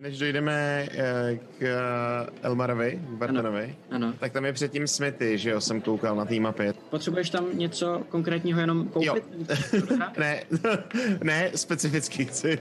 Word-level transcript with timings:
Než 0.00 0.18
dojdeme 0.18 0.88
eh, 0.90 1.38
k 1.58 1.62
eh, 1.62 2.30
Elmarovi, 2.42 3.00
k 3.06 3.10
Bartonovi, 3.10 3.76
Ano. 3.90 4.12
tak 4.20 4.32
tam 4.32 4.44
je 4.44 4.52
předtím 4.52 4.86
Smithy, 4.86 5.38
že 5.38 5.50
jo, 5.50 5.60
jsem 5.60 5.80
koukal 5.80 6.16
na 6.16 6.24
té 6.24 6.40
mapě. 6.40 6.74
Potřebuješ 6.90 7.30
tam 7.30 7.58
něco 7.58 8.02
konkrétního 8.08 8.60
jenom 8.60 8.88
koupit? 8.88 9.24
Jo. 9.72 9.98
ne, 10.18 10.42
ne, 11.22 11.50
specificky 11.54 12.24
chci. 12.24 12.58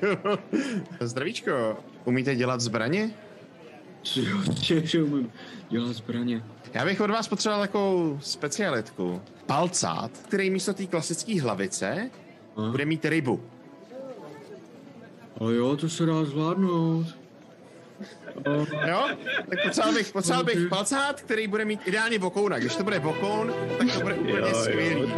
Zdravíčko, 0.99 1.77
umíte 2.05 2.35
dělat 2.35 2.61
zbraně? 2.61 3.11
Jo, 4.15 4.37
že 4.83 5.03
umím 5.03 5.31
dělat 5.69 5.93
zbraně. 5.93 6.43
Já 6.73 6.85
bych 6.85 7.01
od 7.01 7.09
vás 7.09 7.27
potřeboval 7.27 7.61
takovou 7.61 8.19
specialitku. 8.21 9.21
Palcát, 9.45 10.11
který 10.11 10.49
místo 10.49 10.73
té 10.73 10.85
klasické 10.85 11.41
hlavice 11.41 12.09
Aha. 12.57 12.71
bude 12.71 12.85
mít 12.85 13.05
rybu. 13.05 13.43
Ale 15.39 15.55
jo, 15.55 15.75
to 15.75 15.89
se 15.89 16.05
dá 16.05 16.25
zvládnout. 16.25 17.18
Jo? 18.87 19.09
Tak 19.49 19.63
potřeboval 19.63 19.93
bych, 19.93 20.11
potřeboval 20.11 20.43
bych 20.43 20.67
palcát, 20.69 21.21
který 21.21 21.47
bude 21.47 21.65
mít 21.65 21.81
ideálně 21.85 22.19
vokouna. 22.19 22.59
Když 22.59 22.75
to 22.75 22.83
bude 22.83 22.99
vokoun, 22.99 23.53
tak 23.77 23.93
to 23.93 24.01
bude 24.01 24.15
úplně 24.15 24.53
skvělý. 24.53 25.13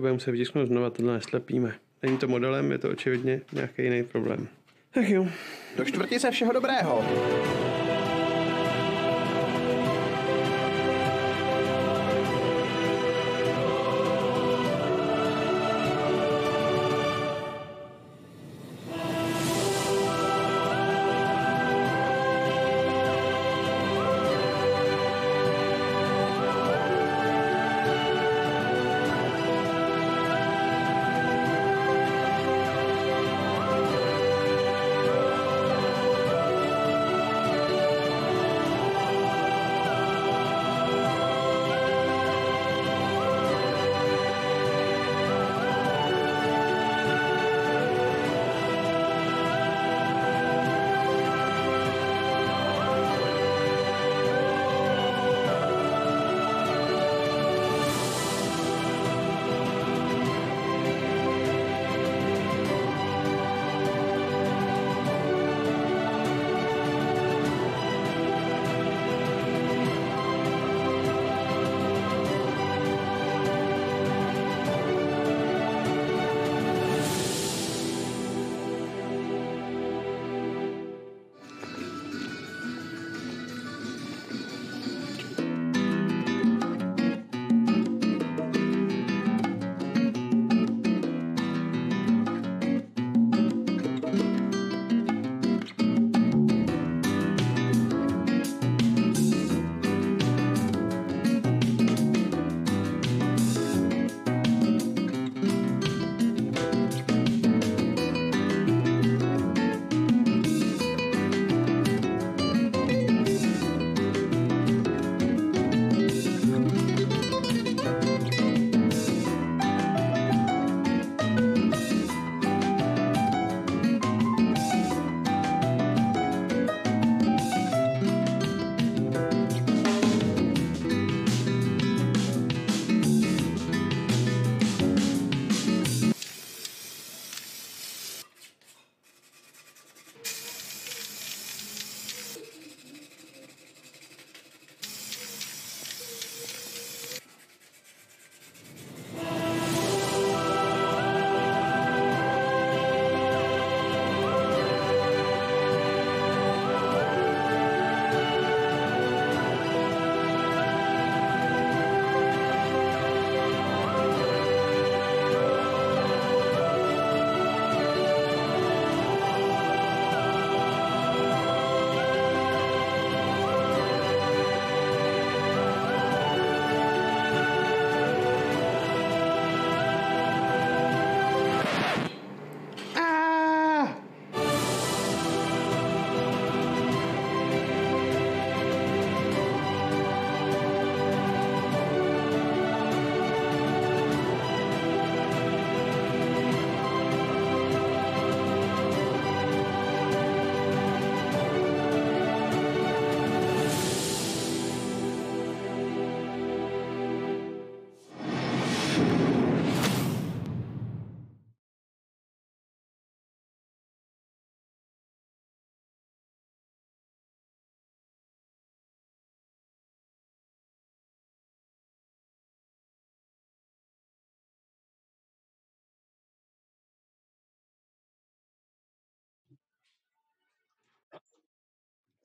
To 0.00 0.02
budeme 0.02 0.14
muset 0.14 0.30
vytisknout 0.30 0.68
znova, 0.68 0.90
tohle 0.90 1.14
neslepíme. 1.14 1.74
Není 2.02 2.18
to 2.18 2.28
modelem, 2.28 2.72
je 2.72 2.78
to 2.78 2.90
očividně 2.90 3.40
nějaký 3.52 3.82
jiný 3.82 4.02
problém. 4.02 4.48
Tak 4.90 5.08
jo. 5.08 5.26
Do 5.76 5.84
čtvrtice 5.84 6.30
všeho 6.30 6.52
dobrého. 6.52 7.04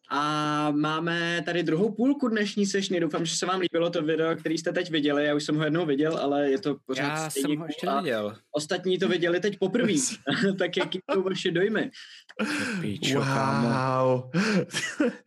A 0.10 0.72
máme 0.72 1.42
tady 1.46 1.64
druhou 1.64 1.92
půlku 1.92 2.28
dnešní 2.28 2.66
sešny. 2.66 3.00
Doufám, 3.00 3.26
že 3.26 3.36
se 3.36 3.46
vám 3.46 3.60
líbilo 3.60 3.90
to 3.90 4.02
video, 4.02 4.36
který 4.36 4.58
jste 4.58 4.72
teď 4.72 4.92
viděli. 4.92 5.26
Já 5.26 5.36
už 5.36 5.44
jsem 5.44 5.56
ho 5.56 5.64
jednou 5.64 5.86
viděl, 5.86 6.18
ale 6.18 6.52
je 6.52 6.60
to 6.60 6.76
pořád 6.86 7.08
Já 7.08 7.30
stejný 7.30 7.54
jsem 7.54 7.60
ho 7.60 7.66
ještě 7.66 7.88
neviděl. 7.88 8.36
Ostatní 8.52 9.00
to 9.00 9.08
viděli 9.08 9.40
teď 9.40 9.60
poprvé. 9.60 9.94
tak 10.60 10.78
jaký 10.78 11.00
jsou 11.12 11.24
vaše 11.24 11.52
dojmy? 11.52 11.92
Píčo, 12.82 13.20
kámo. 13.22 13.70
Wow. 13.70 14.32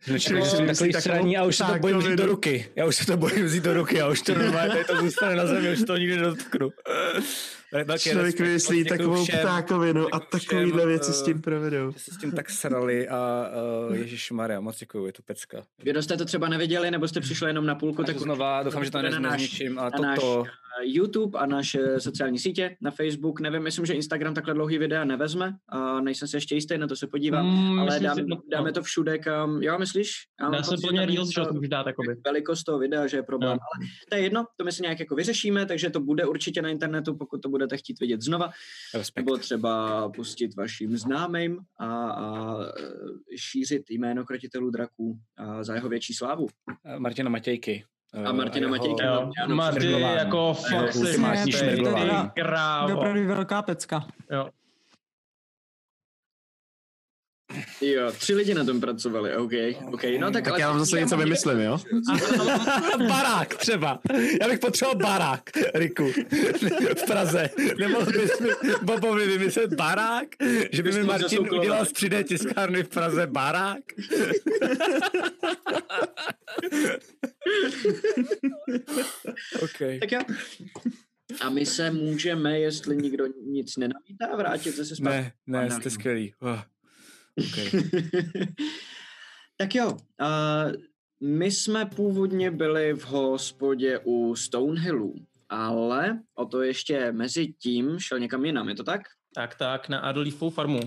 Začal 0.07 0.37
Jako- 0.37 0.49
jsem 0.49 0.67
takový 0.67 0.93
sraní 0.93 1.37
a 1.37 1.43
už 1.43 1.55
se 1.57 1.63
to 1.63 1.79
bojím 1.79 1.97
vzít 1.97 2.15
do 2.15 2.25
ruky. 2.25 2.69
Já 2.75 2.85
už 2.85 2.95
se 2.95 3.05
to 3.05 3.17
bojím 3.17 3.45
vzít 3.45 3.63
do 3.63 3.73
ruky 3.73 4.01
a 4.01 4.07
už 4.07 4.21
to 4.21 4.35
normálně 4.35 4.71
tady 4.71 4.85
to 4.85 4.97
zůstane 4.97 5.35
na 5.35 5.45
zemi, 5.45 5.71
už 5.73 5.83
to 5.83 5.97
nikdy 5.97 6.17
nedotknu. 6.17 6.69
Člověk 7.97 8.39
vymyslí 8.39 8.83
děkuju 8.83 8.97
takovou 8.97 9.23
všem, 9.23 9.39
ptákovinu 9.39 10.15
a 10.15 10.19
děkuju 10.19 10.41
takovýhle 10.41 10.85
věci 10.85 11.13
s 11.13 11.21
eh, 11.21 11.25
tím 11.25 11.41
provedou. 11.41 11.91
že 11.91 11.99
se 11.99 12.11
s 12.11 12.17
tím 12.17 12.31
tak 12.31 12.49
srali 12.49 13.09
a 13.09 13.49
uh, 13.89 13.95
Ježíš 13.95 14.31
Maria, 14.31 14.59
moc 14.59 14.79
děkuju, 14.79 15.05
je 15.05 15.13
to 15.13 15.21
pecka. 15.21 15.63
Kdo 15.77 16.03
jste 16.03 16.17
to 16.17 16.25
třeba 16.25 16.49
neviděli, 16.49 16.91
nebo 16.91 17.07
jste 17.07 17.21
přišli 17.21 17.49
jenom 17.49 17.65
na 17.65 17.75
půlku, 17.75 18.03
Tak 18.03 18.05
tak 18.15 18.23
znova, 18.23 18.63
doufám, 18.63 18.85
že 18.85 18.91
to 18.91 19.01
nezničím. 19.01 19.79
A 19.79 19.91
toto, 19.91 20.43
eh, 20.47 20.51
YouTube 20.83 21.39
a 21.39 21.45
naše 21.45 21.99
sociální 21.99 22.39
sítě, 22.39 22.77
na 22.81 22.91
Facebook. 22.91 23.39
Nevím, 23.39 23.63
myslím, 23.63 23.85
že 23.85 23.93
Instagram 23.93 24.33
takhle 24.33 24.53
dlouhý 24.53 24.77
videa 24.77 25.03
nevezme. 25.03 25.55
A 25.69 26.01
nejsem 26.01 26.27
si 26.27 26.37
ještě 26.37 26.55
jistý, 26.55 26.77
na 26.77 26.87
to 26.87 26.95
se 26.95 27.07
podívám. 27.07 27.45
Mm, 27.45 27.79
ale 27.79 27.85
myslím 27.85 28.03
dám, 28.03 28.15
si- 28.15 28.23
no, 28.27 28.41
dáme 28.51 28.69
no. 28.69 28.73
to 28.73 28.83
všude, 28.83 29.17
kam... 29.17 29.63
Jo, 29.63 29.79
myslíš? 29.79 30.11
Já 30.39 30.45
mám 30.45 30.53
Dá 30.53 30.63
se 30.63 30.75
plně 30.81 31.05
Reels, 31.05 31.29
to 31.33 31.53
můžeš 31.53 31.69
dát, 31.69 31.87
jakoby. 31.87 32.15
velikost 32.25 32.63
toho 32.63 32.79
videa, 32.79 33.07
že 33.07 33.17
je 33.17 33.23
problém. 33.23 33.53
Jo. 33.53 33.59
Ale 33.75 33.87
to 34.09 34.15
je 34.15 34.21
jedno, 34.23 34.45
to 34.57 34.63
my 34.65 34.71
si 34.71 34.81
nějak 34.81 34.99
jako 34.99 35.15
vyřešíme, 35.15 35.65
takže 35.65 35.89
to 35.89 35.99
bude 35.99 36.25
určitě 36.25 36.61
na 36.61 36.69
internetu, 36.69 37.15
pokud 37.15 37.41
to 37.41 37.49
budete 37.49 37.77
chtít 37.77 37.99
vidět 37.99 38.21
znova, 38.21 38.49
respekt. 38.93 39.25
nebo 39.25 39.37
třeba 39.37 40.09
pustit 40.09 40.55
vašim 40.55 40.97
známým 40.97 41.59
a, 41.79 42.09
a 42.11 42.55
šířit 43.37 43.89
jméno 43.89 44.25
krotitelů 44.25 44.69
draků 44.69 45.19
a 45.37 45.63
za 45.63 45.75
jeho 45.75 45.89
větší 45.89 46.13
slávu. 46.13 46.47
Eh, 46.85 46.99
Martina 46.99 47.29
Matějky. 47.29 47.83
A 48.13 48.17
Martina 48.17 48.29
a 48.29 48.33
Martina, 48.33 48.69
Matějka. 48.69 49.03
Jo, 49.03 49.31
ano, 49.43 49.55
Marty, 49.55 49.91
jako 50.01 50.53
fakt 50.53 50.93
se 50.93 51.17
máš 51.17 51.45
krávo. 52.35 52.97
Opravdu 52.97 53.27
velká 53.27 53.61
pecka. 53.61 54.05
Jo. 54.31 54.49
Jo, 57.81 58.11
tři 58.11 58.35
lidi 58.35 58.53
na 58.53 58.63
tom 58.65 58.81
pracovali, 58.81 59.35
OK, 59.35 59.51
OK, 59.91 60.03
no 60.19 60.31
tak, 60.31 60.43
Tak 60.43 60.47
ale 60.47 60.61
já 60.61 60.69
vám 60.69 60.79
zase 60.79 60.99
něco 60.99 61.17
vymyslím, 61.17 61.59
jo? 61.59 61.79
barák 63.07 63.55
třeba. 63.55 63.99
Já 64.41 64.47
bych 64.47 64.59
potřeboval 64.59 64.97
barák, 64.97 65.41
Riku, 65.73 66.11
v 66.97 67.05
Praze. 67.07 67.49
Nemohl 67.79 68.05
bys 68.05 68.39
mi 68.39 68.49
Bobovi 68.83 69.27
vymyslet 69.27 69.73
barák? 69.73 70.27
Že 70.71 70.83
by 70.83 70.91
mi 70.91 71.03
Martin 71.03 71.39
udělal 71.39 71.85
z 71.85 71.93
3D 71.93 72.23
tiskárny 72.23 72.83
v 72.83 72.89
Praze 72.89 73.27
barák? 73.27 73.83
OK. 79.61 79.77
Tak 79.99 80.11
jo. 80.11 80.19
A 81.41 81.49
my 81.49 81.65
se 81.65 81.91
můžeme, 81.91 82.59
jestli 82.59 82.97
nikdo 82.97 83.25
nic 83.45 83.77
nenamítá, 83.77 84.35
vrátit 84.35 84.75
zase 84.75 84.95
zpátky. 84.95 85.31
Ne, 85.47 85.61
ne, 85.61 85.71
jste 85.71 85.89
skvělý. 85.89 86.33
Oh. 86.39 86.59
Okay. 87.37 87.83
tak 89.57 89.75
jo, 89.75 89.91
uh, 89.91 90.73
my 91.21 91.51
jsme 91.51 91.85
původně 91.85 92.51
byli 92.51 92.93
v 92.93 93.05
hospodě 93.05 93.99
u 94.03 94.35
Stonehillu, 94.35 95.15
ale 95.49 96.19
o 96.35 96.45
to 96.45 96.61
ještě 96.61 97.11
mezi 97.11 97.47
tím 97.47 97.99
šel 97.99 98.19
někam 98.19 98.45
jinam, 98.45 98.69
je 98.69 98.75
to 98.75 98.83
tak? 98.83 99.01
Tak, 99.35 99.55
tak, 99.55 99.89
na 99.89 99.99
Adolífovou 99.99 100.49
farmu. 100.49 100.79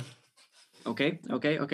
OK, 0.85 1.01
OK, 1.35 1.45
OK. 1.63 1.73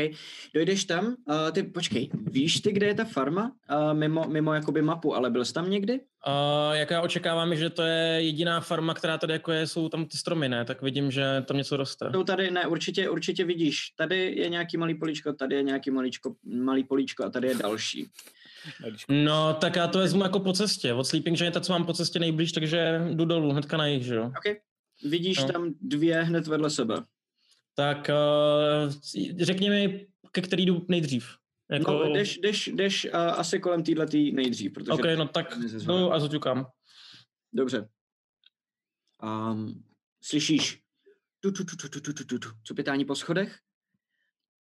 Dojdeš 0.54 0.84
tam, 0.84 1.06
uh, 1.06 1.14
ty 1.52 1.62
počkej, 1.62 2.10
víš 2.30 2.60
ty, 2.60 2.72
kde 2.72 2.86
je 2.86 2.94
ta 2.94 3.04
farma? 3.04 3.52
Uh, 3.70 3.94
mimo, 3.94 4.24
mimo 4.28 4.54
jakoby 4.54 4.82
mapu, 4.82 5.14
ale 5.14 5.30
byl 5.30 5.44
jsi 5.44 5.52
tam 5.52 5.70
někdy? 5.70 6.00
Uh, 6.26 6.74
jak 6.76 6.90
já 6.90 7.00
očekávám, 7.02 7.56
že 7.56 7.70
to 7.70 7.82
je 7.82 8.22
jediná 8.22 8.60
farma, 8.60 8.94
která 8.94 9.18
tady 9.18 9.32
jako 9.32 9.52
je, 9.52 9.66
jsou 9.66 9.88
tam 9.88 10.06
ty 10.06 10.16
stromy, 10.16 10.48
ne? 10.48 10.64
Tak 10.64 10.82
vidím, 10.82 11.10
že 11.10 11.24
tam 11.46 11.56
něco 11.56 11.76
roste. 11.76 12.10
Jsou 12.14 12.24
tady, 12.24 12.50
ne, 12.50 12.66
určitě, 12.66 13.08
určitě 13.08 13.44
vidíš. 13.44 13.76
Tady 13.96 14.34
je 14.36 14.48
nějaký 14.48 14.76
malý 14.76 14.94
políčko, 14.94 15.32
tady 15.32 15.56
je 15.56 15.62
nějaký 15.62 15.90
malíčko, 15.90 16.34
malý 16.44 16.84
políčko 16.84 17.24
a 17.24 17.30
tady 17.30 17.48
je 17.48 17.54
další. 17.54 18.06
No, 19.08 19.54
tak 19.54 19.76
já 19.76 19.86
to 19.88 19.98
vezmu 19.98 20.22
jako 20.22 20.40
po 20.40 20.52
cestě. 20.52 20.92
Od 20.92 21.04
Sleeping 21.04 21.38
Gianta, 21.38 21.60
co 21.60 21.72
mám 21.72 21.86
po 21.86 21.92
cestě 21.92 22.18
nejblíž, 22.18 22.52
takže 22.52 23.00
jdu 23.10 23.24
dolů, 23.24 23.52
hnedka 23.52 23.76
na 23.76 23.86
jich, 23.86 24.02
že 24.02 24.14
jo? 24.14 24.24
OK. 24.24 24.56
Vidíš 25.04 25.38
No. 25.38 25.48
tam 25.48 25.74
dvě 25.80 26.22
hned 26.22 26.46
vedle 26.46 26.70
sebe. 26.70 26.94
Tak 27.78 28.10
uh, 28.10 28.92
řekni 29.40 29.70
mi, 29.70 30.06
ke 30.32 30.42
který 30.42 30.66
jdu 30.66 30.86
nejdřív. 30.88 31.28
Jako, 31.70 31.92
No, 31.92 32.12
jdeš, 32.12 32.38
jdeš, 32.38 32.66
jdeš 32.66 33.04
uh, 33.04 33.10
asi 33.14 33.60
kolem 33.60 33.82
téhletý 33.82 34.32
nejdřív, 34.32 34.72
protože... 34.72 34.92
OK, 34.92 35.04
no 35.18 35.28
tak 35.28 35.58
jdu 35.86 36.12
a 36.12 36.20
zaťukám. 36.20 36.66
Dobře. 37.52 37.88
Um, 39.22 39.84
slyšíš 40.22 40.82
tu, 41.40 41.52
tu, 41.52 41.64
tu, 41.64 41.76
tu, 41.76 41.88
tu, 41.88 42.00
tu, 42.00 42.12
tu, 42.12 42.24
tu, 42.24 42.38
tu, 42.38 42.48
cupitání 42.64 43.04
po 43.04 43.14
schodech 43.14 43.58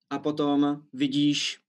a 0.10 0.20
potom 0.20 0.82
vidíš, 0.94 1.60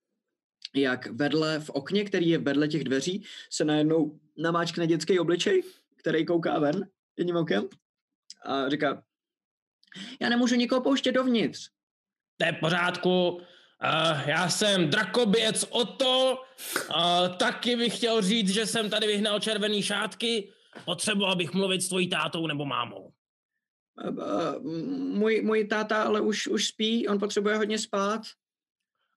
jak 0.75 1.07
vedle 1.07 1.61
v 1.61 1.71
okně, 1.71 2.05
který 2.05 2.29
je 2.29 2.39
vedle 2.39 2.69
těch 2.69 2.85
dveří, 2.85 3.25
se 3.51 3.65
najednou 3.65 4.21
namáčkne 4.37 4.87
dětský 4.87 5.19
obličej, 5.19 5.63
který 5.97 6.27
kouká 6.27 6.59
ven 6.59 6.89
jedním 7.17 7.37
okem 7.37 7.69
a 8.45 8.69
říká, 8.69 9.03
já 10.21 10.29
nemůžu 10.29 10.55
nikoho 10.55 10.81
pouštět 10.81 11.13
dovnitř. 11.13 11.71
To 12.37 12.47
je 12.47 12.53
v 12.53 12.61
pořádku. 12.61 13.29
Uh, 13.31 14.29
já 14.29 14.49
jsem 14.49 14.91
drakoběc 14.91 15.65
Oto. 15.71 16.43
Uh, 16.91 17.37
taky 17.37 17.77
bych 17.77 17.97
chtěl 17.97 18.23
říct, 18.23 18.49
že 18.49 18.67
jsem 18.67 18.91
tady 18.91 19.07
vyhnal 19.07 19.41
červený 19.41 19.83
šátky. 19.83 20.53
Potřeboval 20.85 21.37
bych 21.37 21.53
mluvit 21.53 21.81
s 21.83 21.89
tvojí 21.89 22.09
tátou 22.09 22.47
nebo 22.47 22.65
mámou. 22.65 23.13
"A- 23.99 24.03
a, 24.25 24.59
Můj, 24.99 25.43
můj 25.43 25.65
táta 25.65 26.03
ale 26.03 26.21
už, 26.21 26.47
už 26.47 26.69
spí, 26.69 27.09
on 27.09 27.19
potřebuje 27.19 27.57
hodně 27.57 27.79
spát. 27.79 28.23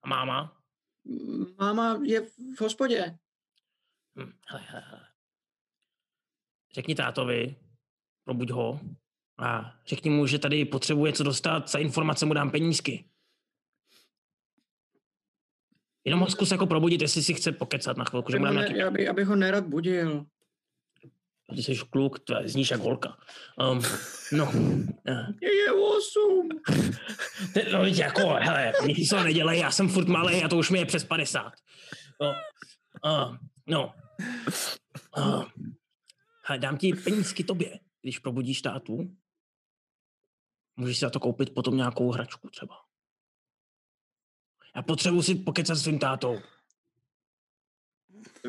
A 0.03 0.07
máma? 0.09 0.61
Máma 1.59 1.99
je 2.03 2.21
v 2.57 2.61
hospodě. 2.61 3.17
Hm, 4.19 4.31
hele, 4.47 4.63
hele. 4.67 5.07
Řekni 6.73 6.95
tátovi, 6.95 7.55
probuď 8.23 8.49
ho 8.51 8.79
a 9.39 9.73
řekni 9.87 10.09
mu, 10.09 10.27
že 10.27 10.39
tady 10.39 10.65
potřebuje 10.65 11.13
co 11.13 11.23
dostat, 11.23 11.69
za 11.69 11.79
informace 11.79 12.25
mu 12.25 12.33
dám 12.33 12.51
penízky. 12.51 13.05
Jenom 16.05 16.19
ho 16.19 16.27
zkus 16.27 16.51
jako 16.51 16.67
probudit, 16.67 17.01
jestli 17.01 17.23
si 17.23 17.33
chce 17.33 17.51
pokecat 17.51 17.97
na 17.97 18.05
chvilku, 18.05 18.31
že 18.31 18.39
mu 18.39 18.45
dám 18.45 18.53
nějaký... 18.53 18.77
já, 18.77 18.91
by, 18.91 19.03
já 19.03 19.13
bych 19.13 19.27
ho 19.27 19.35
nerad 19.35 19.65
budil. 19.65 20.25
Ty 21.55 21.63
jsi 21.63 21.75
kluk, 21.89 22.19
to 22.19 22.37
je, 22.37 22.47
zníš 22.49 22.71
jak 22.71 22.79
holka. 22.79 23.17
Um, 23.71 23.81
no, 24.31 24.51
Je, 25.41 25.55
je 25.55 25.71
osm. 25.71 26.49
No 27.71 27.85
jako, 27.85 28.27
hele, 28.27 28.73
nic 28.85 29.09
to 29.09 29.23
nedělej, 29.23 29.59
já 29.59 29.71
jsem 29.71 29.89
furt 29.89 30.07
malý 30.07 30.43
a 30.43 30.47
to 30.47 30.57
už 30.57 30.69
mi 30.69 30.79
je 30.79 30.85
přes 30.85 31.03
50. 31.03 31.53
No, 32.21 32.35
uh, 33.05 33.35
no. 33.67 33.93
Uh, 35.17 35.43
hele, 36.45 36.59
dám 36.59 36.77
ti 36.77 36.93
penízky 36.93 37.43
tobě, 37.43 37.79
když 38.01 38.19
probudíš 38.19 38.61
tátu. 38.61 39.11
Můžeš 40.79 40.97
si 40.97 41.05
za 41.05 41.09
to 41.09 41.19
koupit 41.19 41.53
potom 41.53 41.77
nějakou 41.77 42.11
hračku 42.11 42.49
třeba. 42.49 42.75
Já 44.75 44.81
potřebuji 44.81 45.21
si 45.21 45.35
pokecat 45.35 45.77
s 45.77 45.83
svým 45.83 45.99
tátou. 45.99 46.39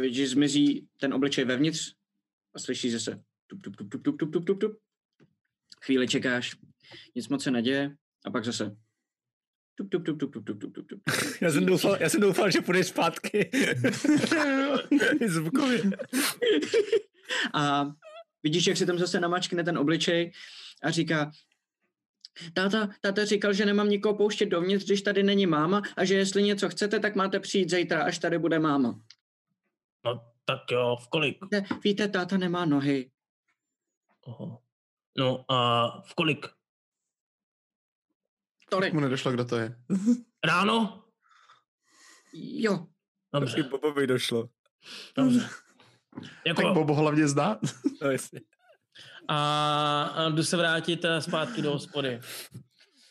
Víš, 0.01 0.17
že 0.17 0.29
zmizí 0.29 0.89
ten 1.01 1.15
obličej 1.15 1.45
vevnitř 1.45 1.95
a 2.55 2.59
slyšíš 2.59 2.93
zase 2.93 3.23
tup, 3.47 3.63
tup, 3.63 3.77
tup, 3.77 3.91
tup, 3.91 4.03
tup, 4.03 4.19
tup, 4.19 4.33
tup, 4.33 4.47
tup, 4.47 4.61
tup. 4.61 4.79
Chvíli 5.83 6.09
čekáš, 6.09 6.57
nic 7.15 7.29
moc 7.29 7.43
se 7.43 7.51
neděje 7.51 7.97
a 8.25 8.31
pak 8.31 8.45
zase 8.45 8.77
tup, 9.75 9.91
tup, 9.91 10.05
tup, 10.07 10.19
tup, 10.19 10.33
tup, 10.33 10.47
tup, 10.47 10.61
tup, 10.61 10.75
tup, 10.75 10.87
tup. 10.89 11.03
Já 11.41 11.51
jsem 11.51 11.67
doufal, 11.67 11.97
já 12.01 12.09
jsem 12.09 12.21
doufal 12.21 12.51
že 12.51 12.61
půjdeš 12.61 12.87
zpátky. 12.87 13.51
Zvukově. 15.29 15.83
A 17.55 17.93
vidíš, 18.43 18.67
jak 18.67 18.77
se 18.77 18.87
tam 18.87 18.99
zase 18.99 19.21
namačkne 19.21 19.65
ten 19.65 19.79
obličej 19.79 20.33
a 20.83 20.91
říká, 20.91 21.31
táta, 22.55 22.89
táta 23.01 23.25
říkal, 23.25 23.53
že 23.53 23.67
nemám 23.67 23.89
nikoho 23.89 24.15
pouštět 24.17 24.47
dovnitř, 24.47 24.85
když 24.87 25.03
tady 25.03 25.23
není 25.23 25.47
máma 25.47 25.83
a 25.97 26.05
že 26.05 26.15
jestli 26.15 26.43
něco 26.43 26.69
chcete, 26.69 27.01
tak 27.01 27.15
máte 27.17 27.41
přijít 27.41 27.71
zítra, 27.71 28.05
až 28.05 28.19
tady 28.19 28.39
bude 28.39 28.59
máma. 28.59 29.01
No 30.05 30.21
tak 30.45 30.59
jo, 30.71 30.97
v 31.03 31.09
kolik? 31.09 31.39
Víte, 31.45 31.65
víte 31.85 32.09
táta 32.09 32.37
nemá 32.37 32.65
nohy. 32.65 33.11
Oho. 34.21 34.59
No 35.19 35.45
a 35.53 35.87
v 36.01 36.15
kolik? 36.15 36.47
Tolik. 38.71 38.93
Mu 38.93 39.01
nedošlo, 39.01 39.33
kdo 39.33 39.45
to 39.45 39.57
je. 39.57 39.77
Ráno? 40.45 41.05
Jo, 42.33 42.87
Dobře, 43.35 43.63
Bobovi 43.63 44.07
došlo. 44.07 44.49
dobře. 45.17 45.49
Jako, 46.47 46.63
Tak 46.63 46.75
Bobo 46.75 46.95
hlavně 46.95 47.29
zdá. 47.29 47.59
No, 48.03 48.11
jasně. 48.11 48.41
A, 49.31 50.03
a 50.03 50.29
jdu 50.29 50.43
se 50.43 50.57
vrátit 50.57 51.05
eh, 51.05 51.21
zpátky 51.23 51.63
do 51.63 51.71
hospody. 51.73 52.21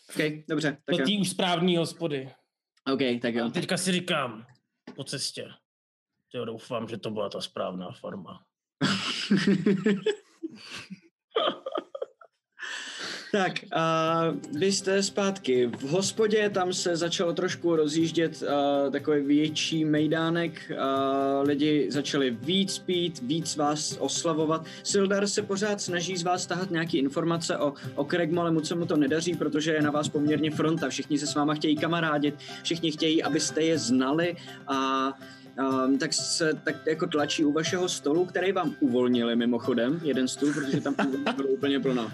OK, 0.09 0.45
dobře, 0.49 0.77
tak 0.85 0.97
Do 0.97 1.05
té 1.05 1.11
už 1.21 1.29
správné 1.29 1.77
hospody. 1.77 2.31
OK, 2.93 2.99
tak 3.21 3.35
A 3.35 3.39
jo. 3.39 3.49
teďka 3.49 3.77
si 3.77 3.91
říkám, 3.91 4.45
po 4.95 5.03
cestě. 5.03 5.49
Jo, 6.33 6.45
doufám, 6.45 6.87
že 6.87 6.97
to 6.97 7.09
byla 7.09 7.29
ta 7.29 7.41
správná 7.41 7.91
farma. 7.91 8.43
Tak, 13.31 13.53
a 13.71 14.23
vy 14.51 14.71
jste 14.71 15.03
zpátky 15.03 15.71
v 15.77 15.81
hospodě, 15.83 16.49
tam 16.49 16.73
se 16.73 16.95
začalo 16.95 17.33
trošku 17.33 17.75
rozjíždět 17.75 18.41
uh, 18.41 18.91
takový 18.91 19.21
větší 19.21 19.85
mejdánek, 19.85 20.71
uh, 20.71 21.47
lidi 21.47 21.87
začali 21.91 22.31
víc 22.31 22.79
pít, 22.79 23.21
víc 23.21 23.55
vás 23.55 23.97
oslavovat. 23.99 24.65
Sildar 24.83 25.27
se 25.27 25.41
pořád 25.41 25.81
snaží 25.81 26.17
z 26.17 26.23
vás 26.23 26.45
tahat 26.45 26.71
nějaké 26.71 26.97
informace 26.97 27.57
o, 27.57 27.73
o 27.95 28.05
Kregmu, 28.05 28.41
ale 28.41 28.51
moc 28.51 28.67
se 28.67 28.75
mu 28.75 28.85
to 28.85 28.97
nedaří, 28.97 29.35
protože 29.35 29.73
je 29.73 29.81
na 29.81 29.91
vás 29.91 30.09
poměrně 30.09 30.51
fronta, 30.51 30.89
všichni 30.89 31.19
se 31.19 31.27
s 31.27 31.35
váma 31.35 31.53
chtějí 31.53 31.75
kamarádit, 31.75 32.35
všichni 32.63 32.91
chtějí, 32.91 33.23
abyste 33.23 33.61
je 33.61 33.77
znali 33.77 34.35
a 34.67 35.11
Um, 35.59 35.97
tak 35.97 36.13
se 36.13 36.53
tak 36.63 36.75
jako 36.87 37.07
tlačí 37.07 37.45
u 37.45 37.51
vašeho 37.51 37.89
stolu, 37.89 38.25
který 38.25 38.51
vám 38.51 38.75
uvolnili 38.79 39.35
mimochodem, 39.35 39.99
jeden 40.03 40.27
stůl, 40.27 40.53
protože 40.53 40.81
tam 40.81 40.95
bylo 41.35 41.47
úplně 41.47 41.79
plno. 41.79 42.11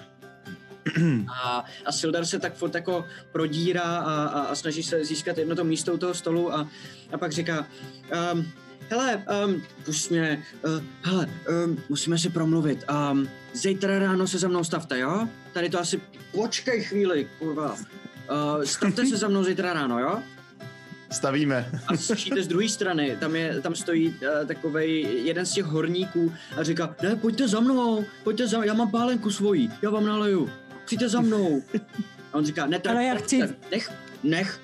A, 1.44 1.66
a 1.86 1.92
Sildar 1.92 2.26
se 2.26 2.40
tak 2.40 2.56
furt 2.56 2.76
jako 2.76 3.06
prodírá 3.32 3.98
a, 3.98 4.26
a, 4.26 4.42
a 4.42 4.56
snaží 4.56 4.84
se 4.84 5.06
získat 5.06 5.38
jedno 5.38 5.56
to 5.56 5.64
místo 5.64 5.94
u 5.94 5.98
toho 5.98 6.14
stolu 6.14 6.54
a, 6.54 6.68
a 7.12 7.18
pak 7.18 7.32
říká, 7.32 7.68
um, 8.34 8.46
hele, 8.90 9.24
um, 9.46 9.64
pust 9.86 10.12
mě, 10.12 10.44
uh, 10.66 10.84
hele, 11.02 11.30
um, 11.66 11.78
musíme 11.90 12.18
si 12.18 12.30
promluvit. 12.30 12.86
Um, 13.12 13.30
zítra 13.54 14.00
ráno 14.00 14.28
se 14.28 14.40
za 14.40 14.48
mnou 14.48 14.64
stavte, 14.64 15.00
jo? 15.00 15.28
Tady 15.54 15.70
to 15.70 15.80
asi, 15.80 16.02
počkej 16.32 16.84
chvíli, 16.84 17.28
kurva. 17.40 17.72
Uh, 17.72 18.64
stavte 18.64 19.06
se 19.06 19.18
za 19.18 19.28
mnou 19.28 19.44
zítra 19.44 19.74
ráno, 19.74 20.00
jo? 20.00 20.20
Stavíme. 21.12 21.82
A 21.88 21.98
slyšíte 21.98 22.44
z 22.44 22.48
druhé 22.48 22.70
strany, 22.70 23.18
tam, 23.20 23.36
je, 23.36 23.62
tam 23.62 23.76
stojí 23.76 24.10
uh, 24.10 24.48
takovej 24.48 25.22
jeden 25.26 25.46
z 25.46 25.52
těch 25.52 25.66
horníků 25.66 26.34
a 26.58 26.64
říká, 26.64 26.96
ne, 27.04 27.16
pojďte 27.16 27.48
za 27.48 27.60
mnou, 27.60 28.06
pojďte 28.24 28.48
za 28.48 28.58
mnou, 28.58 28.68
já 28.68 28.74
mám 28.74 28.92
pálenku 28.92 29.32
svojí, 29.32 29.72
já 29.82 29.90
vám 29.90 30.06
naleju, 30.06 30.50
přijďte 30.86 31.10
za 31.10 31.22
mnou. 31.22 31.62
A 32.34 32.38
on 32.38 32.46
říká, 32.46 32.66
ne, 32.66 32.80
tak, 32.80 32.92
Ale 32.92 33.04
já 33.04 33.16
chci- 33.16 33.42
nech, 33.72 33.92
nech. 34.24 34.62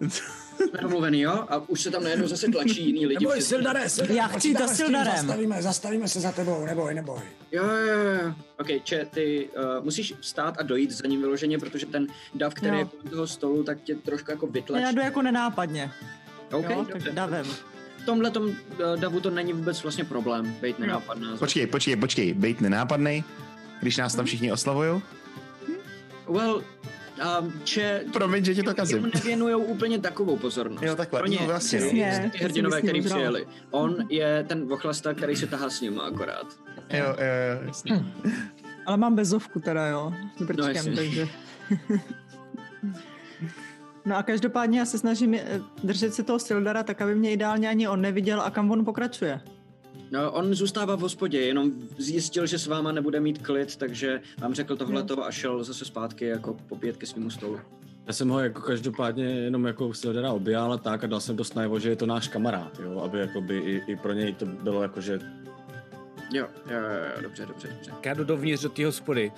Jsme 0.56 0.80
domluvený, 0.82 1.20
jo? 1.20 1.44
A 1.48 1.56
už 1.68 1.80
se 1.80 1.90
tam 1.90 2.04
najednou 2.04 2.26
zase 2.26 2.46
tlačí 2.46 2.86
jiný 2.86 3.06
lidi. 3.06 3.24
Neboj, 3.24 3.42
Sildare, 3.42 3.88
Sildare, 3.88 4.14
Já 4.14 4.26
chci 4.26 4.54
za 4.54 4.68
Sildarem. 4.68 5.16
Zastavíme, 5.16 5.62
zastavíme 5.62 6.08
se 6.08 6.20
za 6.20 6.32
tebou, 6.32 6.66
neboj, 6.66 6.94
neboj. 6.94 7.18
Jo, 7.52 7.64
jo, 7.64 7.98
jo. 7.98 8.34
Ok, 8.60 8.66
če, 8.84 9.06
ty 9.10 9.48
uh, 9.78 9.84
musíš 9.84 10.14
vstát 10.20 10.54
a 10.58 10.62
dojít 10.62 10.90
za 10.90 11.08
ním 11.08 11.20
vyloženě, 11.20 11.58
protože 11.58 11.86
ten 11.86 12.06
dav, 12.34 12.54
který 12.54 12.72
Jo. 12.72 12.78
je 12.78 12.84
kolem 12.84 13.08
toho 13.10 13.26
stolu, 13.26 13.62
tak 13.62 13.82
tě 13.82 13.94
trošku 13.94 14.30
jako 14.30 14.46
Já 14.46 14.52
vytlačí. 14.52 14.94
jdu 14.96 15.02
jako 15.02 15.22
nenápadně. 15.22 15.90
OK, 16.52 16.70
jo, 16.70 16.86
tak 16.92 17.02
davem. 17.02 17.46
V 17.96 18.04
tomhle 18.06 18.30
uh, 18.30 18.52
davu 18.96 19.20
to 19.20 19.30
není 19.30 19.52
vůbec 19.52 19.82
vlastně 19.82 20.04
problém, 20.04 20.56
být 20.62 20.78
nenápadná. 20.78 21.36
Počkej, 21.36 21.66
počkej, 21.66 21.96
počkej, 21.96 22.34
bejt 22.34 22.60
nenápadnej, 22.60 23.24
když 23.80 23.96
nás 23.96 24.14
tam 24.14 24.24
všichni 24.24 24.52
oslavujou? 24.52 25.02
Well, 26.28 26.62
um, 27.40 27.52
če, 27.64 28.04
Promiň, 28.12 28.44
že 28.44 28.54
ti 28.54 28.62
to 28.62 28.74
kazím. 28.74 28.96
jemu 28.96 29.10
nevěnujou 29.14 29.62
úplně 29.62 29.98
takovou 29.98 30.36
pozornost. 30.36 30.82
Jo, 30.82 30.96
takhle, 30.96 31.20
Pro 31.20 31.28
ně, 31.28 31.38
no, 31.40 31.46
vlastně, 31.46 31.80
no. 31.80 31.86
Přesně. 31.86 32.30
ty 32.32 32.38
hrdinové, 32.38 32.82
který 32.82 33.00
myslím, 33.00 33.16
přijeli. 33.16 33.46
On 33.70 33.96
je 34.10 34.44
ten 34.48 34.68
vochlasta, 34.68 35.14
který 35.14 35.36
se 35.36 35.46
tahá 35.46 35.70
s 35.70 35.80
ním 35.80 36.00
akorát. 36.00 36.46
Jo, 36.90 37.04
jo, 37.06 37.14
jo, 37.16 37.66
jasně. 37.66 38.04
Ale 38.86 38.96
mám 38.96 39.14
bezovku 39.14 39.60
teda, 39.60 39.86
jo. 39.86 40.12
S 40.38 40.42
brčkem, 40.42 40.74
jasně. 40.76 40.96
takže... 40.96 41.28
No 44.06 44.16
a 44.16 44.22
každopádně 44.22 44.78
já 44.78 44.84
se 44.84 44.98
snažím 44.98 45.34
eh, 45.34 45.60
držet 45.84 46.14
se 46.14 46.22
toho 46.22 46.38
Sildara 46.38 46.82
tak, 46.82 47.02
aby 47.02 47.14
mě 47.14 47.30
ideálně 47.32 47.68
ani 47.68 47.88
on 47.88 48.00
neviděl 48.00 48.40
a 48.40 48.50
kam 48.50 48.70
on 48.70 48.84
pokračuje. 48.84 49.40
No, 50.10 50.32
on 50.32 50.54
zůstává 50.54 50.96
v 50.96 51.00
hospodě, 51.00 51.40
jenom 51.40 51.72
zjistil, 51.98 52.46
že 52.46 52.58
s 52.58 52.66
váma 52.66 52.92
nebude 52.92 53.20
mít 53.20 53.46
klid, 53.46 53.76
takže 53.76 54.20
vám 54.38 54.54
řekl 54.54 54.76
tohleto 54.76 55.24
a 55.24 55.30
šel 55.30 55.64
zase 55.64 55.84
zpátky 55.84 56.24
jako 56.24 56.56
popět 56.68 56.96
ke 56.96 57.06
svému 57.06 57.30
stolu. 57.30 57.60
Já 58.06 58.12
jsem 58.12 58.28
ho 58.28 58.40
jako 58.40 58.60
každopádně 58.62 59.24
jenom 59.24 59.64
jako 59.66 59.94
Sildara 59.94 60.32
objal 60.32 60.72
a 60.72 60.76
tak 60.76 61.04
a 61.04 61.06
dal 61.06 61.20
jsem 61.20 61.36
dost 61.36 61.54
najevo, 61.54 61.78
že 61.78 61.88
je 61.88 61.96
to 61.96 62.06
náš 62.06 62.28
kamarád, 62.28 62.80
jo, 62.80 63.00
aby 63.00 63.18
jakoby 63.18 63.58
i, 63.58 63.82
i 63.92 63.96
pro 63.96 64.12
něj 64.12 64.32
to 64.34 64.46
bylo 64.46 64.82
jako, 64.82 65.00
že 65.00 65.20
Jo, 66.32 66.46
jo, 66.70 66.76
jo, 66.76 66.88
jo, 67.16 67.22
dobře, 67.22 67.46
dobře, 67.46 67.68
dobře. 67.68 67.92
já 68.04 68.14
jdu 68.14 68.24
dovnitř 68.24 68.62
do 68.62 68.68
té 68.68 68.84
hospody. 68.86 69.32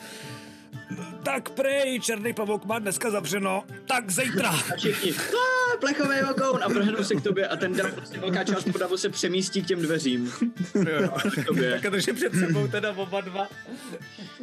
Tak 1.22 1.50
prej, 1.50 2.00
černý 2.00 2.32
pavouk 2.32 2.64
má 2.64 2.78
dneska 2.78 3.10
zavřeno, 3.10 3.64
tak 3.86 4.10
zítra. 4.10 4.48
A 4.50 4.76
všichni, 4.76 5.12
"Ah, 5.12 5.57
plechový 5.80 6.16
vagoun 6.22 6.62
a 6.62 6.68
prohnou 6.68 7.04
se 7.04 7.14
k 7.14 7.22
tobě 7.22 7.48
a 7.48 7.56
ten 7.56 7.76
dav, 7.76 7.92
prostě 7.92 8.18
velká 8.18 8.44
část 8.44 8.64
podavu 8.72 8.96
se 8.96 9.08
přemístí 9.08 9.62
k 9.62 9.66
těm 9.66 9.82
dveřím. 9.82 10.32
K 11.34 11.46
tobě. 11.46 11.80
tak 11.82 11.92
držím 11.92 12.14
před 12.14 12.32
sebou 12.32 12.68
teda 12.68 12.92
oba 12.92 13.20
dva. 13.20 13.48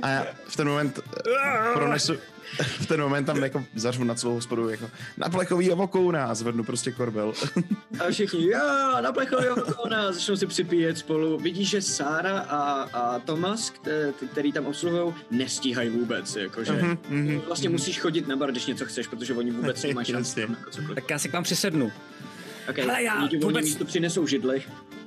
A 0.01 0.09
já 0.09 0.27
v 0.47 0.55
ten 0.55 0.67
moment 0.67 0.99
eh, 1.17 1.73
pronesu, 1.73 2.17
v 2.79 2.85
ten 2.85 3.01
moment 3.01 3.25
tam 3.25 3.43
jako 3.43 3.65
zařvu 3.75 4.03
na 4.03 4.15
celou 4.15 4.33
hospodu 4.33 4.69
jako 4.69 4.89
na 5.17 5.29
plechový 5.29 5.69
vokouna 5.69 6.25
a 6.25 6.35
zvednu 6.35 6.63
prostě 6.63 6.91
korbel. 6.91 7.33
A 7.99 8.11
všichni, 8.11 8.45
jo, 8.45 9.01
na 9.01 9.11
plechový 9.11 9.45
vagouna, 9.47 10.11
začnou 10.11 10.35
si 10.35 10.47
připíjet 10.47 10.97
spolu. 10.97 11.37
Vidíš, 11.37 11.69
že 11.69 11.81
Sára 11.81 12.39
a, 12.39 12.89
a 12.93 13.19
Tomas, 13.19 13.73
kte- 13.73 14.13
který 14.31 14.51
tam 14.51 14.65
obsluhují, 14.65 15.13
nestíhají 15.31 15.89
vůbec, 15.89 16.35
jakože 16.35 16.71
mhm. 16.71 17.41
vlastně 17.45 17.69
musíš 17.69 17.99
chodit 17.99 18.27
na 18.27 18.35
bar, 18.35 18.51
když 18.51 18.65
něco 18.65 18.85
chceš, 18.85 19.07
protože 19.07 19.33
oni 19.33 19.51
vůbec 19.51 19.83
nemají 19.87 20.05
šanci. 20.05 20.41
Jako. 20.41 20.93
Tak 20.95 21.09
já 21.09 21.19
si 21.19 21.29
k 21.29 21.33
vám 21.33 21.43
přisednu. 21.43 21.91
Okay. 22.69 22.85
Hele, 22.85 23.03
já 23.03 23.29
vůbec- 23.41 23.65
místo 23.65 23.85
přinesou 23.85 24.27
židli. 24.27 24.63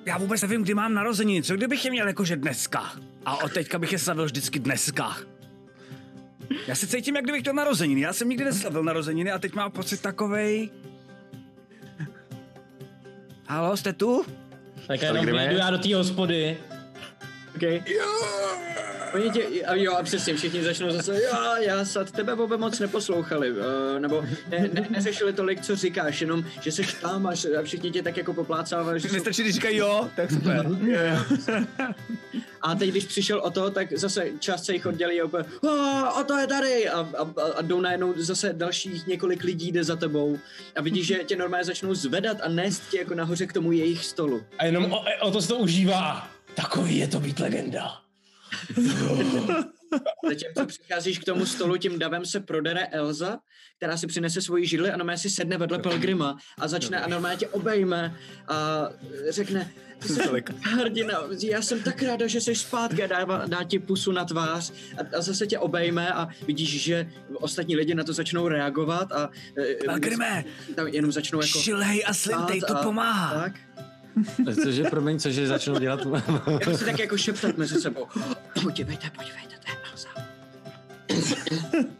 Já 0.06 0.18
vůbec 0.18 0.42
nevím, 0.42 0.62
kdy 0.62 0.74
mám 0.74 0.94
narozeniny. 0.94 1.42
Co 1.42 1.54
kdybych 1.54 1.84
je 1.84 1.90
měl 1.90 2.06
jakože 2.08 2.36
dneska? 2.36 2.92
A 3.24 3.36
od 3.36 3.52
teďka 3.52 3.78
bych 3.78 3.92
je 3.92 3.98
slavil 3.98 4.24
vždycky 4.24 4.58
dneska. 4.58 5.16
Já 6.66 6.74
se 6.74 6.86
cítím, 6.86 7.16
jak 7.16 7.24
kdybych 7.24 7.42
to 7.42 7.52
narozeniny. 7.52 8.00
Já 8.00 8.12
jsem 8.12 8.28
nikdy 8.28 8.44
neslavil 8.44 8.82
narozeniny 8.82 9.32
a 9.32 9.38
teď 9.38 9.54
mám 9.54 9.70
pocit 9.70 10.00
takovej... 10.00 10.70
Halo, 13.48 13.76
jste 13.76 13.92
tu? 13.92 14.24
Tak 14.86 15.02
já 15.02 15.08
jenom 15.08 15.26
vyjdu 15.26 15.56
já 15.56 15.70
do 15.70 15.78
té 15.78 15.94
hospody. 15.94 16.56
Okay. 17.56 17.82
Oni 19.14 19.30
tě, 19.30 19.42
a 19.66 19.74
jo, 19.74 19.92
a 19.92 20.02
přesně, 20.02 20.34
všichni 20.36 20.62
začnou 20.64 20.90
zase, 20.90 21.14
jo, 21.14 21.38
já 21.60 21.84
sad 21.84 22.10
tebe 22.10 22.36
Bobe 22.36 22.56
moc 22.56 22.78
neposlouchali, 22.78 23.50
uh, 23.52 23.56
nebo 23.98 24.24
ne, 24.48 24.68
ne, 24.72 24.86
neřešili 24.90 25.32
tolik, 25.32 25.60
co 25.60 25.76
říkáš, 25.76 26.20
jenom, 26.20 26.44
že 26.60 26.72
seš 26.72 26.94
tam 26.94 27.26
a, 27.26 27.30
a 27.30 27.62
všichni 27.62 27.90
tě 27.90 28.02
tak 28.02 28.16
jako 28.16 28.34
poplácávají, 28.34 29.00
že 29.00 29.08
jsou 29.08 29.14
Nestačí, 29.14 29.42
když 29.42 29.54
říkají 29.54 29.76
jo, 29.76 30.10
tak 30.16 30.30
super. 30.30 30.66
A 32.62 32.74
teď, 32.74 32.90
když 32.90 33.04
přišel 33.04 33.40
o 33.40 33.50
to, 33.50 33.70
tak 33.70 33.92
zase 33.98 34.26
část 34.38 34.64
se 34.64 34.72
jich 34.72 34.86
oddělí 34.86 35.20
a 35.20 35.24
úplně, 35.24 35.44
"A, 35.68 36.12
o 36.20 36.24
to 36.24 36.38
je 36.38 36.46
tady! 36.46 36.88
A, 36.88 37.00
a, 37.00 37.22
a- 37.22 37.52
a 37.56 37.62
jdou 37.62 37.80
najednou 37.80 38.14
zase 38.16 38.52
dalších 38.52 39.06
několik 39.06 39.44
lidí 39.44 39.72
jde 39.72 39.84
za 39.84 39.96
tebou. 39.96 40.38
A 40.76 40.82
vidíš, 40.82 41.06
že 41.06 41.14
tě 41.14 41.36
normálně 41.36 41.64
začnou 41.64 41.94
zvedat 41.94 42.36
a 42.42 42.48
nést 42.48 42.82
tě 42.90 42.98
jako 42.98 43.14
nahoře 43.14 43.46
k 43.46 43.52
tomu 43.52 43.72
jejich 43.72 44.04
stolu. 44.04 44.42
A 44.58 44.64
jenom 44.64 44.92
o, 44.92 45.04
o 45.20 45.30
to 45.30 45.42
se 45.42 45.48
to 45.48 45.56
užívá. 45.56 46.28
Takový 46.54 46.96
je 46.98 47.08
to 47.08 47.20
být 47.20 47.40
legenda. 47.40 48.00
Zatímco 50.28 50.66
přicházíš 50.66 51.18
k 51.18 51.24
tomu 51.24 51.46
stolu, 51.46 51.76
tím 51.76 51.98
davem 51.98 52.26
se 52.26 52.40
prodere 52.40 52.86
Elza, 52.86 53.38
která 53.76 53.96
si 53.96 54.06
přinese 54.06 54.42
svoji 54.42 54.66
židli 54.66 54.90
a 54.90 54.96
normálně 54.96 55.18
si 55.18 55.30
sedne 55.30 55.58
vedle 55.58 55.78
Pelgrima 55.78 56.36
a 56.58 56.68
začne 56.68 57.00
a 57.00 57.08
normálně 57.08 57.36
tě 57.36 57.48
obejme 57.48 58.16
a 58.48 58.88
řekne, 59.28 59.72
ty 59.98 60.08
jsi 60.08 60.20
hrdina, 60.62 61.14
já 61.42 61.62
jsem 61.62 61.82
tak 61.82 62.02
ráda, 62.02 62.26
že 62.26 62.40
jsi 62.40 62.54
zpátky 62.54 63.02
a 63.02 63.06
dá, 63.06 63.46
dá 63.46 63.64
ti 63.64 63.78
pusu 63.78 64.12
na 64.12 64.24
tvář 64.24 64.72
a, 64.96 65.16
a 65.16 65.20
zase 65.20 65.46
tě 65.46 65.58
obejme 65.58 66.12
a 66.12 66.28
vidíš, 66.46 66.82
že 66.82 67.10
ostatní 67.34 67.76
lidi 67.76 67.94
na 67.94 68.04
to 68.04 68.12
začnou 68.12 68.48
reagovat 68.48 69.12
a 69.12 69.30
e, 69.58 69.74
Pelgrime, 69.84 70.44
tam 70.74 70.86
jenom 70.88 71.12
začnou 71.12 71.40
jako 71.40 71.58
šilhej 71.58 72.04
a 72.06 72.14
slintej, 72.14 72.60
to 72.60 72.74
pomáhá. 72.74 73.34
Tak, 73.34 73.52
Cože, 74.62 74.84
promiň, 74.84 75.18
cože 75.18 75.46
začnou 75.46 75.78
dělat? 75.78 76.00
jako 76.50 76.76
si 76.76 76.84
tak 76.84 76.98
jako 76.98 77.16
šeptat 77.16 77.56
mezi 77.56 77.80
sebou. 77.80 78.06
Podívejte, 78.62 79.10
podívejte, 79.10 79.54
to 79.64 79.70
je 79.70 79.76
Elza. 79.90 80.08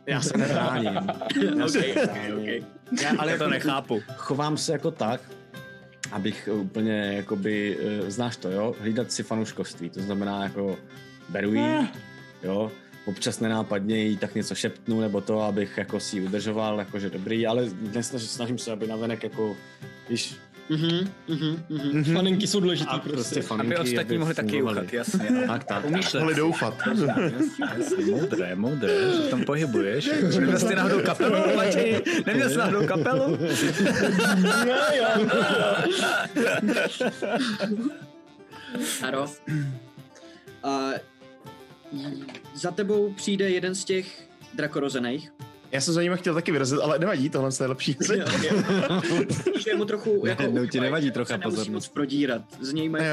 Já 0.06 0.20
se 0.20 0.38
nebráním. 0.38 0.96
okay, 1.68 1.92
okay, 2.04 2.32
okay. 2.32 2.62
Já, 3.02 3.10
ale 3.18 3.32
Já 3.32 3.38
to 3.38 3.44
jako 3.44 3.50
nechápu. 3.50 4.02
Chovám 4.16 4.56
se 4.56 4.72
jako 4.72 4.90
tak, 4.90 5.20
abych 6.12 6.48
úplně, 6.52 7.12
jakoby, 7.16 7.78
eh, 7.80 8.10
znáš 8.10 8.37
to, 8.37 8.50
jo? 8.50 8.75
Hlídat 8.80 9.12
si 9.12 9.22
fanouškovství, 9.22 9.90
to 9.90 10.00
znamená 10.00 10.42
jako 10.42 10.78
beru 11.28 11.54
jí, 11.54 11.88
jo? 12.42 12.72
Občas 13.06 13.40
nenápadně 13.40 14.04
jí 14.04 14.16
tak 14.16 14.34
něco 14.34 14.54
šeptnu, 14.54 15.00
nebo 15.00 15.20
to, 15.20 15.40
abych 15.40 15.78
jako 15.78 16.00
si 16.00 16.16
ji 16.16 16.22
udržoval, 16.22 16.78
jakože 16.78 17.10
dobrý, 17.10 17.46
ale 17.46 17.64
dnes 17.64 18.14
snažím 18.16 18.58
se, 18.58 18.72
aby 18.72 18.87
navenek 18.87 19.22
jako, 19.22 19.56
víš, 20.08 20.37
Mhm, 20.68 21.10
mhm, 21.28 21.64
mhm. 21.68 22.14
Faninky 22.14 22.46
jsou 22.46 22.60
důležitý 22.60 22.90
A 22.90 22.98
prostě. 22.98 23.12
prostě 23.12 23.42
faninky, 23.42 23.76
Aby 23.76 23.90
ostatní 23.90 24.18
mohli 24.18 24.34
taky 24.34 24.62
uchat, 24.62 24.92
jasně. 24.92 25.28
Tak, 25.46 25.64
tak. 25.64 25.82
To? 26.12 26.18
Mohli 26.18 26.34
doufat. 26.34 26.75
Jasně, 26.87 27.64
jasně, 27.78 28.04
moudré, 28.04 28.54
moudré, 28.54 28.94
že 28.94 29.22
v 29.22 29.30
tom 29.30 29.44
pohybuješ. 29.44 30.10
Neměl 30.38 30.58
jsi 30.58 30.75
náhodou 30.75 31.00
kapelu, 31.00 31.56
Matěj? 31.56 32.02
Neměl 32.26 32.50
jsi 32.50 32.56
náhodou 32.56 32.87
kapelu? 32.87 33.38
Ano. 39.02 39.26
A 40.62 40.90
za 42.54 42.70
tebou 42.70 43.12
přijde 43.12 43.50
jeden 43.50 43.75
z 43.75 43.84
těch 43.84 44.28
drakorozených. 44.54 45.32
Já 45.72 45.80
jsem 45.80 45.94
za 45.94 46.02
nimi 46.02 46.16
chtěl 46.16 46.34
taky 46.34 46.52
vyrazit, 46.52 46.80
ale 46.80 46.98
nevadí, 46.98 47.30
tohle 47.30 47.50
je 47.60 47.66
lepší. 47.66 47.96
Že 49.58 49.70
je 49.70 49.76
mu 49.76 49.84
trochu 49.84 50.26
jako 50.26 50.42
Najednou 50.42 50.66
ti 50.66 50.78
úchvaj, 50.78 50.87
nevadí 50.90 51.10
trocha 51.10 51.38
pozornost. 51.38 51.68
moc 51.68 51.88
prodírat. 51.88 52.42
Z 52.60 52.72
něj 52.72 52.88
mají 52.88 53.04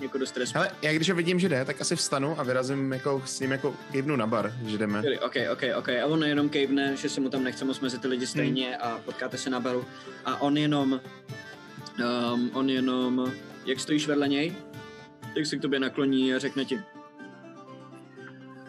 jako 0.00 0.18
dost 0.18 0.36
respektu. 0.36 0.58
Hele, 0.58 0.70
já 0.82 0.92
když 0.92 1.10
ho 1.10 1.16
vidím, 1.16 1.40
že 1.40 1.48
jde, 1.48 1.64
tak 1.64 1.80
asi 1.80 1.96
vstanu 1.96 2.40
a 2.40 2.42
vyrazím 2.42 2.92
jako 2.92 3.22
s 3.24 3.40
ním 3.40 3.50
jako 3.52 3.74
kývnu 3.92 4.16
na 4.16 4.26
bar, 4.26 4.52
že 4.66 4.78
jdeme. 4.78 5.02
Ok, 5.24 5.34
ok, 5.52 5.62
ok. 5.78 5.88
A 5.88 6.06
on 6.06 6.24
jenom 6.24 6.48
kejvne, 6.48 6.96
že 6.96 7.08
se 7.08 7.20
mu 7.20 7.28
tam 7.28 7.44
nechce 7.44 7.64
moc 7.64 7.80
mezi 7.80 7.98
ty 7.98 8.08
lidi 8.08 8.26
stejně 8.26 8.76
a 8.76 8.98
potkáte 9.04 9.38
se 9.38 9.50
na 9.50 9.60
baru. 9.60 9.84
A 10.24 10.40
on 10.42 10.56
jenom, 10.56 11.00
um, 12.34 12.50
on 12.54 12.70
jenom, 12.70 13.32
jak 13.66 13.80
stojíš 13.80 14.06
vedle 14.06 14.28
něj, 14.28 14.54
tak 15.34 15.46
se 15.46 15.56
k 15.56 15.62
tobě 15.62 15.80
nakloní 15.80 16.34
a 16.34 16.38
řekne 16.38 16.64
ti. 16.64 16.80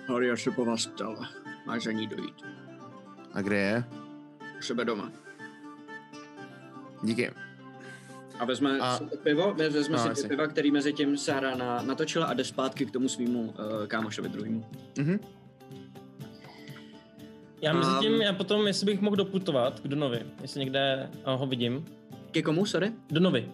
Harry, 0.08 0.28
já 0.28 0.38
se 0.38 0.52
po 0.52 0.66
vás 0.66 0.86
ptal. 0.86 1.26
Máš 1.66 1.84
za 1.84 1.92
ní 1.92 2.08
dojít. 2.08 2.51
A 3.34 3.42
kde 3.42 3.56
je? 3.58 3.84
U 4.60 4.62
sebe 4.62 4.86
doma. 4.86 5.12
Díky. 7.04 7.32
A 8.40 8.46
vezme 8.46 8.80
A- 8.80 8.98
si 8.98 9.04
pivo, 9.24 9.54
ve- 9.54 9.70
vezme 9.70 9.98
No, 9.98 10.16
si 10.16 10.22
to 10.24 10.28
piva, 10.28 10.48
který 10.48 10.72
mezi 10.72 10.94
tím 10.94 11.18
Sára 11.18 11.56
na, 11.56 11.82
natočila 11.82 12.26
a 12.26 12.34
jde 12.34 12.44
zpátky 12.44 12.86
k 12.86 12.92
tomu 12.92 13.10
svýmu 13.10 13.42
uh, 13.42 13.54
kámošovi 13.88 14.30
druhému. 14.30 14.66
Mhm. 14.98 15.20
Já 17.62 17.74
mezi 17.74 17.90
tím, 18.02 18.14
Um, 18.14 18.22
já 18.22 18.34
potom, 18.34 18.68
jestli 18.68 18.86
bych 18.86 19.02
mohl 19.02 19.16
doputovat 19.16 19.80
k 19.80 19.88
Donovi, 19.88 20.20
jestli 20.42 20.60
někde 20.60 21.10
uh, 21.34 21.40
ho 21.40 21.48
vidím. 21.48 21.86
Ke 22.32 22.42
komu, 22.42 22.66
sorry? 22.66 22.92
Donovi. 23.12 23.52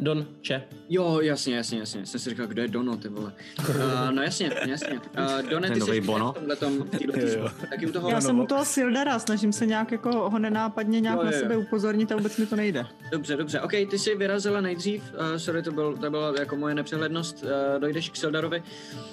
Don 0.00 0.26
Če. 0.40 0.62
Jo, 0.88 1.20
jasně, 1.20 1.56
jasně, 1.56 1.78
jasně. 1.78 2.06
Jsem 2.06 2.20
si 2.20 2.30
říkal, 2.30 2.46
kdo 2.46 2.62
je 2.62 2.68
Dono, 2.68 2.96
ty 2.96 3.08
vole. 3.08 3.32
Uh, 3.68 3.76
no 4.10 4.22
jasně, 4.22 4.50
jasně. 4.66 5.00
Uh, 5.18 5.48
Done, 5.50 5.68
Ten 5.68 5.78
ty 5.80 5.84
jsi 5.84 6.00
Bono? 6.00 6.32
v 6.32 6.34
tomhletom, 6.34 6.88
tak 7.70 7.80
jim 7.80 7.92
toho... 7.92 8.10
Já 8.10 8.20
jsem 8.20 8.40
u 8.40 8.46
toho 8.46 8.64
Sildara, 8.64 9.18
snažím 9.18 9.52
se 9.52 9.66
nějak 9.66 9.92
jako 9.92 10.30
ho 10.30 10.38
nenápadně 10.38 11.00
nějak 11.00 11.18
Jo, 11.18 11.24
na 11.24 11.30
jo, 11.30 11.36
jo. 11.36 11.42
sebe 11.42 11.56
upozornit 11.56 12.12
a 12.12 12.16
vůbec 12.16 12.36
mi 12.36 12.46
to 12.46 12.56
nejde. 12.56 12.86
Dobře, 13.10 13.36
dobře. 13.36 13.60
OK, 13.60 13.72
ty 13.90 13.98
jsi 13.98 14.14
vyrazila 14.14 14.60
nejdřív, 14.60 15.02
uh, 15.12 15.36
sorry, 15.36 15.62
to, 15.62 15.72
byl, 15.72 15.96
to 15.96 16.10
byla 16.10 16.34
jako 16.38 16.56
moje 16.56 16.74
nepřehlednost, 16.74 17.42
uh, 17.42 17.80
dojdeš 17.80 18.10
k 18.10 18.16
Sildarovi 18.16 18.62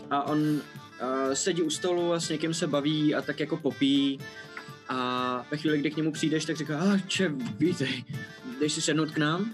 a 0.10 0.24
on 0.24 0.40
uh, 0.40 0.60
sedí 1.34 1.62
u 1.62 1.70
stolu 1.70 2.14
a 2.14 2.20
s 2.20 2.30
někým 2.30 2.54
se 2.54 2.68
baví 2.68 3.16
a 3.16 3.22
tak 3.22 3.40
jako 3.40 3.58
popí 3.58 4.20
a 4.90 5.46
ve 5.52 5.58
chvíli, 5.58 5.78
kdy 5.80 5.92
k 5.92 5.98
němu 5.98 6.12
přijdeš, 6.12 6.46
tak 6.46 6.58
říká, 6.58 6.80
ah, 6.80 7.00
če, 7.08 7.32
vítej, 7.58 8.04
jdeš 8.60 8.74
si 8.74 8.82
sednout 8.82 9.12
k 9.12 9.18
nám? 9.18 9.52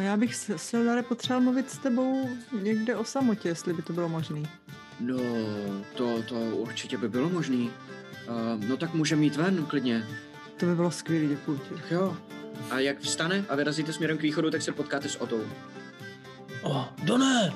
No 0.00 0.06
já 0.06 0.16
bych 0.16 0.34
s- 0.34 0.56
Sildare 0.56 1.02
potřeboval 1.02 1.40
mluvit 1.42 1.70
s 1.70 1.78
tebou 1.78 2.28
někde 2.62 2.96
o 2.96 3.04
samotě, 3.04 3.48
jestli 3.48 3.72
by 3.72 3.82
to 3.82 3.92
bylo 3.92 4.08
možné. 4.08 4.40
No, 5.00 5.16
to, 5.96 6.22
to 6.22 6.34
určitě 6.40 6.98
by 6.98 7.08
bylo 7.08 7.28
možný. 7.30 7.70
Uh, 8.28 8.64
no 8.68 8.76
tak 8.76 8.94
můžeme 8.94 9.24
jít 9.24 9.36
ven, 9.36 9.66
klidně. 9.66 10.06
To 10.56 10.66
by 10.66 10.74
bylo 10.74 10.90
skvělé, 10.90 11.26
děkuji 11.26 11.58
ti. 11.58 11.74
Tak 11.74 11.90
jo. 11.90 12.16
A 12.70 12.78
jak 12.78 13.00
vstane 13.00 13.44
a 13.48 13.56
vyrazíte 13.56 13.92
směrem 13.92 14.18
k 14.18 14.22
východu, 14.22 14.50
tak 14.50 14.62
se 14.62 14.72
potkáte 14.72 15.08
s 15.08 15.20
Otou. 15.20 15.40
Oh, 16.62 16.84
Done! 17.04 17.52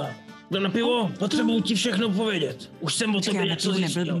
Uh, 0.00 0.06
jdem 0.50 0.62
na 0.62 0.70
pivo, 0.70 1.10
potřebuji 1.18 1.60
ti 1.60 1.74
všechno 1.74 2.08
povědět. 2.10 2.70
Už 2.80 2.94
jsem 2.94 3.14
o 3.14 3.20
tobě 3.20 3.40
já 3.40 3.46
něco 3.46 3.72
nepiju, 3.72 3.86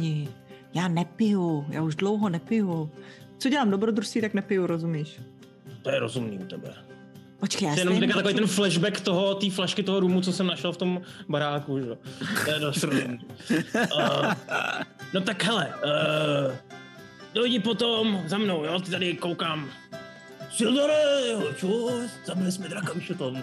Já 0.74 0.88
nepiju, 0.88 1.66
já 1.68 1.82
už 1.82 1.94
dlouho 1.94 2.28
nepiju. 2.28 2.90
Co 3.38 3.48
dělám 3.48 3.70
dobrodružství, 3.70 4.20
tak 4.20 4.34
nepiju, 4.34 4.66
rozumíš? 4.66 5.20
To 5.82 5.90
je 5.90 5.98
rozumný 5.98 6.38
u 6.38 6.44
tebe. 6.46 6.87
Počkej, 7.40 7.68
já 7.68 7.74
jenom 7.74 8.00
teďka 8.00 8.16
takový 8.16 8.34
ten 8.34 8.46
flashback 8.46 9.00
toho, 9.00 9.34
té 9.34 9.50
flašky 9.50 9.82
toho 9.82 10.00
rumu, 10.00 10.20
co 10.20 10.32
jsem 10.32 10.46
našel 10.46 10.72
v 10.72 10.76
tom 10.76 11.02
baráku, 11.28 11.78
že? 11.80 11.86
jo. 11.86 11.98
To 12.44 12.50
je 12.50 12.58
dost 12.58 12.84
uh, 12.84 14.32
no 15.14 15.20
tak 15.20 15.44
hele, 15.44 15.74
uh, 15.84 16.54
dojdi 17.34 17.58
potom 17.60 18.22
za 18.26 18.38
mnou, 18.38 18.64
jo, 18.64 18.80
ty 18.80 18.90
tady 18.90 19.14
koukám. 19.14 19.70
Sildare, 20.50 21.54
čus, 21.56 22.10
zabili 22.24 22.52
jsme 22.52 22.68
draka, 22.68 22.92
víš 22.92 23.10
o 23.10 23.14
tom. 23.14 23.42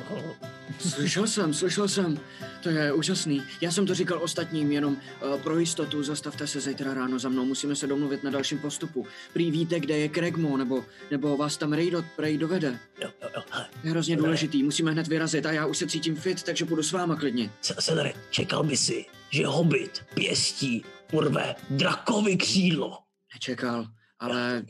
Slyšel 0.79 1.27
jsem, 1.27 1.53
slyšel 1.53 1.87
jsem. 1.87 2.19
To 2.63 2.69
je 2.69 2.93
úžasný. 2.93 3.43
Já 3.61 3.71
jsem 3.71 3.85
to 3.85 3.93
říkal 3.93 4.19
ostatním, 4.23 4.71
jenom 4.71 4.93
uh, 4.93 5.41
pro 5.41 5.59
jistotu 5.59 6.03
zastavte 6.03 6.47
se 6.47 6.61
zítra 6.61 6.93
ráno 6.93 7.19
za 7.19 7.29
mnou. 7.29 7.45
Musíme 7.45 7.75
se 7.75 7.87
domluvit 7.87 8.23
na 8.23 8.31
dalším 8.31 8.59
postupu. 8.59 9.07
Prý 9.33 9.51
víte, 9.51 9.79
kde 9.79 9.97
je 9.97 10.09
Kregmo, 10.09 10.57
nebo, 10.57 10.85
nebo 11.11 11.37
vás 11.37 11.57
tam 11.57 11.73
Ray, 11.73 11.91
do, 11.91 12.03
Ray 12.17 12.37
dovede. 12.37 12.79
Jo, 13.01 13.09
jo, 13.21 13.29
jo, 13.35 13.43
je 13.83 13.91
hrozně 13.91 14.17
důležitý, 14.17 14.63
musíme 14.63 14.91
hned 14.91 15.07
vyrazit 15.07 15.45
a 15.45 15.51
já 15.51 15.65
už 15.65 15.77
se 15.77 15.87
cítím 15.87 16.15
fit, 16.15 16.43
takže 16.43 16.65
půjdu 16.65 16.83
s 16.83 16.91
váma 16.91 17.15
klidně. 17.15 17.51
Sildare, 17.61 18.13
čekal 18.29 18.63
by 18.63 18.77
si, 18.77 19.05
že 19.29 19.47
hobit 19.47 20.03
pěstí 20.13 20.83
urve 21.11 21.55
drakovi 21.69 22.37
křídlo. 22.37 22.97
Nečekal, 23.33 23.87
ale 24.19 24.63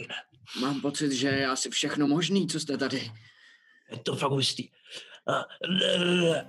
mám 0.62 0.82
pocit, 0.82 1.12
že 1.12 1.28
je 1.28 1.48
asi 1.48 1.70
všechno 1.70 2.08
možný, 2.08 2.48
co 2.48 2.60
jste 2.60 2.78
tady. 2.78 3.12
Je 3.92 3.98
to 3.98 4.16
fakt 4.16 4.32
hustý. 4.32 4.70
A, 5.28 5.46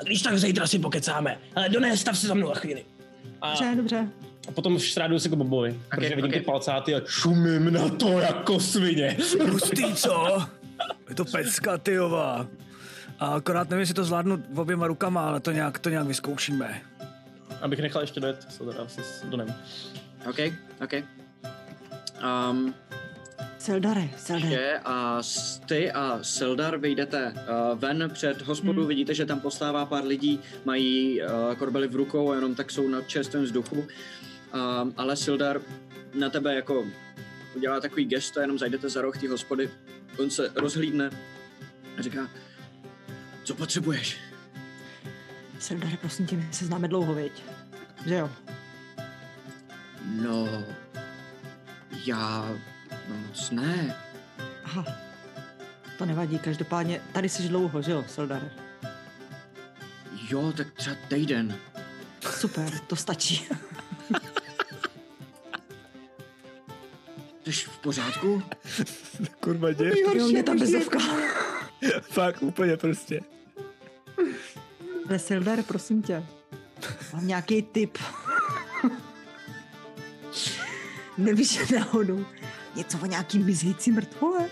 Když 0.04 0.22
tak 0.22 0.38
zítra 0.38 0.66
si 0.66 0.78
pokecáme. 0.78 1.38
Ale 1.54 1.68
Doné, 1.68 1.96
stav 1.96 2.18
se 2.18 2.26
za 2.26 2.34
mnou 2.34 2.48
na 2.48 2.54
chvíli. 2.54 2.84
A, 3.40 3.50
Dobře, 3.50 3.74
dobře. 3.76 4.08
a 4.48 4.52
potom 4.52 4.78
šrádu 4.78 5.18
se 5.18 5.28
k 5.28 5.34
Bobovi, 5.34 5.80
protože 5.90 6.08
vidím 6.08 6.24
okay. 6.24 6.38
ty 6.40 6.44
palcáty 6.44 6.94
a 6.94 7.00
šumím 7.06 7.72
na 7.72 7.88
to 7.88 8.08
jako 8.08 8.60
svině. 8.60 9.16
Hustý, 9.50 9.94
co? 9.94 10.46
Je 11.08 11.14
to 11.14 11.24
pecka, 11.24 11.78
tyjová. 11.78 12.46
A 13.18 13.26
akorát 13.26 13.70
nevím, 13.70 13.80
jestli 13.80 13.94
to 13.94 14.04
zvládnu 14.04 14.42
oběma 14.56 14.86
rukama, 14.86 15.28
ale 15.28 15.40
to 15.40 15.50
nějak, 15.52 15.78
to 15.78 15.90
nějak 15.90 16.06
vyzkoušíme. 16.06 16.82
Abych 17.60 17.78
nechal 17.78 18.02
ještě 18.02 18.20
dojet 18.20 18.46
se 18.52 18.58
teda 18.58 18.82
asi 18.82 19.02
s 19.02 19.24
Donem. 19.24 19.54
OK, 20.30 20.38
OK. 20.84 20.92
Um, 22.50 22.74
Sildare. 23.66 24.10
že 24.36 24.80
a 24.84 25.20
ty 25.66 25.92
a 25.92 26.18
Sildar 26.22 26.78
vyjdete 26.78 27.32
uh, 27.32 27.78
ven 27.78 28.10
před 28.14 28.42
hospodu, 28.42 28.80
hmm. 28.80 28.88
vidíte, 28.88 29.14
že 29.14 29.26
tam 29.26 29.40
postává 29.40 29.86
pár 29.86 30.04
lidí, 30.04 30.40
mají 30.64 31.20
uh, 31.22 31.54
korbely 31.54 31.88
v 31.88 31.96
rukou 31.96 32.30
a 32.30 32.34
jenom 32.34 32.54
tak 32.54 32.70
jsou 32.70 32.88
na 32.88 33.02
čerstvém 33.02 33.42
vzduchu. 33.42 33.76
Um, 33.76 34.94
ale 34.96 35.16
Sildar 35.16 35.60
na 36.14 36.30
tebe 36.30 36.54
jako 36.54 36.86
udělá 37.54 37.80
takový 37.80 38.04
gest 38.04 38.36
a 38.36 38.40
jenom 38.40 38.58
zajdete 38.58 38.88
za 38.88 39.02
roh 39.02 39.18
té 39.18 39.28
hospody. 39.28 39.70
On 40.18 40.30
se 40.30 40.50
rozhlídne 40.54 41.10
a 41.98 42.02
říká, 42.02 42.30
co 43.44 43.54
potřebuješ? 43.54 44.18
Sildare, 45.58 45.96
prosím 46.00 46.26
tě, 46.26 46.36
my 46.36 46.48
se 46.50 46.66
známe 46.66 46.88
dlouho, 46.88 47.14
viď? 47.14 47.32
Že 48.06 48.14
jo? 48.14 48.30
No, 50.22 50.64
já 52.04 52.56
no 53.08 53.16
moc 53.16 53.50
ne. 53.50 53.96
Aha. 54.64 54.84
To 55.98 56.06
nevadí, 56.06 56.38
každopádně 56.38 57.00
tady 57.12 57.28
jsi 57.28 57.48
dlouho, 57.48 57.82
že 57.82 57.92
jo, 57.92 58.04
Sildare? 58.08 58.50
Jo, 60.30 60.52
tak 60.56 60.72
třeba 60.72 60.96
týden. 61.08 61.58
Super, 62.30 62.78
to 62.86 62.96
stačí. 62.96 63.48
Jsi 67.44 67.52
v 67.52 67.78
pořádku? 67.78 68.42
Kurva, 69.40 69.72
dě. 69.72 69.92
Jo, 70.14 70.28
mě 70.28 70.42
tam 70.42 70.58
bezovka. 70.58 70.98
Fakt, 72.00 72.42
úplně 72.42 72.76
prostě. 72.76 73.20
Ne, 75.08 75.18
Sildare, 75.18 75.62
prosím 75.62 76.02
tě. 76.02 76.26
Mám 77.12 77.26
nějaký 77.26 77.62
tip. 77.62 77.98
Nevíš, 81.18 81.66
že 81.66 81.78
náhodou 81.78 82.26
něco 82.76 82.98
o 82.98 83.06
nějaký 83.06 83.38
mizející 83.38 83.92
mrtvole? 83.92 84.48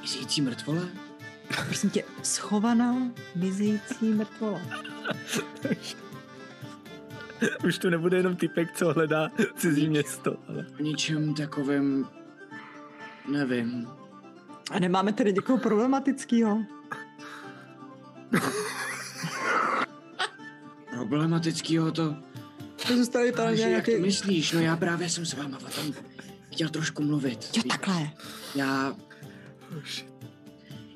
Mizící 0.00 0.42
mrtvole? 0.42 0.88
Prosím 1.66 1.90
tě, 1.90 2.04
schovaná 2.22 2.96
mizející 3.36 4.04
mrtvola. 4.04 4.60
Už 7.64 7.78
to 7.78 7.90
nebude 7.90 8.16
jenom 8.16 8.36
typek, 8.36 8.76
co 8.76 8.92
hledá 8.92 9.30
cizí 9.56 9.88
město, 9.88 10.36
ale... 10.48 10.66
O 10.80 10.82
ničem 10.82 11.34
takovém 11.34 12.08
nevím. 13.28 13.88
A 14.70 14.78
nemáme 14.78 15.12
tedy 15.12 15.32
někoho 15.32 15.58
problematického? 15.58 16.64
Problematického 21.08 21.92
to... 21.92 22.16
To 22.88 23.06
tady 23.06 23.32
jak 23.60 23.68
nějaký... 23.70 23.92
to 23.92 23.98
myslíš? 24.00 24.52
No 24.52 24.60
já 24.60 24.76
právě 24.76 25.10
jsem 25.10 25.26
s 25.26 25.34
váma 25.34 25.58
o 25.58 25.70
tom 25.80 25.94
chtěl 26.52 26.68
trošku 26.68 27.02
mluvit. 27.02 27.50
Jo, 27.56 27.62
Víš, 27.62 27.64
takhle. 27.68 28.10
Já... 28.54 28.96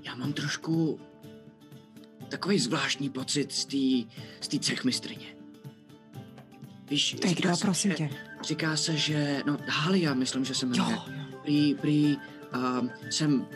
Já 0.02 0.14
mám 0.14 0.32
trošku 0.32 1.00
takový 2.28 2.58
zvláštní 2.58 3.10
pocit 3.10 3.52
z 3.52 3.64
té 3.64 4.10
z 4.40 4.58
cechmistrně. 4.60 5.26
Víš, 6.90 7.16
To 7.20 7.26
je 7.26 7.34
říká 7.34 7.48
kdo, 7.48 7.56
se, 7.56 7.64
prosím 7.64 7.90
že- 7.90 7.96
tě? 7.96 8.10
Říká 8.42 8.76
se, 8.76 8.96
že, 8.96 9.42
no 9.46 9.58
Halia, 9.66 10.14
myslím, 10.14 10.44
že 10.44 10.54
se 10.54 10.66
jmenuje. 10.66 10.92
Jo, 10.94 11.02
jo. 11.06 11.38
Prý, 11.42 11.74
prý 11.74 12.16
uh, 12.16 12.88
jsem 13.10 13.46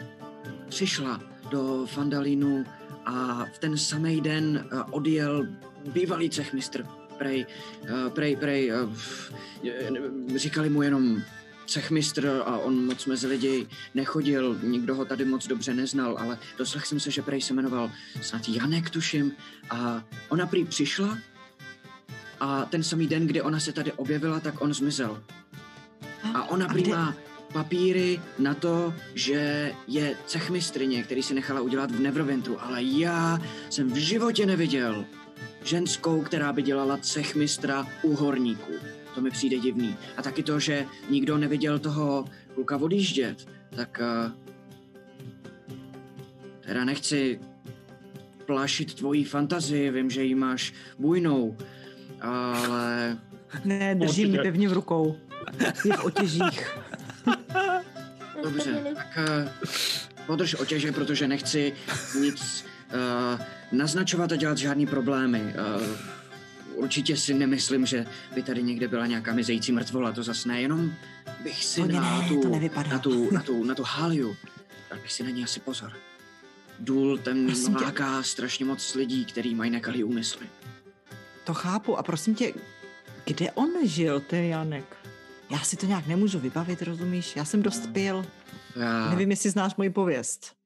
přišla 0.68 1.20
do 1.50 1.86
Fandalínu 1.86 2.64
a 3.06 3.44
v 3.54 3.58
ten 3.58 3.76
samý 3.78 4.20
den 4.20 4.68
uh, 4.72 4.80
odjel 4.90 5.46
bývalý 5.92 6.30
cechmistr. 6.30 6.86
Prej, 7.20 7.46
uh, 7.83 8.09
prej, 8.09 8.37
prej, 8.37 8.72
uh, 8.72 10.37
říkali 10.37 10.70
mu 10.70 10.83
jenom 10.83 11.22
cechmistr 11.66 12.42
a 12.44 12.59
on 12.59 12.85
moc 12.85 13.06
mezi 13.06 13.26
lidi 13.26 13.66
nechodil, 13.94 14.59
nikdo 14.62 14.94
ho 14.94 15.04
tady 15.04 15.24
moc 15.24 15.46
dobře 15.46 15.74
neznal, 15.74 16.16
ale 16.18 16.38
doslechl 16.59 16.87
jsem 16.87 17.00
se, 17.00 17.11
že 17.11 17.22
prej 17.22 17.40
se 17.40 17.54
jmenoval 17.54 17.90
snad 18.20 18.48
Janek, 18.48 18.90
tuším, 18.90 19.33
a 19.70 20.04
ona 20.28 20.46
prý 20.46 20.64
přišla 20.64 21.18
a 22.40 22.64
ten 22.64 22.83
samý 22.83 23.06
den, 23.06 23.26
kdy 23.26 23.42
ona 23.42 23.61
se 23.61 23.72
tady 23.72 23.92
objevila, 23.92 24.40
tak 24.40 24.61
on 24.61 24.74
zmizel. 24.74 25.22
A 26.35 26.48
ona 26.48 26.68
prý 26.68 26.88
má 26.88 27.14
papíry 27.52 28.20
na 28.38 28.54
to, 28.54 28.94
že 29.14 29.72
je 29.87 30.16
cechmistrině, 30.26 31.02
který 31.02 31.22
si 31.22 31.35
nechala 31.35 31.61
udělat 31.61 31.90
v 31.90 32.00
Neverwinteru, 32.00 32.64
ale 32.64 32.83
já 32.83 33.38
jsem 33.70 33.90
v 33.92 33.96
životě 33.96 34.46
neviděl 34.46 35.04
ženskou, 35.64 36.22
která 36.22 36.53
by 36.53 36.62
dělala 36.62 36.96
cechmistra 36.96 37.87
u 38.03 38.14
horníků. 38.16 38.72
To 39.14 39.20
mi 39.20 39.31
přijde 39.31 39.59
divný. 39.59 39.96
A 40.16 40.22
taky 40.22 40.42
to, 40.42 40.61
že 40.61 40.87
nikdo 41.11 41.38
neviděl 41.38 41.79
toho 41.79 42.24
kluka 42.55 42.76
odjíždět, 42.76 43.48
tak 43.76 44.00
uh, 44.03 44.33
teda 46.61 46.85
nechci 46.85 47.40
plašit 48.46 48.94
tvojí 48.94 49.24
fantazii, 49.24 49.90
vím, 49.90 50.11
že 50.11 50.24
ji 50.24 50.35
máš 50.35 50.72
bujnou, 50.98 51.57
ale 52.20 53.18
Ne, 53.64 53.94
držím 53.94 54.24
ji 54.26 54.31
Určitě. 54.33 54.42
pevně 54.42 54.68
v 54.68 54.72
rukou. 54.72 55.16
Je 55.85 55.96
v 55.96 56.05
otěžích. 56.05 56.70
Dobře, 58.42 58.83
tak 58.94 59.18
uh, 59.18 59.48
podrž 60.26 60.55
otěže, 60.55 60.92
protože 60.92 61.29
nechci 61.29 61.72
nic 62.20 62.64
naznačovat 63.72 64.33
a 64.33 64.37
dělat 64.37 64.59
žádný 64.59 64.87
problémy. 64.87 65.55
Uh, 65.79 65.83
určitě 66.74 67.16
si 67.16 67.35
nemyslím, 67.35 67.87
že 67.87 68.07
by 68.35 68.42
tady 68.42 68.62
někde 68.62 68.88
byla 68.88 69.07
nějaká 69.07 69.33
mizející 69.33 69.72
mrtvola, 69.72 70.12
to 70.12 70.22
zas 70.22 70.44
ne, 70.44 70.61
jenom 70.61 70.92
bych 71.42 71.64
si 71.64 71.88
na, 71.88 72.18
ne, 72.20 72.29
tu, 72.29 72.40
to 72.40 72.48
nevypadá. 72.48 72.88
na, 72.90 72.98
tu, 72.98 73.35
na, 73.35 73.42
tu, 73.42 73.64
na 73.64 73.74
tu 73.74 73.83
Haliu, 73.87 74.37
dal 74.90 74.98
bych 74.98 75.12
si 75.12 75.22
na 75.22 75.31
ní 75.31 75.44
asi 75.44 75.61
pozor. 75.61 75.92
Důl 76.79 77.18
ten 77.18 77.46
Prosím 77.46 77.74
tě. 77.74 77.85
láká 77.85 78.22
strašně 78.22 78.64
moc 78.64 78.94
lidí, 78.94 79.24
který 79.24 79.55
mají 79.55 79.70
nekalý 79.70 80.05
úmysly. 80.05 80.46
To 81.44 81.55
chápu. 81.55 81.98
A 81.98 82.03
prosím 82.03 82.35
tě, 82.35 82.53
kde 83.24 83.50
on 83.53 83.70
žil, 83.85 84.20
ten 84.20 84.44
Janek? 84.44 84.96
Já 85.50 85.59
si 85.59 85.76
to 85.76 85.87
nějak 85.87 86.07
nemůžu 86.07 86.38
vybavit, 86.38 86.83
rozumíš? 86.83 87.37
Já 87.37 87.44
jsem 87.44 87.62
dost 87.62 87.87
pil. 87.92 88.26
Já, 88.76 89.11
Nevím, 89.11 89.31
jestli 89.31 89.50
znáš 89.50 89.76
moji 89.76 89.90
pověst. 89.90 90.59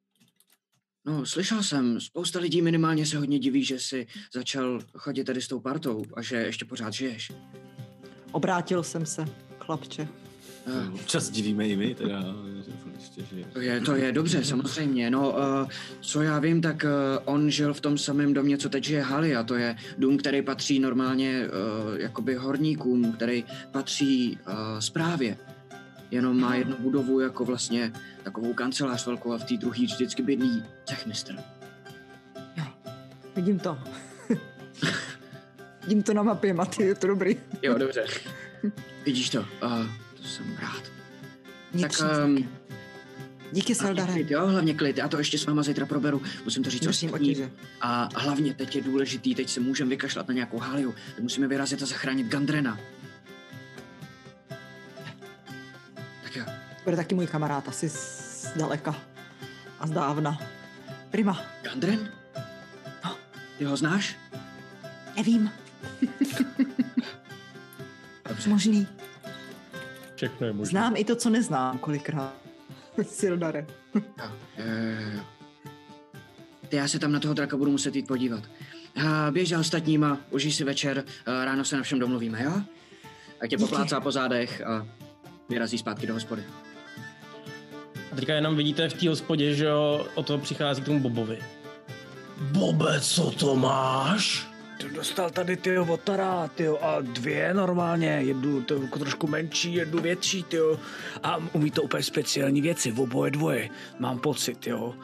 No, 1.06 1.26
slyšel 1.26 1.62
jsem, 1.62 2.00
spousta 2.00 2.38
lidí 2.38 2.62
minimálně 2.62 3.06
se 3.06 3.18
hodně 3.18 3.38
diví, 3.38 3.64
že 3.64 3.78
si 3.78 4.06
začal 4.34 4.80
chodit 4.96 5.24
tady 5.24 5.42
s 5.42 5.48
tou 5.48 5.60
partou 5.60 6.04
a 6.14 6.22
že 6.22 6.36
ještě 6.36 6.64
pořád 6.64 6.92
žiješ. 6.92 7.32
Obrátil 8.32 8.82
jsem 8.82 9.06
se, 9.06 9.24
chlapče. 9.58 10.08
Eh, 10.66 10.90
Občas 10.94 11.30
divíme 11.30 11.68
i 11.68 11.76
my, 11.76 11.94
teda. 11.94 12.22
že 13.16 13.24
žije. 13.30 13.46
To 13.52 13.60
je, 13.60 13.80
to 13.80 13.94
je 13.94 14.12
dobře, 14.12 14.44
samozřejmě. 14.44 15.10
No, 15.10 15.30
uh, 15.30 15.68
co 16.00 16.22
já 16.22 16.38
vím, 16.38 16.62
tak 16.62 16.84
uh, 16.84 17.22
on 17.34 17.50
žil 17.50 17.74
v 17.74 17.80
tom 17.80 17.98
samém 17.98 18.34
domě, 18.34 18.58
co 18.58 18.68
teď 18.68 18.84
žije 18.84 19.02
Halia. 19.02 19.42
To 19.42 19.54
je 19.54 19.76
dům, 19.98 20.16
který 20.16 20.42
patří 20.42 20.78
normálně 20.78 21.48
uh, 21.48 22.00
jakoby 22.00 22.34
horníkům, 22.34 23.12
který 23.12 23.44
patří 23.70 24.38
uh, 24.48 24.78
správě. 24.78 25.36
Jenom 26.14 26.40
má 26.40 26.54
jednu 26.54 26.76
budovu 26.78 27.20
jako 27.20 27.44
vlastně 27.44 27.92
takovou 28.22 28.54
kancelář 28.54 29.06
velkou 29.06 29.32
a 29.32 29.38
v 29.38 29.44
té 29.44 29.56
druhé 29.56 29.84
vždycky 29.84 30.22
bydlí 30.22 30.62
cechmistr. 30.84 31.36
Vidím 33.36 33.58
to. 33.58 33.78
Vidím 35.82 36.02
to 36.02 36.14
na 36.14 36.22
mapě, 36.22 36.54
Maty, 36.54 36.82
je 36.82 36.94
to 36.94 37.06
dobrý. 37.06 37.36
Jo, 37.62 37.78
dobře. 37.78 38.04
Vidíš 39.04 39.30
to? 39.30 39.40
Uh, 39.40 39.46
to 40.14 40.28
jsem 40.28 40.56
rád. 40.56 40.82
Vnitřní 41.72 42.08
Tak, 42.08 42.24
um. 42.26 42.48
Díky, 43.52 43.74
Seldare. 43.74 44.12
klid, 44.12 44.30
jo, 44.30 44.46
hlavně 44.46 44.74
klid. 44.74 44.98
Já 44.98 45.08
to 45.08 45.18
ještě 45.18 45.38
s 45.38 45.46
váma 45.46 45.62
zítra 45.62 45.86
proberu. 45.86 46.22
Musím 46.44 46.62
to 46.62 46.70
říct 46.70 46.82
Držím 46.82 47.08
ostatním. 47.08 47.52
A 47.80 48.08
hlavně 48.16 48.54
teď 48.54 48.76
je 48.76 48.82
důležitý, 48.82 49.34
teď 49.34 49.50
se 49.50 49.60
můžeme 49.60 49.90
vykašlat 49.90 50.28
na 50.28 50.34
nějakou 50.34 50.58
Haliu. 50.58 50.94
Teď 51.14 51.22
musíme 51.22 51.48
vyrazit 51.48 51.82
a 51.82 51.86
zachránit 51.86 52.26
Gandrena. 52.26 52.78
Bude 56.84 56.96
taky 56.96 57.14
můj 57.14 57.26
kamarád, 57.26 57.68
asi 57.68 57.88
z 57.88 58.52
daleka 58.56 58.96
a 59.80 59.86
zdávna. 59.86 60.38
Prima. 61.10 61.42
Gandren? 61.62 62.12
No. 63.04 63.16
Ty 63.58 63.64
ho 63.64 63.76
znáš? 63.76 64.16
Nevím. 65.16 65.50
Dobře. 68.28 68.50
Možný. 68.50 68.86
Všechno 70.14 70.46
je 70.46 70.52
možné. 70.52 70.70
Znám 70.70 70.96
i 70.96 71.04
to, 71.04 71.16
co 71.16 71.30
neznám, 71.30 71.78
kolikrát. 71.78 72.34
Sildare. 73.02 73.66
Jo. 73.94 74.30
Ty 76.68 76.76
já 76.76 76.88
se 76.88 76.98
tam 76.98 77.12
na 77.12 77.20
toho 77.20 77.34
draka 77.34 77.56
budu 77.56 77.70
muset 77.70 77.96
jít 77.96 78.06
podívat. 78.06 78.42
A 79.06 79.30
běž 79.30 79.48
za 79.48 79.58
ostatníma, 79.58 80.18
užij 80.30 80.52
si 80.52 80.64
večer, 80.64 81.04
a 81.26 81.44
ráno 81.44 81.64
se 81.64 81.76
na 81.76 81.82
všem 81.82 81.98
domluvíme, 81.98 82.42
jo? 82.42 82.52
A 83.40 83.46
tě 83.46 83.56
Díky. 83.56 83.56
poplácá 83.56 84.00
po 84.00 84.12
zádech 84.12 84.62
a 84.66 84.86
vyrazí 85.48 85.78
zpátky 85.78 86.06
do 86.06 86.14
hospody. 86.14 86.44
A 88.14 88.16
teďka 88.16 88.34
jenom 88.34 88.56
vidíte 88.56 88.88
v 88.88 88.94
té 88.94 89.08
hospodě, 89.08 89.54
že 89.54 89.64
jo, 89.64 90.06
o 90.14 90.22
to 90.22 90.38
přichází 90.38 90.82
k 90.82 90.84
tomu 90.84 91.00
Bobovi. 91.00 91.38
Bobe, 92.40 93.00
co 93.00 93.30
to 93.30 93.56
máš? 93.56 94.46
To 94.80 94.88
dostal 94.88 95.30
tady 95.30 95.56
ty 95.56 95.78
otara, 95.78 96.48
ty 96.54 96.68
a 96.68 97.00
dvě 97.00 97.54
normálně, 97.54 98.06
jednu 98.06 98.62
to, 98.62 98.82
jako 98.82 98.98
trošku 98.98 99.26
menší, 99.26 99.74
jednu 99.74 100.02
větší, 100.02 100.42
ty 100.42 100.58
a 101.22 101.38
umí 101.52 101.70
to 101.70 101.82
úplně 101.82 102.02
speciální 102.02 102.60
věci, 102.60 102.90
v 102.90 103.00
oboje 103.00 103.30
dvoje, 103.30 103.68
mám 103.98 104.18
pocit, 104.18 104.66
jo. 104.66 104.94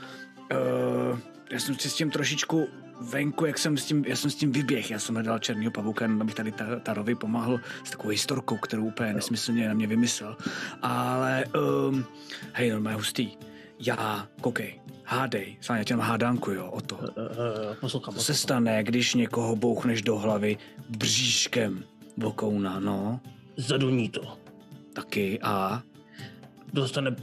Uh, 0.52 1.18
já 1.50 1.60
jsem 1.60 1.78
si 1.78 1.90
s 1.90 1.94
tím 1.94 2.10
trošičku 2.10 2.68
venku, 3.00 3.46
jak 3.46 3.58
jsem 3.58 3.76
s 3.76 3.84
tím, 3.84 4.04
já 4.06 4.16
jsem 4.16 4.30
s 4.30 4.34
tím 4.34 4.52
vyběh, 4.52 4.90
já 4.90 4.98
jsem 4.98 5.14
hledal 5.14 5.38
černýho 5.38 5.70
pavouka, 5.70 6.04
jenom 6.04 6.22
abych 6.22 6.34
tady 6.34 6.52
ta, 6.52 6.64
Tarovi 6.80 7.14
pomáhl 7.14 7.60
s 7.84 7.90
takovou 7.90 8.08
historkou, 8.08 8.56
kterou 8.56 8.84
úplně 8.84 9.12
nesmyslně 9.12 9.68
na 9.68 9.74
mě 9.74 9.86
vymyslel. 9.86 10.36
Ale, 10.82 11.44
um, 11.88 12.04
hej, 12.52 12.70
normálně 12.70 12.96
hustý. 12.96 13.30
Já, 13.78 14.28
koukej, 14.40 14.80
hádej, 15.04 15.56
s 15.60 15.68
vámi, 15.68 15.80
já 15.80 15.84
tě 15.84 15.92
jenom 15.92 16.06
hádánku, 16.06 16.50
jo, 16.50 16.70
o 16.70 16.80
to. 16.80 16.96
Uh, 16.96 17.02
uh, 17.02 17.06
poslouchám, 17.80 18.14
Co 18.14 18.24
se 18.24 18.34
stane, 18.34 18.84
když 18.84 19.14
někoho 19.14 19.56
bouchneš 19.56 20.02
do 20.02 20.18
hlavy 20.18 20.58
bříškem 20.88 21.84
vokouna, 22.16 22.80
no? 22.80 23.20
Zaduní 23.56 24.08
to. 24.08 24.38
Taky 24.92 25.40
a 25.42 25.82
Dostane 26.72 27.16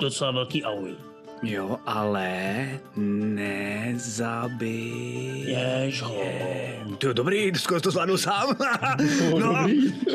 docela 0.00 0.30
velký 0.30 0.64
auj. 0.64 0.96
Jo, 1.46 1.78
ale 1.86 2.68
nezabij. 3.84 5.44
Jež 5.46 6.02
ho. 6.02 6.22
To 6.98 7.08
je 7.08 7.14
dobrý, 7.14 7.52
skoro 7.54 7.80
to 7.80 7.90
zvládnu 7.90 8.16
sám. 8.16 8.56
no, 9.38 9.66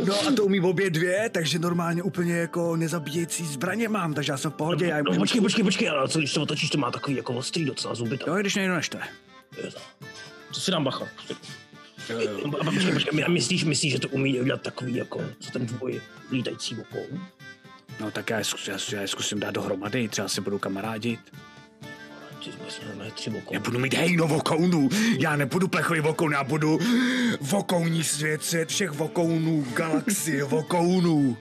no 0.05 0.15
a 0.27 0.31
to 0.35 0.45
umí 0.45 0.59
obě 0.59 0.89
dvě, 0.89 1.29
takže 1.29 1.59
normálně 1.59 2.03
úplně 2.03 2.33
jako 2.33 2.75
nezabíjející 2.75 3.45
zbraně 3.45 3.89
mám, 3.89 4.13
takže 4.13 4.31
já 4.31 4.37
jsem 4.37 4.51
v 4.51 4.53
pohodě. 4.53 4.85
Já 4.85 4.97
jim 4.97 5.05
No, 5.05 5.15
počkej, 5.17 5.41
počkej, 5.41 5.63
počkej, 5.63 5.89
ale 5.89 6.07
co 6.09 6.19
když 6.19 6.33
to 6.33 6.41
otočíš, 6.41 6.69
to 6.69 6.77
má 6.77 6.91
takový 6.91 7.15
jako 7.17 7.33
ostrý 7.33 7.65
docela 7.65 7.95
zuby. 7.95 8.19
Jo, 8.27 8.33
Tak. 8.33 8.41
když 8.41 8.55
někdo 8.55 8.75
neštve. 8.75 8.99
To 10.53 10.59
si 10.59 10.71
dám 10.71 10.83
bacha. 10.83 11.07
No, 12.45 12.59
a 12.61 12.63
počkej, 12.63 12.91
počkej, 12.93 13.25
myslíš, 13.27 13.63
myslíš, 13.63 13.91
že 13.93 13.99
to 13.99 14.07
umí 14.07 14.39
udělat 14.41 14.61
takový 14.61 14.95
jako, 14.95 15.21
co 15.39 15.51
ten 15.51 15.65
tvůj 15.67 16.01
lítající 16.31 16.75
okou? 16.75 17.05
No 17.99 18.11
tak 18.11 18.29
já 18.29 18.37
já, 18.67 18.77
já 18.91 19.01
je 19.01 19.07
zkusím 19.07 19.39
dát 19.39 19.51
dohromady, 19.51 20.07
třeba 20.07 20.27
si 20.27 20.41
budou 20.41 20.59
kamarádit. 20.59 21.19
Ty 22.43 22.51
tři. 23.15 23.31
Já 23.51 23.59
budu 23.59 23.79
mít 23.79 23.93
hejno 23.93 24.27
vokounů. 24.27 24.89
Já 25.19 25.35
nebudu 25.35 25.67
plechový 25.67 25.99
vokoun, 25.99 26.31
já 26.31 26.43
budu 26.43 26.79
vokouní 27.41 28.03
svět, 28.03 28.43
svět 28.43 28.69
všech 28.69 28.91
vokounů, 28.91 29.65
galaxie 29.73 30.43
vokounů. 30.43 31.37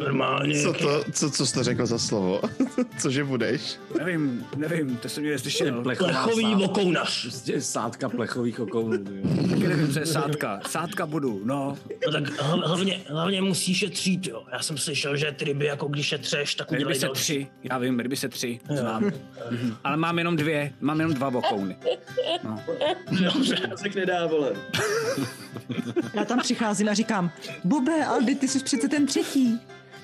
Normálně. 0.00 0.62
Co 0.62 0.72
to, 0.72 1.04
co, 1.12 1.30
co 1.30 1.46
jsi 1.46 1.54
to 1.54 1.62
řekl 1.62 1.86
za 1.86 1.98
slovo? 1.98 2.40
Cože 2.98 3.24
budeš? 3.24 3.76
Nevím, 3.98 4.44
nevím, 4.56 4.96
to 4.96 5.08
jsem 5.08 5.22
mě 5.22 5.32
neslyšel. 5.32 5.82
Plechový 5.82 6.42
sádka. 6.42 6.56
vokounař. 6.58 7.22
Prostě 7.22 7.60
sádka 7.60 8.08
plechových 8.08 8.60
okounů. 8.60 8.94
jo. 8.94 9.46
Taky 9.50 9.66
nevím, 9.68 9.92
co 9.92 9.98
je 9.98 10.06
sádka. 10.16 10.60
Sádka 10.68 11.06
budu, 11.06 11.40
no. 11.44 11.76
No 12.06 12.12
tak 12.12 12.24
hl- 12.24 12.66
hlavně, 12.66 13.00
hlavně 13.08 13.42
musíš 13.42 13.78
šetřit, 13.78 14.26
jo. 14.26 14.42
Já 14.52 14.62
jsem 14.62 14.78
slyšel, 14.78 15.16
že 15.16 15.32
ty 15.32 15.44
ryby, 15.44 15.64
jako 15.66 15.86
když 15.88 16.06
šetřeš, 16.06 16.54
tak 16.54 16.70
Ryby 16.72 16.78
udělají 16.84 17.00
se 17.00 17.06
další. 17.06 17.22
tři, 17.22 17.46
já 17.62 17.78
vím, 17.78 18.00
ryby 18.00 18.16
se 18.16 18.28
tři, 18.28 18.60
znám. 18.80 19.10
Mhm. 19.50 19.76
Ale 19.84 19.96
mám 20.10 20.18
jenom 20.18 20.36
dvě, 20.36 20.72
mám 20.80 21.00
jenom 21.00 21.14
dva 21.14 21.28
vokouny. 21.28 21.76
Dobře. 23.24 23.70
Tak 23.82 23.94
nedá, 23.94 24.26
vole. 24.26 24.52
Já 26.14 26.24
tam 26.24 26.38
přicházím 26.40 26.88
a 26.88 26.94
říkám, 26.94 27.30
Bube, 27.64 28.04
Aldy, 28.06 28.34
ty 28.34 28.48
jsi 28.48 28.58
přece 28.64 28.88
ten 28.88 29.06
třetí. 29.06 29.60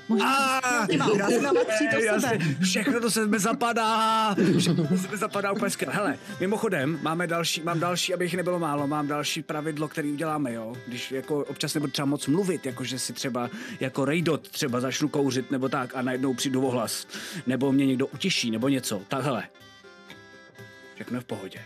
Možná 0.08 0.58
Ah, 0.58 0.86
jasně, 0.90 2.20
sebe. 2.20 2.38
všechno 2.62 3.00
to 3.00 3.10
se 3.10 3.26
mi 3.26 3.38
zapadá, 3.38 4.34
všechno 4.58 4.86
to 4.88 4.96
se 4.96 5.08
mi 5.08 5.16
zapadá 5.16 5.52
úplně 5.52 5.70
skvěle. 5.70 5.94
Hele, 5.94 6.18
mimochodem, 6.40 6.98
máme 7.02 7.26
další, 7.26 7.62
mám 7.62 7.80
další, 7.80 8.14
abych 8.14 8.34
nebylo 8.34 8.58
málo, 8.58 8.86
mám 8.86 9.06
další 9.08 9.42
pravidlo, 9.42 9.88
který 9.88 10.12
uděláme, 10.12 10.52
jo. 10.52 10.74
Když 10.86 11.12
jako 11.12 11.38
občas 11.44 11.74
nebudu 11.74 11.92
třeba 11.92 12.06
moc 12.06 12.26
mluvit, 12.26 12.66
jako 12.66 12.84
že 12.84 12.98
si 12.98 13.12
třeba 13.12 13.50
jako 13.80 14.04
rejdot 14.04 14.48
třeba 14.48 14.80
začnu 14.80 15.08
kouřit 15.08 15.50
nebo 15.50 15.68
tak 15.68 15.94
a 15.96 16.02
najednou 16.02 16.34
přijdu 16.34 16.66
o 16.66 16.70
hlas, 16.70 17.06
nebo 17.46 17.72
mě 17.72 17.86
někdo 17.86 18.06
utěší, 18.06 18.50
nebo 18.50 18.68
něco, 18.68 19.02
tak 19.08 19.24
hele. 19.24 19.44
Všechno 20.96 21.16
je 21.16 21.20
v 21.20 21.24
pohodě. 21.24 21.58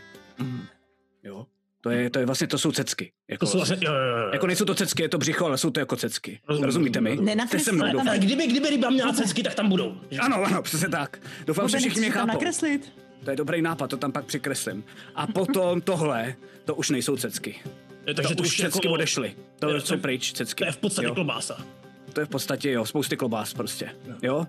Jo. 1.24 1.46
To 1.80 1.90
je, 1.90 2.10
to 2.10 2.18
je 2.18 2.26
vlastně, 2.26 2.46
to 2.46 2.58
jsou 2.58 2.72
cecky. 2.72 3.12
Jako, 3.30 3.46
To 3.46 3.52
jsou 3.52 3.58
vlastně, 3.58 3.76
jo, 3.80 3.92
jo, 3.92 4.16
jo. 4.16 4.30
jako 4.32 4.46
nejsou 4.46 4.64
to 4.64 4.74
cecky, 4.74 5.02
je 5.02 5.08
to 5.08 5.18
břicho, 5.18 5.46
ale 5.46 5.58
jsou 5.58 5.70
to 5.70 5.80
jako 5.80 5.96
cecky. 5.96 6.40
Rozumím. 6.48 6.64
Rozumíte 6.66 7.00
mi? 7.00 7.18
Jste 7.46 7.58
se 7.58 7.72
mnou, 7.72 7.82
tam- 7.86 7.92
doufám. 7.92 8.18
Kdyby, 8.18 8.46
kdyby 8.46 8.70
ryba 8.70 8.90
měla 8.90 9.12
cecky, 9.12 9.42
tak 9.42 9.54
tam 9.54 9.68
budou. 9.68 9.96
Ano, 10.20 10.44
ano, 10.44 10.62
přesně 10.62 10.88
tak. 10.88 11.18
Doufám, 11.46 11.68
že 11.68 11.78
všichni 11.78 12.00
mě 12.00 12.08
to 12.12 12.18
chápou. 12.18 12.26
nakreslit? 12.26 12.92
To 13.24 13.30
je 13.30 13.36
dobrý 13.36 13.62
nápad, 13.62 13.90
to 13.90 13.96
tam 13.96 14.12
pak 14.12 14.24
přikreslím. 14.24 14.84
A 15.14 15.26
potom 15.26 15.80
tohle, 15.90 16.34
to 16.64 16.74
už 16.74 16.90
nejsou 16.90 17.16
cecky. 17.16 17.60
Jo, 18.06 18.14
Takže 18.14 18.34
to 18.34 18.42
už 18.42 18.56
cecky 18.56 18.86
jako- 18.86 18.94
odešly. 18.94 19.36
To 19.58 19.68
Jo, 19.70 19.80
jsou 19.80 19.94
to- 19.96 20.00
pryč, 20.02 20.32
cecky. 20.32 20.64
To 20.64 20.68
je 20.68 20.72
v 20.72 20.76
podstatě 20.76 21.06
jo. 21.08 21.14
klobása. 21.14 21.64
To 22.12 22.20
je 22.20 22.26
v 22.26 22.28
podstatě, 22.28 22.70
jo, 22.72 22.86
spousty 22.86 23.16
klobás 23.16 23.54
prostě. 23.54 23.90
Jo? 24.22 24.46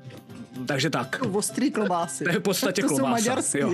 Takže 0.67 0.89
tak. 0.89 1.19
Ostrý 1.31 1.71
klobásy. 1.71 2.23
To 2.23 2.29
je 2.29 2.39
v 2.39 2.41
podstatě 2.41 2.81
to 2.81 2.87
klobása. 2.87 3.05
jsou 3.05 3.11
maďarský. 3.29 3.57
Jo. 3.59 3.73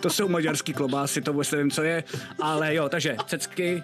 To 0.00 0.10
jsou 0.10 0.28
maďarský 0.28 0.72
klobásy, 0.74 1.20
to 1.20 1.32
vůbec 1.32 1.50
nevím, 1.50 1.70
co 1.70 1.82
je. 1.82 2.04
Ale 2.42 2.74
jo, 2.74 2.88
takže 2.88 3.16
cecky, 3.26 3.82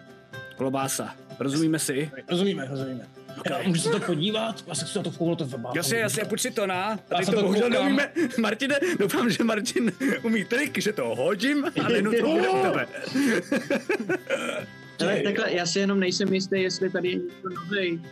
klobása. 0.57 1.14
Rozumíme 1.38 1.79
si? 1.79 2.11
Rozumíme, 2.31 2.67
rozumíme. 2.71 3.07
Okay. 3.38 3.67
Můžu 3.69 3.81
se 3.81 3.90
to 3.90 4.01
podívat? 4.01 4.64
Já 4.67 4.75
se 4.75 4.85
chci 4.85 4.99
na 4.99 5.05
to 5.05 5.11
vkouknout 5.11 5.38
to 5.38 5.45
webáku. 5.47 5.77
Jasně, 5.77 5.99
jasně, 5.99 6.25
půjč 6.25 6.40
si 6.40 6.51
to 6.51 6.67
na. 6.67 6.85
A 6.85 6.90
Já 7.11 7.17
teď 7.17 7.25
se 7.27 7.31
to 7.31 7.37
to 7.37 7.43
bohužel 7.43 7.69
koukám. 7.69 7.83
nevíme. 7.85 8.11
Martine, 8.40 8.79
doufám, 8.99 9.31
že 9.31 9.45
Martin 9.45 9.93
umí 10.23 10.45
trik, 10.45 10.79
že 10.83 10.93
to 10.93 11.05
hodím 11.14 11.64
a 11.85 11.88
nejdu 11.88 12.12
to 12.12 12.27
bude 12.29 12.49
u 12.49 12.62
tebe. 12.62 12.87
Ale 15.01 15.21
takhle, 15.25 15.53
já 15.55 15.67
si 15.67 15.79
jenom 15.79 16.01
nejsem 16.01 16.35
jistý, 16.35 16.62
jestli 16.62 16.90
tady 16.90 17.09
je 17.09 17.14
někdo 17.14 17.51
nový. 17.51 18.03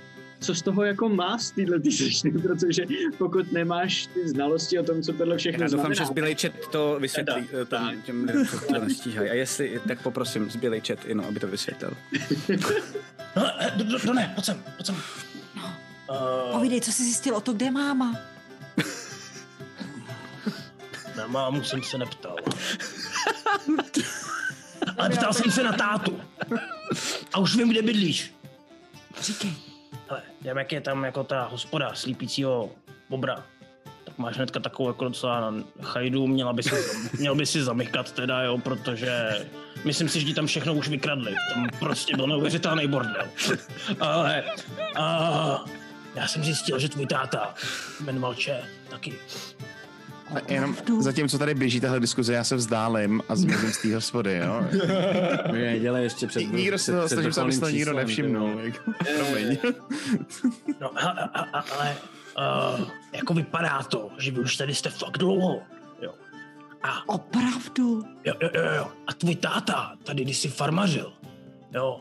Co 0.42 0.54
z 0.54 0.62
toho 0.62 0.84
jako 0.84 1.08
má 1.08 1.38
z 1.38 1.50
téhle 1.50 1.80
ty 1.80 1.92
sešny, 1.92 2.30
protože 2.42 2.82
pokud 3.18 3.52
nemáš 3.52 4.06
ty 4.06 4.28
znalosti 4.28 4.78
o 4.78 4.82
tom, 4.82 5.02
co 5.02 5.12
tohle 5.12 5.38
všechno 5.38 5.64
Já 5.64 5.68
doufám, 5.68 5.90
že 5.90 5.94
znamená, 5.94 6.10
zbylej 6.10 6.34
chat 6.34 6.52
to 6.70 6.96
vysvětlí 7.00 7.34
Tak, 7.34 7.44
eh, 7.62 7.64
tom, 7.64 8.02
těm 8.02 8.24
lidem, 8.24 8.46
co 8.46 8.60
to 8.60 8.84
nestíhají. 8.84 9.30
A 9.30 9.34
jestli, 9.34 9.80
tak 9.88 10.02
poprosím 10.02 10.50
zbylej 10.50 10.80
chat 10.80 10.98
jenom, 11.06 11.26
aby 11.26 11.40
to 11.40 11.46
vysvětlil. 11.46 11.90
No, 13.36 13.42
do, 13.76 13.84
do, 13.84 13.98
do 13.98 14.12
ne, 14.12 14.32
pojď 14.34 14.44
sem, 14.44 14.62
pojď 14.76 14.86
sem. 14.86 14.94
Uh, 14.94 16.52
Povídej, 16.52 16.80
co 16.80 16.92
jsi 16.92 17.02
zjistil 17.02 17.36
o 17.36 17.40
to, 17.40 17.52
kde 17.52 17.66
je 17.66 17.70
máma? 17.70 18.16
na 21.16 21.26
mámu 21.26 21.64
jsem 21.64 21.82
se 21.82 21.98
neptal. 21.98 22.36
Ale 24.98 25.10
ptal 25.10 25.32
jsem 25.32 25.52
se 25.52 25.62
na 25.62 25.72
tátu. 25.72 26.20
A 27.32 27.38
už 27.38 27.56
vím, 27.56 27.70
kde 27.70 27.82
bydlíš. 27.82 28.34
Říkej. 29.20 29.71
Ale 30.08 30.22
vím, 30.40 30.56
jak 30.56 30.72
je 30.72 30.80
tam 30.80 31.04
jako 31.04 31.24
ta 31.24 31.44
hospoda 31.44 31.94
slípícího 31.94 32.70
bobra. 33.08 33.44
Tak 34.04 34.18
máš 34.18 34.36
hnedka 34.36 34.60
takovou 34.60 34.88
jako 34.88 35.04
docela 35.04 35.54
chajdu, 35.82 36.26
měla 36.26 36.52
by 36.52 36.62
si, 36.62 36.74
měl 37.18 37.34
by 37.34 37.46
si 37.46 37.62
zamykat 37.62 38.12
teda, 38.12 38.42
jo, 38.42 38.58
protože 38.58 39.28
myslím 39.84 40.08
si, 40.08 40.20
že 40.20 40.26
ti 40.26 40.34
tam 40.34 40.46
všechno 40.46 40.74
už 40.74 40.88
vykradli. 40.88 41.34
Tam 41.54 41.68
prostě 41.78 42.16
byl 42.16 42.26
neuvěřitelný 42.26 42.88
bordel. 42.88 43.28
Ale 44.00 44.44
a, 44.96 45.64
já 46.14 46.28
jsem 46.28 46.44
zjistil, 46.44 46.78
že 46.78 46.88
tvůj 46.88 47.06
táta 47.06 47.54
jmenoval 48.00 48.34
Če 48.34 48.62
taky. 48.90 49.18
A 50.34 50.52
Jenom 50.52 50.76
zatímco 51.00 51.38
tady 51.38 51.54
běží 51.54 51.80
tahle 51.80 52.00
diskuze, 52.00 52.32
já 52.32 52.44
se 52.44 52.56
vzdálím 52.56 53.22
a 53.28 53.36
zmizím 53.36 53.72
z 53.72 53.82
té 53.82 53.94
hospody, 53.94 54.40
jo? 54.44 54.66
My 55.52 55.58
nedělej 55.62 56.02
ještě 56.04 56.26
před 56.26 56.40
Nikdo 56.52 56.78
se 56.78 56.92
toho, 56.92 57.08
snažím 57.08 57.32
se, 57.32 57.40
aby 57.40 57.52
se 57.52 57.60
to 57.60 57.66
vrcholným 57.66 57.78
nikdo 57.78 57.92
nevšimnul. 57.92 58.56
ty 58.56 58.66
jako, 58.66 58.92
Promiň. 59.18 59.58
No, 60.80 60.90
ale 61.52 61.96
uh, 62.78 62.88
jako 63.12 63.34
vypadá 63.34 63.82
to, 63.82 64.10
že 64.18 64.30
vy 64.30 64.40
už 64.40 64.56
tady 64.56 64.74
jste 64.74 64.90
fakt 64.90 65.18
dlouho. 65.18 65.62
Jo. 66.02 66.14
A 66.82 67.08
Opravdu? 67.08 68.02
Jo, 68.24 68.34
jo, 68.42 68.48
jo, 68.54 68.62
jo. 68.76 68.88
A 69.06 69.12
tvůj 69.12 69.34
táta 69.36 69.92
tady 70.04 70.24
když 70.24 70.38
si 70.38 70.48
farmařil. 70.48 71.12
Jo. 71.74 72.00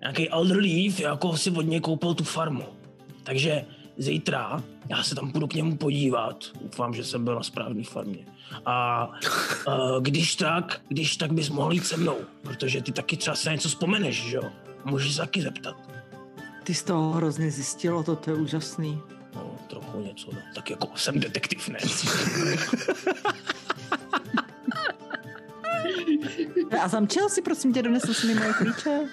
Nějaký 0.00 0.30
Elder 0.30 0.56
Leaf 0.56 1.00
jako 1.00 1.36
si 1.36 1.50
od 1.50 1.62
něj 1.62 1.80
koupil 1.80 2.14
tu 2.14 2.24
farmu. 2.24 2.64
Takže 3.22 3.64
zítra 3.98 4.62
já 4.88 5.02
se 5.02 5.14
tam 5.14 5.32
půjdu 5.32 5.46
k 5.46 5.54
němu 5.54 5.76
podívat. 5.76 6.44
Doufám, 6.62 6.94
že 6.94 7.04
jsem 7.04 7.24
byl 7.24 7.34
na 7.34 7.42
správné 7.42 7.84
farmě. 7.84 8.26
A 8.66 9.06
uh, 9.66 10.02
když 10.02 10.36
tak, 10.36 10.80
když 10.88 11.16
tak 11.16 11.32
bys 11.32 11.48
mohl 11.48 11.72
jít 11.72 11.86
se 11.86 11.96
mnou, 11.96 12.16
protože 12.42 12.82
ty 12.82 12.92
taky 12.92 13.16
třeba 13.16 13.36
se 13.36 13.48
na 13.48 13.54
něco 13.54 13.68
vzpomeneš, 13.68 14.22
že 14.22 14.36
jo? 14.36 14.42
Můžeš 14.84 15.12
se 15.12 15.20
taky 15.20 15.42
zeptat. 15.42 15.76
Ty 16.64 16.74
z 16.74 16.82
toho 16.82 17.12
hrozně 17.12 17.50
zjistilo, 17.50 18.02
to, 18.02 18.16
to 18.16 18.30
je 18.30 18.36
úžasný. 18.36 19.02
No, 19.34 19.56
trochu 19.68 20.00
něco, 20.00 20.30
no. 20.32 20.38
Tak 20.54 20.70
jako 20.70 20.88
jsem 20.96 21.20
detektiv, 21.20 21.68
ne? 21.68 21.78
A 26.82 26.88
zamčel 26.88 27.28
si, 27.28 27.42
prosím 27.42 27.72
tě, 27.72 27.82
donesl 27.82 28.14
si 28.14 28.26
mi 28.26 28.34
moje 28.34 28.52
klíče? 28.52 29.08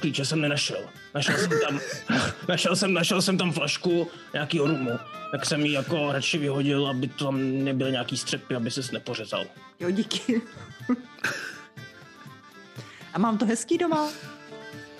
Klíče 0.00 0.24
jsem 0.24 0.40
nenašel. 0.40 0.78
Našel 1.14 1.38
jsem 1.38 1.50
tam, 1.66 1.80
našel 2.48 2.76
jsem, 2.76 2.92
našel 2.92 3.22
jsem 3.22 3.38
tam 3.38 3.52
flašku 3.52 4.10
nějakýho 4.32 4.66
rumu. 4.66 4.90
Tak 5.30 5.46
jsem 5.46 5.66
ji 5.66 5.72
jako 5.72 6.12
radši 6.12 6.38
vyhodil, 6.38 6.88
aby 6.88 7.08
tam 7.08 7.64
nebyly 7.64 7.92
nějaký 7.92 8.16
střepy, 8.16 8.54
aby 8.54 8.70
ses 8.70 8.90
nepořezal. 8.90 9.46
Jo, 9.80 9.90
díky. 9.90 10.42
A 13.12 13.18
mám 13.18 13.38
to 13.38 13.46
hezký 13.46 13.78
doma? 13.78 14.08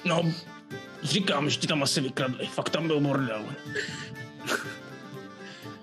No, 0.04 0.32
říkám, 1.02 1.50
že 1.50 1.58
ti 1.58 1.66
tam 1.66 1.82
asi 1.82 2.00
vykradli. 2.00 2.46
Fakt 2.46 2.70
tam 2.70 2.87
byl 2.87 3.00
bordel. 3.00 3.44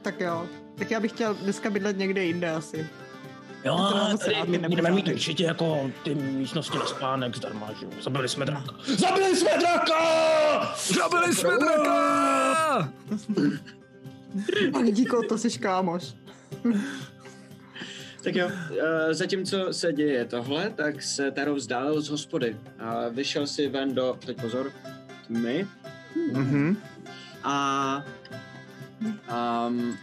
Tak 0.01 0.19
jo. 0.19 0.47
Tak 0.77 0.91
já 0.91 0.99
bych 0.99 1.11
chtěl 1.11 1.33
dneska 1.33 1.69
bydlet 1.69 1.97
někde 1.97 2.23
jinde 2.23 2.51
asi. 2.51 2.87
Jo, 3.65 3.75
To 3.77 3.95
ale 4.01 4.17
tady 4.17 4.57
budeme 4.69 4.91
mít 4.91 5.07
určitě 5.07 5.43
jako 5.43 5.91
ty 6.03 6.15
místnosti 6.15 6.77
na 6.77 6.85
spánek 6.85 7.35
zdarma, 7.35 7.69
že 7.79 7.85
jo. 7.85 7.91
Zabili 8.01 8.29
jsme 8.29 8.45
draka. 8.45 8.73
Zabili 8.97 9.35
jsme 9.35 9.49
draka! 9.59 10.75
Zabili 10.99 11.35
jsme 11.35 11.49
draka! 11.59 12.89
Díko, 14.91 15.21
to 15.29 15.37
jsi 15.37 15.59
kámoš. 15.59 16.13
Tak 18.23 18.35
jo, 18.35 18.49
eh, 19.09 19.13
zatímco 19.13 19.73
se 19.73 19.93
děje 19.93 20.25
tohle, 20.25 20.69
tak 20.69 21.03
se 21.03 21.31
Taro 21.31 21.55
vzdálil 21.55 22.01
z 22.01 22.09
hospody 22.09 22.57
a 22.79 23.07
vyšel 23.09 23.47
si 23.47 23.67
ven 23.67 23.95
do, 23.95 24.17
teď 24.25 24.41
pozor, 24.41 24.71
tmy 25.27 25.67
Mhm. 26.33 26.77
a 27.43 28.03
um, 29.67 29.97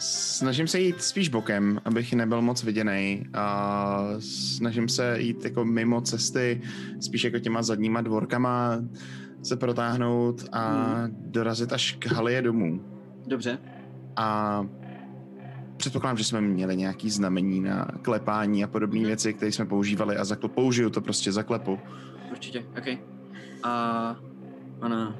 Snažím 0.00 0.66
se 0.66 0.80
jít 0.80 1.02
spíš 1.02 1.28
bokem, 1.28 1.80
abych 1.84 2.12
nebyl 2.12 2.42
moc 2.42 2.64
viděný. 2.64 3.24
A 3.34 4.06
snažím 4.18 4.88
se 4.88 5.20
jít 5.20 5.44
jako 5.44 5.64
mimo 5.64 6.00
cesty, 6.00 6.60
spíš 7.00 7.24
jako 7.24 7.38
těma 7.38 7.62
zadníma 7.62 8.00
dvorkama 8.00 8.78
se 9.42 9.56
protáhnout 9.56 10.44
a 10.52 10.94
dorazit 11.10 11.72
až 11.72 11.92
k 11.98 12.06
halie 12.06 12.42
domů. 12.42 12.80
dobře, 13.26 13.58
A 14.16 14.66
předpokládám, 15.76 16.16
že 16.16 16.24
jsme 16.24 16.40
měli 16.40 16.76
nějaký 16.76 17.10
znamení 17.10 17.60
na 17.60 17.86
klepání 18.02 18.64
a 18.64 18.66
podobné 18.66 19.00
věci, 19.04 19.34
které 19.34 19.52
jsme 19.52 19.64
používali 19.64 20.16
a 20.16 20.22
zakl- 20.22 20.48
použiju 20.48 20.90
to 20.90 21.00
prostě 21.00 21.32
zaklepu. 21.32 21.78
určitě, 22.30 22.64
ok. 22.78 22.98
A 23.62 24.16
ona 24.82 25.16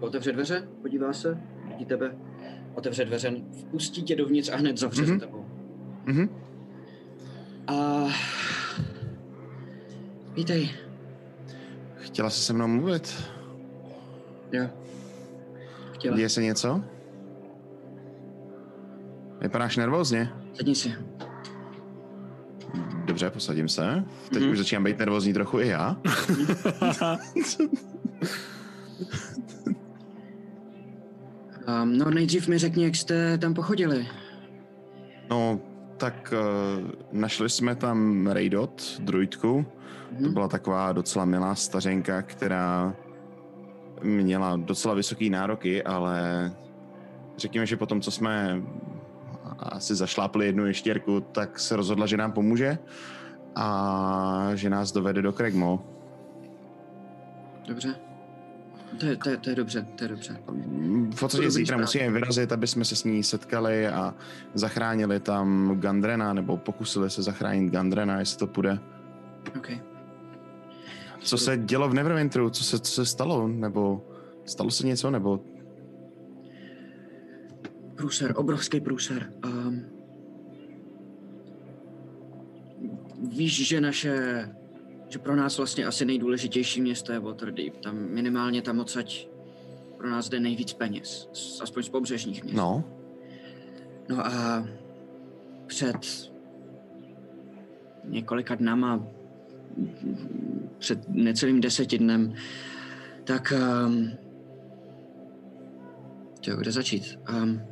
otevře 0.00 0.32
dveře, 0.32 0.68
podívá 0.82 1.12
se, 1.12 1.40
vidí 1.68 1.84
tebe, 1.84 2.16
otevře 2.76 3.04
dveře, 3.04 3.32
vpustí 3.60 4.02
tě 4.02 4.16
dovnitř 4.16 4.48
a 4.52 4.56
hned 4.56 4.78
zavře 4.78 5.02
Mhm. 5.02 5.20
za 5.20 5.26
tebou. 5.26 5.44
Mhm. 6.04 6.28
A... 7.66 7.74
Vítej. 10.34 10.70
Chtěla 11.96 12.30
jsi 12.30 12.40
se 12.40 12.52
mnou 12.52 12.66
mluvit? 12.68 13.22
Jo. 14.52 14.66
Chtěla. 15.92 16.16
Děje 16.16 16.28
se 16.28 16.42
něco? 16.42 16.82
Vypadáš 19.40 19.76
nervózně? 19.76 20.32
Sedni 20.54 20.74
si. 20.74 20.94
Dobře, 23.04 23.30
posadím 23.30 23.68
se. 23.68 24.04
Teď 24.32 24.42
Mhm. 24.42 24.50
už 24.52 24.58
začínám 24.58 24.84
být 24.84 24.98
nervózní 24.98 25.32
trochu 25.32 25.60
i 25.60 25.68
já. 25.68 25.96
Um, 31.68 31.98
no 31.98 32.10
nejdřív 32.10 32.48
mi 32.48 32.58
řekni, 32.58 32.84
jak 32.84 32.96
jste 32.96 33.38
tam 33.38 33.54
pochodili. 33.54 34.06
No, 35.30 35.60
tak 35.96 36.34
uh, 36.82 36.90
našli 37.12 37.50
jsme 37.50 37.74
tam 37.74 38.26
Raydot, 38.26 38.96
druidku. 39.00 39.66
To 40.08 40.24
Mhm. 40.24 40.32
byla 40.32 40.48
taková 40.48 40.92
docela 40.92 41.24
milá 41.24 41.54
stařenka, 41.54 42.22
která 42.22 42.94
měla 44.02 44.56
docela 44.56 44.94
vysoký 44.94 45.30
nároky, 45.30 45.82
ale 45.82 46.52
řekněme, 47.36 47.66
že 47.66 47.76
potom, 47.76 48.00
co 48.00 48.10
jsme 48.10 48.62
asi 49.58 49.94
zašlápli 49.94 50.46
jednu 50.46 50.66
ještěrku, 50.66 51.20
tak 51.20 51.58
se 51.58 51.76
rozhodla, 51.76 52.06
že 52.06 52.16
nám 52.16 52.32
pomůže 52.32 52.78
a 53.56 54.50
že 54.54 54.70
nás 54.70 54.92
dovede 54.92 55.22
do 55.22 55.32
Kregmo. 55.32 55.84
Dobře. 57.68 57.94
To 59.00 59.06
je, 59.06 59.16
to, 59.16 59.30
je, 59.30 59.36
to 59.36 59.50
je 59.50 59.56
dobře, 59.56 59.86
to 59.96 60.04
je 60.04 60.08
dobře. 60.08 60.36
V 61.14 61.20
podstatě 61.20 61.50
zítra 61.50 61.76
musíme 61.76 62.10
vyrazit, 62.10 62.52
aby 62.52 62.66
jsme 62.66 62.84
se 62.84 62.96
s 62.96 63.04
ní 63.04 63.22
setkali 63.22 63.88
a 63.88 64.14
zachránili 64.54 65.20
tam 65.20 65.76
Gandrena, 65.80 66.32
nebo 66.32 66.56
pokusili 66.56 67.10
se 67.10 67.22
zachránit 67.22 67.72
Gandrena, 67.72 68.18
jestli 68.18 68.38
to 68.38 68.46
půjde. 68.46 68.78
OK. 69.56 69.70
Co 71.20 71.38
se 71.38 71.56
dělo 71.56 71.88
v 71.88 71.94
Neverwinteru? 71.94 72.50
Co 72.50 72.64
se, 72.64 72.78
co 72.78 72.92
se 72.92 73.06
stalo? 73.06 73.48
Nebo 73.48 74.08
stalo 74.44 74.70
se 74.70 74.86
něco? 74.86 75.10
Nebo 75.10 75.40
Průser, 77.96 78.32
obrovský 78.36 78.80
průser. 78.80 79.32
Um, 79.44 79.84
víš, 83.28 83.68
že 83.68 83.80
naše, 83.80 84.48
že 85.08 85.18
pro 85.18 85.36
nás 85.36 85.56
vlastně 85.56 85.86
asi 85.86 86.04
nejdůležitější 86.04 86.80
město 86.80 87.12
je 87.12 87.18
Waterdeep. 87.18 87.76
Tam 87.76 87.96
minimálně 87.96 88.62
tam 88.62 88.80
odsaď 88.80 89.28
pro 89.96 90.10
nás 90.10 90.28
jde 90.28 90.40
nejvíc 90.40 90.72
peněz, 90.72 91.28
aspoň 91.62 91.82
z 91.82 91.88
pobřežních 91.88 92.44
měst. 92.44 92.56
no? 92.56 92.84
No 94.08 94.26
a 94.26 94.66
před 95.66 96.32
několika 98.04 98.54
dnama, 98.54 99.06
před 100.78 101.08
necelým 101.08 101.60
deseti 101.60 101.98
dnem, 101.98 102.34
tak... 103.24 103.52
Um, 103.86 104.10
jo, 106.46 106.56
kde 106.56 106.72
začít? 106.72 107.18
Um, 107.42 107.62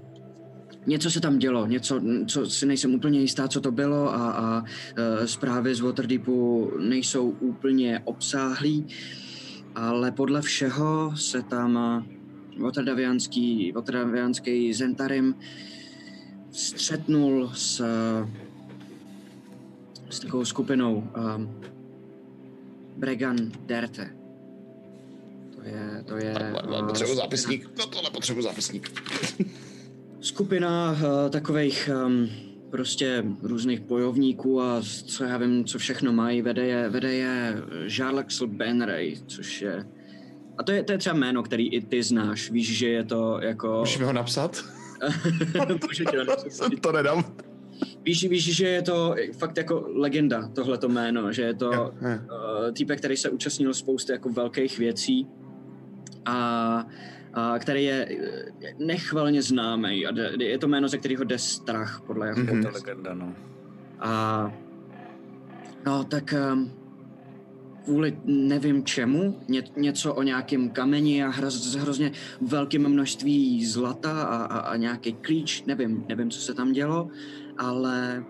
něco 0.86 1.10
se 1.10 1.20
tam 1.20 1.38
dělo, 1.38 1.66
něco, 1.66 2.00
co 2.26 2.50
si 2.50 2.66
nejsem 2.66 2.94
úplně 2.94 3.20
jistá, 3.20 3.48
co 3.48 3.60
to 3.60 3.72
bylo 3.72 4.14
a, 4.14 4.30
a 4.30 4.60
uh, 4.60 5.24
zprávy 5.24 5.74
z 5.74 5.80
Waterdeepu 5.80 6.72
nejsou 6.78 7.28
úplně 7.28 8.00
obsáhlý, 8.04 8.86
ale 9.74 10.12
podle 10.12 10.42
všeho 10.42 11.12
se 11.16 11.42
tam 11.42 12.04
Waterdavianský, 12.58 13.72
Waterdavianský 13.72 14.72
Zentarim 14.72 15.34
střetnul 16.50 17.50
s, 17.54 17.84
s 20.10 20.20
takovou 20.20 20.44
skupinou 20.44 21.10
um, 21.36 21.60
Bregan 22.96 23.36
Derte. 23.66 24.10
To 25.54 25.62
je, 25.62 26.04
to 26.06 26.16
je... 26.16 26.34
uh, 26.90 27.14
zápisník. 27.14 27.70
No 27.78 27.86
tohle 27.86 28.10
potřebuji 28.10 28.42
zápisník. 28.42 29.02
Skupina 30.24 30.92
uh, 30.92 31.30
takových 31.30 31.90
um, 32.06 32.28
prostě 32.70 33.24
různých 33.42 33.80
bojovníků 33.80 34.62
a 34.62 34.82
co 35.06 35.24
já 35.24 35.38
vím, 35.38 35.64
co 35.64 35.78
všechno 35.78 36.12
mají, 36.12 36.42
vede 36.42 36.66
je, 36.66 36.88
vede 36.88 37.14
je 37.14 37.62
Jarlaxl 37.98 38.46
Benray, 38.46 39.16
což 39.26 39.62
je... 39.62 39.86
A 40.58 40.62
to 40.62 40.72
je, 40.72 40.82
to 40.82 40.92
je 40.92 40.98
třeba 40.98 41.16
jméno, 41.16 41.42
který 41.42 41.72
i 41.72 41.80
ty 41.80 42.02
znáš. 42.02 42.50
Víš, 42.50 42.78
že 42.78 42.88
je 42.88 43.04
to 43.04 43.38
jako... 43.42 43.78
Můžeš 43.78 43.98
mi 43.98 44.04
ho 44.04 44.12
napsat? 44.12 44.64
Můžu 45.88 46.04
ti 46.04 46.16
ho 46.16 46.24
napsat. 46.24 46.72
to 46.80 46.92
nedám. 46.92 47.24
Víš, 48.04 48.28
víš, 48.28 48.56
že 48.56 48.68
je 48.68 48.82
to 48.82 49.14
fakt 49.38 49.56
jako 49.56 49.86
legenda, 49.94 50.48
tohleto 50.48 50.88
jméno, 50.88 51.32
že 51.32 51.42
je 51.42 51.54
to 51.54 51.72
Jo, 51.72 51.92
jo. 52.00 52.08
uh, 52.08 52.72
týpek, 52.72 52.98
který 52.98 53.16
se 53.16 53.30
účastnil 53.30 53.74
spousty 53.74 54.12
jako 54.12 54.28
velkých 54.28 54.78
věcí 54.78 55.26
a, 56.24 56.32
a 56.32 56.86
který 57.58 57.84
je 57.84 58.08
eh, 58.10 58.74
nechvalně 58.78 59.42
známý. 59.42 60.04
Je 60.38 60.58
to 60.58 60.68
jméno, 60.68 60.88
ze 60.88 60.98
kterého 60.98 61.24
jde 61.24 61.38
strach, 61.38 62.02
podle 62.06 62.28
jako. 62.28 62.40
Mhm. 62.40 62.62
To 62.62 62.68
je 62.68 62.74
legenda, 62.74 63.14
no. 63.14 63.34
A 63.98 64.52
no, 65.86 66.04
tak 66.04 66.34
um, 66.52 66.72
kvůli 67.84 68.18
nevím 68.24 68.84
čemu, 68.84 69.40
ně, 69.48 69.62
něco 69.76 70.14
o 70.14 70.22
nějakém 70.22 70.70
kameni 70.70 71.24
a 71.24 71.28
hroz, 71.28 71.74
hrozně 71.74 72.12
velkém 72.40 72.88
množství 72.88 73.66
zlata 73.66 74.22
a, 74.22 74.44
a, 74.44 74.58
a 74.58 74.76
nějaký 74.76 75.12
klíč, 75.12 75.62
nevím, 75.66 76.04
nevím, 76.08 76.30
co 76.30 76.40
se 76.40 76.54
tam 76.54 76.72
dělo, 76.72 77.08
ale 77.58 78.24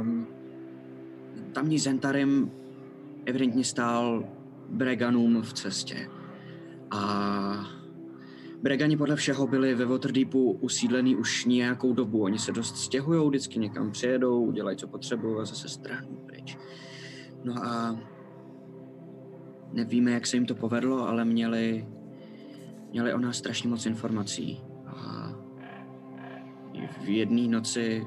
um, 0.00 0.26
tamní 1.52 1.78
Zentarim 1.78 2.50
evidentně 3.26 3.64
stál 3.64 4.24
Breganům 4.68 5.42
v 5.42 5.52
cestě. 5.52 6.08
A 6.90 7.83
Bregani 8.64 8.96
podle 8.96 9.16
všeho 9.16 9.46
byli 9.46 9.74
ve 9.74 9.84
Waterdeepu 9.84 10.52
usídlený 10.52 11.16
už 11.16 11.44
nějakou 11.44 11.92
dobu. 11.92 12.22
Oni 12.22 12.38
se 12.38 12.52
dost 12.52 12.76
stěhují, 12.76 13.28
vždycky 13.28 13.58
někam 13.58 13.90
přijedou, 13.90 14.52
dělají, 14.52 14.76
co 14.76 14.88
potřebují 14.88 15.36
a 15.40 15.44
zase 15.44 15.68
strhnou 15.68 16.16
pryč. 16.26 16.58
No 17.44 17.64
a 17.64 17.98
nevíme, 19.72 20.10
jak 20.10 20.26
se 20.26 20.36
jim 20.36 20.46
to 20.46 20.54
povedlo, 20.54 21.08
ale 21.08 21.24
měli, 21.24 21.86
měli 22.90 23.14
o 23.14 23.18
nás 23.18 23.36
strašně 23.36 23.68
moc 23.68 23.86
informací. 23.86 24.60
A 24.86 25.32
v 27.04 27.08
jedné 27.08 27.48
noci 27.48 28.06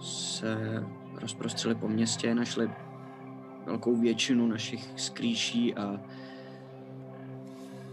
se 0.00 0.84
rozprostřeli 1.14 1.74
po 1.74 1.88
městě, 1.88 2.34
našli 2.34 2.70
velkou 3.66 3.96
většinu 3.96 4.46
našich 4.46 4.92
skrýší 4.96 5.74
a, 5.74 6.00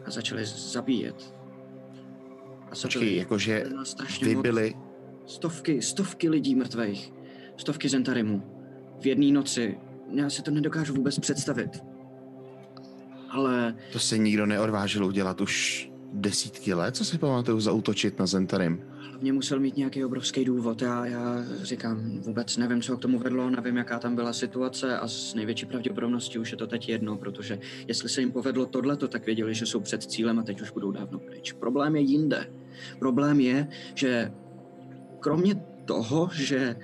a 0.05 0.11
začali 0.11 0.45
zabíjet. 0.45 1.33
A 2.65 2.69
Počkej, 2.69 3.01
zabili- 3.01 3.17
jakože 3.17 3.63
vy 4.21 4.35
byli... 4.35 4.73
Stovky, 5.25 5.81
stovky 5.81 6.29
lidí 6.29 6.55
mrtvých. 6.55 7.13
Stovky 7.57 7.89
Zentarimů. 7.89 8.43
V 8.99 9.05
jedné 9.05 9.31
noci. 9.31 9.77
Já 10.13 10.29
si 10.29 10.41
to 10.41 10.51
nedokážu 10.51 10.93
vůbec 10.93 11.19
představit. 11.19 11.83
Ale 13.29 13.75
To 13.91 13.99
se 13.99 14.17
nikdo 14.17 14.45
neodvážil 14.45 15.05
udělat 15.05 15.41
už 15.41 15.90
desítky 16.13 16.73
let, 16.73 16.95
co 16.95 17.05
si 17.05 17.17
pamatuju, 17.17 17.59
zautočit 17.59 18.19
na 18.19 18.25
Zentarim. 18.25 18.81
hlavně 19.21 19.33
musel 19.33 19.59
mít 19.59 19.77
nějaký 19.77 20.05
obrovský 20.05 20.45
důvod. 20.45 20.81
Já, 20.81 21.05
já 21.05 21.45
říkám, 21.61 22.19
vůbec 22.19 22.57
nevím, 22.57 22.81
co 22.81 22.97
k 22.97 22.99
tomu 22.99 23.19
vedlo, 23.19 23.49
nevím, 23.49 23.77
jaká 23.77 23.99
tam 23.99 24.15
byla 24.15 24.33
situace 24.33 24.99
a 24.99 25.07
s 25.07 25.33
největší 25.33 25.65
pravděpodobností 25.65 26.39
už 26.39 26.51
je 26.51 26.57
to 26.57 26.67
teď 26.67 26.89
jedno, 26.89 27.17
protože 27.17 27.59
jestli 27.87 28.09
se 28.09 28.21
jim 28.21 28.31
povedlo 28.31 28.65
tohleto, 28.65 29.07
tak 29.07 29.25
věděli, 29.25 29.55
že 29.55 29.65
jsou 29.65 29.79
před 29.79 30.03
cílem 30.03 30.39
a 30.39 30.43
teď 30.43 30.61
už 30.61 30.71
budou 30.71 30.91
dávno 30.91 31.19
pryč. 31.19 31.51
Problém 31.51 31.95
je 31.95 32.01
jinde. 32.01 32.47
Problém 32.99 33.39
je, 33.39 33.67
že 33.95 34.31
kromě 35.19 35.55
toho, 35.85 36.29
že 36.33 36.75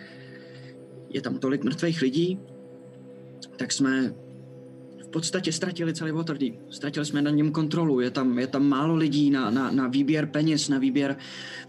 je 1.10 1.22
tam 1.22 1.40
tolik 1.40 1.64
mrtvých 1.64 2.02
lidí, 2.02 2.40
tak 3.58 3.72
jsme 3.72 4.14
v 5.08 5.10
podstatě 5.10 5.52
ztratili 5.52 5.94
celý 5.94 6.12
Waterdeep. 6.12 6.54
Ztratili 6.70 7.06
jsme 7.06 7.22
na 7.22 7.32
něm 7.32 7.52
kontrolu. 7.52 8.00
Je 8.00 8.12
tam, 8.12 8.40
je 8.40 8.48
tam 8.48 8.68
málo 8.68 8.96
lidí 8.96 9.30
na, 9.30 9.50
na, 9.50 9.72
na 9.72 9.88
výběr 9.88 10.26
peněz, 10.26 10.70
na 10.70 10.80
výběr 10.80 11.16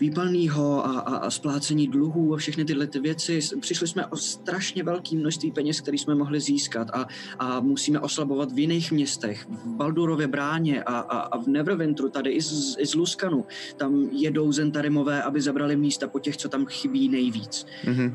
výpalného 0.01 0.87
a, 0.87 0.99
a, 0.99 1.17
a 1.17 1.31
splácení 1.31 1.89
dluhů 1.89 2.35
a 2.35 2.37
všechny 2.37 2.65
tyhle 2.65 2.87
ty 2.87 3.01
věci. 3.01 3.41
Přišli 3.61 3.89
jsme 3.89 4.07
o 4.07 4.17
strašně 4.17 4.83
velké 4.83 5.17
množství 5.17 5.51
peněz, 5.51 5.81
které 5.81 5.99
jsme 5.99 6.15
mohli 6.15 6.41
získat 6.41 6.91
a, 6.93 7.07
a 7.39 7.61
musíme 7.61 8.01
oslabovat 8.01 8.53
v 8.53 8.59
jiných 8.59 8.93
městech. 8.93 9.47
V 9.49 9.67
Baldurově 9.67 10.27
bráně 10.27 10.83
a, 10.83 10.99
a, 10.99 11.19
a 11.19 11.39
v 11.39 11.47
Neverwinteru, 11.47 12.09
tady 12.09 12.31
i 12.31 12.43
z, 12.43 12.77
i 12.79 12.87
z 12.87 12.95
Luskanu. 12.95 13.47
Tam 13.77 14.09
jedou 14.13 14.53
Zentarimové, 14.53 15.23
aby 15.23 15.41
zabrali 15.41 15.77
místa 15.77 16.09
po 16.09 16.19
těch, 16.19 16.37
co 16.37 16.49
tam 16.49 16.67
chybí 16.67 17.09
nejvíc. 17.09 17.67
Mhm. 17.87 18.15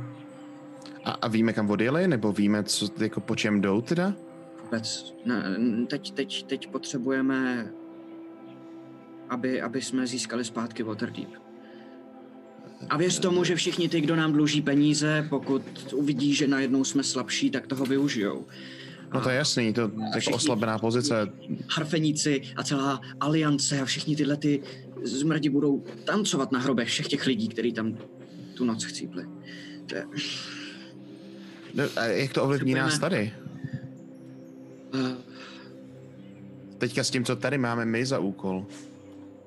A, 1.06 1.12
a 1.12 1.28
víme, 1.28 1.54
kam 1.54 1.70
odjeli? 1.70 2.08
Nebo 2.08 2.32
víme, 2.32 2.64
co, 2.64 2.88
jako 3.00 3.20
po 3.20 3.36
čem 3.36 3.62
jdou 3.62 3.82
teda? 3.82 4.14
Vůbec. 4.74 5.14
Ne, 5.26 5.58
teď, 5.88 6.12
teď, 6.12 6.44
teď 6.44 6.68
potřebujeme, 6.68 7.72
aby, 9.30 9.62
aby 9.62 9.82
jsme 9.82 10.08
získali 10.08 10.46
zpátky 10.46 10.84
Waterdeep. 10.84 11.30
A 12.90 12.98
věř 12.98 13.20
tomu, 13.20 13.44
že 13.44 13.56
všichni 13.56 13.90
ty, 13.90 14.02
kdo 14.02 14.16
nám 14.16 14.34
dluží 14.34 14.62
peníze, 14.62 15.28
pokud 15.30 15.94
uvidí, 15.94 16.36
že 16.36 16.48
najednou 16.48 16.84
jsme 16.84 17.04
slabší, 17.04 17.50
tak 17.50 17.68
toho 17.68 17.86
využijou. 17.86 18.46
No 19.14 19.22
to 19.22 19.30
je 19.30 19.36
jasný, 19.36 19.74
to 19.74 19.82
je 19.82 19.90
jako 20.16 20.32
oslabená 20.32 20.80
pozice. 20.80 21.30
Harfeníci 21.70 22.42
a 22.56 22.64
celá 22.64 23.02
aliance 23.20 23.82
a 23.82 23.86
všichni 23.86 24.16
tyhle 24.16 24.38
ty 24.38 24.64
zmrdi 25.04 25.50
budou 25.50 25.84
tancovat 26.06 26.52
na 26.52 26.60
hrobech 26.60 26.88
všech 26.88 27.08
těch 27.08 27.26
lidí, 27.26 27.48
kteří 27.48 27.74
tam 27.74 27.98
tu 28.54 28.66
noc 28.66 28.84
chcípli. 28.84 29.26
To 29.86 29.96
je, 29.96 30.06
No, 31.74 31.84
a 31.96 32.04
jak 32.06 32.34
to 32.34 32.44
ovlivní 32.44 32.74
nás 32.74 33.00
tady? 33.00 33.34
Teďka 36.78 37.04
s 37.04 37.10
tím, 37.12 37.26
co 37.26 37.36
tady 37.36 37.58
máme 37.58 37.86
my 37.86 38.06
za 38.06 38.20
úkol. 38.20 38.66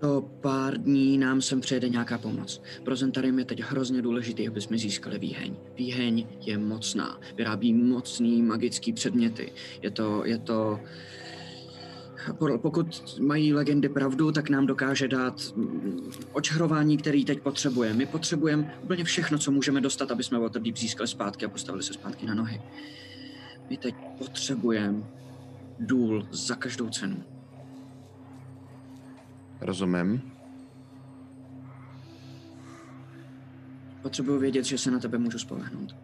to 0.01 0.31
pár 0.41 0.77
dní 0.79 1.19
nám 1.19 1.43
sem 1.43 1.61
přijede 1.61 1.89
nějaká 1.89 2.19
pomoc. 2.19 2.63
Pro 2.85 2.97
Zentarium 2.97 3.39
je 3.39 3.45
teď 3.45 3.61
hrozně 3.61 4.03
důležitý, 4.03 4.49
aby 4.49 4.61
jsme 4.61 4.79
získali 4.79 5.19
výheň. 5.19 5.57
Výheň 5.77 6.27
je 6.41 6.59
mocná, 6.59 7.21
vyrábí 7.37 7.73
mocný 7.75 8.43
magický 8.43 8.93
předměty. 8.93 9.53
Je 9.83 9.91
to, 9.91 10.25
je 10.25 10.39
to... 10.39 10.81
po- 12.39 12.59
Pokud 12.59 13.19
mají 13.21 13.55
legendy 13.55 13.89
pravdu, 13.89 14.33
tak 14.33 14.51
nám 14.51 14.67
dokáže 14.67 15.09
dát 15.09 15.55
očarování, 16.33 16.97
který 16.97 17.25
teď 17.25 17.41
potřebujeme. 17.41 17.99
My 17.99 18.07
potřebujeme 18.07 18.75
úplně 18.83 19.05
všechno, 19.05 19.39
co 19.39 19.51
můžeme 19.51 19.81
dostat, 19.81 20.11
aby 20.11 20.25
jsme 20.25 20.39
Waterdeep 20.39 20.77
získali 20.77 21.09
zpátky 21.09 21.45
a 21.45 21.49
postavili 21.49 21.83
se 21.85 21.93
zpátky 21.93 22.27
na 22.27 22.35
nohy. 22.35 22.61
My 23.71 23.77
teď 23.77 23.95
potřebujeme 24.19 25.03
důl 25.81 26.29
za 26.31 26.55
každou 26.55 26.89
cenu. 26.89 27.25
Rozumím. 29.61 30.33
Potřebuji 34.03 34.39
vědět, 34.39 34.65
že 34.65 34.79
se 34.79 34.91
na 34.91 34.99
tebe 34.99 35.19
můžu 35.19 35.39
spolehnout. 35.39 35.97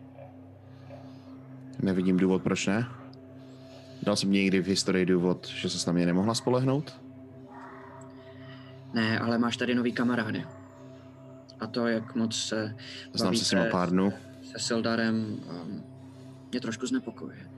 Nevidím 1.82 2.16
důvod, 2.16 2.42
proč 2.42 2.66
ne. 2.66 2.86
Dal 4.02 4.16
jsem 4.16 4.32
někdy 4.32 4.62
v 4.62 4.66
historii 4.66 5.06
důvod, 5.06 5.46
že 5.46 5.70
se 5.70 5.90
na 5.90 5.92
mě 5.92 6.06
nemohla 6.06 6.34
spolehnout? 6.34 7.00
Ne, 8.94 9.18
ale 9.18 9.38
máš 9.38 9.56
tady 9.56 9.74
nový 9.74 9.92
kamarády. 9.92 10.44
A 11.60 11.66
to, 11.66 11.86
jak 11.86 12.14
moc 12.14 12.36
se 12.36 12.76
Znám 13.12 13.36
se 13.36 13.44
s 13.44 13.52
nima 13.52 13.64
pár 13.70 13.90
dnů. 13.90 14.12
se 14.42 14.58
Sildarem, 14.58 15.14
um, 15.16 15.84
mě 16.50 16.60
trošku 16.60 16.86
znepokojuje. 16.86 17.51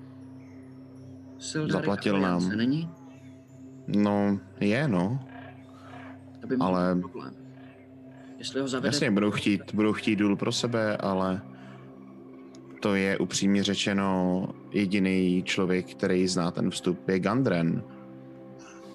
Sildar 1.44 1.70
Zaplatil 1.72 2.20
nám. 2.20 2.48
není? 2.56 2.90
No, 3.86 4.38
je 4.60 4.88
no. 4.88 5.20
To 6.40 6.46
by 6.46 6.56
mohl 6.56 6.76
Ale- 6.76 6.96
problém. 7.00 7.34
Jestli 8.38 8.60
ho 8.60 8.68
zavede, 8.68 8.88
Jasně, 8.88 9.10
budou 9.10 9.30
chtít, 9.30 9.74
budou 9.74 9.92
chtít 9.92 10.16
důl 10.16 10.36
pro 10.36 10.52
sebe, 10.52 10.96
ale 10.96 11.40
to 12.80 12.94
je 12.94 13.18
upřímně 13.18 13.62
řečeno 13.62 14.48
jediný 14.72 15.42
člověk, 15.46 15.86
který 15.94 16.28
zná 16.28 16.50
ten 16.50 16.70
vstup, 16.70 17.08
je 17.08 17.18
Gandren 17.20 17.82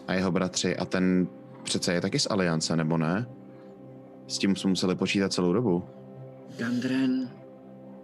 a 0.07 0.13
jeho 0.13 0.31
bratři 0.31 0.77
a 0.77 0.85
ten 0.85 1.27
přece 1.63 1.93
je 1.93 2.01
taky 2.01 2.19
z 2.19 2.27
Aliance, 2.31 2.75
nebo 2.75 2.97
ne? 2.97 3.25
S 4.27 4.37
tím 4.37 4.55
jsme 4.55 4.69
museli 4.69 4.95
počítat 4.95 5.33
celou 5.33 5.53
dobu. 5.53 5.83
Gandren 6.57 7.29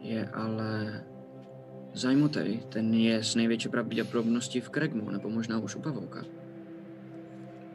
je 0.02 0.30
ale 0.30 1.04
zajmutej. 1.96 2.60
Ten 2.70 2.94
je 2.94 3.24
s 3.24 3.36
největší 3.36 3.70
pravděpodobností 3.70 4.62
v 4.62 4.70
Kregmu, 4.70 5.10
nebo 5.10 5.30
možná 5.30 5.60
už 5.60 5.76
u 5.76 5.82
Pavouka. 5.82 6.24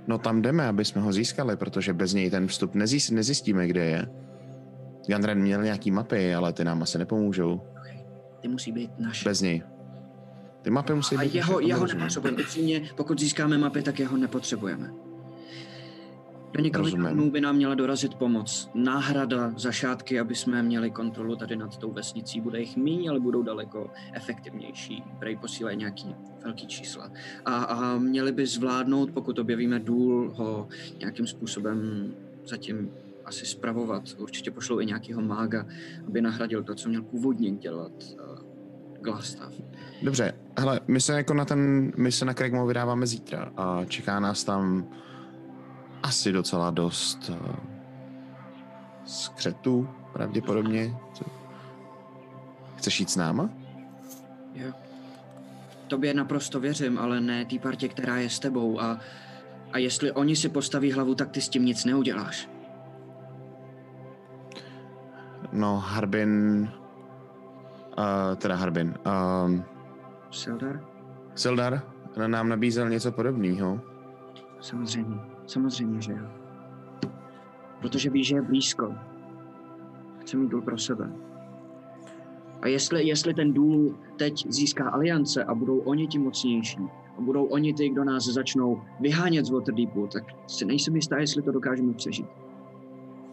No 0.06 0.18
tam 0.18 0.42
jdeme, 0.42 0.66
aby 0.68 0.84
jsme 0.84 1.00
ho 1.02 1.12
získali, 1.12 1.56
protože 1.56 1.92
bez 1.92 2.14
něj 2.14 2.30
ten 2.30 2.46
vstup 2.46 2.74
nezjist, 2.74 3.10
nezjistíme, 3.10 3.66
kde 3.66 3.84
je. 3.84 4.06
Gandren 5.08 5.38
měl 5.38 5.62
nějaký 5.62 5.90
mapy, 5.90 6.34
ale 6.34 6.52
ty 6.52 6.64
nám 6.64 6.82
asi 6.82 6.98
nepomůžou. 6.98 7.60
Ty 8.40 8.48
musí 8.48 8.72
být 8.72 8.90
naše. 8.98 9.28
Bez 9.28 9.40
něj. 9.40 9.62
Ty 10.62 10.70
mapy 10.70 10.94
musí 10.94 11.16
A 11.16 11.20
být 11.20 11.34
jeho, 11.34 11.52
naše, 11.60 11.68
jeho 11.68 11.80
rozumím. 11.80 12.00
nepotřebujeme. 12.00 12.42
Upřímně, 12.42 12.82
pokud 12.96 13.20
získáme 13.20 13.58
mapy, 13.58 13.82
tak 13.82 13.98
jeho 13.98 14.16
nepotřebujeme. 14.16 14.90
Do 16.52 16.60
několika 16.60 16.96
Rozumím. 16.96 17.12
dnů 17.14 17.30
by 17.30 17.40
nám 17.40 17.56
měla 17.56 17.74
dorazit 17.74 18.14
pomoc. 18.14 18.70
Náhrada 18.74 19.52
za 19.56 19.72
šátky, 19.72 20.20
aby 20.20 20.34
jsme 20.34 20.62
měli 20.62 20.90
kontrolu 20.90 21.36
tady 21.36 21.56
nad 21.56 21.76
tou 21.76 21.92
vesnicí. 21.92 22.40
Bude 22.40 22.60
jich 22.60 22.76
méně, 22.76 23.10
ale 23.10 23.20
budou 23.20 23.42
daleko 23.42 23.90
efektivnější. 24.12 25.02
Prej 25.18 25.36
posílají 25.36 25.76
nějaký 25.76 26.14
velký 26.44 26.66
čísla. 26.66 27.10
A, 27.44 27.54
a 27.54 27.98
měli 27.98 28.32
by 28.32 28.46
zvládnout, 28.46 29.10
pokud 29.10 29.38
objevíme 29.38 29.78
důl, 29.78 30.32
ho 30.36 30.68
nějakým 30.98 31.26
způsobem 31.26 32.08
zatím 32.44 32.90
asi 33.24 33.46
spravovat. 33.46 34.02
Určitě 34.18 34.50
pošlou 34.50 34.80
i 34.80 34.86
nějakého 34.86 35.22
mága, 35.22 35.66
aby 36.06 36.20
nahradil 36.20 36.62
to, 36.62 36.74
co 36.74 36.88
měl 36.88 37.02
původně 37.02 37.50
dělat 37.50 37.92
uh, 38.02 38.38
Glastav. 39.00 39.52
Dobře, 40.02 40.32
hele, 40.58 40.80
my 40.88 41.00
se 41.00 41.12
jako 41.12 41.34
na 41.34 41.44
ten, 41.44 41.92
my 41.96 42.12
se 42.12 42.24
na 42.24 42.34
Kregmo 42.34 42.66
vydáváme 42.66 43.06
zítra 43.06 43.52
a 43.56 43.84
čeká 43.84 44.20
nás 44.20 44.44
tam 44.44 44.88
asi 46.02 46.32
docela 46.32 46.70
dost 46.70 47.28
uh, 47.28 47.36
skřetů, 49.04 49.88
pravděpodobně. 50.12 50.96
Chceš 52.76 53.00
jít 53.00 53.10
s 53.10 53.16
náma? 53.16 53.50
Jo. 54.54 54.72
Tobě 55.86 56.14
naprosto 56.14 56.60
věřím, 56.60 56.98
ale 56.98 57.20
ne 57.20 57.44
té 57.44 57.58
partě, 57.58 57.88
která 57.88 58.16
je 58.16 58.30
s 58.30 58.38
tebou 58.38 58.80
a, 58.80 58.98
a 59.72 59.78
jestli 59.78 60.12
oni 60.12 60.36
si 60.36 60.48
postaví 60.48 60.92
hlavu, 60.92 61.14
tak 61.14 61.30
ty 61.30 61.40
s 61.40 61.48
tím 61.48 61.64
nic 61.64 61.84
neuděláš. 61.84 62.48
No, 65.52 65.78
Harbin, 65.78 66.68
uh, 67.98 68.36
teda 68.36 68.56
Harbin, 68.56 68.94
um, 69.46 69.64
Sildar? 70.30 70.84
Sildar 71.34 71.82
nám 72.26 72.48
nabízel 72.48 72.88
něco 72.88 73.12
podobného. 73.12 73.80
Samozřejmě, 74.60 75.20
samozřejmě, 75.50 76.00
že 76.00 76.12
jo. 76.12 76.26
Protože 77.80 78.10
víš, 78.10 78.26
že 78.26 78.36
je 78.36 78.42
blízko. 78.42 78.94
Chce 80.20 80.36
mít 80.36 80.50
důl 80.50 80.62
pro 80.62 80.78
sebe. 80.78 81.12
A 82.62 82.68
jestli, 82.68 83.06
jestli 83.06 83.34
ten 83.34 83.52
důl 83.52 83.98
teď 84.16 84.46
získá 84.48 84.90
aliance 84.90 85.44
a 85.44 85.54
budou 85.54 85.78
oni 85.78 86.06
ti 86.06 86.18
mocnější, 86.18 86.78
a 87.18 87.20
budou 87.20 87.44
oni 87.44 87.74
ty, 87.74 87.88
kdo 87.88 88.04
nás 88.04 88.24
začnou 88.24 88.82
vyhánět 89.00 89.46
z 89.46 89.50
Waterdeepu, 89.50 90.06
tak 90.06 90.24
si 90.46 90.64
nejsem 90.64 90.96
jistá, 90.96 91.18
jestli 91.18 91.42
to 91.42 91.52
dokážeme 91.52 91.92
přežít. 91.94 92.26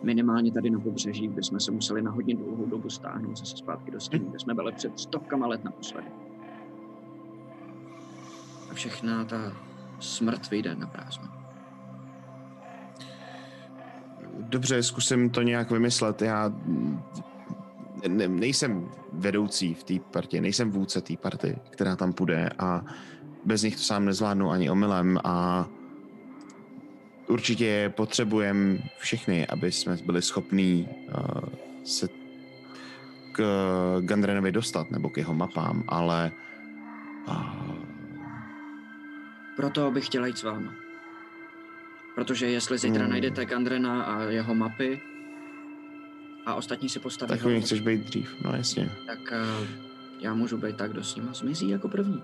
Minimálně 0.04 0.52
tady 0.52 0.70
na 0.70 0.80
pobřeží, 0.80 1.28
kde 1.28 1.44
jsme 1.44 1.60
se 1.60 1.72
museli 1.72 2.02
na 2.02 2.12
hodně 2.12 2.36
dlouhou 2.36 2.66
dobu 2.66 2.90
stáhnout 2.90 3.38
zase 3.38 3.58
zpátky 3.58 3.92
do 3.92 4.00
stínu, 4.00 4.30
kde 4.30 4.40
jsme 4.40 4.54
byli 4.54 4.72
před 4.72 5.00
stovkama 5.00 5.48
let 5.48 5.64
naposledy. 5.64 6.08
A 8.72 8.74
všechna 8.74 9.26
ta 9.26 9.54
smrt 10.00 10.50
vyjde 10.50 10.76
na 10.76 10.88
prázdno. 10.88 11.37
Dobře, 14.38 14.84
zkusím 14.84 15.30
to 15.30 15.42
nějak 15.42 15.72
vymyslet. 15.72 16.22
Já 16.22 16.52
ne, 18.08 18.28
nejsem 18.28 18.90
vedoucí 19.14 19.74
v 19.74 19.84
té 19.84 19.94
partě, 20.12 20.42
nejsem 20.42 20.72
vůdce 20.72 21.02
té 21.02 21.18
party, 21.18 21.58
která 21.70 21.96
tam 21.96 22.14
půjde 22.14 22.50
a 22.60 22.86
bez 23.46 23.64
nich 23.64 23.76
to 23.76 23.82
sám 23.82 24.06
nezvládnu 24.06 24.50
ani 24.50 24.70
omylem 24.70 25.20
a 25.24 25.68
určitě 27.28 27.94
potřebujeme 27.96 28.78
všechny, 28.98 29.48
aby 29.48 29.72
jsme 29.72 29.98
byli 30.06 30.22
schopní 30.22 30.90
uh, 31.08 31.50
se 31.84 32.08
k 33.32 33.42
Gandrenovi 34.02 34.52
dostat 34.52 34.92
nebo 34.92 35.10
k 35.10 35.18
jeho 35.18 35.34
mapám, 35.34 35.84
ale 35.88 36.32
uh, 37.28 37.68
Proto 39.58 39.92
bych 39.92 40.06
chtěla 40.06 40.28
jít 40.28 40.38
s 40.38 40.44
váma. 40.44 40.87
Protože 42.18 42.50
jestli 42.50 42.78
zítra 42.78 43.02
Hmm. 43.02 43.12
najdete 43.12 43.46
Gandrena 43.46 44.04
a 44.04 44.22
jeho 44.22 44.56
mapy 44.56 45.02
a 46.46 46.54
ostatní 46.56 46.90
si 46.90 47.00
postaví 47.00 47.30
tak 47.30 47.40
hlavu, 47.42 47.56
nich 47.56 47.66
chceš 47.66 47.82
být 47.82 48.02
dřív, 48.06 48.36
no 48.44 48.52
jasně. 48.56 48.90
tak 49.08 49.20
uh, 49.20 49.68
já 50.20 50.34
můžu 50.34 50.58
být 50.58 50.78
tak, 50.78 50.92
kdo 50.92 51.04
s 51.04 51.16
nima 51.16 51.34
zmizí 51.34 51.70
jako 51.70 51.88
první. 51.90 52.24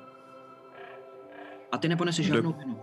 A 1.72 1.78
ty 1.78 1.88
neponeseš 1.88 2.28
Do- 2.30 2.36
žádnou 2.36 2.54
vinu. 2.54 2.80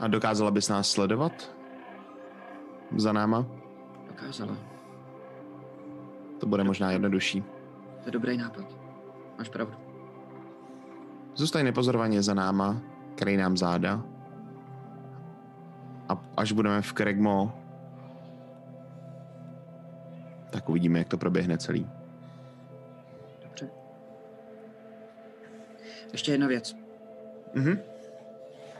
A 0.00 0.08
dokázala 0.08 0.50
bys 0.50 0.68
nás 0.68 0.90
sledovat? 0.90 1.54
Za 2.96 3.12
náma? 3.12 3.46
Dokázala. 4.08 4.56
To 6.40 6.46
bude 6.46 6.64
možná 6.64 6.90
jednodušší. 6.90 7.40
To 8.02 8.08
je 8.08 8.12
dobrý 8.12 8.36
nápad. 8.36 8.64
Máš 9.38 9.48
pravdu. 9.48 9.74
Zůstaň 11.34 11.64
nepozorovaně 11.64 12.22
za 12.22 12.34
náma, 12.34 12.80
kryj 13.14 13.36
nám 13.36 13.56
záda. 13.56 14.02
A 16.08 16.24
až 16.36 16.52
budeme 16.52 16.82
v 16.82 16.92
Kregmo, 16.92 17.52
tak 20.50 20.68
uvidíme, 20.68 20.98
jak 20.98 21.08
to 21.08 21.18
proběhne 21.18 21.58
celý. 21.58 21.86
Dobře. 23.42 23.70
Ještě 26.12 26.32
jedna 26.32 26.46
věc. 26.46 26.76
Mhm. 27.54 27.78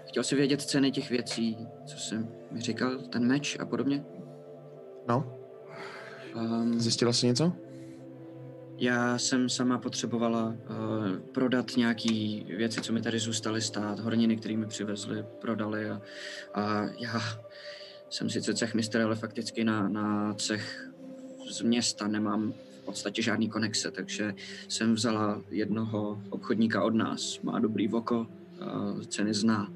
Chtěl 0.06 0.22
jsi 0.22 0.34
vědět 0.36 0.62
ceny 0.62 0.90
těch 0.92 1.10
věcí, 1.10 1.68
co 1.86 1.98
jsem 1.98 2.28
mi 2.50 2.60
říkal, 2.60 2.98
ten 2.98 3.26
meč 3.26 3.58
a 3.60 3.64
podobně? 3.64 4.04
No, 5.08 5.38
Um, 6.34 6.80
Zjistila 6.80 7.12
jsi 7.12 7.26
něco? 7.26 7.52
Já 8.78 9.18
jsem 9.18 9.48
sama 9.48 9.78
potřebovala 9.78 10.46
uh, 10.46 11.18
prodat 11.32 11.76
nějaký 11.76 12.46
věci, 12.56 12.80
co 12.80 12.92
mi 12.92 13.02
tady 13.02 13.18
zůstaly 13.18 13.60
stát, 13.62 13.98
horniny, 14.00 14.36
které 14.36 14.56
mi 14.56 14.66
přivezli, 14.66 15.24
prodali 15.40 15.90
a, 15.90 16.00
a 16.54 16.82
já 16.98 17.20
jsem 18.10 18.30
sice 18.30 18.54
cechmistr, 18.54 19.00
ale 19.00 19.16
fakticky 19.16 19.64
na, 19.64 19.88
na 19.88 20.34
cech 20.34 20.90
z 21.50 21.62
města 21.62 22.08
nemám 22.08 22.52
v 22.52 22.84
podstatě 22.84 23.22
žádný 23.22 23.48
konexe, 23.48 23.90
takže 23.90 24.34
jsem 24.68 24.94
vzala 24.94 25.42
jednoho 25.50 26.22
obchodníka 26.30 26.82
od 26.82 26.94
nás, 26.94 27.40
má 27.40 27.58
dobrý 27.58 27.88
voko, 27.88 28.26
uh, 28.60 29.00
ceny 29.02 29.34
zná, 29.34 29.72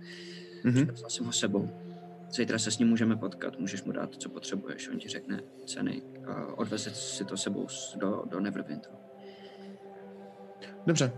Mhm. 0.64 0.86
vzala 0.92 1.11
jsem 1.11 1.26
ho 1.26 1.32
sebou. 1.32 1.88
Zítra 2.31 2.59
se 2.59 2.70
s 2.70 2.79
ním 2.79 2.89
můžeme 2.89 3.16
potkat, 3.16 3.59
můžeš 3.59 3.83
mu 3.85 3.93
dát, 3.93 4.14
co 4.14 4.29
potřebuješ, 4.29 4.89
on 4.89 4.99
ti 4.99 5.09
řekne 5.09 5.41
ceny 5.66 6.03
a 6.26 6.59
odveze 6.59 6.91
si 6.91 7.24
to 7.24 7.37
sebou 7.37 7.66
do, 7.97 8.22
do 8.31 8.41
Neverwinteru. 8.41 8.97
Dobře. 10.87 11.12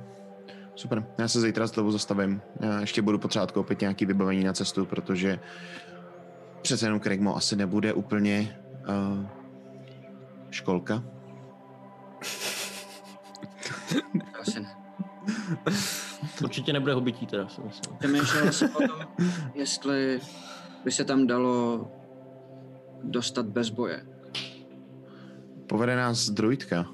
Super. 0.75 1.07
Já 1.19 1.29
se 1.29 1.41
zítra 1.41 1.67
znovu 1.67 1.91
zastavím. 1.91 2.43
Já 2.61 2.81
ještě 2.81 3.03
budu 3.03 3.19
potřebovat 3.19 3.53
koupit 3.53 3.81
nějaký 3.81 4.07
vybavení 4.07 4.45
na 4.45 4.53
cestu, 4.53 4.87
protože 4.87 5.41
přece 6.63 6.87
jenom 6.87 7.01
Craigmo 7.01 7.37
asi 7.37 7.57
nebude 7.57 7.93
úplně 7.93 8.61
uh, 8.89 9.27
školka. 10.51 11.03
Asi 14.41 14.61
ne. 14.61 14.77
Určitě 16.45 16.73
nebude 16.73 16.95
hobití 16.95 17.27
teda, 17.27 17.49
si 17.49 17.61
myslím. 17.61 17.97
Přemýšlel 17.99 18.53
jsem 18.53 18.77
o 18.77 18.89
tom, 18.89 19.07
jestli 19.55 20.21
by 20.85 20.93
se 20.93 21.05
tam 21.05 21.27
dalo 21.27 21.87
dostat 23.03 23.47
bez 23.47 23.71
boje. 23.71 24.07
Povede 25.67 25.97
nás 25.97 26.31
druidka. 26.31 26.87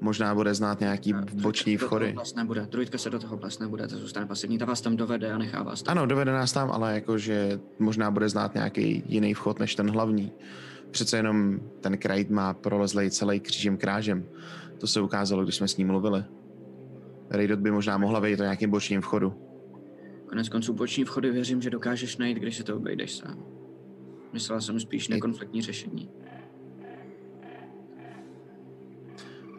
Možná 0.00 0.34
bude 0.34 0.54
znát 0.54 0.80
nějaký 0.80 1.14
boční 1.32 1.72
Do 1.72 1.78
toho 1.78 1.88
vchody. 1.88 2.12
Vlastně 2.12 2.42
nebude. 2.42 2.66
Druidka 2.70 2.98
se 2.98 3.10
do 3.10 3.18
toho 3.18 3.36
vlastně 3.36 3.64
nebude, 3.64 3.88
ta 3.88 3.96
zůstane 3.96 4.26
pasivní, 4.26 4.58
ta 4.58 4.64
vás 4.64 4.80
tam 4.80 4.96
dovede 4.96 5.32
a 5.32 5.38
nechá 5.38 5.62
vás 5.62 5.82
tam. 5.82 5.98
Ano, 5.98 6.06
dovede 6.06 6.32
nás 6.32 6.52
tam, 6.52 6.70
ale 6.70 6.94
jakože 6.94 7.60
možná 7.78 8.10
bude 8.10 8.28
znát 8.28 8.54
nějaký 8.54 9.02
jiný 9.06 9.34
vchod 9.34 9.58
než 9.60 9.74
ten 9.74 9.90
hlavní. 9.90 10.32
Přece 10.90 11.16
jenom 11.16 11.60
ten 11.80 11.98
krajt 11.98 12.30
má 12.30 12.54
prolezlej 12.54 13.10
celý 13.10 13.40
křížem 13.40 13.76
krážem. 13.76 14.24
To 14.78 14.86
se 14.86 15.00
ukázalo, 15.00 15.42
když 15.42 15.56
jsme 15.56 15.68
s 15.68 15.76
ním 15.76 15.86
mluvili. 15.86 16.24
Raidot 17.30 17.58
by 17.58 17.70
možná 17.70 17.98
mohla 17.98 18.20
vejít 18.20 18.40
o 18.40 18.42
nějakým 18.42 18.70
bočním 18.70 19.00
vchodu. 19.00 19.45
Konec 20.26 20.48
konců 20.48 20.72
boční 20.72 21.04
vchody 21.04 21.30
věřím, 21.30 21.62
že 21.62 21.70
dokážeš 21.70 22.16
najít, 22.16 22.38
když 22.38 22.56
si 22.56 22.64
to 22.64 22.76
obejdeš 22.76 23.16
sám. 23.16 23.44
Myslela 24.32 24.60
jsem 24.60 24.80
spíš 24.80 25.08
nekonfliktní 25.08 25.62
řešení. 25.62 26.10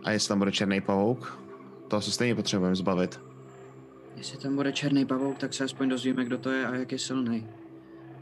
A 0.03 0.11
jestli 0.11 0.27
tam 0.27 0.39
bude 0.39 0.51
černý 0.51 0.81
pavouk, 0.81 1.39
to 1.87 2.01
se 2.01 2.11
stejně 2.11 2.35
potřebujeme 2.35 2.75
zbavit. 2.75 3.19
Jestli 4.15 4.37
tam 4.37 4.55
bude 4.55 4.73
černý 4.73 5.05
pavouk, 5.05 5.37
tak 5.37 5.53
se 5.53 5.63
aspoň 5.63 5.89
dozvíme, 5.89 6.25
kdo 6.25 6.37
to 6.37 6.51
je 6.51 6.65
a 6.65 6.75
jak 6.75 6.91
je 6.91 6.99
silný. 6.99 7.47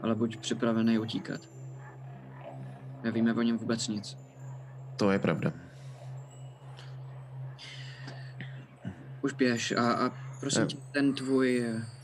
Ale 0.00 0.14
buď 0.14 0.36
připravený 0.36 0.98
utíkat. 0.98 1.40
Nevíme 3.02 3.34
o 3.34 3.42
něm 3.42 3.58
vůbec 3.58 3.88
nic. 3.88 4.16
To 4.96 5.10
je 5.10 5.18
pravda. 5.18 5.52
Už 9.22 9.32
běž 9.32 9.72
a, 9.72 9.92
a 9.92 10.12
prosím 10.40 10.62
Jo. 10.62 10.66
tě, 10.68 10.76
ten 10.92 11.14
tvůj 11.14 11.64
eh, 11.66 11.95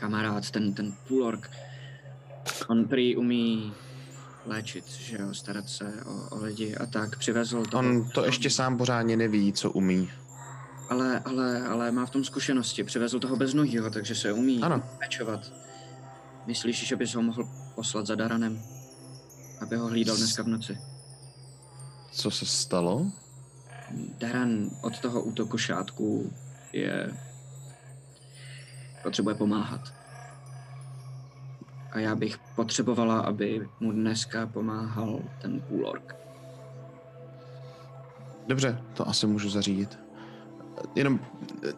kamarád, 0.00 0.50
ten, 0.50 0.74
ten 0.74 0.92
půlork, 1.08 1.50
on 2.68 2.84
prý 2.84 3.16
umí 3.16 3.72
léčit, 4.46 4.88
že 4.88 5.16
jo, 5.20 5.34
starat 5.34 5.68
se 5.68 6.04
o, 6.06 6.36
o 6.36 6.44
lidi 6.44 6.76
a 6.76 6.86
tak, 6.86 7.18
přivezl 7.18 7.64
to. 7.64 7.78
On 7.78 8.10
to 8.14 8.24
ještě 8.24 8.50
sám 8.50 8.78
pořádně 8.78 9.16
neví, 9.16 9.52
co 9.52 9.70
umí. 9.70 10.10
Ale, 10.88 11.20
ale, 11.24 11.62
ale 11.62 11.92
má 11.92 12.06
v 12.06 12.10
tom 12.10 12.24
zkušenosti, 12.24 12.84
přivezl 12.84 13.20
toho 13.20 13.36
bez 13.36 13.54
nohýho, 13.54 13.90
takže 13.90 14.14
se 14.14 14.32
umí 14.32 14.62
Ano. 14.62 14.82
pečovat. 14.98 15.52
Myslíš, 16.46 16.86
že 16.88 16.96
bys 16.96 17.14
ho 17.14 17.22
mohl 17.22 17.48
poslat 17.74 18.06
za 18.06 18.14
Daranem? 18.14 18.62
Aby 19.60 19.76
ho 19.76 19.86
hlídal 19.86 20.16
dneska 20.16 20.42
v 20.42 20.48
noci. 20.48 20.78
Co 22.12 22.30
se 22.30 22.46
stalo? 22.46 23.06
Daran 24.18 24.70
od 24.82 24.98
toho 24.98 25.22
útoku 25.22 25.58
šátků 25.58 26.32
je... 26.72 27.10
potřebuje 29.02 29.34
pomáhat. 29.34 29.80
A 31.92 31.98
já 31.98 32.14
bych 32.14 32.38
potřebovala, 32.38 33.20
aby 33.20 33.68
mu 33.80 33.92
dneska 33.92 34.46
pomáhal 34.46 35.20
ten 35.42 35.60
půlork. 35.60 36.16
Dobře, 38.46 38.78
to 38.94 39.08
asi 39.08 39.26
můžu 39.26 39.50
zařídit. 39.50 39.98
Jenom, 40.94 41.20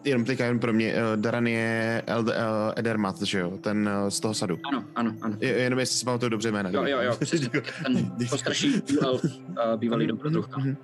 jenom 0.05 0.25
teďka 0.25 0.45
jen 0.45 0.59
pro 0.59 0.73
mě, 0.73 0.93
eh, 0.95 1.17
Daran 1.17 1.47
je 1.47 2.03
Eld, 2.07 2.27
uh, 2.27 2.33
Edermat, 2.77 3.23
že 3.23 3.39
jo? 3.39 3.59
Ten 3.61 3.91
eh, 4.07 4.11
z 4.11 4.21
toho 4.21 4.35
sadu. 4.35 4.59
Ano, 4.73 4.85
ano, 4.95 5.15
ano. 5.23 5.37
Je- 5.41 5.49
Jenom 5.59 5.79
jestli 5.79 5.99
si 5.99 6.05
pamatuju 6.05 6.29
dobře 6.31 6.53
jména. 6.53 6.71
Jo, 6.71 6.85
jo, 6.87 7.01
jo, 7.01 7.17
přesně. 7.21 7.49
Ten 7.85 8.13
postarší 8.31 8.83
elf, 9.03 9.25
uh, 9.25 9.31
bývalý 9.77 10.07
dobrodruhka. 10.07 10.59
Mhm. 10.61 10.77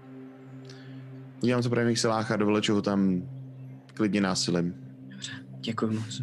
Udělám 1.42 1.62
to 1.62 1.70
pro 1.70 1.84
mých 1.84 1.98
silách 1.98 2.30
a 2.30 2.36
dovleču 2.36 2.74
ho 2.74 2.82
tam 2.82 3.22
klidně 3.94 4.20
násilím. 4.20 4.74
Děkuji 5.68 5.86
moc. 5.94 6.22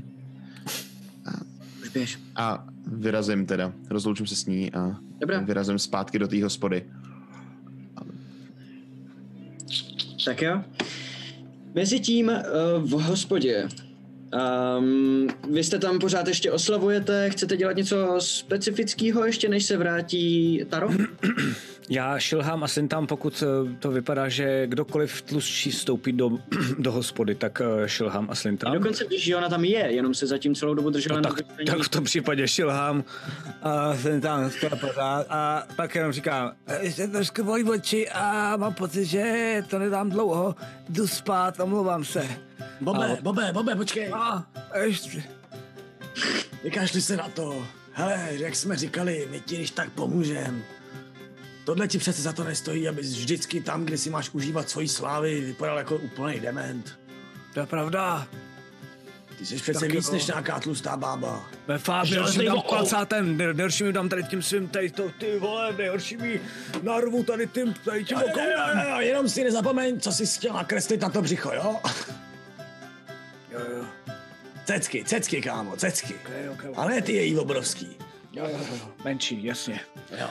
Už 1.81 1.89
běž. 1.93 2.19
A 2.35 2.67
vyrazím 2.87 3.45
teda, 3.45 3.73
rozloučím 3.89 4.27
se 4.27 4.35
s 4.35 4.45
ní 4.45 4.73
a 4.73 4.95
Dobrá. 5.19 5.39
vyrazím 5.39 5.79
zpátky 5.79 6.19
do 6.19 6.27
té 6.27 6.43
hospody. 6.43 6.85
Tak 10.25 10.41
jo. 10.41 10.63
Mezitím 11.73 12.27
uh, 12.27 12.89
v 12.89 12.91
hospodě. 12.91 13.69
Um, 14.79 15.27
vy 15.51 15.63
jste 15.63 15.79
tam 15.79 15.99
pořád 15.99 16.27
ještě 16.27 16.51
oslavujete, 16.51 17.29
chcete 17.29 17.57
dělat 17.57 17.75
něco 17.75 18.15
specifického 18.19 19.25
ještě, 19.25 19.49
než 19.49 19.65
se 19.65 19.77
vrátí 19.77 20.61
Taro? 20.69 20.89
Já 21.89 22.19
šilhám 22.19 22.63
a 22.63 22.67
jsem 22.67 22.87
tam, 22.87 23.07
pokud 23.07 23.43
eh, 23.43 23.75
to 23.79 23.91
vypadá, 23.91 24.29
že 24.29 24.67
kdokoliv 24.67 25.21
tlustší 25.21 25.71
vstoupí 25.71 26.11
do, 26.11 26.29
do 26.79 26.91
hospody, 26.91 27.35
tak 27.35 27.61
eh, 27.61 27.89
šilhám 27.89 28.27
a 28.29 28.35
slintám. 28.35 28.73
Dokonce 28.73 29.03
víš, 29.07 29.23
že 29.23 29.35
ona 29.35 29.49
tam 29.49 29.65
je, 29.65 29.79
jenom 29.93 30.13
se 30.13 30.27
zatím 30.27 30.55
celou 30.55 30.73
dobu 30.73 30.89
držela 30.89 31.15
No, 31.15 31.21
na 31.21 31.29
tak, 31.29 31.37
vypění. 31.37 31.65
tak 31.67 31.79
v 31.79 31.89
tom 31.89 32.03
případě 32.03 32.47
šilhám 32.47 33.03
a 33.63 33.95
jsem 33.95 34.21
tam 34.21 34.49
a 35.29 35.63
pak 35.75 35.95
jenom 35.95 36.11
říkám, 36.11 36.51
"Eh, 36.67 36.91
se 36.91 37.07
trošku 37.07 37.43
bojí 37.43 37.63
oči 37.63 38.09
a 38.09 38.57
mám 38.57 38.73
pocit, 38.73 39.05
že 39.05 39.63
to 39.69 39.79
nedám 39.79 40.09
dlouho, 40.09 40.55
jdu 40.89 41.07
spát, 41.07 41.59
omlouvám 41.59 42.05
se. 42.05 42.27
Bobe, 42.81 43.17
A- 43.17 43.21
Bobe, 43.21 43.49
Bobe, 43.53 43.75
počkej. 43.75 44.09
A, 44.13 44.43
ještě. 44.83 45.23
Vykašli 46.63 47.01
se 47.01 47.17
na 47.17 47.29
to. 47.29 47.65
Hele, 47.91 48.29
jak 48.31 48.55
jsme 48.55 48.75
říkali, 48.75 49.27
my 49.31 49.39
ti 49.39 49.55
když 49.55 49.71
tak 49.71 49.89
pomůžem. 49.89 50.63
Tohle 51.65 51.87
ti 51.87 51.97
přece 51.97 52.21
za 52.21 52.33
to 52.33 52.43
nestojí, 52.43 52.87
abys 52.87 53.07
vždycky 53.17 53.61
tam, 53.61 53.85
kde 53.85 53.97
si 53.97 54.09
máš 54.09 54.29
užívat 54.33 54.69
svojí 54.69 54.87
slávy, 54.87 55.41
vypadal 55.41 55.77
jako 55.77 55.95
úplný 55.97 56.39
dement. 56.39 56.99
To 57.53 57.59
je 57.59 57.65
pravda. 57.65 58.27
Ty 59.37 59.45
jsi 59.45 59.55
přece 59.55 59.79
Tak 59.79 59.91
víc 59.91 60.07
jo. 60.07 60.13
než 60.13 60.27
nějaká 60.27 60.59
tlustá 60.59 60.97
bába. 60.97 61.49
Ve 61.67 61.77
Fábě, 61.77 62.09
Železný 62.13 62.39
si 62.39 62.45
dám 62.45 62.57
oko. 62.57 62.67
klacátem, 62.75 63.37
nejhorší 63.37 63.83
mi 63.83 63.93
dám 63.93 64.09
tady 64.09 64.23
tím 64.23 64.41
svým, 64.41 64.67
tady 64.67 64.89
to, 64.91 65.09
ty 65.19 65.39
vole, 65.39 65.73
nejhorší 65.77 66.17
mi 66.17 66.41
narvu 66.83 67.23
tady 67.23 67.47
tím, 67.47 67.73
tady 67.73 68.05
tím 68.05 68.17
jo, 68.17 68.99
jenom 68.99 69.29
si 69.29 69.43
nezapomeň, 69.43 69.99
co 69.99 70.11
jsi 70.11 70.25
chtěl 70.25 70.53
nakreslit 70.53 71.01
na 71.01 71.09
to 71.09 71.21
břicho, 71.21 71.51
jo? 71.53 71.79
Jo, 73.51 73.59
jo. 73.77 73.85
Cecky, 74.65 75.03
cecky, 75.03 75.41
kámo, 75.41 75.75
cecky. 75.77 76.15
Okay, 76.25 76.49
okay, 76.49 76.71
A 76.75 76.85
ne 76.89 77.01
ty 77.01 77.13
její 77.13 77.37
obrovský. 77.37 77.97
Jo, 78.35 78.43
jo, 78.51 78.59
jo. 78.71 78.89
Menší, 79.03 79.43
jasně. 79.43 79.79
Jo. 80.19 80.27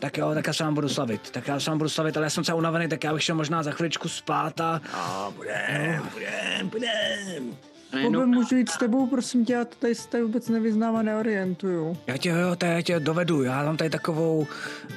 Tak 0.00 0.18
jo, 0.18 0.34
tak 0.34 0.46
já 0.46 0.52
se 0.52 0.64
vám 0.64 0.74
budu 0.74 0.88
slavit. 0.88 1.30
Tak 1.30 1.48
já 1.48 1.60
se 1.60 1.70
vám 1.70 1.78
budu 1.78 1.90
slavit, 1.90 2.16
ale 2.16 2.26
já 2.26 2.30
jsem 2.30 2.44
celý 2.44 2.58
unavený, 2.58 2.88
tak 2.88 3.04
já 3.04 3.14
bych 3.14 3.22
šel 3.22 3.36
možná 3.36 3.62
za 3.62 3.70
chviličku 3.70 4.08
spát 4.08 4.60
a... 4.60 4.80
No, 4.92 5.32
budem, 5.36 6.02
budem, 6.12 6.68
budem. 6.68 7.56
Bobe, 8.02 8.26
můžu 8.26 8.56
jít 8.56 8.70
s 8.70 8.78
tebou, 8.78 9.06
prosím 9.06 9.44
tě, 9.44 9.52
já 9.52 9.64
to 9.64 9.74
tady, 9.78 9.94
se 9.94 10.08
tady 10.08 10.22
vůbec 10.22 10.48
nevyznám 10.48 10.96
a 10.96 11.02
neorientuju. 11.02 11.96
Já 12.06 12.16
tě, 12.16 12.28
jo, 12.28 12.56
to 12.56 12.66
já 12.66 12.82
tě 12.82 13.00
dovedu, 13.00 13.42
já 13.42 13.64
mám 13.64 13.76
tady 13.76 13.90
takovou 13.90 14.46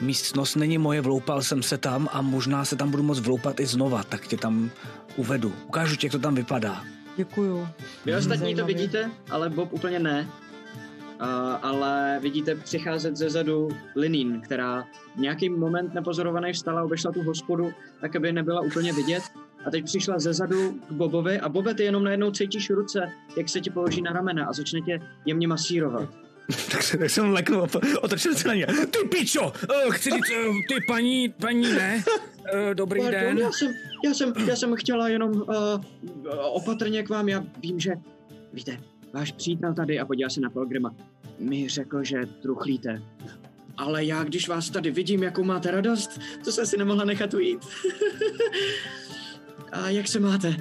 místnost, 0.01 0.55
není 0.55 0.77
moje, 0.77 1.01
vloupal 1.01 1.41
jsem 1.41 1.63
se 1.63 1.77
tam 1.77 2.09
a 2.11 2.21
možná 2.21 2.65
se 2.65 2.75
tam 2.75 2.91
budu 2.91 3.03
moc 3.03 3.19
vloupat 3.19 3.59
i 3.59 3.65
znova, 3.65 4.03
tak 4.03 4.27
tě 4.27 4.37
tam 4.37 4.71
uvedu. 5.15 5.53
Ukážu 5.67 5.95
ti, 5.95 6.05
jak 6.05 6.11
to 6.11 6.19
tam 6.19 6.35
vypadá. 6.35 6.83
Děkuju. 7.17 7.67
Vy 8.05 8.15
ostatní 8.15 8.55
to 8.55 8.65
vidíte, 8.65 9.11
ale 9.29 9.49
Bob 9.49 9.73
úplně 9.73 9.99
ne. 9.99 10.27
Uh, 11.21 11.27
ale 11.61 12.19
vidíte 12.21 12.55
přicházet 12.55 13.17
ze 13.17 13.29
zadu 13.29 13.69
Linín, 13.95 14.41
která 14.41 14.87
v 15.15 15.19
nějaký 15.19 15.49
moment 15.49 15.93
nepozorovaný 15.93 16.53
vstala, 16.53 16.83
obešla 16.83 17.11
tu 17.11 17.23
hospodu, 17.23 17.73
tak 18.01 18.15
aby 18.15 18.31
nebyla 18.31 18.61
úplně 18.61 18.93
vidět. 18.93 19.23
A 19.65 19.71
teď 19.71 19.85
přišla 19.85 20.19
ze 20.19 20.33
zadu 20.33 20.71
k 20.89 20.91
Bobovi 20.91 21.39
a 21.39 21.49
Bobe, 21.49 21.73
ty 21.73 21.83
jenom 21.83 22.03
najednou 22.03 22.31
cítíš 22.31 22.69
ruce, 22.69 23.11
jak 23.37 23.49
se 23.49 23.61
ti 23.61 23.69
položí 23.69 24.01
na 24.01 24.13
ramena 24.13 24.45
a 24.45 24.53
začne 24.53 24.81
tě 24.81 24.99
jemně 25.25 25.47
masírovat. 25.47 26.09
tak, 26.71 26.83
se, 26.83 26.97
tak 26.97 27.09
jsem 27.09 27.29
leknul, 27.29 27.67
otočil 28.01 28.35
se 28.35 28.47
na 28.47 28.53
ně. 28.53 28.67
Ty 28.67 29.07
pičo, 29.07 29.41
uh, 29.41 29.91
chci 29.91 30.09
říct, 30.09 30.29
uh, 30.47 30.55
ty 30.67 30.75
paní, 30.87 31.29
paní 31.29 31.73
ne, 31.73 32.03
uh, 32.07 32.73
dobrý 32.73 33.01
Pardon, 33.01 33.21
den. 33.21 33.37
Já 33.37 33.51
jsem, 33.51 33.71
já 34.05 34.13
jsem, 34.13 34.33
já 34.47 34.55
jsem 34.55 34.75
chtěla 34.75 35.09
jenom 35.09 35.31
uh, 35.31 35.45
opatrně 36.35 37.03
k 37.03 37.09
vám, 37.09 37.29
já 37.29 37.43
vím, 37.61 37.79
že, 37.79 37.91
víte, 38.53 38.77
váš 39.13 39.31
přítel 39.31 39.73
tady 39.73 39.99
a 39.99 40.05
podívá 40.05 40.29
se 40.29 40.41
na 40.41 40.49
Pelgrima, 40.49 40.95
mi 41.39 41.69
řekl, 41.69 42.03
že 42.03 42.21
truchlíte. 42.41 43.01
Ale 43.77 44.05
já, 44.05 44.23
když 44.23 44.47
vás 44.47 44.69
tady 44.69 44.91
vidím, 44.91 45.23
jakou 45.23 45.43
máte 45.43 45.71
radost, 45.71 46.19
to 46.43 46.51
jsem 46.51 46.65
si 46.65 46.77
nemohla 46.77 47.05
nechat 47.05 47.33
ujít. 47.33 47.67
a 49.71 49.89
jak 49.89 50.07
se 50.07 50.19
máte? 50.19 50.55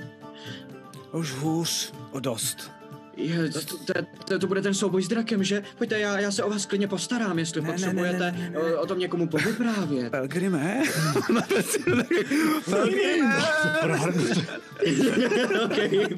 Už 1.13 1.33
hůř, 1.33 1.93
o 2.13 2.21
dost. 2.21 2.76
Je, 3.17 3.51
to, 3.51 3.61
to, 3.61 3.93
to, 4.25 4.39
to 4.39 4.47
bude 4.47 4.63
ten 4.63 4.75
souboj 4.75 5.03
s 5.03 5.09
drakem, 5.09 5.45
že? 5.45 5.63
Pojďte, 5.79 5.99
já, 5.99 6.19
já 6.19 6.31
se 6.33 6.43
o 6.43 6.51
vás 6.51 6.67
klidně 6.67 6.89
postarám, 6.89 7.39
jestli 7.39 7.61
Ne, 7.61 7.67
ne, 7.67 7.73
ne, 7.73 7.79
potřebujete 7.79 8.33
ne, 8.33 8.39
ne, 8.39 8.51
ne. 8.51 8.59
O, 8.59 8.81
o 8.83 8.87
tom 8.87 8.99
někomu 8.99 9.29
povyprávět. 9.29 10.11
Pelgrime? 10.11 10.83
okay. 15.65 16.09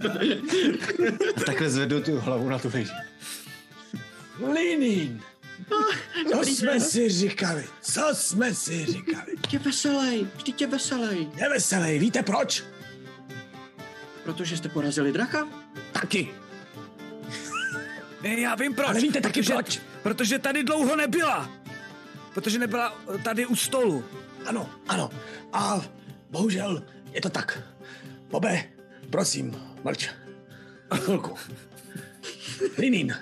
Takhle 1.46 1.70
zvedu 1.70 2.00
tu 2.00 2.20
hlavu 2.20 2.48
na 2.48 2.58
tu 2.58 2.70
lidi. 2.74 2.90
Linin! 4.52 5.20
Co 5.68 6.36
dobrý 6.36 6.54
jsme 6.54 6.80
si 6.80 7.08
říkali? 7.08 7.64
Co 7.82 8.10
jsme 8.12 8.54
si 8.54 8.86
říkali? 8.86 9.32
Je 9.52 9.58
veselej, 9.58 10.26
vždyť 10.36 10.60
je 10.60 10.66
veselej. 10.66 11.28
Je 11.36 11.48
veselý, 11.48 11.98
víte 11.98 12.22
proč? 12.22 12.64
Protože 14.24 14.56
jste 14.56 14.68
porazili 14.68 15.12
draka? 15.12 15.48
Taky. 15.92 16.28
Ne, 18.22 18.40
já 18.40 18.54
vím 18.54 18.74
proč. 18.74 18.88
Ale 18.88 19.00
víte 19.00 19.20
taky 19.20 19.40
protože, 19.40 19.54
proč? 19.54 19.80
Protože 20.02 20.38
tady 20.38 20.64
dlouho 20.64 20.96
nebyla. 20.96 21.50
Protože 22.34 22.58
nebyla 22.58 22.98
eh, 23.14 23.18
tady 23.18 23.46
u 23.46 23.56
stolu. 23.56 24.04
Ano, 24.46 24.70
ano. 24.88 25.10
A 25.52 25.80
bohužel 26.30 26.82
je 27.12 27.20
to 27.20 27.30
tak. 27.30 27.62
Bobe, 28.30 28.64
prosím, 29.10 29.56
mlč. 29.84 30.08
Chvilku. 30.94 31.36
Linin, 32.78 33.16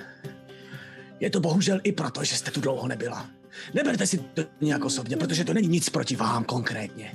je 1.21 1.31
to 1.31 1.41
bohužel 1.41 1.81
i 1.83 1.93
proto, 1.93 2.25
že 2.25 2.37
jste 2.37 2.51
tu 2.51 2.61
dlouho 2.61 2.89
nebyla. 2.89 3.31
Neberte 3.75 4.07
si 4.07 4.19
to 4.19 4.43
nějak 4.61 4.85
osobně, 4.85 5.17
protože 5.17 5.45
to 5.45 5.55
není 5.55 5.69
nic 5.69 5.89
proti 5.89 6.17
vám 6.17 6.45
konkrétně. 6.45 7.15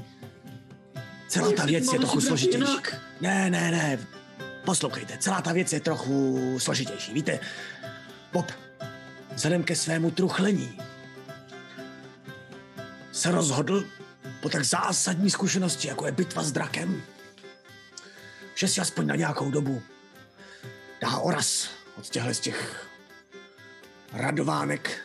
Celá 1.28 1.52
ta 1.52 1.66
věc 1.66 1.94
je 1.94 2.00
trochu 2.00 2.22
složitější. 2.22 2.78
Ne, 3.22 3.50
ne, 3.50 3.72
ne. 3.72 4.21
Poslouchejte, 4.66 5.18
celá 5.18 5.42
ta 5.42 5.54
věc 5.54 5.74
je 5.74 5.80
trochu 5.80 6.60
složitější. 6.60 7.14
Víte, 7.14 7.40
Bob, 8.32 8.52
vzhledem 9.34 9.64
ke 9.64 9.76
svému 9.76 10.12
truchlení, 10.12 10.80
se 13.12 13.32
rozhodl 13.32 13.86
po 14.42 14.50
tak 14.50 14.64
zásadní 14.64 15.30
zkušenosti, 15.30 15.88
jako 15.88 16.06
je 16.06 16.12
bitva 16.12 16.44
s 16.44 16.52
drakem, 16.52 17.04
že 18.56 18.68
si 18.68 18.82
aspoň 18.82 19.08
na 19.08 19.16
nějakou 19.16 19.52
dobu 19.52 19.82
dá 21.02 21.18
oraz 21.18 21.70
od 21.98 22.10
těchhle 22.10 22.34
z 22.34 22.40
těch 22.40 22.88
radovánek 24.14 25.02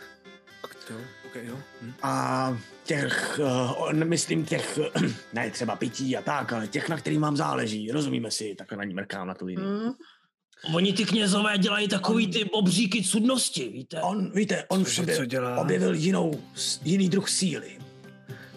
Jo, 0.91 0.97
okay, 1.37 1.49
jo. 1.49 1.59
Hm. 1.83 1.93
a 2.03 2.59
těch, 2.85 3.41
uh, 3.43 3.83
on, 3.83 4.09
myslím 4.09 4.45
těch, 4.45 4.79
uh, 4.79 5.03
ne 5.33 5.51
třeba 5.51 5.77
pití 5.77 6.17
a 6.17 6.23
tak, 6.23 6.53
ale 6.53 6.69
těch, 6.69 6.89
na 6.89 6.97
kterým 6.97 7.21
vám 7.21 7.37
záleží, 7.37 7.93
rozumíme 7.93 8.31
si, 8.31 8.55
takhle 8.55 8.79
na 8.79 8.85
ní 8.85 8.95
mrkám 8.95 9.29
na 9.29 9.35
tu 9.35 9.47
linii. 9.47 9.67
Hm? 9.67 9.93
Oni 10.75 10.93
ty 10.93 11.05
knězové 11.05 11.59
dělají 11.59 11.89
takový 11.89 12.27
ty 12.27 12.45
obříky 12.45 13.03
cudnosti, 13.03 13.69
víte? 13.69 14.03
On, 14.03 14.33
víte, 14.33 14.65
on 14.69 14.81
v 14.81 14.85
Cože, 14.85 14.97
sobě 14.97 15.17
co 15.17 15.25
dělá? 15.25 15.57
objevil 15.57 15.95
jinou, 15.95 16.43
jiný 16.83 17.09
druh 17.09 17.29
síly. 17.29 17.79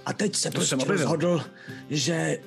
A 0.05 0.13
teď 0.13 0.35
se 0.35 0.49
To 0.49 0.53
prostě 0.53 0.75
rozhodl, 0.75 1.43
že... 1.89 2.39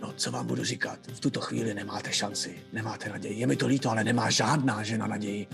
No, 0.00 0.12
co 0.16 0.30
vám 0.30 0.46
budu 0.46 0.64
říkat? 0.64 0.98
V 1.06 1.20
tuto 1.20 1.40
chvíli 1.40 1.74
nemáte 1.74 2.12
šanci, 2.12 2.58
nemáte 2.72 3.08
naději. 3.08 3.40
Je 3.40 3.46
mi 3.46 3.56
to 3.56 3.66
líto, 3.66 3.90
ale 3.90 4.04
nemá 4.04 4.30
žádná 4.30 4.82
žena 4.82 5.06
naději. 5.06 5.46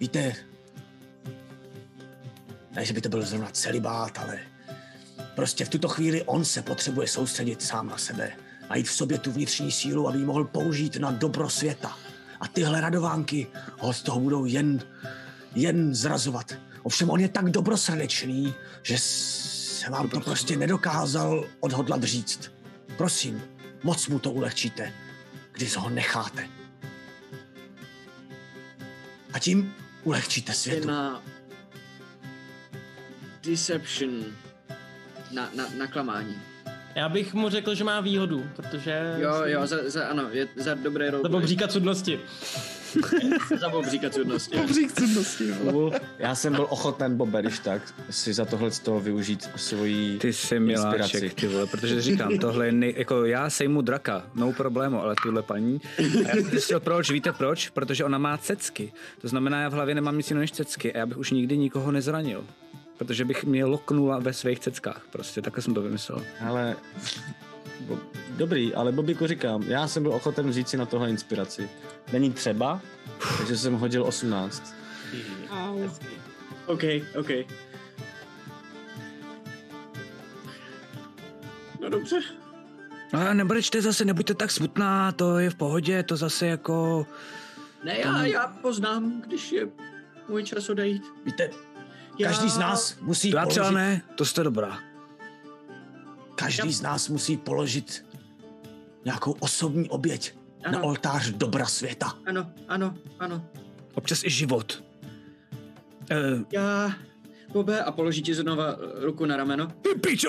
Víte, 0.00 0.34
ne, 2.72 2.84
že 2.84 2.92
by 2.92 3.00
to 3.00 3.08
byl 3.08 3.22
zrovna 3.22 3.48
celibát, 3.50 4.18
ale 4.18 4.38
prostě 5.34 5.64
v 5.64 5.68
tuto 5.68 5.88
chvíli 5.88 6.22
on 6.22 6.44
se 6.44 6.62
potřebuje 6.62 7.08
soustředit 7.08 7.62
sám 7.62 7.86
na 7.88 7.98
sebe. 7.98 8.32
Najít 8.70 8.88
v 8.88 8.92
sobě 8.92 9.18
tu 9.18 9.32
vnitřní 9.32 9.72
sílu, 9.72 10.08
aby 10.08 10.18
ji 10.18 10.24
mohl 10.24 10.44
použít 10.44 10.96
na 10.96 11.10
dobro 11.10 11.50
světa. 11.50 11.98
A 12.40 12.48
tyhle 12.48 12.80
radovánky 12.80 13.46
ho 13.78 13.92
z 13.92 14.02
toho 14.02 14.20
budou 14.20 14.44
jen, 14.44 14.80
jen 15.54 15.94
zrazovat. 15.94 16.52
Ovšem 16.82 17.10
on 17.10 17.20
je 17.20 17.28
tak 17.28 17.50
dobrosrdečný, 17.50 18.54
že 18.82 18.98
se 18.98 19.90
vám 19.90 20.08
to 20.08 20.20
prostě 20.20 20.56
nedokázal 20.56 21.44
odhodlat 21.60 22.02
říct. 22.02 22.52
Prosím, 22.96 23.42
moc 23.82 24.08
mu 24.08 24.18
to 24.18 24.30
ulehčíte, 24.30 24.92
když 25.52 25.76
ho 25.76 25.90
necháte. 25.90 26.48
A 29.32 29.38
tím 29.38 29.74
ulehčíte 30.04 30.52
světu. 30.52 30.88
na 30.88 31.22
deception, 33.44 34.24
na, 35.32 35.50
na, 35.56 35.64
na 35.78 35.86
klamání. 35.86 36.36
Já 36.94 37.08
bych 37.08 37.34
mu 37.34 37.48
řekl, 37.48 37.74
že 37.74 37.84
má 37.84 38.00
výhodu, 38.00 38.46
protože... 38.56 39.14
Jo, 39.18 39.34
jo, 39.44 39.66
za, 39.66 39.76
za, 39.86 40.04
ano, 40.06 40.28
je 40.30 40.48
za 40.56 40.74
dobré 40.74 41.06
To 41.10 41.16
roleplay. 41.16 41.42
obříka 41.42 41.68
cudnosti. 41.68 42.20
za 43.60 43.68
bobříka 43.68 44.10
cudnosti. 44.10 44.56
Obřík 44.56 44.92
cudnosti. 44.92 45.44
Cool. 45.70 45.92
Já 46.18 46.34
jsem 46.34 46.52
byl 46.54 46.66
ochoten, 46.70 47.16
Bobe, 47.16 47.42
když 47.42 47.58
tak, 47.58 47.94
si 48.10 48.32
za 48.34 48.44
tohle 48.44 48.70
z 48.70 48.78
toho 48.78 49.00
využít 49.00 49.50
svoji 49.56 50.18
Ty 50.18 50.32
jsi 50.32 50.56
inspiraci. 50.56 50.92
miláček, 50.92 51.34
ty 51.34 51.46
vole, 51.48 51.66
protože 51.66 52.02
říkám, 52.02 52.38
tohle 52.38 52.66
je 52.66 52.72
nej, 52.72 52.94
jako 52.96 53.24
já 53.24 53.50
sejmu 53.50 53.82
draka, 53.82 54.26
no 54.34 54.52
problému, 54.52 55.02
ale 55.02 55.14
tuhle 55.22 55.42
paní. 55.42 55.80
A 55.98 56.36
já 56.36 56.60
jsem 56.60 56.80
proč, 56.80 57.10
víte 57.10 57.32
proč? 57.32 57.68
Protože 57.68 58.04
ona 58.04 58.18
má 58.18 58.38
cecky. 58.38 58.92
To 59.20 59.28
znamená, 59.28 59.62
já 59.62 59.68
v 59.68 59.72
hlavě 59.72 59.94
nemám 59.94 60.16
nic 60.16 60.30
jiného 60.30 60.40
než 60.40 60.52
cecky 60.52 60.92
a 60.94 60.98
já 60.98 61.06
bych 61.06 61.16
už 61.18 61.30
nikdy 61.30 61.58
nikoho 61.58 61.92
nezranil. 61.92 62.44
Protože 62.98 63.24
bych 63.24 63.44
mě 63.44 63.64
loknula 63.64 64.18
ve 64.18 64.32
svých 64.32 64.58
ceckách. 64.58 65.02
Prostě 65.10 65.42
takhle 65.42 65.62
jsem 65.62 65.74
to 65.74 65.82
vymyslel. 65.82 66.24
Ale 66.48 66.76
bo, 67.80 67.98
dobrý, 68.36 68.74
ale 68.74 68.92
Bobíku 68.92 69.26
říkám, 69.26 69.62
já 69.62 69.88
jsem 69.88 70.02
byl 70.02 70.12
ochoten 70.12 70.48
vzít 70.48 70.68
si 70.68 70.76
na 70.76 70.86
tohle 70.86 71.10
inspiraci. 71.10 71.70
Není 72.12 72.30
třeba, 72.30 72.80
takže 73.38 73.56
jsem 73.56 73.74
hodil 73.74 74.04
18. 74.04 74.74
OK, 76.66 76.82
OK. 77.18 77.28
No 81.80 81.88
dobře. 81.88 82.20
A 83.12 83.34
nebrečte 83.34 83.82
zase, 83.82 84.04
nebuďte 84.04 84.34
tak 84.34 84.50
smutná, 84.50 85.12
to 85.12 85.38
je 85.38 85.50
v 85.50 85.54
pohodě, 85.54 86.02
to 86.02 86.16
zase 86.16 86.46
jako... 86.46 87.06
Ne, 87.84 87.98
já, 87.98 88.26
já 88.26 88.46
poznám, 88.46 89.22
když 89.26 89.52
je 89.52 89.68
můj 90.28 90.44
čas 90.44 90.68
odejít. 90.68 91.02
Víte, 91.24 91.50
Já- 92.18 92.28
každý 92.28 92.50
z 92.50 92.58
nás 92.58 92.96
musí 93.00 93.30
Já 93.30 93.46
třeba 93.46 93.66
položit, 93.66 93.74
ne, 93.86 94.02
to 94.16 94.24
jste 94.24 94.42
dobrá. 94.44 94.78
každý 96.34 96.72
z 96.72 96.80
nás 96.82 97.08
musí 97.08 97.36
položit 97.36 98.04
nějakou 99.04 99.32
osobní 99.40 99.88
oběť 99.90 100.34
Ano. 100.64 100.78
na 100.78 100.84
oltář 100.84 101.30
dobra 101.30 101.66
světa. 101.66 102.18
Ano, 102.26 102.50
ano, 102.68 102.94
ano. 103.18 103.46
Občas 103.94 104.24
i 104.24 104.30
život. 104.30 104.84
Uh, 106.10 106.42
Já, 106.52 106.92
Bobe, 107.52 107.84
a 107.84 107.92
položí 107.92 108.22
ti 108.22 108.34
znova 108.34 108.76
ruku 109.00 109.26
na 109.26 109.36
rameno. 109.36 109.68
pičo, 110.00 110.28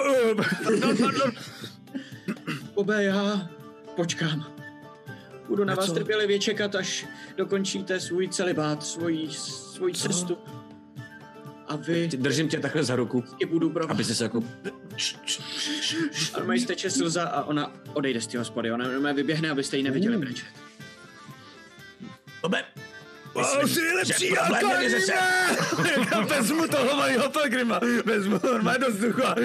pardon, 0.64 0.98
pardon. 0.98 1.32
Bobe, 2.76 3.04
já 3.04 3.50
počkám. 3.96 4.46
Budu 5.48 5.64
na 5.64 5.72
Na 5.74 5.76
vás 5.76 5.86
co? 5.86 5.94
trpělivě 5.94 6.40
čekat, 6.40 6.76
až 6.76 7.06
dokončíte 7.38 8.00
svůj 8.00 8.28
celibát, 8.30 8.84
svoji, 8.84 9.32
svoji 9.32 9.94
cestu. 9.94 10.38
A 11.74 11.76
vy 11.76 12.08
Držím 12.08 12.50
tě 12.50 12.60
takhle 12.60 12.84
za 12.84 12.96
ruku, 12.96 13.22
taky 13.22 13.46
budu 13.46 13.70
pro 13.70 13.92
aby 13.92 14.04
se 14.04 14.24
jako... 14.24 14.44
Armej 16.34 16.60
steče 16.60 16.90
slza 16.90 17.24
a 17.24 17.44
ona 17.44 17.74
odejde 17.94 18.22
z 18.22 18.28
té 18.28 18.38
hospody. 18.38 18.72
Ona 18.72 18.86
ona 18.98 19.12
vyběhne, 19.12 19.50
abyste 19.50 19.78
ji 19.78 19.84
neviděli 19.84 20.18
brečet. 20.18 20.48
Bobe, 22.42 22.64
O, 23.34 23.68
jsi 23.68 23.82
nejlepší. 23.82 24.38
Alkalime! 24.38 24.98
Já 26.12 26.22
vezmu 26.22 26.68
toho 26.68 26.96
malého 26.98 27.30
Pelgrima, 27.30 27.80
vezmu 28.06 28.40
normálně 28.44 28.80
do 28.80 28.92
vzduchu 28.92 29.22
a... 29.24 29.36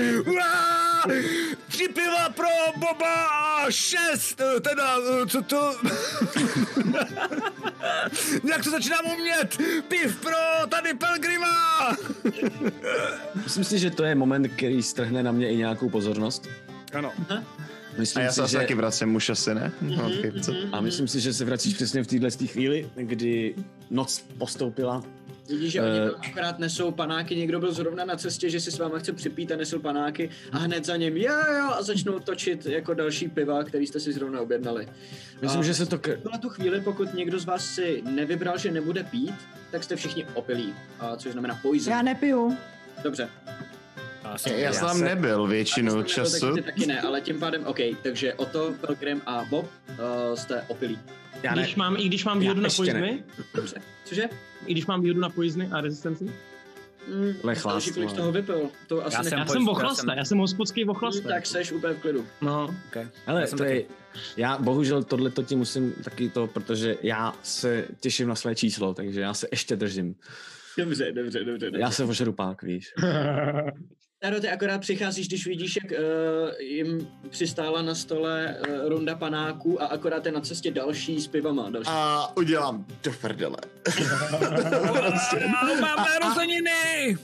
Tři 1.68 1.88
piva 1.88 2.28
pro 2.28 2.48
Boba 2.76 3.26
a 3.26 3.70
šest, 3.70 4.40
eh, 4.40 4.60
teda, 4.60 4.96
eh, 4.98 5.26
co 5.26 5.42
to... 5.42 5.76
Jak 8.50 8.64
to 8.64 8.70
začínám 8.70 9.06
umět? 9.18 9.58
Piv 9.88 10.20
pro 10.20 10.66
tady 10.68 10.94
Pelgrima! 10.94 11.96
Myslím 13.34 13.64
si, 13.64 13.78
že 13.78 13.90
to 13.90 14.04
je 14.04 14.14
moment, 14.14 14.48
který 14.48 14.82
strhne 14.82 15.22
na 15.22 15.32
mě 15.32 15.50
i 15.52 15.56
nějakou 15.56 15.88
pozornost. 15.88 16.48
Ano. 16.92 17.12
Myslím 17.98 18.20
A 18.20 18.24
já 18.24 18.30
si, 18.30 18.34
se 18.34 18.42
asi 18.42 18.52
že... 18.52 18.58
taky 18.58 18.74
vracím 18.74 19.14
už 19.14 19.30
asi, 19.30 19.54
ne? 19.54 19.72
No, 19.80 20.10
co? 20.42 20.52
A 20.72 20.80
myslím 20.80 21.08
si, 21.08 21.20
že 21.20 21.32
se 21.34 21.44
vracíš 21.44 21.74
přesně 21.74 22.02
v 22.02 22.06
téhle 22.06 22.30
té 22.30 22.46
chvíli, 22.46 22.90
kdy 22.96 23.54
noc 23.90 24.24
postoupila 24.38 25.02
Vidíš, 25.48 25.72
že 25.72 25.82
oni 25.82 25.98
Eh. 26.00 26.10
tam 26.10 26.20
akorát 26.30 26.58
nesou 26.58 26.90
panáky, 26.90 27.36
někdo 27.36 27.60
byl 27.60 27.72
zrovna 27.72 28.04
na 28.04 28.16
cestě, 28.16 28.50
že 28.50 28.60
si 28.60 28.70
s 28.70 28.78
váma 28.78 28.98
chce 28.98 29.12
připít 29.12 29.52
a 29.52 29.56
nesl 29.56 29.78
panáky 29.78 30.30
a 30.52 30.58
hned 30.58 30.84
za 30.86 30.96
ním 30.96 31.16
jo, 31.16 31.32
jo, 31.58 31.70
a 31.78 31.82
začnou 31.82 32.18
točit 32.18 32.66
jako 32.66 32.94
další 32.94 33.28
piva, 33.28 33.64
který 33.64 33.86
jste 33.86 34.00
si 34.00 34.12
zrovna 34.12 34.40
objednali. 34.40 34.88
Myslím, 35.42 35.60
A 35.60 35.64
že 35.64 35.74
se 35.74 35.86
to... 35.86 35.98
K... 35.98 36.08
Na 36.32 36.38
tu 36.38 36.48
chvíli, 36.48 36.80
pokud 36.80 37.14
někdo 37.14 37.38
z 37.38 37.44
vás 37.44 37.64
si 37.66 38.02
nevybral, 38.06 38.58
že 38.58 38.70
nebude 38.70 39.04
pít, 39.04 39.34
tak 39.70 39.84
jste 39.84 39.96
všichni 39.96 40.26
opilí, 40.34 40.74
a 41.00 41.16
což 41.16 41.32
znamená 41.32 41.58
poison. 41.62 41.92
Já 41.92 42.02
nepiju. 42.02 42.56
Dobře. 43.02 43.28
Já 44.56 44.72
jsem 44.72 44.86
tam 44.88 45.00
nebyl 45.00 45.46
většinu 45.46 45.86
Nebyl, 45.96 46.02
času. 46.04 46.46
tak 46.46 46.54
ty 46.54 46.62
taky 46.62 46.86
ne, 46.86 47.00
ale 47.00 47.20
tím 47.20 47.38
pádem, 47.40 47.64
OK, 47.66 47.78
takže 48.02 48.34
Otto, 48.34 48.74
Pelgrim 48.80 49.22
a 49.26 49.44
Bob 49.50 49.66
uh, 49.88 49.96
jste 50.34 50.62
opilí. 50.68 50.98
Já 51.42 51.54
Když 51.54 51.76
mám, 51.76 51.96
I 51.96 52.04
když 52.08 52.24
mám 52.24 52.40
výhodu 52.40 52.60
na 52.60 52.66
ještě 52.66 52.82
ne. 52.82 52.92
poizny, 53.00 53.24
Dobře. 53.54 53.76
Cože? 54.04 54.22
i 54.66 54.72
když 54.72 54.86
mám 54.86 55.00
výhodu 55.02 55.20
na 55.20 55.28
poizny 55.28 55.68
a 55.72 55.80
rezistenci. 55.80 56.24
Mm, 57.14 57.34
kolik 57.42 57.58
z 57.58 57.62
vole. 57.64 57.80
toho 58.16 58.32
vypil. 58.32 58.70
To 58.86 59.06
asi 59.06 59.14
Já 59.16 59.22
ne- 59.22 59.30
jsem 59.30 59.38
Já 59.38 59.46
jsem 59.46 59.62
já 59.62 59.70
ochlasta, 59.70 60.02
jsem- 60.02 60.18
já 60.18 60.24
jsem 60.24 60.38
hospodský 60.38 60.84
Mm, 60.84 60.90
ochlasta. 60.90 61.28
tak 61.28 61.46
seš 61.46 61.72
úplně 61.72 61.94
v 61.94 61.98
klidu. 62.00 62.26
No, 62.40 62.74
Okay. 62.88 63.08
Ale 63.26 63.40
Já 63.40 63.46
jsem 63.46 63.58
to 63.58 63.64
taky. 63.64 63.76
je, 63.76 63.84
já 64.36 64.58
bohužel 64.58 65.02
tohle 65.02 65.30
to 65.30 65.42
ti 65.42 65.56
musím 65.56 65.92
taky 65.92 66.28
to, 66.28 66.46
protože 66.46 66.96
já 67.02 67.34
se 67.42 67.84
těším 68.00 68.28
na 68.28 68.34
své 68.34 68.54
číslo, 68.54 68.94
takže 68.94 69.20
já 69.20 69.34
se 69.34 69.48
ještě 69.50 69.76
držím. 69.76 70.14
Dobře, 70.78 71.12
dobře, 71.12 71.44
dobře. 71.44 71.66
dobře. 71.66 71.80
Já 71.80 71.90
se 71.90 72.04
ožeru 72.04 72.32
pák, 72.32 72.62
víš. 72.62 72.92
Taro, 74.20 74.40
ty 74.40 74.48
akorát 74.48 74.80
přicházíš, 74.80 75.28
když 75.28 75.46
vidíš, 75.46 75.78
jak 75.82 75.92
uh, 75.92 75.98
jim 76.60 77.08
přistála 77.30 77.82
na 77.82 77.94
stole 77.94 78.56
uh, 78.68 78.88
runda 78.88 79.14
panáků 79.14 79.82
a 79.82 79.86
akorát 79.86 80.26
je 80.26 80.32
na 80.32 80.40
cestě 80.40 80.70
další 80.70 81.20
s 81.20 81.26
pivama. 81.28 81.70
Další. 81.70 81.90
A 81.92 82.28
udělám 82.36 82.84
do 83.02 83.12
prdele. 83.20 83.56
A 85.62 85.80
mám 85.80 86.06
narozeniny! 86.06 87.16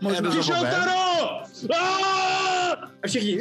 Možná 0.00 0.30
Přišel. 0.30 0.60
Taro! 0.62 1.42
A 3.02 3.06
všichni, 3.08 3.38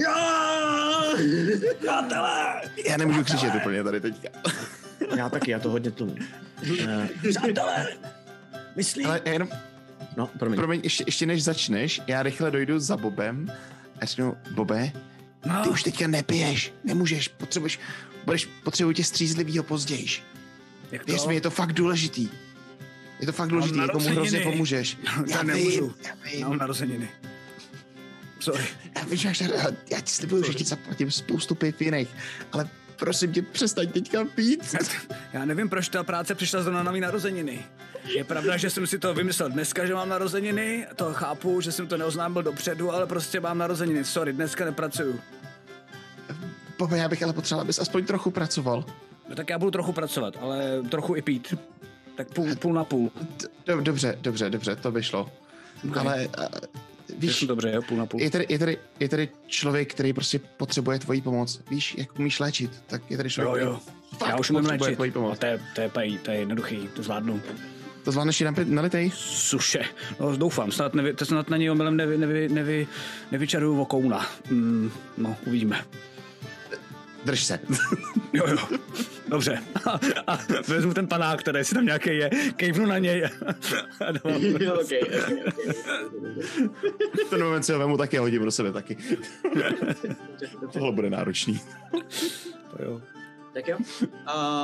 Přátelé! 1.81 2.61
Já 2.85 2.97
nemůžu 2.97 3.23
křičet 3.23 3.55
úplně 3.55 3.83
tady 3.83 4.01
teďka. 4.01 4.29
Já 5.15 5.29
taky, 5.29 5.51
já 5.51 5.59
to 5.59 5.69
hodně 5.69 5.91
tlumím. 5.91 6.27
Eh, 6.89 7.09
Přátelé, 7.29 7.87
myslí? 8.75 9.05
Ale 9.05 9.21
jenom, 9.25 9.49
No, 10.17 10.27
promiň. 10.39 10.57
promiň, 10.59 10.81
ještě, 10.83 11.03
ještě 11.07 11.25
než 11.25 11.43
začneš, 11.43 12.01
já 12.07 12.23
rychle 12.23 12.51
dojdu 12.51 12.79
za 12.79 12.97
Bobem 12.97 13.51
a 14.01 14.05
řeknu, 14.05 14.37
Bobe, 14.51 14.91
No, 15.45 15.63
ty 15.63 15.69
už 15.69 15.83
teďka 15.83 16.07
nepiješ, 16.07 16.73
nemůžeš, 16.83 17.27
potřebuješ, 17.27 17.79
budeš, 18.25 18.45
potřebuji 18.63 18.91
tě 18.91 19.03
střízlivýho 19.03 19.63
později. 19.63 20.07
jak 20.91 21.07
Věř 21.07 21.25
mi, 21.25 21.33
je 21.35 21.41
to 21.41 21.49
fakt 21.49 21.73
důležitý. 21.73 22.29
Je 23.19 23.25
to 23.25 23.31
fakt 23.33 23.49
důležitý, 23.49 23.77
jako 23.79 23.99
mu 23.99 24.09
hrozně 24.09 24.39
pomůžeš. 24.39 24.97
Já 25.27 25.37
Já 25.37 25.43
nemůžu. 25.43 25.93
já 26.07 26.15
vím. 26.31 26.41
Mám 26.47 26.57
narozeniny. 26.57 27.09
Sorry. 28.39 28.63
Já 28.95 29.03
vím, 29.03 29.19
rád, 29.63 29.73
já 29.91 29.99
ti 30.01 30.11
slibuju, 30.13 30.43
že 30.43 30.53
ti 30.53 30.63
zaplatím 30.63 31.11
spoustu 31.11 31.55
piv 31.55 31.81
jiných, 31.81 32.09
ale 32.51 32.69
prosím 32.95 33.33
tě, 33.33 33.41
přestaň 33.41 33.87
teďka 33.87 34.25
pít. 34.25 34.75
Já 35.33 35.45
nevím, 35.45 35.69
proč 35.69 35.89
ta 35.89 36.03
práce 36.03 36.35
přišla 36.35 36.63
zrovna 36.63 36.83
na 36.83 36.91
mý 36.91 36.99
narozeniny. 36.99 37.59
Je 38.05 38.23
pravda, 38.23 38.57
že 38.57 38.69
jsem 38.69 38.87
si 38.87 38.99
to 38.99 39.13
vymyslel 39.13 39.49
dneska, 39.49 39.85
že 39.85 39.93
mám 39.93 40.09
narozeniny, 40.09 40.87
to 40.95 41.13
chápu, 41.13 41.61
že 41.61 41.71
jsem 41.71 41.87
to 41.87 41.97
neoznámil 41.97 42.43
dopředu, 42.43 42.91
ale 42.91 43.07
prostě 43.07 43.39
mám 43.39 43.57
narozeniny. 43.57 44.05
Sorry, 44.05 44.33
dneska 44.33 44.65
nepracuju. 44.65 45.19
Bobe, 46.77 46.97
já 46.97 47.09
bych 47.09 47.23
ale 47.23 47.33
potřeboval, 47.33 47.61
abys 47.61 47.79
aspoň 47.79 48.05
trochu 48.05 48.31
pracoval. 48.31 48.85
No 49.29 49.35
tak 49.35 49.49
já 49.49 49.59
budu 49.59 49.71
trochu 49.71 49.93
pracovat, 49.93 50.37
ale 50.41 50.81
trochu 50.89 51.15
i 51.15 51.21
pít. 51.21 51.53
Tak 52.17 52.33
půl, 52.33 52.55
půl 52.55 52.73
na 52.73 52.83
půl. 52.83 53.11
Do, 53.65 53.81
dobře, 53.81 54.17
dobře, 54.21 54.49
dobře, 54.49 54.75
to 54.75 54.91
by 54.91 55.03
šlo. 55.03 55.31
Okay. 55.89 56.01
Ale 56.03 56.27
uh, 56.27 56.45
víš, 57.17 57.39
Víš, 57.41 57.47
dobře, 57.47 57.71
jo, 57.71 57.81
půl 57.81 57.97
na 57.97 58.05
půl. 58.05 58.21
je 58.21 58.29
tady, 58.31 58.45
je, 58.49 58.59
tady, 58.59 58.77
je 58.99 59.09
tady 59.09 59.29
člověk, 59.47 59.93
který 59.93 60.13
prostě 60.13 60.39
potřebuje 60.57 60.99
tvoji 60.99 61.21
pomoc. 61.21 61.61
Víš, 61.69 61.95
jak 61.97 62.19
umíš 62.19 62.39
léčit, 62.39 62.83
tak 62.87 63.01
je 63.11 63.17
tady 63.17 63.27
Jo, 63.27 63.31
člověk, 63.31 63.65
jo. 63.65 63.79
Fakt 64.17 64.29
Já 64.29 64.37
už 64.37 64.49
umím 64.49 64.61
potřebuje 64.63 64.87
léčit. 64.89 64.95
tvoji 64.95 65.11
A 65.11 65.13
pomoc. 65.13 65.39
to 65.39 65.45
je, 65.45 65.59
to 65.75 65.81
je, 65.81 65.89
to 66.19 66.31
je 66.31 66.37
jednoduchý, 66.37 66.89
to 66.95 67.03
zvládnu. 67.03 67.41
To 68.03 68.11
zvládneš 68.11 68.41
i 68.41 68.43
na, 68.43 68.53
nalitej? 68.65 69.11
Suše. 69.15 69.83
No, 70.19 70.37
doufám, 70.37 70.71
snad, 70.71 70.93
nevy, 70.93 71.13
to 71.13 71.25
snad 71.25 71.49
na 71.49 71.57
něj 71.57 71.71
omylem 71.71 71.97
nevy, 71.97 72.17
nevy, 72.17 72.49
nevy, 72.49 72.87
nevyčaruju 73.31 73.75
vokouna. 73.75 74.27
Mm, 74.49 74.91
no, 75.17 75.35
uvidíme. 75.47 75.85
Drž 77.25 77.43
se. 77.43 77.59
Jo, 78.33 78.45
jo. 78.47 78.57
Dobře. 79.27 79.59
A, 79.85 79.99
a 80.27 80.39
vezmu 80.67 80.93
ten 80.93 81.07
panák, 81.07 81.39
který 81.39 81.63
si 81.63 81.75
tam 81.75 81.85
nějaký 81.85 82.09
je, 82.09 82.29
kejvnu 82.55 82.85
na 82.85 82.97
něj. 82.97 83.23
A 84.05 84.11
jo, 84.11 84.35
okay, 84.35 84.69
okay, 84.69 84.99
okay. 85.17 85.43
Ten 87.29 87.43
moment 87.43 87.63
si 87.63 87.73
ho 87.73 87.79
vemu 87.79 87.97
taky 87.97 88.17
a 88.17 88.21
hodím 88.21 88.43
do 88.45 88.51
sebe 88.51 88.71
taky. 88.71 88.97
Tohle 90.73 90.91
bude 90.91 91.09
náročný. 91.09 91.61
To 92.77 92.83
jo. 92.83 93.01
Tak 93.53 93.67
jo. 93.67 93.77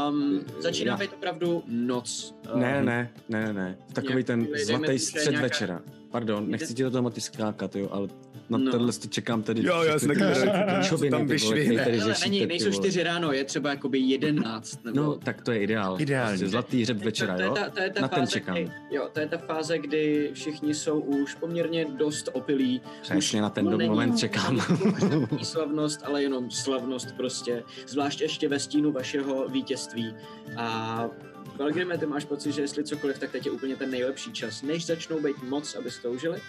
Um, 0.10 0.42
začíná 0.60 0.98
být 0.98 1.14
opravdu 1.14 1.64
noc. 1.68 2.36
Um, 2.54 2.60
Ne, 2.60 2.84
ne, 2.84 3.12
ne, 3.30 3.54
ne. 3.54 3.78
Takový 3.94 4.24
ten 4.24 4.48
zlatý 4.66 5.00
střed 5.00 5.30
nějaká- 5.30 5.42
večera. 5.42 5.82
Pardon, 6.12 6.50
nechci 6.50 6.74
ti 6.74 6.84
do 6.84 6.92
toho 6.92 7.02
moc 7.04 7.24
skákat, 7.24 7.76
jo, 7.76 7.88
ale 7.92 8.08
na 8.50 8.58
No. 8.58 8.72
tenhle 8.72 8.94
to 8.94 9.08
čekám 9.08 9.44
tady. 9.44 9.66
Jo, 9.66 9.84
já 9.84 10.00
jsem 10.00 10.10
taky 10.10 11.10
tam 11.10 11.28
vyšvihne. 11.28 12.00
řešíte, 12.00 12.30
není, 12.30 12.46
nejsou 12.46 12.72
čtyři 12.72 13.04
ráno, 13.04 13.32
je 13.32 13.44
třeba 13.44 13.70
jakoby 13.70 14.00
jedenáct. 14.00 14.84
Nebo... 14.84 15.02
No, 15.02 15.16
tak 15.16 15.42
to 15.42 15.52
je 15.52 15.60
ideál. 15.60 16.02
Ideální. 16.02 16.30
Prostě 16.30 16.48
zlatý 16.50 16.82
hřeb 16.82 16.98
večera, 16.98 17.36
to, 17.36 17.42
je 17.42 17.48
jo? 17.48 17.56
Na 18.02 18.08
fáze, 18.08 18.16
ten 18.16 18.28
čekám. 18.28 18.56
Kdy, 18.56 18.72
jo, 18.92 19.10
to 19.14 19.20
je 19.20 19.28
ta 19.28 19.38
fáze, 19.38 19.78
kdy 19.78 20.32
všichni 20.34 20.74
jsou 20.74 21.00
už 21.00 21.36
poměrně 21.36 21.86
dost 21.86 22.30
opilí. 22.34 22.82
Přesně 23.02 23.42
na 23.42 23.50
ten 23.50 23.88
moment 23.88 24.18
čekám. 24.20 24.62
není 25.10 25.46
slavnost, 25.46 26.00
ale 26.04 26.24
jenom 26.24 26.52
slavnost 26.52 27.12
prostě. 27.18 27.64
Zvlášť 27.88 28.22
ještě 28.22 28.50
ve 28.50 28.60
stínu 28.60 28.92
vašeho 28.92 29.50
vítězství. 29.50 30.16
A 30.58 31.10
Pelgrime, 31.58 31.98
ty 31.98 32.06
máš 32.06 32.26
pocit, 32.26 32.52
že 32.52 32.62
jestli 32.62 32.84
cokoliv, 32.84 33.20
tak 33.20 33.32
teď 33.32 33.46
je 33.46 33.52
úplně 33.52 33.76
ten 33.76 33.92
nejlepší 33.92 34.32
čas, 34.32 34.62
než 34.62 34.86
začnou 34.86 35.22
být 35.22 35.44
moc, 35.44 35.76
aby 35.76 35.92
si 35.92 36.02
to 36.02 36.12
užili, 36.12 36.40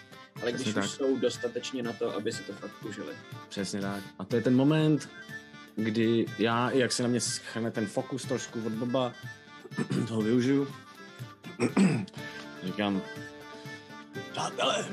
ale 0.43 0.53
když 0.53 0.63
Přesně 0.63 0.81
už 0.83 0.89
tak. 0.89 0.97
jsou 0.97 1.19
dostatečně 1.19 1.83
na 1.83 1.93
to, 1.93 2.15
aby 2.15 2.33
si 2.33 2.43
to 2.43 2.53
fakt 2.53 2.85
užili. 2.85 3.15
Přesně 3.49 3.81
tak. 3.81 4.03
A 4.19 4.25
to 4.25 4.37
je 4.37 4.43
ten 4.43 4.57
moment, 4.57 5.09
kdy 5.77 6.27
já, 6.39 6.71
jak 6.71 6.93
se 6.93 7.03
na 7.03 7.09
mě 7.09 7.21
schrne 7.21 7.71
ten 7.71 7.87
fokus 7.87 8.25
trošku 8.25 8.63
od 8.67 8.73
Boba, 8.73 9.13
toho 10.09 10.23
využiju. 10.23 10.69
Říkám, 12.65 13.03
Přátelé, 14.33 14.89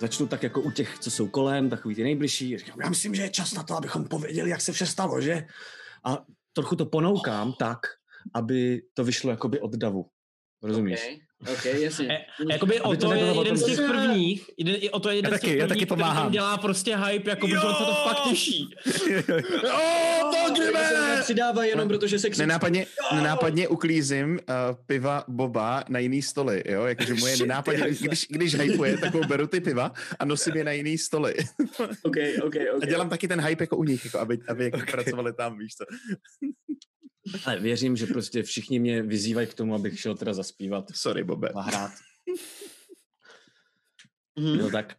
začnu 0.00 0.26
tak 0.26 0.42
jako 0.42 0.60
u 0.60 0.70
těch, 0.70 0.98
co 0.98 1.10
jsou 1.10 1.28
kolem, 1.28 1.70
takový 1.70 1.94
ty 1.94 2.02
nejbližší. 2.02 2.58
Říkám, 2.58 2.80
já 2.80 2.88
myslím, 2.88 3.14
že 3.14 3.22
je 3.22 3.30
čas 3.30 3.52
na 3.52 3.62
to, 3.62 3.76
abychom 3.76 4.04
pověděli, 4.04 4.50
jak 4.50 4.60
se 4.60 4.72
vše 4.72 4.86
stalo, 4.86 5.20
že? 5.20 5.46
a 6.04 6.24
trochu 6.52 6.76
to 6.76 6.86
ponoukám 6.86 7.52
tak, 7.52 7.78
aby 8.34 8.82
to 8.94 9.04
vyšlo 9.04 9.30
jakoby 9.30 9.60
od 9.60 9.76
davu. 9.76 10.06
Rozumíš? 10.62 11.00
OK, 11.00 11.18
OK, 11.52 11.64
jasně. 11.64 12.08
E, 12.08 12.24
jakoby 12.52 12.80
o 12.80 12.90
to 12.96 12.96
to 12.96 13.12
je 13.14 13.20
jeden 13.38 13.56
z 13.56 13.64
těch 13.64 13.76
že- 13.76 13.82
prvních, 13.82 14.50
jeden, 14.58 14.76
o 14.90 15.00
to 15.00 15.08
je 15.10 15.16
jeden 15.16 15.32
Já 15.32 15.38
z 15.38 15.40
taky, 15.40 15.50
těch 15.50 15.58
já 15.58 15.66
prvních, 15.66 15.68
taky 15.68 15.86
který 15.86 15.88
pomáhám. 16.00 16.24
tam 16.24 16.32
dělá 16.32 16.58
prostě 16.58 16.96
hype, 16.96 17.30
jako 17.30 17.46
protože 17.48 17.60
on 17.66 17.74
se 17.74 17.84
to 17.84 17.94
fakt 17.94 18.22
těší. 18.28 18.74
Pelgrime! 20.30 20.88
se 21.16 21.22
přidává 21.22 21.64
jenom 21.64 21.88
protože 21.88 22.18
se 22.18 22.30
křičí. 22.30 22.40
Nenápadně, 22.46 22.86
nenápadně 23.14 23.68
uklízím 23.68 24.30
uh, 24.32 24.76
piva 24.86 25.24
Boba 25.28 25.84
na 25.88 25.98
jiný 25.98 26.22
stoly, 26.22 26.62
jo? 26.66 26.84
Jakože 26.84 27.14
moje 27.14 27.36
nenápadně, 27.40 27.84
když, 28.00 28.26
když 28.30 28.54
hypuje, 28.54 28.98
tak 28.98 29.14
ho 29.14 29.20
beru 29.20 29.46
ty 29.46 29.60
piva 29.60 29.92
a 30.18 30.24
nosím 30.24 30.56
je 30.56 30.64
na 30.64 30.72
jiný 30.72 30.98
stoly. 30.98 31.34
OK, 32.02 32.16
OK, 32.42 32.54
OK. 32.76 32.82
A 32.82 32.86
dělám 32.86 33.08
taky 33.08 33.28
ten 33.28 33.40
hype 33.40 33.62
jako 33.62 33.76
u 33.76 33.84
nich, 33.84 34.04
jako 34.04 34.18
aby, 34.18 34.38
aby 34.48 34.64
jako 34.64 34.80
pracovali 34.90 35.32
tam, 35.32 35.58
víš 35.58 35.74
co. 35.74 35.84
Ale 37.44 37.60
věřím, 37.60 37.96
že 37.96 38.06
prostě 38.06 38.42
všichni 38.42 38.78
mě 38.78 39.02
vyzývají 39.02 39.46
k 39.46 39.54
tomu, 39.54 39.74
abych 39.74 40.00
šel 40.00 40.14
teda 40.14 40.34
zaspívat 40.34 40.84
Sorry, 40.94 41.24
Bobe. 41.24 41.48
a 41.48 41.60
hrát. 41.60 41.90
Mhm. 44.38 44.58
Jo, 44.60 44.70
tak 44.70 44.96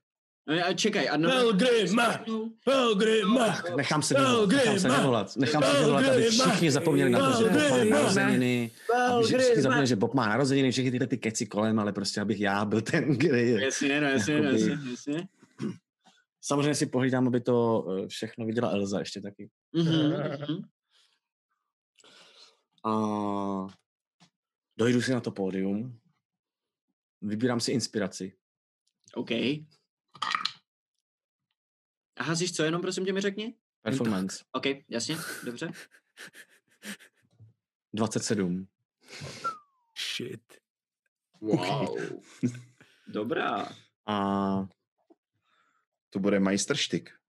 No, 0.47 0.55
a 0.65 0.73
čekaj, 0.73 1.09
a 1.09 1.17
no, 1.17 1.29
Pelgrime! 1.29 2.23
Pelgrime! 2.65 3.53
nechám 3.75 4.01
se 4.01 4.13
vyvolat, 4.13 4.49
nechám 4.49 4.79
se 4.79 4.89
vyvolat, 4.89 5.37
nechám 5.37 5.63
se 5.63 5.79
vyvolat, 5.79 6.05
aby 6.05 6.23
všichni 6.23 6.71
zapomněli 6.71 7.11
na 7.11 7.31
to, 7.31 7.43
že 7.43 7.49
Bob 7.49 7.89
má 7.89 7.97
narozeniny, 7.97 8.71
aby 9.15 9.27
že 9.27 9.37
všichni 9.37 9.61
zapomněli, 9.61 9.87
že 9.87 9.95
Bob 9.95 10.13
má 10.13 10.29
narozeniny, 10.29 10.71
všechny 10.71 10.91
tyhle 10.91 11.07
ty 11.07 11.17
keci 11.17 11.45
kolem, 11.45 11.79
ale 11.79 11.93
prostě 11.93 12.21
abych 12.21 12.39
já 12.39 12.65
byl 12.65 12.81
ten, 12.81 13.17
kdy... 13.17 13.51
Jasně, 13.61 14.01
no, 14.01 14.07
jasně, 14.07 14.41
no, 14.41 14.43
Jakoby- 14.43 14.69
jasně, 14.69 14.91
jasně. 14.91 15.27
Samozřejmě 16.41 16.75
si 16.75 16.85
pohlídám, 16.85 17.27
aby 17.27 17.41
to 17.41 17.85
eh, 18.03 18.07
všechno 18.07 18.45
viděla 18.45 18.69
Elza 18.69 18.99
ještě 18.99 19.21
taky. 19.21 19.49
Mhm, 19.73 19.93
mhm. 20.39 20.57
A 22.85 22.91
dojdu 24.77 25.01
si 25.01 25.11
na 25.11 25.21
to 25.21 25.31
pódium, 25.31 25.99
vybírám 27.21 27.59
si 27.59 27.71
inspiraci. 27.71 28.37
OK. 29.13 29.31
A 32.17 32.23
házíš 32.23 32.53
co 32.53 32.63
jenom, 32.63 32.81
prosím 32.81 33.05
tě 33.05 33.13
mi 33.13 33.21
řekni? 33.21 33.55
Performance. 33.81 34.43
OK, 34.51 34.63
jasně, 34.89 35.15
dobře. 35.45 35.71
27. 37.93 38.67
Shit. 40.15 40.57
Wow. 41.41 42.21
Dobrá. 43.07 43.69
A 44.05 44.67
To 46.09 46.19
bude 46.19 46.39
majstrštyk. 46.39 47.19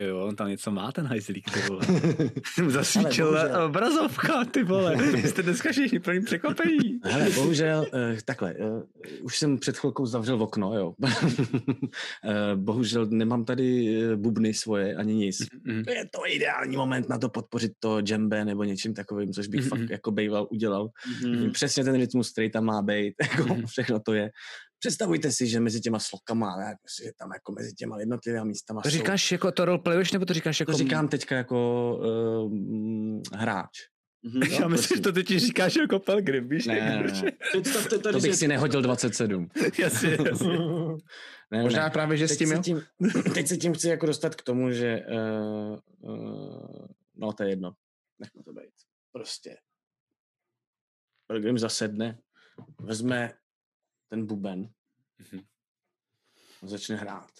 Jo, 0.00 0.26
on 0.26 0.36
tam 0.36 0.48
něco 0.48 0.70
má 0.70 0.92
ten 0.92 1.06
hajzlík, 1.06 1.50
ty 1.50 1.60
vole. 1.68 1.80
Mu 2.58 2.64
Ale 2.64 2.70
Zasvíčil 2.72 3.26
bohužel- 3.32 3.64
obrazovka, 3.66 4.44
ty 4.44 4.62
vole. 4.62 4.96
Jste 5.28 5.42
dneska 5.42 5.72
všichni 5.72 5.98
plný 5.98 6.20
překvapení. 6.24 7.00
Hele, 7.04 7.30
bohužel, 7.30 7.86
uh, 7.94 8.18
takhle, 8.24 8.54
uh, 8.54 8.82
už 9.22 9.38
jsem 9.38 9.58
před 9.58 9.78
chvilkou 9.78 10.06
zavřel 10.06 10.42
okno, 10.42 10.74
jo. 10.78 10.94
uh, 11.02 11.10
bohužel 12.54 13.06
nemám 13.06 13.44
tady 13.44 13.96
eh, 14.12 14.16
bubny 14.16 14.54
svoje, 14.54 14.94
ani 14.96 15.14
nic. 15.14 15.38
Mhm. 15.64 15.84
To 15.84 15.90
je 15.92 16.04
to 16.14 16.20
ideální 16.28 16.76
moment 16.76 17.08
na 17.08 17.18
to 17.18 17.28
podpořit 17.28 17.72
to 17.80 18.00
džembe 18.00 18.44
nebo 18.44 18.64
něčím 18.64 18.94
takovým, 18.94 19.32
což 19.32 19.46
bych 19.46 19.60
Mhm. 19.60 19.68
fakt 19.68 19.90
jako 19.90 20.10
bejval 20.10 20.46
udělal. 20.50 20.88
Mhm. 21.24 21.50
Přesně 21.52 21.84
ten 21.84 21.94
rytmus, 21.94 22.32
který 22.32 22.50
tam 22.50 22.64
má 22.64 22.82
být, 22.82 23.14
jako 23.22 23.54
Mhm. 23.54 23.66
všechno 23.66 24.00
to 24.00 24.12
je. 24.14 24.30
Představujte 24.80 25.32
si, 25.32 25.46
že 25.46 25.60
mezi 25.60 25.80
těma 25.80 25.98
slokama, 25.98 26.56
ne, 26.56 26.76
prostě 26.82 27.04
je 27.04 27.12
tam 27.18 27.30
jako 27.32 27.52
mezi 27.52 27.74
těma 27.74 28.00
jednotlivými 28.00 28.44
místama 28.44 28.82
To 28.82 28.90
jsou- 28.90 28.96
říkáš 28.96 29.32
jako 29.32 29.52
to 29.52 29.64
roleplayuješ, 29.64 30.12
nebo 30.12 30.24
to 30.26 30.34
říkáš 30.34 30.60
jako... 30.60 30.72
To 30.72 30.78
říkám 30.78 31.08
teďka 31.08 31.36
jako 31.36 31.96
uh, 32.46 33.20
hráč. 33.34 33.78
Mhm. 34.22 34.42
Já 34.42 34.68
myslím, 34.68 34.96
že 34.96 35.02
to 35.02 35.12
teď 35.12 35.26
říkáš 35.26 35.76
jako 35.76 35.98
Pelgrim, 35.98 36.48
víš? 36.48 36.66
Ne, 36.66 36.74
ne, 36.74 37.02
prostě- 37.02 37.26
ne. 37.26 37.32
Představte 37.62 37.98
tady, 37.98 38.12
To 38.12 38.20
bych 38.20 38.30
že- 38.30 38.36
si 38.36 38.48
nehodil 38.48 38.82
27. 38.82 39.48
Jasně, 39.78 40.18
jasně. 40.30 40.58
Ne, 41.50 41.62
Možná 41.62 41.84
ne. 41.84 41.90
právě, 41.90 42.16
že 42.16 42.28
s 42.28 42.30
teď 42.30 42.38
tím, 42.38 42.48
se 42.48 42.54
jo? 42.54 42.62
tím, 42.62 42.82
teď 43.34 43.46
se 43.48 43.56
tím 43.56 43.74
chci 43.74 43.88
jako 43.88 44.06
dostat 44.06 44.34
k 44.34 44.42
tomu, 44.42 44.70
že 44.72 45.00
uh, 45.10 46.10
uh, 46.14 46.86
no 47.16 47.32
to 47.32 47.42
je 47.42 47.48
jedno, 47.50 47.72
nechme 48.18 48.42
to 48.42 48.52
být. 48.52 48.74
Prostě. 49.12 49.56
Pilgrim 51.26 51.58
zasedne, 51.58 52.18
vezme 52.80 53.32
ten 54.10 54.26
buben 54.26 54.72
Mhm. 55.18 55.44
a 56.62 56.66
začne 56.66 56.96
hrát. 56.96 57.30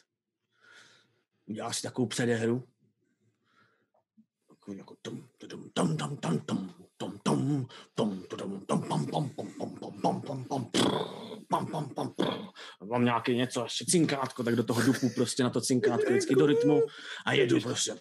Udělá 1.46 1.72
si 1.72 1.82
takovou 1.82 2.08
předehru. 2.08 2.68
Takový 4.48 4.78
jako 4.78 4.96
tum, 5.02 5.28
tudum, 5.38 5.70
tam, 5.74 5.96
tam, 5.96 6.16
tam, 6.16 6.38
tam, 6.38 6.74
tom, 6.96 7.18
tom, 7.18 7.66
tom, 7.94 8.22
tudum, 8.22 8.66
tom, 8.66 8.88
pam, 8.88 9.06
pam, 9.06 9.30
pam, 9.30 9.50
pam, 9.54 9.74
pam, 9.78 10.00
pam, 10.00 10.22
pam, 10.22 10.44
pam, 10.44 10.64
prr, 10.70 10.88
pam, 11.48 11.66
pam, 11.66 11.88
pam. 11.94 12.14
A 12.80 12.84
Mám 12.84 13.04
nějaký 13.04 13.36
něco, 13.36 13.62
ještě 13.62 13.84
cinkátko, 13.88 14.44
tak 14.44 14.56
do 14.56 14.64
toho 14.64 14.82
dupu 14.82 15.10
prostě 15.14 15.42
na 15.42 15.50
to 15.50 15.60
cinkátko 15.60 16.10
vždycky 16.10 16.34
do 16.34 16.46
rytmu 16.46 16.82
a 17.26 17.32
jedu 17.32 17.60
prostě. 17.60 18.00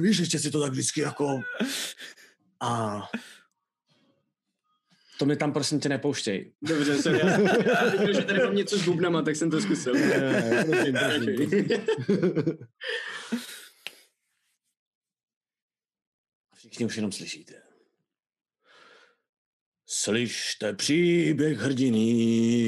Víš, 0.00 0.18
ještě 0.18 0.38
si 0.38 0.50
to 0.50 0.60
tak 0.60 0.72
vždycky 0.72 1.00
jako... 1.00 1.40
A 2.60 3.02
to 5.18 5.26
mi 5.26 5.36
tam 5.36 5.52
prosím 5.52 5.80
tě 5.80 5.88
nepouštěj. 5.88 6.52
Dobře, 6.62 7.02
sorry. 7.02 7.18
Já, 7.18 7.28
já 7.66 7.90
viděl, 7.90 8.14
že 8.14 8.22
tady 8.22 8.38
mám 8.38 8.56
něco 8.56 8.78
s 8.78 8.84
bubnama, 8.84 9.22
tak 9.22 9.36
jsem 9.36 9.50
to 9.50 9.60
zkusil. 9.60 9.94
Ne, 9.94 10.64
prosím, 10.70 10.94
prosím, 10.94 11.66
A 16.52 16.56
všichni 16.56 16.86
už 16.86 16.96
jenom 16.96 17.12
slyšíte. 17.12 17.65
Slyšte 19.88 20.72
příběh 20.72 21.58
hrdiny, 21.58 22.08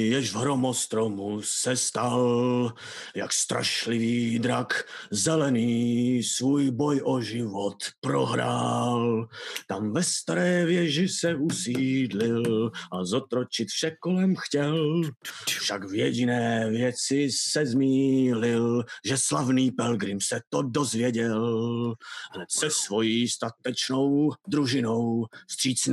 jež 0.08 0.32
v 0.32 0.36
hromostromu 0.36 1.42
se 1.42 1.76
stal, 1.76 2.72
jak 3.14 3.32
strašlivý 3.32 4.38
drak 4.38 4.84
zelený 5.10 6.22
svůj 6.22 6.70
boj 6.70 7.00
o 7.04 7.20
život 7.20 7.76
prohrál. 8.00 9.28
Tam 9.68 9.92
ve 9.92 10.02
staré 10.02 10.66
věži 10.66 11.08
se 11.08 11.34
usídlil 11.34 12.70
a 12.92 13.04
zotročit 13.04 13.68
vše 13.68 13.96
kolem 14.00 14.34
chtěl. 14.36 15.02
Však 15.48 15.84
v 15.84 15.94
jediné 15.94 16.70
věci 16.70 17.28
se 17.32 17.66
zmílil, 17.66 18.84
že 19.04 19.18
slavný 19.18 19.70
Pelgrim 19.70 20.20
se 20.20 20.40
to 20.48 20.62
dozvěděl. 20.62 21.94
Hned 22.34 22.50
se 22.50 22.70
svojí 22.70 23.28
statečnou 23.28 24.32
družinou 24.48 25.26
vstříc 25.48 25.86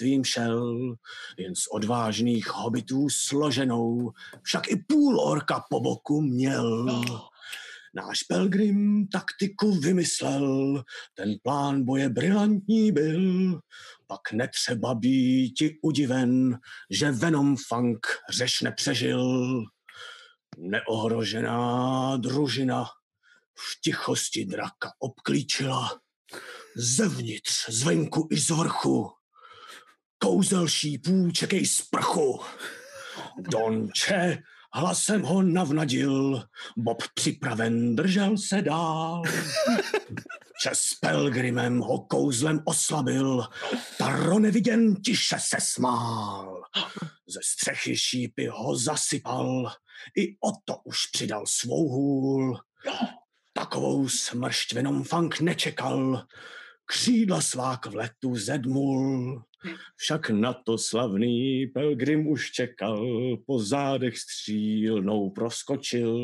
nebezpečenstvím 0.00 0.24
šel, 0.24 0.96
jen 1.38 1.54
z 1.54 1.66
odvážných 1.72 2.46
hobitů 2.48 3.08
složenou, 3.10 4.12
však 4.42 4.68
i 4.68 4.76
půl 4.76 5.20
orka 5.20 5.64
po 5.70 5.80
boku 5.80 6.20
měl. 6.20 7.02
Náš 7.94 8.22
Pelgrim 8.22 9.08
taktiku 9.08 9.72
vymyslel, 9.72 10.84
ten 11.14 11.34
plán 11.42 11.84
boje 11.84 12.08
brilantní 12.08 12.92
byl, 12.92 13.60
pak 14.06 14.32
netřeba 14.32 14.94
býti 14.94 15.78
udiven, 15.82 16.58
že 16.90 17.10
Venom 17.10 17.56
Funk 17.68 18.06
řeš 18.30 18.60
nepřežil. 18.60 19.64
Neohrožená 20.58 22.16
družina 22.16 22.84
v 23.58 23.80
tichosti 23.80 24.44
draka 24.44 24.92
obklíčila, 24.98 26.00
zevnitř, 26.76 27.70
zvenku 27.70 28.28
i 28.30 28.38
z 28.38 28.50
vrchu, 28.50 29.10
kouzel 30.22 30.68
šípů 30.68 31.30
čekej 31.30 31.66
z 31.66 31.80
prchu. 31.80 32.40
Donče 33.38 34.42
hlasem 34.74 35.22
ho 35.22 35.42
navnadil, 35.42 36.42
Bob 36.76 37.02
připraven 37.14 37.96
držel 37.96 38.38
se 38.38 38.62
dál. 38.62 39.22
Čas 40.62 40.78
s 40.78 40.94
Pelgrimem 40.94 41.78
ho 41.78 41.98
kouzlem 41.98 42.60
oslabil, 42.64 43.46
Taro 43.98 44.38
neviděn 44.38 44.96
tiše 44.96 45.36
se 45.38 45.56
smál. 45.60 46.62
Ze 47.28 47.40
střechy 47.44 47.96
šípy 47.96 48.46
ho 48.46 48.76
zasypal, 48.76 49.72
i 50.16 50.32
o 50.32 50.52
to 50.64 50.76
už 50.84 51.06
přidal 51.06 51.44
svou 51.46 51.88
hůl. 51.88 52.60
Takovou 53.52 54.08
smršť 54.08 54.72
Venom 54.72 55.04
Funk 55.04 55.40
nečekal, 55.40 56.26
křídla 56.86 57.40
svák 57.40 57.86
v 57.86 57.94
letu 57.94 58.36
zedmul. 58.36 59.42
Však 59.96 60.30
na 60.30 60.52
to 60.52 60.78
slavný 60.78 61.66
Pelgrim 61.66 62.26
už 62.26 62.50
čekal, 62.50 63.00
po 63.46 63.58
zádech 63.58 64.18
střílnou 64.18 65.30
proskočil. 65.30 66.16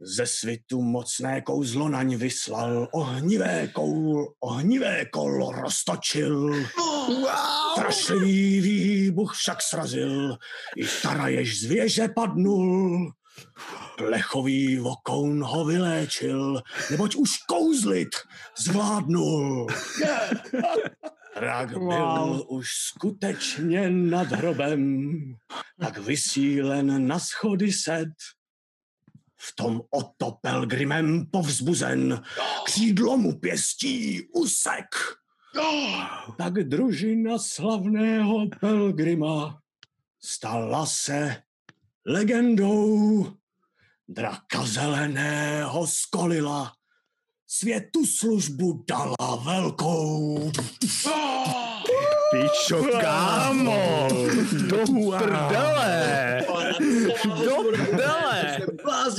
Ze 0.00 0.26
svitu 0.26 0.82
mocné 0.82 1.40
kouzlo 1.40 1.88
naň 1.88 2.16
vyslal, 2.16 2.88
ohnivé 2.92 3.68
koul, 3.72 4.34
ohnivé 4.40 5.08
kolo 5.08 5.52
roztočil. 5.52 6.52
Strašlivý 7.72 8.60
výbuch 8.60 9.32
však 9.34 9.62
srazil, 9.62 10.36
i 10.76 10.84
Tara 11.02 11.28
jež 11.28 11.60
z 11.60 11.64
věže 11.64 12.08
padnul. 12.08 13.12
Plechový 13.96 14.76
vokoun 14.78 15.44
ho 15.44 15.64
vyléčil, 15.64 16.62
neboť 16.90 17.16
už 17.16 17.30
kouzlit 17.48 18.12
zvládnul. 18.58 19.66
Rak 21.36 21.68
byl 21.68 21.80
Wow. 21.80 22.46
už 22.48 22.68
skutečně 22.70 23.90
nad 23.90 24.32
hrobem, 24.32 25.12
tak 25.80 25.98
vysílen 25.98 27.06
na 27.06 27.18
schody 27.18 27.72
sed. 27.72 28.08
V 29.36 29.54
tom 29.56 29.82
oto 29.90 30.30
Pelgrimem 30.40 31.26
povzbuzen, 31.26 32.22
křídlo 32.64 33.16
mu 33.16 33.38
pěstí 33.38 34.28
usek. 34.34 34.86
Tak 36.38 36.52
družina 36.52 37.38
slavného 37.38 38.48
Pelgrima 38.60 39.60
stala 40.20 40.86
se 40.86 41.42
legendou. 42.06 43.26
Draka 44.08 44.66
zeleného 44.66 45.86
skolila, 45.86 46.75
světu 47.48 48.06
službu 48.06 48.84
dala 48.88 49.36
velkou. 49.44 50.50
Píčo, 52.30 52.84
kámo! 53.00 54.08
Do 54.68 54.76
prdele! 55.18 56.46
Do 57.44 57.56
prdele! 57.72 58.35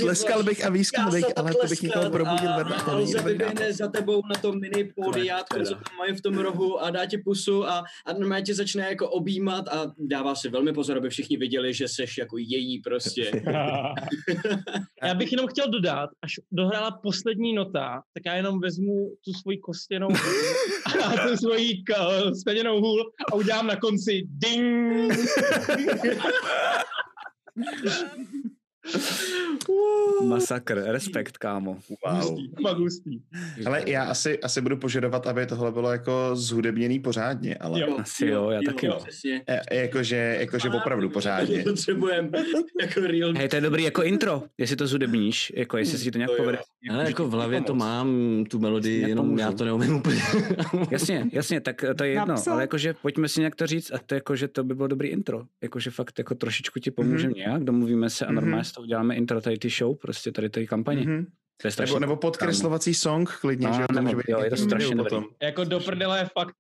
Tleskal 0.02 0.44
bych 0.44 0.66
a 0.66 0.70
výzkum 0.70 1.12
bych, 1.12 1.26
ale 1.36 1.54
to 1.54 1.68
bych 1.68 1.82
někoho 1.82 2.10
probudil 2.10 2.50
vedle. 2.58 2.76
A 2.76 2.92
dobrý 2.92 3.14
vyběhne 3.26 3.74
za 3.74 3.88
tebou 3.88 4.22
na 4.34 4.42
tom 4.42 4.60
mini 4.60 4.84
pódiátku, 4.96 5.60
co 5.64 5.74
tam 5.76 5.98
mají 5.98 6.14
v 6.16 6.22
tom 6.22 6.38
rohu 6.38 6.80
a 6.84 6.90
dá 6.90 7.06
ti 7.06 7.18
pusu 7.18 7.66
a, 7.68 7.84
a 8.06 8.14
normálně 8.14 8.44
tě 8.46 8.56
začne 8.56 8.90
jako 8.90 9.10
objímat 9.10 9.68
a 9.68 9.92
dává 9.98 10.36
si 10.36 10.50
velmi 10.50 10.74
pozor, 10.74 10.98
aby 10.98 11.10
všichni 11.10 11.38
viděli, 11.38 11.74
že 11.74 11.88
seš 11.88 12.18
jako 12.18 12.38
její 12.38 12.82
prostě. 12.82 13.32
Já 15.04 15.14
bych 15.14 15.32
jenom 15.32 15.48
chtěl 15.48 15.70
dodat, 15.70 16.10
až 16.22 16.34
dohrála 16.52 16.92
poslední 16.92 17.54
nota, 17.54 18.02
tak 18.14 18.24
já 18.26 18.36
jenom 18.36 18.60
vezmu 18.60 19.12
tu 19.26 19.34
svoji 19.34 19.58
kostěnou 19.58 20.08
a 21.06 21.28
tu 21.28 21.38
svoji 21.38 21.84
k- 21.84 22.36
skleněnou 22.40 22.82
hůl 22.82 23.12
a 23.32 23.36
udělám 23.36 23.68
na 23.68 23.76
konci 23.76 24.24
ding. 24.28 25.14
Masakr, 30.24 30.84
respekt, 30.88 31.38
kámo. 31.38 31.78
Wow. 32.06 32.78
Hustý. 32.78 33.20
Ale 33.66 33.84
já 33.90 34.04
asi, 34.04 34.40
asi 34.40 34.62
budu 34.62 34.78
požadovat, 34.78 35.28
aby 35.28 35.46
tohle 35.46 35.72
bylo 35.72 35.92
jako 35.92 36.30
zhudebněný 36.34 37.00
pořádně, 37.00 37.56
ale 37.56 37.80
Jo. 37.82 37.98
Asi 38.00 38.26
jo, 38.26 38.50
já 38.50 38.60
taky 38.66 38.86
jo. 38.86 39.00
Přesně. 39.04 39.42
e, 39.48 39.80
jakože, 39.82 40.36
jakože 40.40 40.70
opravdu 40.70 41.10
pořádně. 41.10 41.64
Potřebujeme 41.64 42.30
jako 42.82 43.00
real. 43.02 43.34
Hej, 43.34 43.50
to 43.50 43.56
je 43.56 43.62
dobrý 43.62 43.84
jako 43.84 44.04
intro, 44.04 44.44
jestli 44.58 44.76
to 44.76 44.88
zudebníš, 44.88 45.54
jako 45.56 45.78
jestli 45.78 45.98
si 45.98 46.12
to 46.12 46.18
nějak 46.18 46.30
To 46.32 46.36
jo. 46.36 46.38
povede. 46.44 46.58
Ale 46.90 47.04
jako 47.04 47.28
v 47.28 47.32
hlavě 47.32 47.62
to 47.62 47.76
mám, 47.76 48.18
tu 48.50 48.60
melodii, 48.60 49.02
jenom 49.10 49.40
já 49.40 49.52
to 49.52 49.66
neumím 49.66 49.96
úplně. 49.96 50.22
Jasně, 50.92 51.26
jasně, 51.34 51.62
tak 51.62 51.84
to 51.98 52.04
je 52.04 52.10
jedno, 52.10 52.26
Napsal. 52.26 52.54
ale 52.54 52.64
jakože 52.64 52.94
pojďme 53.02 53.28
si 53.30 53.40
nějak 53.40 53.56
to 53.56 53.68
říct 53.68 53.92
a 53.94 53.98
to 54.06 54.16
jakože 54.16 54.48
to 54.48 54.64
by 54.64 54.76
bylo 54.76 54.88
dobrý 54.88 55.08
intro. 55.10 55.44
Jakože 55.64 55.92
fakt 55.92 56.18
jako 56.20 56.36
trošičku 56.36 56.80
ti 56.80 56.92
pomůžeme 56.92 57.34
mm-hmm. 57.34 57.38
nějak, 57.38 57.64
domluvíme 57.64 58.10
se 58.10 58.26
a 58.26 58.32
normálně 58.32 58.64
z 58.64 58.72
toho 58.78 58.84
uděláme 58.84 59.16
intro 59.16 59.42
tady 59.42 59.58
ty 59.58 59.70
show, 59.70 59.96
prostě 59.98 60.32
tady 60.32 60.50
ty 60.50 60.68
kampaně. 60.68 61.02
Mm-hmm. 61.02 61.16
Mhm. 61.18 61.26
To 61.62 61.68
je 61.68 61.72
strašně 61.72 61.94
Nebo, 61.94 62.00
nebo 62.00 62.16
podkreslovací 62.16 62.94
song 62.94 63.30
klidně, 63.42 63.68
No, 63.68 63.74
že 63.74 63.82
jo, 63.82 63.88
to 63.88 63.94
nebo- 63.96 64.06
může 64.06 64.16
být 64.16 64.30
jo, 64.30 64.40
je 64.44 64.50
to 64.50 64.58
strašně 64.58 64.96
dobrý. 64.96 65.10
potom. 65.10 65.26
Jako 65.42 65.64
do 65.64 65.80
prdele 65.80 66.20
je 66.20 66.30
fakt 66.40 66.56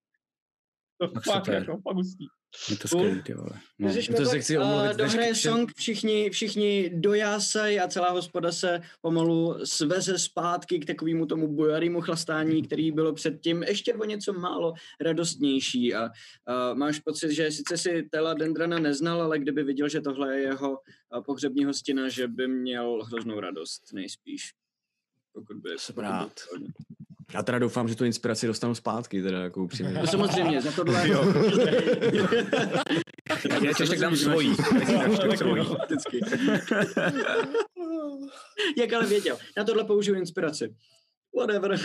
to 0.98 1.08
Fakt 1.08 1.24
fakt, 1.24 1.46
super. 1.46 1.54
jako 1.54 1.82
fakt 1.82 1.96
hustý. 1.96 2.26
Je 2.70 2.78
to 2.78 2.88
skvělý, 2.88 3.22
ty 3.24 3.34
vole. 3.34 3.50
No. 3.80 3.90
Když 3.92 4.08
To 4.08 4.26
se 4.26 4.40
chci 4.40 4.58
omluvit 4.58 4.98
dohraje 4.98 5.32
vešky- 5.34 5.50
song, 5.50 5.72
všichni, 5.76 6.30
všichni 6.30 6.90
dojásají 6.94 7.80
a 7.80 7.88
celá 7.88 8.10
hospoda 8.12 8.52
se 8.52 8.82
pomalu 9.02 9.56
sveze 9.66 10.20
zpátky 10.20 10.80
k 10.80 10.86
takovému 10.86 11.26
tomu 11.26 11.56
bojarému 11.56 12.02
chlastání, 12.02 12.64
který 12.64 12.92
bylo 12.92 13.14
předtím 13.14 13.64
ještě 13.64 13.94
o 13.94 14.06
něco 14.06 14.34
málo 14.34 14.74
radostnější 15.02 15.94
a, 15.96 16.10
a 16.46 16.74
máš 16.74 17.00
pocit, 17.00 17.32
že 17.32 17.52
sice 17.52 17.78
si 17.78 18.08
Tela 18.12 18.34
Dendrana 18.34 18.80
neznal, 18.80 19.22
ale 19.22 19.40
kdyby 19.40 19.64
viděl, 19.64 19.90
že 19.90 20.02
tohle 20.02 20.36
je 20.38 20.42
jeho 20.42 20.80
a, 21.12 21.22
pohřební 21.22 21.66
hostina, 21.66 22.10
že 22.10 22.28
by 22.28 22.48
měl 22.48 23.04
hroznou 23.04 23.40
radost, 23.40 23.94
nejspíš. 23.94 24.54
Pokud 25.34 25.58
by... 25.58 25.70
Pokud 25.88 26.04
by- 26.62 26.68
Já 27.34 27.44
teda 27.44 27.60
doufám, 27.60 27.88
že 27.88 27.96
tu 27.96 28.06
inspiraci 28.06 28.48
dostanu 28.48 28.76
zpátky, 28.76 29.22
teda 29.24 29.40
jako 29.40 29.64
upřímně. 29.64 29.94
No 29.94 30.08
samozřejmě, 30.08 30.62
za 30.62 30.72
tohle... 30.72 31.10
Jo. 31.10 31.34
Já 33.64 33.74
ti 33.74 33.84
ještě 33.84 33.96
dám 33.98 34.16
svojí. 34.16 34.56
Jak 38.78 38.94
ale 38.94 39.06
věděl, 39.06 39.38
na 39.58 39.64
tohle 39.64 39.84
použiju 39.84 40.18
inspiraci. 40.18 40.76
Whatever. 41.38 41.72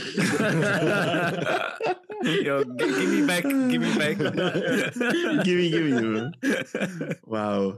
jo, 2.42 2.60
gi- 2.60 2.98
give 2.98 3.06
me 3.16 3.26
back, 3.26 3.46
give 3.70 3.86
me 3.86 3.94
back. 3.94 4.18
Gimme, 5.44 5.68
gimme. 5.68 6.30
Wow. 7.26 7.74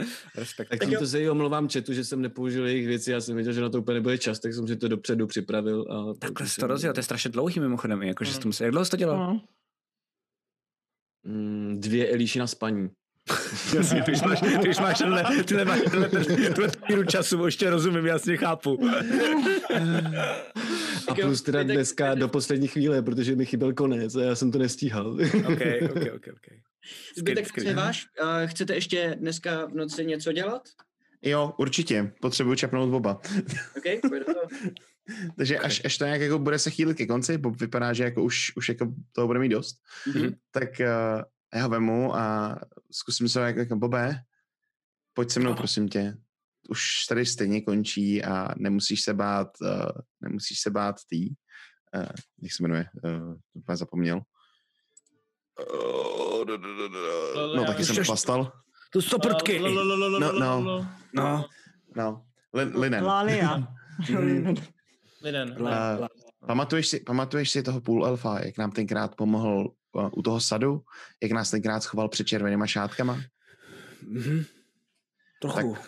Respekt. 0.34 0.68
Tak 0.68 0.80
tímto 0.80 1.06
se 1.06 1.22
i 1.22 1.30
omlouvám 1.30 1.68
četu, 1.68 1.92
že 1.92 2.04
jsem 2.04 2.22
nepoužil 2.22 2.66
jejich 2.66 2.86
věci, 2.86 3.10
já 3.10 3.20
jsem 3.20 3.34
věděl, 3.34 3.52
že 3.52 3.60
na 3.60 3.68
to 3.68 3.78
úplně 3.78 3.94
nebude 3.94 4.18
čas, 4.18 4.38
tak 4.38 4.54
jsem 4.54 4.66
si 4.66 4.76
to 4.76 4.88
dopředu 4.88 5.26
připravil. 5.26 5.86
A 5.90 6.14
Takhle 6.14 6.48
jsi 6.48 6.60
to 6.60 6.66
rozjel, 6.66 6.92
to 6.92 6.98
je 6.98 7.04
strašně 7.04 7.30
dlouhý 7.30 7.60
mimochodem, 7.60 8.02
jakože 8.02 8.32
jsi 8.32 8.40
to 8.40 8.48
musel, 8.48 8.64
jak 8.64 8.72
dlouho 8.72 8.84
jsi 8.84 8.90
to 8.90 8.96
dělal? 8.96 9.40
Mm, 11.24 11.80
dvě 11.80 12.12
Elíši 12.12 12.38
na 12.38 12.46
spaní. 12.46 12.90
Jasně, 13.76 14.02
ty 14.02 14.12
už 14.12 14.22
máš, 14.22 14.40
ty 14.62 14.68
už 14.68 14.78
máš 14.78 14.98
tenhle, 14.98 15.24
tyhle, 15.44 15.64
máš 15.64 15.80
tenhle, 15.80 16.08
tenhle, 16.08 16.50
tuhle 16.50 16.70
míru 16.88 17.04
času, 17.04 17.46
ještě 17.46 17.70
rozumím, 17.70 18.06
jasně 18.06 18.36
chápu. 18.36 18.78
A 21.08 21.14
plus 21.14 21.42
teda 21.42 21.62
dneska 21.62 22.14
do 22.14 22.28
poslední 22.28 22.68
chvíle, 22.68 23.02
protože 23.02 23.36
mi 23.36 23.46
chyběl 23.46 23.72
konec 23.72 24.16
a 24.16 24.22
já 24.22 24.34
jsem 24.34 24.52
to 24.52 24.58
nestíhal. 24.58 25.10
OK, 25.46 25.60
OK, 25.90 26.14
OK, 26.14 26.28
OK. 26.32 26.75
Zbytek 27.16 27.48
skryt. 27.48 27.74
váš. 27.76 28.06
Uh, 28.22 28.28
chcete 28.46 28.74
ještě 28.74 29.16
dneska 29.20 29.66
v 29.66 29.74
noci 29.74 30.06
něco 30.06 30.32
dělat? 30.32 30.62
Jo, 31.22 31.54
určitě. 31.58 32.12
Potřebuji 32.20 32.54
čapnout 32.54 32.94
oba. 32.94 33.20
OK, 33.76 34.00
pojď 34.08 34.26
do 34.26 34.34
toho. 34.34 34.48
Takže 35.36 35.58
až, 35.58 35.82
až 35.84 35.98
to 35.98 36.04
nějak 36.04 36.20
jako 36.20 36.38
bude 36.38 36.58
se 36.58 36.70
chýlit 36.70 36.96
ke 36.96 37.06
konci, 37.06 37.38
Bob 37.38 37.60
vypadá, 37.60 37.92
že 37.92 38.04
jako 38.04 38.22
už, 38.24 38.52
už 38.56 38.68
jako 38.68 38.94
toho 39.12 39.26
bude 39.26 39.38
mít 39.38 39.48
dost, 39.48 39.76
Mhm. 40.14 40.34
tak 40.50 40.68
uh, 40.80 41.22
já 41.54 41.62
ho 41.62 41.68
vemu 41.68 42.16
a 42.16 42.56
zkusím 42.90 43.28
se 43.28 43.40
jako, 43.40 43.58
jako 43.58 43.76
Bobe, 43.76 44.20
pojď 45.14 45.30
se 45.30 45.40
mnou, 45.40 45.54
prosím 45.54 45.88
tě. 45.88 46.16
Už 46.68 47.06
tady 47.08 47.26
stejně 47.26 47.60
končí 47.60 48.24
a 48.24 48.48
nemusíš 48.56 49.02
se 49.02 49.14
bát, 49.14 49.48
uh, 49.60 49.68
nemusíš 50.20 50.60
se 50.60 50.70
bát 50.70 50.96
tý, 51.10 51.28
uh, 51.96 52.06
jak 52.42 52.52
se 52.52 52.62
jmenuje, 52.62 52.86
uh, 53.04 53.34
úplně 53.54 53.76
zapomněl. 53.76 54.20
No, 57.56 57.64
taky 57.64 57.84
jsem 57.84 58.04
chlastal. 58.04 58.52
Tu 58.92 59.02
stoprtky. 59.02 59.58
No, 59.60 59.68
no, 60.38 60.86
No. 61.12 61.48
no. 61.96 62.26
Lin, 62.54 62.72
linen. 62.76 63.04
Lália. 63.04 63.68
Linen. 65.22 65.56
Uh, 65.60 66.06
pamatuješ, 66.46 66.88
si, 66.88 67.00
pamatuješ 67.00 67.50
si 67.50 67.62
toho 67.62 67.80
půl 67.80 68.06
elfa, 68.06 68.40
jak 68.40 68.58
nám 68.58 68.70
tenkrát 68.70 69.14
pomohl 69.14 69.74
uh, 69.92 70.10
u 70.12 70.22
toho 70.22 70.40
sadu, 70.40 70.82
jak 71.22 71.32
nás 71.32 71.50
tenkrát 71.50 71.80
schoval 71.82 72.08
před 72.08 72.26
červenýma 72.26 72.66
šátkama? 72.66 73.20
Mhm. 74.02 74.44
Trochu. 75.40 75.74
Tak 75.74 75.82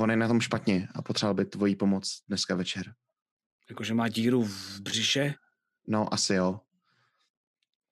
on 0.00 0.10
je 0.10 0.16
na 0.16 0.28
tom 0.28 0.40
špatně 0.40 0.88
a 0.94 1.02
potřeboval 1.02 1.34
by 1.34 1.44
tvoji 1.44 1.76
pomoc 1.76 2.22
dneska 2.28 2.54
večer. 2.54 2.94
Jakože 3.70 3.94
má 3.94 4.08
díru 4.08 4.42
v 4.44 4.80
břiše? 4.80 5.34
No, 5.88 6.14
asi 6.14 6.34
jo. 6.34 6.60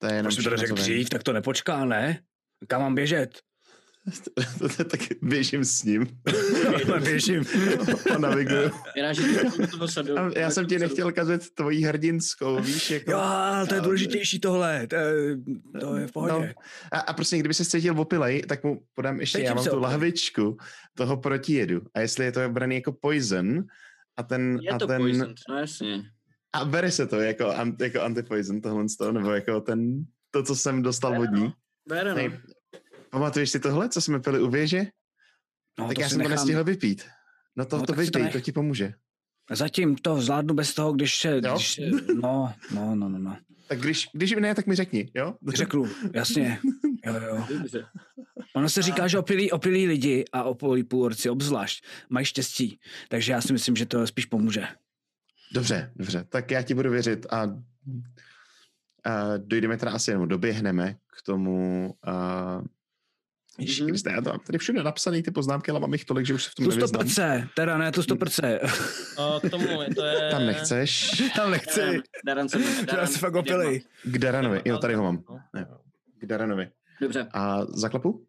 To 0.05 0.09
je 0.09 0.17
jenom 0.17 0.33
Proč 0.35 0.45
mi 0.45 0.51
to 0.51 0.57
řekl 0.57 0.75
dřív, 0.75 1.09
tak 1.09 1.23
to 1.23 1.33
nepočká, 1.33 1.85
ne? 1.85 2.21
Kam 2.69 2.81
mám 2.81 2.95
běžet? 2.95 3.41
tak 4.91 5.01
běžím 5.23 5.65
s 5.65 5.83
ním. 5.83 6.07
Běžím. 7.05 7.45
a 8.15 8.19
naviguju. 8.19 8.71
Já 10.37 10.51
jsem 10.51 10.67
ti 10.67 10.79
nechtěl 10.79 11.13
kazit 11.13 11.55
tvojí 11.55 11.85
hrdinskou, 11.85 12.61
víš, 12.61 12.91
jako... 12.91 13.11
Jo, 13.11 13.19
ale 13.19 13.67
to 13.67 13.75
je 13.75 13.81
důležitější 13.81 14.41
tohle. 14.41 14.87
To 14.87 14.97
je, 14.97 15.37
to 15.81 15.97
je 15.97 16.07
v 16.07 16.13
pohodě. 16.13 16.47
No. 16.47 16.63
A, 16.93 16.99
a 16.99 17.13
prostě, 17.13 17.39
kdyby 17.39 17.55
se 17.55 17.65
cítil 17.65 18.01
opilej, 18.01 18.43
tak 18.43 18.65
mu 18.65 18.81
podám 18.95 19.21
ještě, 19.21 19.39
Cítím 19.39 19.49
já 19.49 19.55
mám 19.55 19.65
tu 19.65 19.81
lahvičku 19.81 20.57
toho 20.97 21.17
protijedu. 21.17 21.81
A 21.95 22.01
jestli 22.01 22.25
je 22.25 22.33
to 22.33 22.49
braný 22.49 22.75
jako 22.75 22.93
poison, 22.93 23.65
a 24.17 24.23
ten... 24.23 24.59
Je 24.63 24.71
a 24.71 24.79
to 24.79 24.87
ten, 24.87 25.03
poison, 25.03 25.35
no 25.49 25.59
jasně. 25.59 26.03
A 26.55 26.65
bere 26.65 26.91
se 26.91 27.07
to 27.07 27.17
jako, 27.21 27.45
jako 27.81 28.01
antipoison 28.03 28.61
tohle 28.61 28.89
z 28.89 28.97
toho, 28.97 29.13
nebo 29.13 29.31
jako 29.31 29.61
ten, 29.61 30.05
to, 30.31 30.43
co 30.43 30.57
jsem 30.57 30.83
dostal 30.83 31.21
od 31.21 31.31
ní. 31.31 31.53
Bere, 31.89 32.29
no. 32.31 32.37
Pamatuješ 33.11 33.51
si 33.51 33.61
tohle, 33.61 33.89
co 33.89 34.01
jsme 34.01 34.21
pili 34.21 34.43
u 34.43 34.51
věže? 34.51 34.87
No, 35.79 35.87
tak 35.89 35.95
to 35.95 36.01
já 36.01 36.09
si 36.09 36.15
jsem 36.15 36.19
to 36.23 36.29
nechám- 36.29 36.37
nestihl 36.45 36.65
vypít. 36.65 37.05
No 37.57 37.65
to, 37.65 37.77
No, 37.77 37.83
to 37.87 37.93
to 37.93 38.01
vypij, 38.01 38.23
nech. 38.23 38.33
to 38.33 38.41
ti 38.41 38.53
pomůže. 38.53 38.95
Zatím 39.51 39.97
to 39.97 40.21
zvládnu 40.21 40.55
bez 40.55 40.75
toho, 40.75 40.93
když 40.93 41.19
se... 41.19 41.41
Jo? 41.45 41.55
Když, 41.55 41.75
se- 41.75 41.83
no, 42.15 42.53
no, 42.75 42.95
no, 42.95 43.09
no, 43.09 43.19
no. 43.19 43.37
Tak 43.69 43.81
když, 43.81 44.09
když 44.13 44.33
ne, 44.41 44.55
tak 44.55 44.67
mi 44.67 44.75
řekni, 44.75 45.11
jo? 45.15 45.35
Řeknu, 45.55 45.85
jasně. 46.15 46.59
Jo, 47.07 47.15
jo. 47.29 47.47
Ono 48.57 48.69
se 48.69 48.83
říká, 48.83 49.09
že 49.09 49.19
opilí, 49.19 49.51
opilí 49.53 49.87
lidi 49.87 50.25
a 50.33 50.43
opilí 50.45 50.85
půlorci 50.85 51.31
obzvlášť 51.31 51.85
mají 52.11 52.27
štěstí. 52.27 52.81
Takže 53.09 53.33
já 53.33 53.41
si 53.41 53.53
myslím, 53.53 53.77
že 53.77 53.87
to 53.87 54.07
spíš 54.07 54.27
pomůže. 54.27 54.67
Dobře, 55.55 55.93
dobře, 55.97 56.25
tak 56.29 56.51
já 56.51 56.63
ti 56.63 56.75
budu 56.75 56.91
věřit 56.91 57.27
a, 57.31 57.43
a 59.05 59.37
dojdeme 59.37 59.77
teda 59.77 59.93
asi 59.93 60.11
jenom, 60.11 60.29
doběhneme 60.29 60.95
k 61.19 61.23
tomu 61.23 61.95
a 62.07 62.63
Ježiši 63.59 63.83
Mhm. 63.83 63.89
Kriste, 63.91 64.13
já 64.13 64.21
to 64.21 64.31
mám 64.31 64.41
tady 64.47 64.59
všude 64.59 64.83
napsaný 64.83 65.23
ty 65.23 65.31
poznámky, 65.31 65.71
ale 65.71 65.81
mám 65.81 65.93
jich 65.93 66.05
tolik, 66.05 66.27
že 66.27 66.35
už 66.35 66.45
se 66.45 66.51
v 66.51 66.55
tom 66.55 66.65
Tu 66.65 66.71
nevyznám. 66.71 66.89
stoprce, 66.89 67.49
teda 67.57 67.79
ne 67.79 67.93
tu 67.93 68.03
stoprce. 68.03 68.59
A 69.19 69.41
k 69.47 69.51
tomu, 69.51 69.67
to 69.97 70.05
je... 70.05 70.31
Tam 70.31 70.47
nechceš. 70.47 71.23
Tam 71.37 71.51
nechci. 71.51 71.81
Daran 72.27 72.49
se 72.49 72.59
To 72.91 72.97
já 72.97 73.07
si 73.07 73.19
fakt 73.19 73.35
opilej. 73.35 73.83
K 74.05 74.19
Daranovi, 74.19 74.63
jo, 74.65 74.79
tady 74.79 74.95
ho 74.95 75.03
mám. 75.03 75.25
Ne. 75.55 75.67
K 76.19 76.27
Daranovi. 76.27 76.71
Dobře. 77.01 77.29
A 77.33 77.65
zaklepu? 77.65 78.27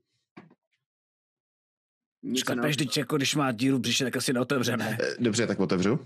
Nic 2.27 2.39
Šklepeš, 2.39 2.77
teď 2.77 2.97
jako 2.97 3.17
když 3.17 3.35
má 3.35 3.51
díru 3.51 3.77
v 3.77 3.79
břiše, 3.79 4.03
tak 4.03 4.15
asi 4.17 4.33
neotevřeme. 4.33 4.97
Eh, 5.01 5.15
Dobře, 5.19 5.47
tak 5.47 5.59
otevřu. 5.59 5.91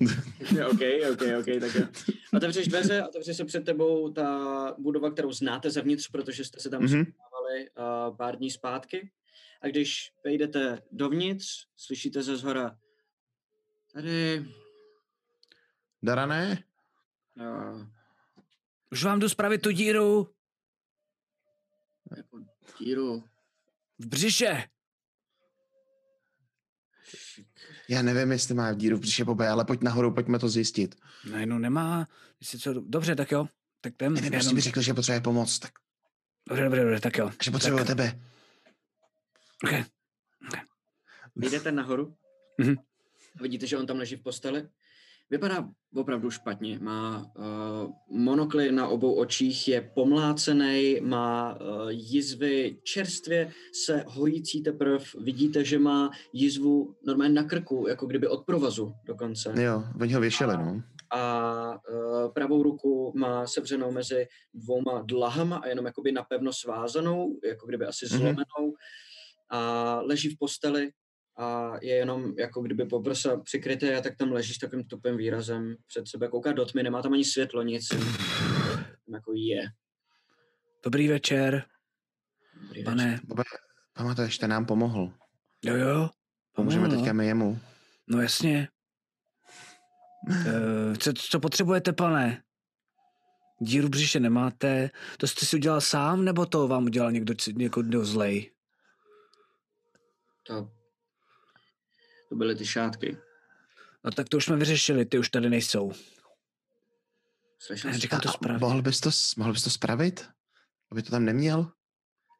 OK, 0.71 0.79
OK, 1.11 1.21
OK, 1.39 1.45
tak 1.59 1.75
jo. 1.75 1.87
Otevřeš 2.33 2.67
dveře, 2.67 3.03
otevře 3.07 3.33
se 3.33 3.45
před 3.45 3.65
tebou 3.65 4.09
ta 4.13 4.75
budova, 4.77 5.11
kterou 5.11 5.31
znáte 5.31 5.69
zevnitř, 5.71 6.07
protože 6.09 6.45
jste 6.45 6.59
se 6.59 6.69
tam 6.69 6.81
Mhm. 6.83 6.89
setkávali 7.05 7.69
uh, 8.09 8.17
pár 8.17 8.35
dní 8.37 8.51
zpátky. 8.51 9.11
A 9.61 9.67
když 9.67 10.11
vejdete 10.23 10.81
dovnitř, 10.91 11.67
slyšíte 11.77 12.23
ze 12.23 12.37
zhora 12.37 12.77
tady 13.93 14.45
Darané? 16.03 16.63
uh, 17.39 17.81
Už 18.91 19.03
vám 19.03 19.19
jdu 19.19 19.29
spravit 19.29 19.61
tu 19.61 19.71
díru 19.71 20.29
jako 22.17 22.39
díru. 22.79 23.23
v 23.99 24.05
břiše. 24.07 24.63
Já 27.87 28.01
nevím, 28.01 28.31
jestli 28.31 28.53
má 28.55 28.73
díru 28.73 28.97
v 28.97 28.99
břiše 28.99 29.25
Bobe, 29.25 29.49
ale 29.49 29.65
pojď 29.65 29.81
nahoru, 29.81 30.13
pojďme 30.13 30.39
to 30.39 30.49
zjistit. 30.49 30.95
Ne, 31.31 31.45
no 31.45 31.59
nemá. 31.59 32.07
Jestli 32.41 32.59
co, 32.59 32.73
dobře, 32.73 33.15
tak 33.15 33.31
jo. 33.31 33.47
Tak. 33.81 33.93
Nevím, 34.01 34.17
prostě 34.17 34.35
jenom- 34.37 34.55
mi 34.55 34.61
řekl, 34.61 34.81
že 34.81 34.93
potřebuje 34.93 35.21
pomoc, 35.21 35.59
tak 35.59 35.71
Dobře, 36.49 36.63
dobře, 36.63 36.81
dobře, 36.83 36.99
tak 36.99 37.17
jo. 37.17 37.31
že 37.43 37.51
potřebuje 37.51 37.85
tak, 37.85 37.97
tebe. 37.97 38.19
okay. 39.67 39.83
Jdete 41.35 41.71
nahoru 41.71 42.15
Mhm. 42.57 42.75
A 43.39 43.41
vidíte, 43.43 43.67
že 43.67 43.77
on 43.77 43.85
tam 43.87 43.97
leží 43.97 44.15
v 44.15 44.21
posteli. 44.23 44.69
Vypadá 45.31 45.69
opravdu 45.95 46.31
špatně. 46.31 46.79
Má 46.81 47.31
uh, 47.37 47.91
monokly 48.09 48.71
na 48.71 48.87
obou 48.87 49.13
očích, 49.13 49.67
je 49.67 49.91
pomlácený, 49.95 50.97
má 51.01 51.57
uh, 51.61 51.89
jizvy 51.89 52.77
čerstvě 52.83 53.51
se 53.85 54.03
hojící 54.07 54.63
teprve. 54.63 54.97
Vidíte, 55.21 55.63
že 55.63 55.79
má 55.79 56.11
jizvu 56.33 56.95
normálně 57.05 57.33
na 57.33 57.43
krku, 57.43 57.85
jako 57.89 58.05
kdyby 58.05 58.27
od 58.27 58.45
provazu 58.45 58.93
dokonce. 59.05 59.63
Jo, 59.63 59.83
oni 60.01 60.13
ho 60.13 60.21
věšeli, 60.21 60.57
no. 60.57 60.81
A 61.11 61.69
uh, 61.89 62.33
pravou 62.33 62.63
ruku 62.63 63.13
má 63.15 63.47
sevřenou 63.47 63.91
mezi 63.91 64.27
dvouma 64.53 65.01
dlahama 65.05 65.57
a 65.57 65.67
jenom 65.67 65.85
jakoby 65.85 66.11
napevno 66.11 66.53
svázanou, 66.53 67.39
jako 67.45 67.67
kdyby 67.67 67.85
asi 67.85 68.05
Mhm. 68.05 68.17
zlomenou. 68.17 68.75
A 69.51 70.01
leží 70.05 70.29
v 70.29 70.37
posteli 70.39 70.91
a 71.39 71.77
je 71.81 71.95
jenom 71.95 72.33
jako 72.37 72.61
kdyby 72.61 72.85
po 72.85 73.01
prsa 73.01 73.37
přikryté 73.37 73.97
a 73.97 74.01
tak 74.01 74.17
tam 74.17 74.31
leží 74.31 74.53
s 74.53 74.57
takovým 74.57 74.85
tupým 74.85 75.17
výrazem 75.17 75.75
před 75.87 76.07
sebe. 76.07 76.27
Kouká 76.27 76.51
do 76.51 76.65
tmy, 76.65 76.83
nemá 76.83 77.01
tam 77.01 77.13
ani 77.13 77.25
světlo, 77.25 77.63
nic. 77.63 77.87
Tam 77.87 79.13
jako 79.13 79.33
je. 79.35 79.61
Dobrý 80.83 81.07
večer, 81.07 81.63
Dobrý 82.61 82.83
pane. 82.83 83.19
Bobe, 83.23 83.43
pamatuješ, 83.93 84.37
ten 84.37 84.49
nám 84.49 84.65
pomohl. 84.65 85.13
Jo, 85.65 85.75
jo. 85.75 86.09
Pomůžeme 86.55 86.83
Pomohl, 86.83 87.01
teďka 87.01 87.13
my 87.13 87.27
jemu. 87.27 87.59
No 88.07 88.21
jasně. 88.21 88.67
Uh, 90.29 90.95
co, 90.95 91.13
co 91.13 91.39
potřebujete, 91.39 91.93
pane? 91.93 92.43
Díru 93.59 93.89
břiše 93.89 94.19
nemáte. 94.19 94.89
To 95.17 95.27
jste 95.27 95.45
si 95.45 95.55
udělal 95.55 95.81
sám, 95.81 96.25
nebo 96.25 96.45
to 96.45 96.67
vám 96.67 96.85
udělal 96.85 97.11
někdo, 97.11 97.33
někdo 97.55 98.05
zlej? 98.05 98.51
To, 100.43 100.71
to 102.29 102.35
byly 102.35 102.55
ty 102.55 102.65
šátky. 102.65 103.17
No 104.03 104.11
tak 104.11 104.29
to 104.29 104.37
už 104.37 104.45
jsme 104.45 104.55
vyřešili, 104.55 105.05
ty 105.05 105.19
už 105.19 105.29
tady 105.29 105.49
nejsou. 105.49 105.91
Slyšel 107.59 107.93
jsi? 107.93 107.99
říkám 107.99 108.19
to 108.21 108.29
správně. 108.29 108.59
mohl 108.59 108.81
bys 108.81 108.99
to, 108.99 109.09
mohl 109.37 109.53
bys 109.53 109.63
to 109.63 109.69
spravit? 109.69 110.27
Aby 110.91 111.03
to 111.03 111.11
tam 111.11 111.25
neměl? 111.25 111.71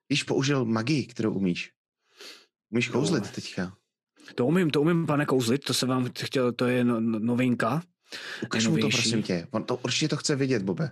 Víš, 0.10 0.24
použil 0.24 0.66
magii, 0.66 1.06
kterou 1.06 1.34
umíš. 1.34 1.72
Umíš 2.72 2.88
Jo. 2.88 2.94
kouzlit 2.94 3.32
teďka. 3.32 3.78
To 4.36 4.46
umím, 4.46 4.70
to 4.70 4.82
umím, 4.82 5.06
pane, 5.06 5.26
kouzlit, 5.26 5.64
to 5.66 5.74
jsem 5.74 5.90
vám 5.90 6.10
chtěl, 6.24 6.52
to 6.52 6.68
je 6.68 6.84
no, 6.84 7.00
no, 7.00 7.20
novinka. 7.20 7.84
Ukaž 8.44 8.68
mu 8.68 8.78
to, 8.78 8.90
prosím 8.90 9.24
tě. 9.24 9.48
On 9.52 9.64
to 9.64 9.76
určitě 9.76 10.08
to 10.08 10.18
chce 10.18 10.36
vidět, 10.36 10.64
Bobe. 10.64 10.92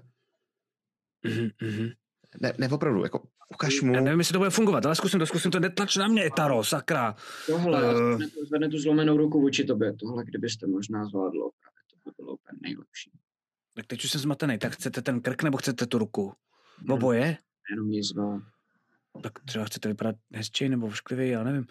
Mhm, 1.24 1.50
mhm. 1.62 1.90
Ne, 2.42 2.54
ne 2.58 2.70
opravdu, 2.70 3.04
jako 3.04 3.28
ukaž 3.54 3.82
mu. 3.82 3.94
Já 3.94 4.02
nevím, 4.02 4.20
jestli 4.20 4.34
to 4.34 4.40
bude 4.40 4.50
fungovat, 4.50 4.86
ale 4.86 4.96
zkusím 4.96 5.20
to, 5.20 5.26
zkusím 5.26 5.52
to, 5.52 5.60
netlač 5.60 5.96
na 5.96 6.08
mě, 6.08 6.30
Taro, 6.36 6.64
sakra. 6.64 7.16
Tohle, 7.46 7.84
uh, 7.84 7.98
zvedne, 7.98 8.28
tu, 8.28 8.46
zvedne 8.46 8.70
tu 8.70 8.78
zlomenou 8.80 9.18
ruku 9.18 9.42
vůči 9.42 9.64
tobě. 9.64 9.94
Tohle, 9.94 10.26
kdybyste 10.26 10.68
možná 10.68 11.06
zvládlo 11.06 11.46
opravit, 11.46 11.86
to 11.92 12.10
by 12.10 12.14
bylo 12.18 12.34
úplně 12.34 12.60
nejlepší. 12.62 13.12
Tak 13.76 13.86
teď 13.86 14.04
už 14.04 14.12
jsem 14.12 14.22
zmatený, 14.22 14.58
tak 14.58 14.74
chcete 14.74 15.02
ten 15.02 15.22
krk 15.22 15.44
nebo 15.44 15.58
chcete 15.58 15.86
tu 15.86 15.98
ruku? 15.98 16.34
Hmm. 16.78 16.92
Oboje? 16.92 17.38
Jenom 17.72 17.92
jizva. 17.92 18.42
Tak 19.24 19.40
třeba 19.46 19.66
chcete 19.66 19.90
vypadat 19.90 20.16
hezčej 20.34 20.70
nebo 20.70 20.88
vošklivý, 20.88 21.30
já 21.30 21.44
nevím. 21.44 21.66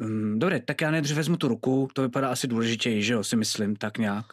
Um, 0.00 0.38
dobré, 0.38 0.60
tak 0.60 0.80
já 0.80 0.90
nejdřív 0.90 1.16
vezmu 1.16 1.36
tu 1.36 1.48
ruku, 1.48 1.88
to 1.94 2.02
vypadá 2.02 2.28
asi 2.28 2.46
důležitěji, 2.46 3.02
že 3.02 3.12
jo, 3.12 3.24
si 3.24 3.36
myslím, 3.36 3.76
tak 3.76 3.98
nějak. 3.98 4.26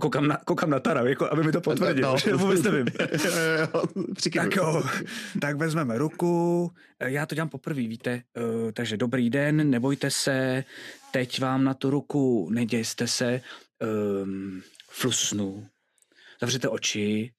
Koukám 0.00 0.26
na, 0.28 0.36
koukám 0.36 0.70
na 0.70 0.80
Tara, 0.80 1.00
jako, 1.08 1.32
aby 1.32 1.42
mi 1.44 1.52
to 1.52 1.60
potvrdil, 1.60 2.12
No. 2.12 2.18
že 2.18 2.34
vůbec 2.34 2.62
nevím. 2.62 2.86
Tak 4.34 4.56
jo, 4.56 4.82
tak 5.40 5.56
vezmeme 5.56 5.98
ruku, 5.98 6.70
Eh, 7.00 7.10
já 7.10 7.26
to 7.26 7.34
dělám 7.34 7.48
poprvé, 7.48 7.80
víte, 7.80 8.10
Eh, 8.36 8.72
takže 8.72 8.96
dobrý 8.96 9.30
den, 9.30 9.70
nebojte 9.70 10.10
se, 10.10 10.64
teď 11.12 11.40
vám 11.40 11.64
na 11.64 11.74
tu 11.74 11.90
ruku 11.90 12.50
nedějste 12.50 13.06
se, 13.06 13.40
um, 14.22 14.62
flusnu, 14.90 15.66
zavřete 16.40 16.68
oči, 16.68 17.32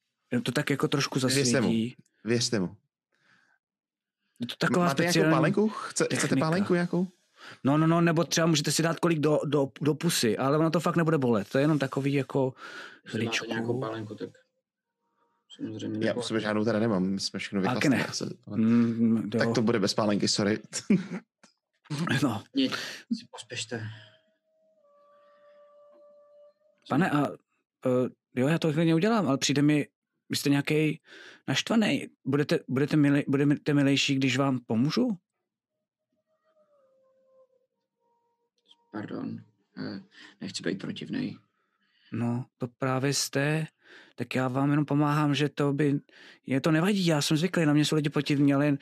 to 0.43 0.51
tak 0.51 0.69
jako 0.69 0.87
trošku 0.87 1.19
Věřte 1.19 1.37
mu. 1.41 1.43
zasvětí. 1.51 1.95
Věřte 2.23 2.59
mu. 2.59 2.75
Je 4.39 4.47
to 4.47 4.55
taková 4.59 4.85
Máte 4.85 5.01
nějakou 5.03 5.11
speciální 5.13 5.33
pálenku? 5.35 5.69
Chce, 5.69 6.07
chcete 6.15 6.35
pálenku 6.35 6.73
nějakou? 6.73 7.07
No, 7.63 7.77
no, 7.77 7.87
no, 7.87 8.01
nebo 8.01 8.23
třeba 8.23 8.47
můžete 8.47 8.71
si 8.71 8.83
dát 8.83 8.99
kolik 8.99 9.19
do, 9.19 9.39
do, 9.45 9.71
do 9.81 9.93
pusy, 9.95 10.37
ale 10.37 10.57
ono 10.57 10.71
to 10.71 10.79
fakt 10.79 10.95
nebude 10.95 11.17
bolet. 11.17 11.49
To 11.49 11.57
je 11.57 11.63
jenom 11.63 11.79
takový 11.79 12.13
jako 12.13 12.53
chviličku. 13.07 13.45
nějakou 13.47 13.79
pálenku, 13.79 14.15
tak 14.15 14.29
samozřejmě 15.55 16.07
Já 16.07 16.13
u 16.13 16.21
sebe 16.21 16.39
žádnou 16.39 16.63
teda 16.65 16.79
nemám, 16.79 17.03
my 17.03 17.19
jsme 17.19 17.39
všechno 17.39 17.61
Taky 17.61 17.89
vychlastali. 17.89 18.31
ne. 18.47 18.57
Mm, 18.57 19.29
jo. 19.33 19.39
Tak 19.39 19.55
to 19.55 19.61
bude 19.61 19.79
bez 19.79 19.93
pálenky, 19.93 20.27
sorry. 20.27 20.59
No, 22.23 22.43
Nic, 22.55 22.71
si 23.13 23.25
pospěšte. 23.31 23.81
pane, 26.89 27.11
a 27.11 27.29
uh, 27.29 27.35
jo, 28.35 28.47
já 28.47 28.59
to 28.59 28.73
klidně 28.73 28.95
udělám, 28.95 29.27
ale 29.27 29.37
přijde 29.37 29.61
mi, 29.61 29.87
vy 30.29 30.35
jste 30.35 30.49
nějaký 30.49 31.01
naštvaný. 31.47 32.07
Budete, 32.25 32.59
budete, 32.67 32.97
milej, 32.97 33.25
budete 33.27 33.73
milejší, 33.73 34.15
když 34.15 34.37
vám 34.37 34.59
pomůžu? 34.67 35.17
Pardon, 38.95 39.43
eh, 39.77 40.03
nechci 40.41 40.63
být 40.63 40.79
protivnej. 40.79 41.37
No, 42.11 42.45
to 42.57 42.67
právě 42.67 43.13
jste. 43.13 43.67
Tak 44.15 44.35
já 44.35 44.47
vám 44.47 44.69
jenom 44.69 44.85
pomáhám, 44.85 45.35
že 45.35 45.49
to 45.49 45.73
by... 45.73 45.99
Je 46.45 46.61
to 46.61 46.71
nevadí, 46.71 47.05
já 47.05 47.21
jsem 47.21 47.37
zvyklý, 47.37 47.65
na 47.65 47.73
mě 47.73 47.85
jsou 47.85 47.95
lidi 47.95 48.09
protivní, 48.09 48.53
ale 48.53 48.77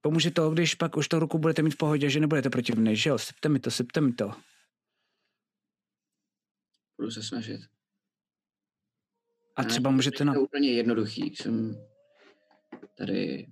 pomůže 0.00 0.30
to, 0.30 0.50
když 0.50 0.74
pak 0.74 0.96
už 0.96 1.08
to 1.08 1.18
ruku 1.18 1.38
budete 1.38 1.62
mít 1.62 1.70
v 1.70 1.76
pohodě, 1.76 2.10
že 2.10 2.20
nebudete 2.20 2.50
protivný, 2.50 2.96
že 2.96 3.10
jo? 3.10 3.18
Sypte 3.18 3.48
mi 3.48 3.58
to, 3.58 3.70
sypte 3.70 4.00
mi 4.00 4.12
to. 4.12 4.32
Budu 6.96 7.10
se 7.10 7.22
snažit. 7.22 7.60
A 9.56 9.62
Ne, 9.62 9.68
třeba 9.68 9.90
můžete 9.90 10.24
na... 10.24 10.34
To 10.34 10.40
úplně 10.40 10.72
jednoduchý. 10.72 11.36
Jsem 11.36 11.76
tady... 12.96 13.46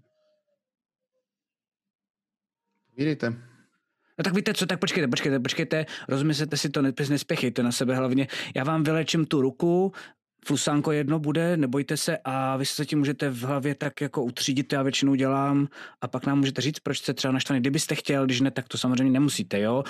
Povídejte. 2.90 3.53
No 4.18 4.22
tak 4.24 4.34
víte 4.34 4.54
co, 4.54 4.66
tak 4.66 4.78
počkejte, 4.80 5.08
počkejte, 5.08 5.40
počkejte, 5.40 5.86
rozmyslete 6.08 6.56
si 6.56 6.68
to, 6.68 6.82
ne- 6.82 6.92
nespěchejte 7.08 7.62
na 7.62 7.72
sebe 7.72 7.96
hlavně. 7.96 8.28
Já 8.56 8.64
vám 8.64 8.82
vylečím 8.82 9.26
tu 9.26 9.40
ruku, 9.40 9.92
flusánko 10.46 10.92
jedno 10.92 11.18
bude, 11.18 11.56
nebojte 11.56 11.96
se 11.96 12.18
a 12.24 12.56
vy 12.56 12.66
se 12.66 12.86
tím 12.86 12.98
můžete 12.98 13.30
v 13.30 13.42
hlavě 13.42 13.74
tak 13.74 14.00
jako 14.00 14.22
utřídit, 14.22 14.72
já 14.72 14.82
většinou 14.82 15.14
dělám 15.14 15.68
a 16.00 16.08
pak 16.08 16.26
nám 16.26 16.38
můžete 16.38 16.60
říct, 16.60 16.80
proč 16.80 16.98
jste 16.98 17.14
třeba 17.14 17.32
naštvaný. 17.32 17.60
Kdybyste 17.60 17.94
chtěl, 17.94 18.24
když 18.24 18.40
ne, 18.40 18.50
tak 18.50 18.68
to 18.68 18.78
samozřejmě 18.78 19.12
nemusíte, 19.12 19.60
jo? 19.60 19.84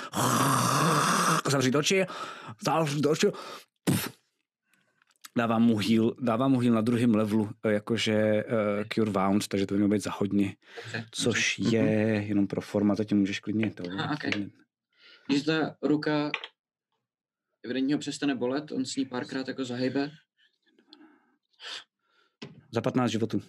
Zavřít 1.49 1.75
oči, 1.75 2.05
zavřít 2.65 3.05
oči. 3.05 3.27
Puf. 3.83 4.24
Dávám 5.37 5.63
mu 5.63 5.77
heal, 5.77 6.15
dávám 6.19 6.51
mu 6.51 6.59
heal 6.59 6.73
na 6.73 6.81
druhém 6.81 7.15
levelu, 7.15 7.49
eh, 7.65 7.71
jakože 7.73 8.43
uh, 8.43 8.51
Cure 8.93 9.11
Wounds, 9.11 9.47
takže 9.47 9.65
to 9.67 9.73
by 9.73 9.77
mělo 9.77 9.89
být 9.89 10.03
za 10.03 10.11
hodně. 10.11 10.55
Dobře, 10.83 11.05
Což 11.11 11.57
dobře. 11.59 11.77
je 11.77 11.83
jenom 12.27 12.47
pro 12.47 12.61
forma, 12.61 12.95
zatím 12.95 13.17
můžeš 13.17 13.39
klidně 13.39 13.71
to. 13.71 13.83
Aha, 13.99 14.13
ok. 14.13 14.19
klidně. 14.19 14.49
Když 15.27 15.43
ta 15.43 15.75
ruka 15.81 16.31
evidentně 17.63 17.95
ho 17.95 17.99
přestane 17.99 18.35
bolet, 18.35 18.71
on 18.71 18.85
s 18.85 18.95
ní 18.95 19.05
párkrát 19.05 19.47
jako 19.47 19.65
zahejbe. 19.65 20.11
Za 22.71 22.81
15 22.81 23.11
životů. 23.11 23.41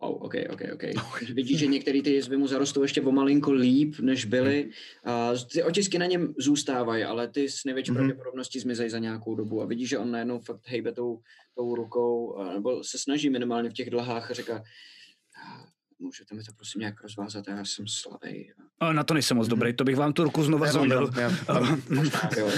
Wow, 0.00 0.22
ok, 0.22 0.34
ok, 0.50 0.60
ok. 0.74 0.82
Takže 1.18 1.34
Vidíš, 1.34 1.58
že 1.58 1.66
některé 1.66 2.02
ty 2.02 2.10
jizvy 2.10 2.36
mu 2.36 2.46
zarostou 2.46 2.82
ještě 2.82 3.02
o 3.02 3.12
malinko 3.12 3.52
líp, 3.52 3.94
než 4.00 4.24
byly. 4.24 4.70
A 5.04 5.30
ty 5.52 5.62
otisky 5.62 5.98
na 5.98 6.06
něm 6.06 6.34
zůstávají, 6.38 7.04
ale 7.04 7.28
ty 7.28 7.48
s 7.50 7.64
největší 7.64 7.90
Mhm. 7.90 7.96
pravděpodobností 7.98 8.60
zmizejí 8.60 8.90
za 8.90 8.98
nějakou 8.98 9.34
dobu. 9.34 9.62
A 9.62 9.66
vidíš, 9.66 9.88
že 9.88 9.98
on 9.98 10.10
najednou 10.10 10.38
fakt 10.40 10.60
hejbe 10.68 10.92
tou, 10.92 11.20
tou 11.56 11.74
rukou, 11.74 12.42
nebo 12.54 12.84
se 12.84 12.98
snaží 12.98 13.30
minimálně 13.30 13.70
v 13.70 13.72
těch 13.72 13.90
dlhách 13.90 14.30
a 14.30 14.34
říká, 14.34 14.56
"A, 14.56 15.64
můžete 15.98 16.34
mi 16.34 16.42
to 16.42 16.52
prosím 16.56 16.80
nějak 16.80 17.02
rozvázat, 17.02 17.48
já 17.48 17.64
jsem 17.64 17.86
slabý. 17.88 18.52
A 18.80 18.92
na 18.92 19.04
to 19.04 19.14
nejsem 19.14 19.36
moc 19.36 19.48
dobrý, 19.48 19.72
to 19.72 19.84
bych 19.84 19.96
vám 19.96 20.12
tu 20.12 20.24
ruku 20.24 20.42
znova 20.44 20.66
zlomil. 20.72 21.10
já, 21.16 21.22
já, 21.22 21.76
Možná, 21.90 22.30
jo, 22.38 22.50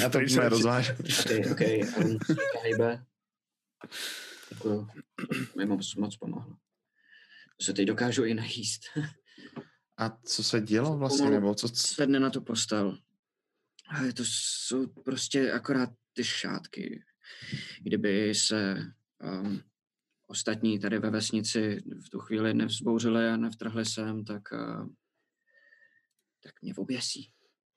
já 0.00 0.08
to 0.08 0.10
Tady 0.10 0.26
ne 0.36 0.48
rozvážu. 0.48 0.92
OK, 0.92 1.50
OK, 1.52 1.60
a 1.60 1.96
on 2.04 2.18
se 2.26 2.34
hejbe. 2.62 3.02
Děkuju. 4.48 4.88
Mi 5.56 5.66
moc, 5.66 5.94
moc 5.94 6.16
pomohlo. 6.16 6.56
To 7.58 7.64
se 7.64 7.72
teď 7.72 7.86
dokážu 7.86 8.24
i 8.24 8.34
najíst. 8.34 8.82
A 9.98 10.10
co 10.10 10.44
se 10.44 10.60
dělo 10.60 10.98
vlastně, 10.98 11.30
nebo 11.30 11.54
co? 11.54 11.68
Sedne 11.68 12.20
na 12.20 12.30
tu 12.30 12.40
postel. 12.40 12.98
Ale 13.88 14.12
to 14.12 14.22
jsou 14.26 14.86
prostě 14.86 15.52
akorát 15.52 15.90
ty 16.12 16.24
šátky. 16.24 17.04
Kdyby 17.80 18.34
se 18.34 18.76
um, 19.22 19.62
ostatní 20.26 20.78
tady 20.78 20.98
ve 20.98 21.10
vesnici 21.10 21.82
v 22.06 22.10
tu 22.10 22.18
chvíli 22.18 22.54
nevzbouřili 22.54 23.28
a 23.28 23.36
nevtrhli 23.36 23.86
sem, 23.86 24.24
tak, 24.24 24.42
uh, 24.52 24.88
tak 26.42 26.62
mě 26.62 26.74
oběsí. 26.74 27.32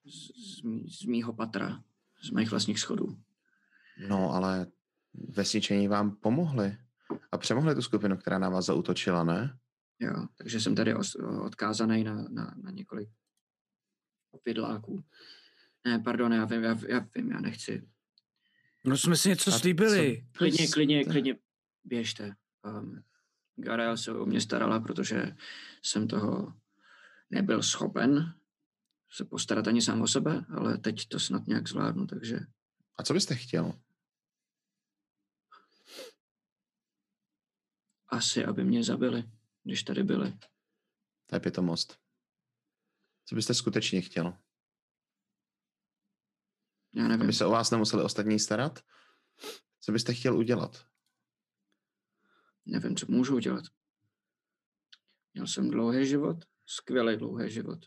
Z, 0.05 0.27
z, 0.27 1.01
z 1.01 1.05
mýho 1.05 1.33
patra, 1.33 1.83
z 2.23 2.29
mých 2.29 2.49
vlastních 2.49 2.79
schodů. 2.79 3.21
No, 4.07 4.31
ale 4.31 4.67
vesničení 5.27 5.87
vám 5.87 6.15
pomohli. 6.15 6.77
A 7.31 7.37
přemohli 7.37 7.75
tu 7.75 7.81
skupinu, 7.81 8.17
která 8.17 8.39
na 8.39 8.49
vás 8.49 8.65
zautočila, 8.65 9.23
ne? 9.23 9.57
Jo, 9.99 10.27
takže 10.37 10.61
jsem 10.61 10.75
tady 10.75 10.95
os, 10.95 11.15
odkázaný 11.41 12.03
na, 12.03 12.15
na, 12.15 12.55
na 12.63 12.71
několik 12.71 13.09
vidláků. 14.45 15.03
Ne, 15.85 15.99
pardon, 15.99 16.33
já 16.33 16.45
vím, 16.45 16.63
já, 16.63 16.77
já 16.87 17.07
vím, 17.15 17.31
já 17.31 17.39
nechci. 17.39 17.87
No 18.85 18.97
jsme 18.97 19.15
si 19.17 19.29
něco 19.29 19.51
slíbili. 19.51 20.25
Klidně, 20.37 20.67
klidně, 20.67 21.05
klidně 21.05 21.35
běžte. 21.83 22.35
Um, 22.65 23.03
Garel 23.55 23.97
se 23.97 24.11
o 24.11 24.25
mě 24.25 24.41
starala, 24.41 24.79
protože 24.79 25.35
jsem 25.83 26.07
toho 26.07 26.53
nebyl 27.29 27.63
schopen 27.63 28.33
se 29.11 29.25
postarat 29.25 29.67
ani 29.67 29.81
sám 29.81 30.01
o 30.01 30.07
sebe, 30.07 30.45
ale 30.49 30.77
teď 30.77 31.07
to 31.07 31.19
snad 31.19 31.47
nějak 31.47 31.67
zvládnu, 31.67 32.07
takže 32.07 32.39
A 32.97 33.03
co 33.03 33.13
byste 33.13 33.35
chtěl? 33.35 33.73
Asi, 38.09 38.45
aby 38.45 38.63
mě 38.63 38.83
zabili, 38.83 39.23
když 39.63 39.83
tady 39.83 40.03
byli. 40.03 40.33
To 41.25 41.35
je 41.35 41.39
pitomost. 41.39 41.97
Co 43.25 43.35
byste 43.35 43.53
skutečně 43.53 44.01
chtěl? 44.01 44.33
Já 46.93 47.07
nevím. 47.07 47.23
Aby 47.23 47.33
se 47.33 47.45
o 47.45 47.51
vás 47.51 47.71
nemuseli 47.71 48.03
ostatní 48.03 48.39
starat? 48.39 48.79
Co 49.79 49.91
byste 49.91 50.13
chtěl 50.13 50.37
udělat? 50.37 50.85
Nevím, 52.65 52.95
co 52.95 53.05
můžu 53.09 53.35
udělat. 53.35 53.63
Měl 55.33 55.47
jsem 55.47 55.69
dlouhý 55.69 56.05
život, 56.05 56.37
skvělý 56.65 57.17
dlouhý 57.17 57.51
život. 57.51 57.79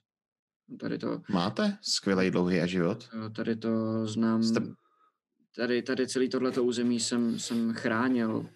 Tady 0.80 0.98
to, 0.98 1.22
Máte 1.30 1.78
skvělý 1.82 2.30
dlouhý 2.30 2.60
a 2.60 2.66
život? 2.66 3.08
tady 3.36 3.56
to 3.56 4.06
znám. 4.06 4.42
Jste- 4.42 4.60
Tady, 5.56 5.82
tady 5.82 6.08
celý 6.08 6.28
tohleto 6.28 6.64
území 6.64 7.00
jsem, 7.00 7.38
jsem 7.38 7.72
chránil. 7.74 8.48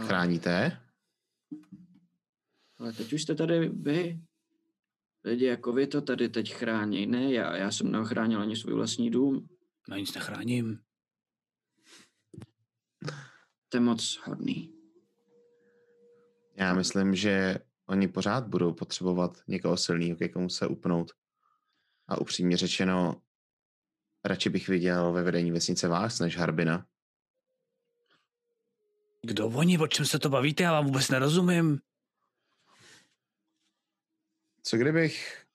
Chráníte? 0.00 0.80
Ale 2.78 2.92
teď 2.92 3.12
už 3.12 3.22
jste 3.22 3.34
tady 3.34 3.68
vy. 3.68 4.20
Lidi 5.24 5.44
jako 5.44 5.72
vy 5.72 5.86
to 5.86 6.02
tady 6.02 6.28
teď 6.28 6.52
chrání. 6.54 7.06
Ne, 7.06 7.32
já, 7.32 7.56
já 7.56 7.70
jsem 7.70 7.92
neochránil 7.92 8.40
ani 8.40 8.56
svůj 8.56 8.74
vlastní 8.74 9.10
dům. 9.10 9.48
Já 9.90 9.96
nic 9.96 10.14
nechráním. 10.14 10.80
To 13.68 13.76
je 13.76 13.80
moc 13.80 14.20
hodný. 14.24 14.72
Já 16.56 16.74
myslím, 16.74 17.14
že 17.14 17.58
oni 17.86 18.08
pořád 18.08 18.46
budou 18.46 18.72
potřebovat 18.74 19.38
někoho 19.48 19.76
silného, 19.76 20.16
ke 20.16 20.28
komu 20.28 20.48
se 20.48 20.66
upnout. 20.66 21.12
A 22.08 22.20
upřímně 22.20 22.56
řečeno, 22.56 23.22
radši 24.24 24.50
bych 24.50 24.68
viděl 24.68 25.12
ve 25.12 25.22
vedení 25.22 25.50
vesnice 25.50 25.88
vás 25.88 26.18
než 26.18 26.36
Harbina. 26.36 26.86
Kdo 29.26 29.48
oni, 29.48 29.78
o 29.78 29.86
čem 29.86 30.06
se 30.06 30.18
to 30.18 30.28
bavíte, 30.28 30.62
já 30.62 30.72
vám 30.72 30.84
vůbec 30.84 31.08
nerozumím. 31.08 31.80
Co 34.62 34.76
kdybych 34.76 35.46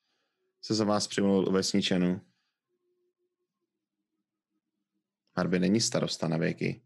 se 0.61 0.73
za 0.73 0.85
vás 0.85 1.07
přimluvil 1.07 1.49
u 1.49 1.51
vesničanů? 1.51 2.21
Harbin 5.37 5.61
není 5.61 5.81
starosta 5.81 6.27
na 6.27 6.37
věky. 6.37 6.81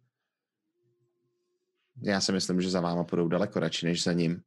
Já 2.01 2.21
si 2.21 2.31
myslím, 2.31 2.61
že 2.61 2.69
za 2.69 2.81
váma 2.81 3.03
půjdou 3.03 3.27
daleko 3.27 3.59
radši 3.59 3.85
než 3.85 4.03
za 4.03 4.13
ním. 4.13 4.43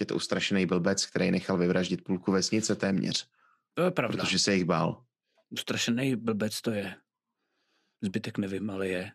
Je 0.00 0.06
to 0.06 0.14
ustrašený 0.16 0.66
blbec, 0.66 1.06
který 1.06 1.30
nechal 1.30 1.58
vyvraždit 1.58 2.04
půlku 2.04 2.32
vesnice 2.32 2.76
téměř, 2.76 3.28
To 3.74 3.82
je 3.82 3.90
pravda. 3.90 4.16
protože 4.22 4.38
se 4.38 4.54
jich 4.54 4.64
bál. 4.64 5.04
Ustrašený 5.50 6.16
blbec 6.16 6.60
to 6.60 6.70
je. 6.70 6.96
Zbytek 8.00 8.38
nevím, 8.38 8.70
ale 8.70 8.88
je. 8.88 9.12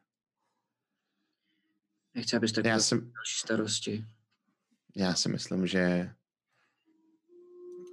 Nechci, 2.16 2.36
abyste 2.36 2.62
Já 2.66 2.80
jsem, 2.80 3.00
další 3.00 3.38
starosti. 3.40 4.06
já 4.96 5.14
si 5.16 5.30
myslím, 5.30 5.68
že 5.68 6.10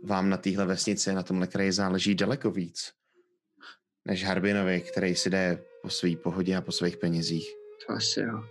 vám 0.05 0.31
na 0.31 0.37
téhle 0.37 0.67
vesnici, 0.67 1.13
na 1.13 1.23
tomhle 1.23 1.47
kraji 1.47 1.73
záleží 1.73 2.15
daleko 2.15 2.51
víc, 2.51 2.93
než 4.05 4.25
Harbinovi, 4.25 4.81
který 4.81 5.15
si 5.15 5.31
jde 5.31 5.65
po 5.83 5.91
své 5.91 6.17
pohodě 6.17 6.57
a 6.57 6.61
po 6.61 6.73
svých 6.73 6.97
penězích. 6.97 7.49
To 7.87 7.93
asi 7.93 8.21
jo. 8.21 8.45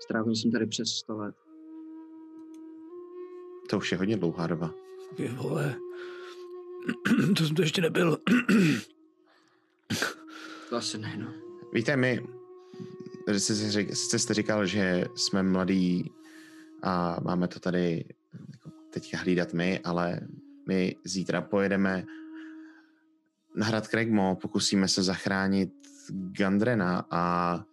Strávil 0.00 0.34
jsem 0.34 0.50
tady 0.52 0.66
přes 0.66 0.88
100 0.88 1.16
let. 1.16 1.34
To 3.70 3.78
už 3.78 3.92
je 3.92 3.98
hodně 3.98 4.16
dlouhá 4.16 4.46
doba. 4.46 4.74
Ty 5.16 5.28
vole. 5.28 5.76
to 7.36 7.46
jsem 7.46 7.56
to 7.56 7.62
ještě 7.62 7.80
nebyl. 7.80 8.18
To 10.68 10.76
asi 10.76 10.98
ne, 10.98 11.16
no. 11.16 11.34
Víte, 11.72 11.96
my, 11.96 12.26
sice, 13.36 14.18
jste 14.18 14.34
říkal, 14.34 14.66
že 14.66 15.04
jsme 15.14 15.42
mladí 15.42 16.10
a 16.82 17.16
máme 17.22 17.48
to 17.48 17.60
tady 17.60 18.04
jako 18.52 18.70
teďka 18.90 19.18
hlídat 19.18 19.52
my, 19.52 19.80
ale 19.84 20.20
my 20.68 20.96
zítra 21.04 21.40
pojedeme 21.40 22.04
na 23.56 23.66
hrad 23.66 23.88
Kregmo, 23.88 24.36
pokusíme 24.42 24.88
se 24.88 25.02
zachránit 25.02 25.72
Gandrena 26.10 27.06
a 27.10 27.64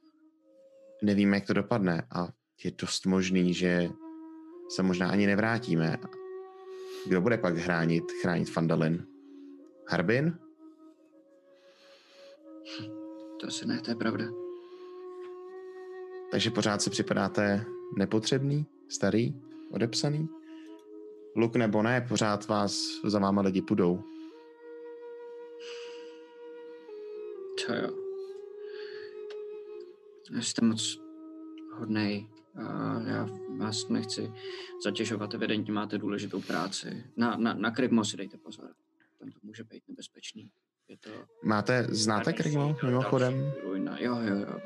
nevíme, 1.03 1.37
jak 1.37 1.47
to 1.47 1.53
dopadne 1.53 2.07
a 2.11 2.27
je 2.63 2.71
dost 2.81 3.05
možný, 3.05 3.53
že 3.53 3.89
se 4.69 4.83
možná 4.83 5.09
ani 5.09 5.27
nevrátíme. 5.27 5.97
Kdo 7.07 7.21
bude 7.21 7.37
pak 7.37 7.57
chránit, 7.57 8.03
chránit 8.21 8.49
Fandalin? 8.49 9.07
Harbin? 9.87 10.39
To 13.39 13.47
asi 13.47 13.65
ne, 13.65 13.81
to 13.81 13.91
je 13.91 13.95
pravda. 13.95 14.48
Takže 16.31 16.51
pořád 16.51 16.81
si 16.81 16.89
připadáte 16.89 17.65
nepotřebný, 17.97 18.65
starý, 18.89 19.33
odepsaný? 19.71 20.29
Luk 21.35 21.55
nebo 21.55 21.83
ne, 21.83 22.05
pořád 22.09 22.47
vás 22.47 22.81
za 23.05 23.19
váma 23.19 23.41
lidi 23.41 23.61
půjdou. 23.61 24.03
To 27.65 27.73
jo. 27.73 27.89
Jste 30.39 30.65
moc 30.65 30.99
hodnej. 31.73 32.27
A 32.55 32.99
já 33.07 33.27
vás 33.57 33.87
nechci 33.89 34.31
zatěžovat, 34.83 35.33
evidentně 35.33 35.73
máte 35.73 35.97
důležitou 35.97 36.41
práci. 36.41 37.03
Na, 37.17 37.37
na, 37.37 37.53
na 37.53 37.71
Krigmo 37.71 38.05
si 38.05 38.17
dejte 38.17 38.37
pozor. 38.37 38.69
Tam 39.19 39.31
to 39.31 39.39
může 39.43 39.63
být 39.63 39.83
nebezpečný. 39.87 40.49
Je 40.87 40.97
to... 40.97 41.09
Máte, 41.43 41.87
znáte 41.89 42.33
Krigmo 42.33 42.77
mimochodem? 42.83 43.53
Jo, 43.97 44.15
jo, 44.21 44.35
jo. 44.35 44.59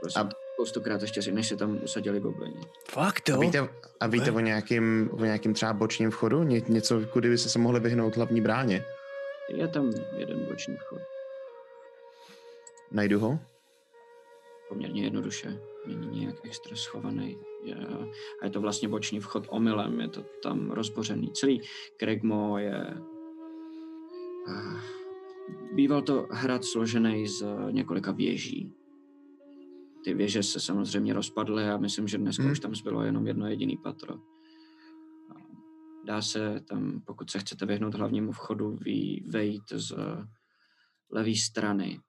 Prostě 0.00 0.20
a... 0.20 0.28
spoustukrát 0.56 1.02
ještě 1.02 1.22
si, 1.22 1.32
než 1.32 1.48
se 1.48 1.56
tam 1.56 1.78
usadili 1.84 2.20
goblini. 2.20 2.60
Fakt, 2.88 3.28
A 3.28 3.32
jo? 3.32 3.40
víte, 3.40 3.68
a 4.00 4.06
víte 4.06 4.32
o 4.32 4.40
nějakým, 4.40 5.10
o 5.12 5.24
nějakým 5.24 5.54
třeba 5.54 5.72
bočním 5.72 6.10
vchodu? 6.10 6.42
Ně, 6.42 6.62
něco, 6.68 7.00
kudy 7.12 7.28
by 7.28 7.38
se 7.38 7.48
se 7.48 7.58
mohli 7.58 7.80
vyhnout 7.80 8.16
hlavní 8.16 8.40
bráně? 8.40 8.84
Je 9.48 9.68
tam 9.68 9.92
jeden 10.16 10.46
boční 10.48 10.76
vchod. 10.76 10.98
Najdu 12.90 13.20
ho? 13.20 13.38
Poměrně 14.68 15.04
jednoduše. 15.04 15.58
Není 15.86 16.20
nějak 16.20 16.36
extra 16.44 16.76
schovaný. 16.76 17.38
Je, 17.64 17.76
a 18.42 18.44
je 18.44 18.50
to 18.50 18.60
vlastně 18.60 18.88
boční 18.88 19.20
vchod 19.20 19.46
omylem. 19.48 20.00
Je 20.00 20.08
to 20.08 20.22
tam 20.42 20.70
rozbořený. 20.70 21.32
Celý 21.32 21.60
Kregmo 21.96 22.58
je... 22.58 22.94
Býval 25.72 26.02
to 26.02 26.26
hrad 26.30 26.64
složený 26.64 27.28
z 27.28 27.44
několika 27.70 28.12
věží. 28.12 28.72
Ty 30.06 30.14
věže 30.14 30.42
se 30.42 30.60
samozřejmě 30.60 31.14
rozpadly 31.14 31.64
a 31.68 31.76
myslím, 31.76 32.08
že 32.08 32.18
dneska 32.18 32.42
Hmm. 32.42 32.52
už 32.52 32.60
tam 32.60 32.74
zbylo 32.74 33.02
jenom 33.02 33.26
jedno 33.26 33.46
jediný 33.48 33.76
patro. 33.76 34.14
Dá 36.04 36.22
se 36.22 36.60
tam, 36.68 37.00
pokud 37.06 37.30
se 37.30 37.38
chcete 37.38 37.66
vyhnout 37.66 37.94
hlavnímu 37.94 38.32
vchodu, 38.32 38.78
vejít 39.26 39.62
z 39.72 39.96
levé 41.10 41.34
strany. 41.34 42.00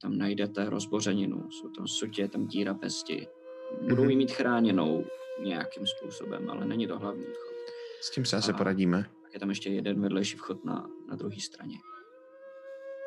Tam 0.00 0.18
najdete 0.18 0.70
rozbořeninu, 0.70 1.50
jsou 1.50 1.68
tam 1.68 1.88
sutě, 1.88 2.28
tam 2.28 2.46
díra 2.46 2.78
zdi. 2.86 3.28
Budou 3.88 4.02
Mhm. 4.02 4.10
ji 4.10 4.16
mít 4.16 4.30
chráněnou 4.32 5.04
nějakým 5.42 5.86
způsobem, 5.86 6.50
ale 6.50 6.66
není 6.66 6.86
to 6.86 6.98
hlavní 6.98 7.22
vchod. 7.24 7.54
S 8.00 8.10
tím 8.10 8.24
se 8.24 8.36
asi 8.36 8.52
poradíme. 8.52 9.02
Tak 9.22 9.34
je 9.34 9.40
tam 9.40 9.48
ještě 9.48 9.70
jeden 9.70 10.00
vedlejší 10.00 10.36
vchod 10.36 10.64
na, 10.64 10.90
na 11.08 11.16
druhé 11.16 11.40
straně. 11.40 11.76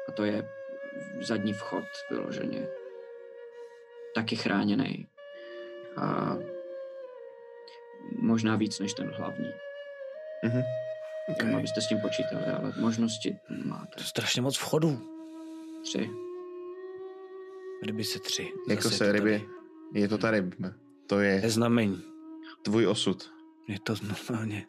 A 0.09 0.11
to 0.11 0.23
je 0.23 0.49
zadní 1.21 1.53
vchod 1.53 1.85
vyloženě. 2.11 2.67
Taky 4.17 4.35
chráněný. 4.35 5.07
A 5.97 6.35
možná 8.21 8.55
víc 8.55 8.79
než 8.79 8.93
ten 8.93 9.11
hlavní. 9.17 9.49
Mhm. 10.43 10.61
Okay. 11.29 11.55
Abyste 11.55 11.81
s 11.81 11.87
tím 11.87 11.99
počítali, 12.01 12.45
ale 12.45 12.73
možnosti 12.79 13.37
máte. 13.65 13.95
To 13.95 14.01
je 14.01 14.05
strašně 14.05 14.41
moc 14.41 14.57
vchodů. 14.57 14.99
Tři. 15.83 16.09
Ryby 17.85 18.03
se 18.03 18.19
tři. 18.19 18.51
Jako 18.69 18.81
Zase 18.83 18.95
se 18.97 19.03
je 19.05 19.07
to 19.07 19.13
ryby. 19.13 19.39
tady. 19.39 19.99
Je 20.01 20.07
to 20.07 20.17
tady. 20.17 20.49
To 21.07 21.19
je 21.19 21.33
Je 21.43 21.49
znamení. 21.49 22.03
tvůj 22.61 22.87
osud. 22.87 23.31
Je 23.67 23.79
to 23.79 23.93
normálně. 24.07 24.65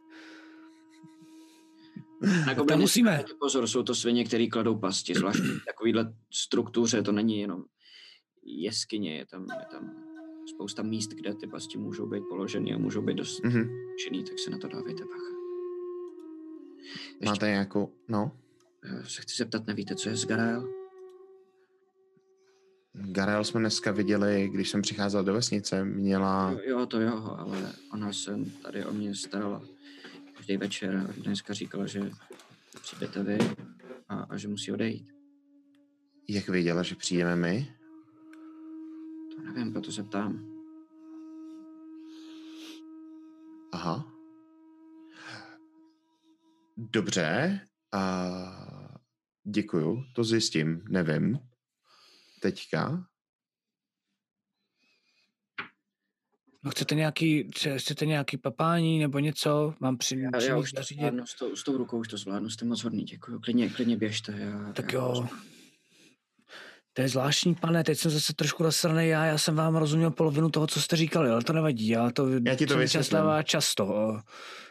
Na 2.23 2.45
tam 2.45 2.55
gobliny 2.55 2.81
musíme. 2.81 3.25
Pozor, 3.41 3.67
jsou 3.67 3.83
to 3.83 3.95
svině, 3.95 4.25
které 4.25 4.47
kladou 4.47 4.79
pasti, 4.79 5.15
zvlášť 5.15 5.39
v 5.41 5.65
takovýhle 5.67 6.13
struktuře, 6.33 7.03
to 7.03 7.13
není 7.13 7.41
jenom 7.41 7.65
jeskyně, 8.49 9.17
je 9.17 9.27
tam, 9.27 9.43
je 9.43 9.67
tam 9.71 9.91
spousta 10.49 10.83
míst, 10.83 11.11
kde 11.11 11.35
ty 11.35 11.47
pasti 11.47 11.79
můžou 11.79 12.07
být 12.07 12.23
položeny 12.29 12.75
a 12.75 12.79
můžou 12.79 13.03
být 13.03 13.15
dost 13.17 13.45
Mhm. 13.45 13.69
činný, 13.99 14.25
tak 14.25 14.39
se 14.39 14.51
na 14.51 14.59
to 14.59 14.69
dávejte 14.69 15.05
bacha. 15.05 15.39
Máte 17.25 17.47
nějakou, 17.47 17.93
no, 18.09 18.33
Já 18.85 19.05
se 19.05 19.23
chci 19.23 19.37
zeptat, 19.37 19.67
nevíte, 19.67 19.95
co 19.95 20.09
je 20.09 20.17
z 20.17 20.27
Garael? 20.27 20.69
Garel 22.93 23.45
jsme 23.45 23.61
dneska 23.61 23.93
viděli, 23.93 24.49
když 24.53 24.71
jsem 24.71 24.83
přicházel 24.83 25.25
do 25.25 25.33
vesnice, 25.33 25.85
měla... 25.85 26.51
Jo, 26.53 26.59
jo, 26.79 26.87
to 26.87 27.01
jo, 27.01 27.37
ale 27.39 27.73
ona 27.93 28.13
se 28.13 28.39
tady 28.63 28.85
o 28.85 28.93
mě 28.93 29.15
starala 29.15 29.63
každý 30.37 30.57
večer 30.57 30.97
a 30.97 31.13
dneska 31.23 31.55
říkala, 31.55 31.87
že 31.87 32.11
přijdete 32.83 33.23
vy 33.23 33.39
a, 34.09 34.15
a 34.21 34.37
že 34.37 34.49
musí 34.49 34.73
odejít. 34.73 35.09
Jak 36.29 36.49
věděla, 36.49 36.83
že 36.83 36.95
přijdeme 36.95 37.37
my? 37.37 37.75
Nevím, 39.55 39.73
proto 39.73 39.93
se 39.93 40.03
ptám. 40.03 40.59
Aha. 43.73 44.13
Dobře. 46.77 47.61
A 47.93 48.89
děkuju, 49.45 50.05
to 50.15 50.25
zjistím, 50.25 50.83
nevím. 50.89 51.39
Teďka. 52.43 53.05
No 56.65 56.71
chcete 56.71 56.95
nějaký, 56.95 57.51
chcete 57.77 58.07
nějaký 58.07 58.37
papání 58.37 58.99
nebo 58.99 59.19
něco? 59.19 59.75
Mám 59.81 59.99
při, 59.99 60.21
Já, 60.21 60.43
já 60.43 60.59
už 60.59 60.73
to 60.73 60.83
zvládnu, 60.83 61.27
s 61.27 61.35
tou, 61.35 61.57
s 61.57 61.65
tou 61.65 61.77
rukou 61.77 61.99
už 61.99 62.09
to 62.09 62.17
zvládnu, 62.17 62.51
jste 62.51 62.65
moc 62.65 62.83
hodný, 62.83 63.05
děkuju. 63.05 63.41
Klidně, 63.41 63.71
klidně 63.71 63.97
běžte. 63.97 64.33
Já, 64.39 64.73
Tak 64.73 64.93
já, 64.93 64.99
jo. 64.99 65.29
To 66.99 67.03
je 67.03 67.09
zvláštní, 67.09 67.55
pane, 67.55 67.85
teď 67.85 67.99
jsem 67.99 68.11
zase 68.11 68.33
trošku 68.35 68.63
nasraný 68.63 69.09
já, 69.09 69.25
já 69.25 69.39
jsem 69.39 69.57
vám 69.57 69.77
rozuměl 69.77 70.11
polovinu 70.11 70.51
toho, 70.51 70.67
co 70.67 70.81
jste 70.81 70.97
říkali, 70.97 71.31
ale 71.31 71.45
to 71.45 71.53
nevadí, 71.53 71.89
já 71.89 72.11
to, 72.11 72.29
Já 72.29 72.55
ti 72.55 72.67
to 72.67 72.79
vysvětlím. 72.79 73.21
často. 73.45 73.87
o. 73.87 74.21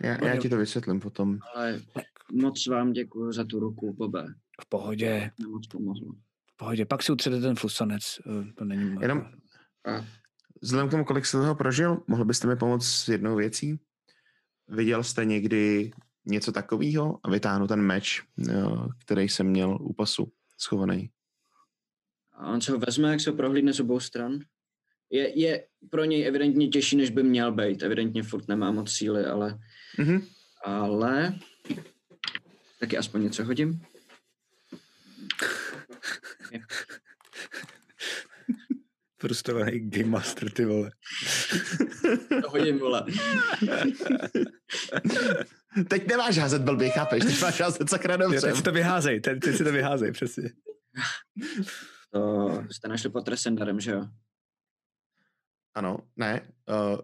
Já, 0.03 0.25
já 0.25 0.37
ti 0.37 0.49
to 0.49 0.57
vysvětlím 0.57 0.99
potom. 0.99 1.39
Ale 1.55 1.81
moc 2.33 2.67
vám 2.67 2.91
děkuju 2.93 3.31
za 3.31 3.43
tu 3.43 3.59
ruku, 3.59 3.93
Bobe. 3.93 4.25
V 4.61 4.69
pohodě, 4.69 5.31
Mě 5.37 5.47
moc 5.47 5.67
pomohlo. 5.67 6.13
v 6.53 6.57
pohodě, 6.57 6.85
pak 6.85 7.03
si 7.03 7.11
utřete 7.11 7.41
ten 7.41 7.55
flusanec, 7.55 8.19
to 8.55 8.65
není... 8.65 8.95
Jenom 9.01 9.19
A 9.85 10.05
vzhledem 10.61 10.87
k 10.87 10.91
tomu, 10.91 11.05
kolik 11.05 11.25
jste 11.25 11.37
toho 11.37 11.55
prožil, 11.55 12.03
mohl 12.07 12.25
byste 12.25 12.47
mi 12.47 12.55
pomoct 12.55 12.85
s 12.87 13.07
jednou 13.07 13.35
věcí? 13.35 13.79
Viděl 14.67 15.03
jste 15.03 15.25
někdy 15.25 15.91
něco 16.25 16.51
takového 16.51 17.19
a 17.23 17.29
vytáhnu 17.29 17.67
ten 17.67 17.81
meč, 17.81 18.23
který 19.05 19.29
jsem 19.29 19.47
měl 19.47 19.77
u 19.81 19.93
pasu 19.93 20.31
schovaný. 20.57 21.09
A 22.37 22.47
on 22.51 22.61
se 22.61 22.71
ho 22.71 22.77
vezme, 22.77 23.11
jak 23.11 23.19
se 23.19 23.29
ho 23.29 23.35
prohlídne 23.35 23.73
z 23.73 23.79
obou 23.79 23.99
stran. 23.99 24.39
Je, 25.09 25.39
je 25.39 25.63
pro 25.89 26.03
něj 26.03 26.27
evidentně 26.27 26.67
těžší, 26.67 26.95
než 26.95 27.09
by 27.09 27.23
měl 27.23 27.51
být. 27.51 27.83
Evidentně 27.83 28.23
furt 28.23 28.47
nemá 28.47 28.71
moc 28.71 28.91
síly, 28.91 29.25
ale... 29.25 29.59
Mhm. 29.97 30.27
Ale... 30.63 31.33
Taky 32.79 32.97
aspoň 32.97 33.23
něco 33.23 33.43
hodím. 33.43 33.81
Frustrovaný 39.19 39.89
Game 39.89 40.09
Master, 40.09 40.51
ty 40.51 40.65
vole. 40.65 40.91
To 42.41 42.49
hodím, 42.49 42.79
vole. 42.79 43.05
Teď 45.87 46.07
nemáš 46.07 46.37
házet 46.37 46.61
blbě, 46.61 46.89
chápeš? 46.89 47.23
Teď 47.23 47.41
máš 47.41 47.61
házet 47.61 47.89
sakra 47.89 48.17
dobře. 48.17 48.41
teď 48.41 48.55
si 48.55 48.63
to 48.63 48.71
vyházej, 48.71 49.19
teď, 49.19 49.39
teď 49.39 49.55
si 49.55 49.63
to 49.63 49.71
vyházej, 49.71 50.11
přesně. 50.11 50.49
To 52.11 52.49
jste 52.71 52.87
našli 52.87 53.09
pod 53.09 53.25
Tresendarem, 53.25 53.79
že 53.79 53.91
jo? 53.91 54.07
Ano, 55.75 55.97
ne, 56.15 56.41
uh, 56.69 56.99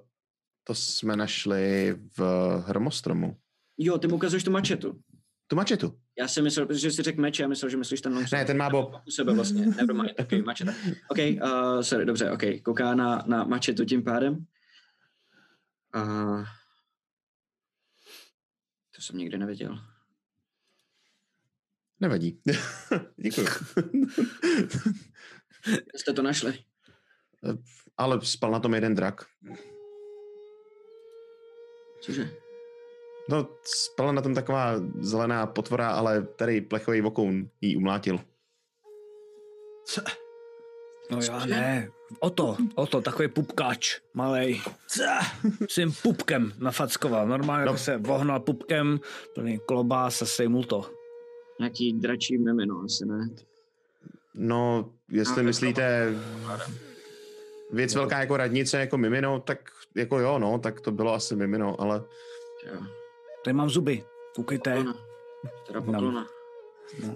to 0.63 0.75
jsme 0.75 1.15
našli 1.15 1.93
v 2.17 2.19
Hromostromu. 2.67 3.38
Jo, 3.77 3.97
ty 3.97 4.07
mu 4.07 4.15
ukazuješ 4.15 4.43
tu 4.43 4.51
mačetu. 4.51 5.01
Tu 5.47 5.55
mačetu. 5.55 5.99
Já 6.19 6.27
jsem 6.27 6.43
myslel, 6.43 6.65
protože 6.65 6.91
jsi 6.91 7.01
řekl 7.01 7.21
meč, 7.21 7.39
já 7.39 7.47
myslel, 7.47 7.69
že 7.69 7.77
myslíš 7.77 8.01
ten 8.01 8.13
longsword. 8.13 8.39
Ne, 8.39 8.45
ten 8.45 8.57
má 8.57 8.69
Bob. 8.69 8.95
U 9.07 9.11
sebe 9.11 9.34
vlastně, 9.34 9.65
never 9.65 9.95
mind, 9.95 10.19
okay, 10.19 10.41
mačeta. 10.41 10.71
OK, 11.09 11.17
uh, 11.17 11.81
sorry, 11.81 12.05
dobře, 12.05 12.31
OK, 12.31 12.41
kouká 12.63 12.95
na, 12.95 13.23
na 13.27 13.43
mačetu 13.43 13.85
tím 13.85 14.03
pádem. 14.03 14.45
Uh, 15.95 16.45
to 18.95 19.01
jsem 19.01 19.17
nikdy 19.17 19.38
neviděl. 19.38 19.93
Nevadí. 22.03 22.41
Děkuji. 23.17 23.47
Jste 25.95 26.13
to 26.13 26.21
našli? 26.21 26.53
Ale 27.97 28.19
spal 28.23 28.51
na 28.51 28.59
tom 28.59 28.73
jeden 28.73 28.95
drak. 28.95 29.25
Cože? 32.01 32.30
No, 33.30 33.47
spala 33.63 34.11
na 34.11 34.21
tom 34.21 34.35
taková 34.35 34.73
zelená 34.99 35.47
potvora, 35.47 35.91
ale 35.91 36.23
tady 36.23 36.61
plechový 36.61 37.01
vokoun 37.01 37.49
jí 37.61 37.77
umlátil. 37.77 38.19
No 41.11 41.19
já 41.21 41.45
ne, 41.45 41.89
o 42.19 42.30
to, 42.30 42.57
o 42.75 42.88
to, 42.88 43.01
takový 43.01 43.27
pupkáč, 43.27 43.99
malej. 44.13 44.61
S 45.69 45.75
tím 45.75 45.93
pupkem 46.01 46.53
nafackoval, 46.59 47.27
normálně 47.27 47.65
No. 47.65 47.71
no. 47.71 47.77
se 47.77 47.97
vohnal 47.97 48.39
pupkem, 48.39 48.99
plný 49.35 49.59
klobás 49.67 50.21
a 50.21 50.25
sejmul 50.25 50.63
to. 50.63 51.02
Nějaký 51.59 51.93
dračí 51.93 52.38
mimino, 52.38 52.81
asi 52.85 53.05
ne? 53.05 53.30
No, 54.35 54.93
jestli 55.09 55.43
No, 55.43 55.47
myslíte 55.47 56.13
věc 57.71 57.95
velká 57.95 58.19
jako 58.19 58.38
radnice, 58.38 58.80
jako 58.80 58.97
mimino, 58.97 59.39
tak 59.39 59.69
jako 59.95 60.19
jo, 60.19 60.39
no, 60.39 60.59
tak 60.59 60.81
to 60.81 60.91
bylo 60.91 61.13
asi 61.13 61.35
mimino, 61.35 61.81
ale 61.81 62.03
Jo. 62.67 62.81
Tady 63.43 63.53
mám 63.53 63.69
zuby, 63.69 64.03
koukejte. 64.35 64.84
Teda 65.67 65.81
poklona. 65.81 66.27
No. 67.07 67.15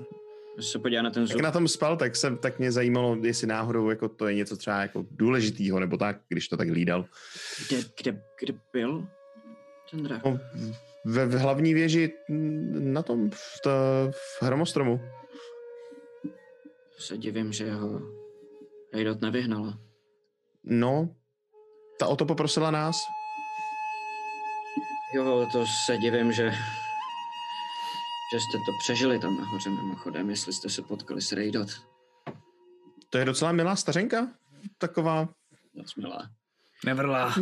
Když 0.56 0.68
se 0.68 0.80
podívá 0.80 1.02
na 1.02 1.10
ten 1.10 1.24
jak 1.24 1.32
zub. 1.32 1.42
na 1.42 1.52
tom 1.52 1.68
spal, 1.68 1.98
tak, 1.98 2.16
jsem, 2.16 2.38
tak 2.38 2.60
mě 2.60 2.72
zajímalo, 2.72 3.18
jestli 3.22 3.48
náhodou 3.48 3.90
jako 3.90 4.10
to 4.10 4.28
je 4.28 4.34
něco 4.36 4.58
třeba 4.58 4.82
jako 4.82 5.06
důležitýho, 5.12 5.80
nebo 5.80 5.98
tak, 5.98 6.18
když 6.30 6.48
to 6.48 6.58
tak 6.58 6.70
hlídal. 6.70 7.06
Kde, 7.68 7.78
kde, 8.02 8.22
kde 8.40 8.54
byl 8.74 9.08
ten 9.92 10.04
drak? 10.04 10.26
No, 10.26 10.40
ve, 11.08 11.26
v 11.26 11.34
hlavní 11.34 11.74
věži 11.74 12.14
na 12.80 13.04
tom, 13.04 13.30
v, 13.30 13.62
to, 13.64 13.70
v 14.12 14.44
Hromostromu. 14.44 15.02
Se 16.98 17.18
divím, 17.18 17.54
že 17.54 17.74
ho 17.74 18.02
Hejdot 18.94 19.22
nevyhnala. 19.22 19.80
No, 20.64 21.16
ta 22.00 22.08
o 22.08 22.16
to 22.16 22.26
poprosila 22.26 22.72
nás. 22.72 22.98
Jo, 25.16 25.48
to 25.52 25.66
se 25.86 25.98
divím, 25.98 26.32
že 26.32 26.52
že 28.34 28.40
jste 28.40 28.58
to 28.58 28.72
přežili 28.80 29.20
tam 29.20 29.38
nahoře 29.38 29.70
mimochodem, 29.70 30.30
jestli 30.30 30.54
jste 30.54 30.70
se 30.70 30.82
potkali 30.82 31.22
s 31.22 31.32
Rejdot. 31.32 31.70
To 33.10 33.18
je 33.18 33.26
docela 33.26 33.52
milá 33.52 33.76
stařenka. 33.76 34.32
Taková, 34.78 35.30
Moc 35.74 35.96
milá. 35.96 36.30
Nevrla, 36.86 37.34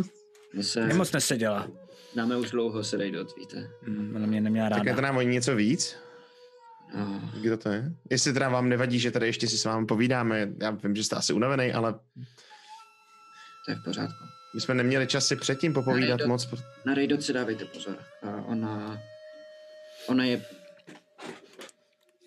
My 0.56 0.62
se 0.64 0.86
nemoc 0.86 1.12
neseděla. 1.12 1.68
známe 2.12 2.36
už 2.36 2.50
dlouho 2.50 2.84
s 2.84 2.92
Rejdot, 2.92 3.36
víte. 3.36 3.70
Mm, 3.86 4.16
Ona 4.16 4.26
mě 4.26 4.40
neměla 4.40 4.68
tak 4.70 4.78
je 4.86 4.92
to 4.94 5.00
ráda. 5.00 5.08
nám 5.08 5.16
o 5.16 5.20
ní 5.20 5.28
něco 5.28 5.56
víc. 5.56 5.96
No, 6.94 7.30
Kdo 7.40 7.56
to 7.56 7.68
je? 7.68 7.92
Jestli 8.10 8.32
teda 8.32 8.48
vám 8.48 8.68
nevadí, 8.68 8.98
že 8.98 9.10
tady 9.10 9.26
ještě 9.26 9.48
si 9.48 9.58
s 9.58 9.64
vámi 9.64 9.86
povídáme, 9.86 10.48
já 10.60 10.70
vím, 10.70 10.96
že 10.96 11.04
jste 11.04 11.16
asi 11.16 11.32
unavený, 11.32 11.72
ale 11.72 11.92
to 13.64 13.70
je 13.70 13.74
v 13.76 13.84
pořádku. 13.84 14.24
my 14.54 14.60
jsme 14.60 14.74
neměli 14.74 15.06
čas 15.06 15.26
si 15.26 15.36
předtím 15.36 15.72
popovídat 15.72 16.08
Nejde. 16.16 16.26
moc. 16.26 16.48
Na 16.84 16.94
Rejdot 16.94 17.22
si 17.22 17.32
dávejte 17.32 17.64
pozor. 17.64 17.96
A 18.22 18.36
ona, 18.46 19.00
ona 20.06 20.24
je, 20.24 20.42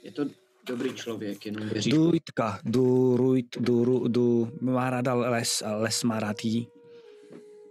je 0.04 0.12
to 0.12 0.26
dobrý 0.68 0.94
člověk, 0.94 1.46
jenom 1.46 1.70
věří. 1.70 1.92
Dujtka, 1.92 2.60
du, 2.64 3.18
rujt, 3.18 3.58
du, 3.60 3.86
ru, 3.86 4.08
du, 4.08 4.52
má 4.62 4.90
ráda 4.90 5.14
les 5.14 5.62
a 5.66 5.76
les 5.76 6.04
má 6.04 6.20
rád 6.20 6.38
jí. 6.46 6.68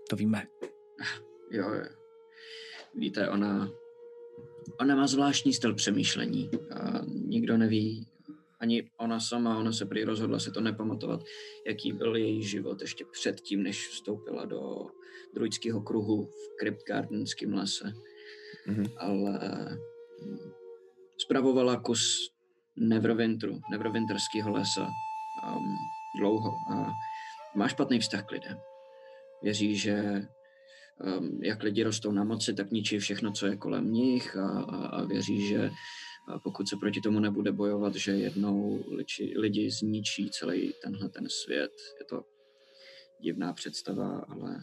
To 0.08 0.16
víme. 0.16 0.46
Jo, 1.50 1.74
jo. 1.74 1.84
Víte, 2.94 3.28
ona, 3.28 3.70
ona 4.80 4.96
má 4.96 5.06
zvláštní 5.06 5.52
styl 5.52 5.74
přemýšlení 5.74 6.50
a 6.70 7.04
nikdo 7.04 7.56
neví, 7.56 8.06
ani 8.60 8.90
ona 8.96 9.20
sama, 9.20 9.58
ona 9.58 9.72
se 9.72 9.86
prý 9.86 10.04
rozhodla 10.04 10.38
si 10.38 10.50
to 10.50 10.60
nepamatovat, 10.60 11.20
jaký 11.66 11.92
byl 11.92 12.16
její 12.16 12.42
život 12.42 12.82
ještě 12.82 13.04
předtím, 13.12 13.62
než 13.62 13.88
vstoupila 13.88 14.44
do 14.44 14.86
druidského 15.34 15.80
kruhu 15.80 16.26
v 16.26 16.56
Crypt 16.60 16.82
Gardenském 16.86 17.54
lese. 17.54 17.92
Mhm. 18.66 18.84
Ale 18.96 19.40
spravovala 21.18 21.80
kus 21.80 22.30
Neverwinteru, 22.76 23.60
Neverwinterského 23.70 24.50
lesa 24.50 24.86
um, 24.86 25.76
dlouho 26.18 26.54
a 26.72 26.92
má 27.54 27.68
špatný 27.68 28.00
vztah 28.00 28.24
k 28.26 28.30
lidem. 28.30 28.58
Věří, 29.42 29.76
že 29.76 30.22
um, 31.18 31.42
jak 31.42 31.62
lidi 31.62 31.82
rostou 31.82 32.12
na 32.12 32.24
moci, 32.24 32.54
tak 32.54 32.70
ničí 32.70 32.98
všechno, 32.98 33.32
co 33.32 33.46
je 33.46 33.56
kolem 33.56 33.92
nich 33.92 34.36
a, 34.36 34.48
a, 34.48 34.86
a 34.86 35.04
věří, 35.04 35.48
že 35.48 35.70
a 36.28 36.38
pokud 36.38 36.68
se 36.68 36.76
proti 36.76 37.00
tomu 37.00 37.20
nebude 37.20 37.52
bojovat, 37.52 37.94
že 37.94 38.12
jednou 38.12 38.84
lidi, 38.90 39.34
lidi 39.38 39.70
zničí 39.70 40.30
celý 40.30 40.72
tenhle 40.82 41.08
ten 41.08 41.26
svět. 41.28 41.72
Je 42.00 42.04
to 42.04 42.24
divná 43.20 43.52
představa, 43.52 44.26
ale 44.28 44.60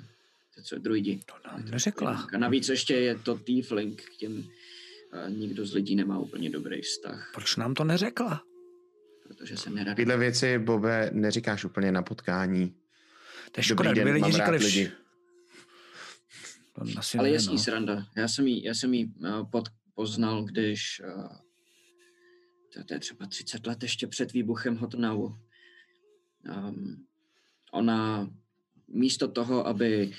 to 0.55 0.61
co 0.61 0.75
je 0.75 0.79
druidi. 0.79 1.19
To 1.25 1.33
nám 1.47 1.65
neřekla. 1.65 2.27
A 2.33 2.37
navíc 2.37 2.69
ještě 2.69 2.93
je 2.93 3.15
to 3.15 3.37
tiefling 3.37 4.01
k 4.01 4.17
těm 4.17 4.43
a 5.11 5.29
nikdo 5.29 5.65
z 5.65 5.73
lidí 5.73 5.95
nemá 5.95 6.19
úplně 6.19 6.49
dobrý 6.49 6.81
vztah, 6.81 7.31
Proč 7.33 7.55
nám 7.55 7.73
to 7.73 7.83
neřekla? 7.83 8.41
protože 9.27 9.57
se 9.57 9.69
neradi. 9.69 9.95
Tyhle 9.95 10.17
věci, 10.17 10.59
Bobe, 10.59 11.09
neříkáš 11.13 11.65
úplně 11.65 11.91
na 11.91 12.01
potkání. 12.01 12.75
To 13.51 13.59
je 13.59 13.63
škoda, 13.63 13.89
Dobrý 13.89 14.03
den, 14.03 14.13
lidi 14.13 14.31
říkali 14.31 14.57
vš... 14.57 14.65
lidi. 14.65 14.91
Asi 16.97 17.17
Ale 17.17 17.27
ne, 17.27 17.33
jasný 17.33 17.53
no. 17.53 17.59
sranda. 17.59 18.07
Já 18.17 18.27
jsem 18.27 18.47
jí, 18.47 18.63
já 18.63 18.73
jsem 18.73 18.93
jí 18.93 19.05
uh, 19.05 19.49
pod, 19.49 19.69
poznal, 19.93 20.43
když 20.43 21.01
uh, 21.15 21.27
to, 22.73 22.83
to 22.83 22.93
je 22.93 22.99
třeba 22.99 23.25
30 23.25 23.67
let 23.67 23.83
ještě 23.83 24.07
před 24.07 24.33
výbuchem 24.33 24.77
Hotnavu. 24.77 25.37
Um, 26.55 27.05
ona 27.71 28.29
místo 28.87 29.27
toho, 29.27 29.67
aby 29.67 30.11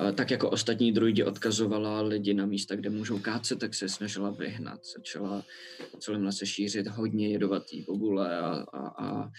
uh, 0.00 0.12
tak 0.12 0.30
jako 0.30 0.50
ostatní 0.50 0.92
druidi 0.92 1.24
odkazovala 1.24 2.00
lidi 2.00 2.34
na 2.34 2.46
místa, 2.46 2.76
kde 2.76 2.90
můžou 2.90 3.18
kácet, 3.18 3.58
tak 3.58 3.74
se 3.74 3.88
snažila 3.88 4.30
vyhnat. 4.30 4.80
Začala 4.96 5.44
po 5.90 5.98
celém 5.98 6.24
lese 6.24 6.46
šířit 6.46 6.86
hodně 6.86 7.28
jedovatý 7.28 7.82
bobule 7.82 8.38
a, 8.38 8.64
a, 8.72 9.06
a 9.06 9.30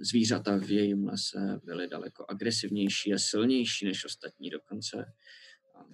zvířata 0.00 0.56
v 0.56 0.70
jejím 0.70 1.06
lese 1.06 1.60
byly 1.64 1.88
daleko 1.88 2.24
agresivnější 2.28 3.14
a 3.14 3.18
silnější 3.18 3.86
než 3.86 4.04
ostatní 4.04 4.50
dokonce. 4.50 5.12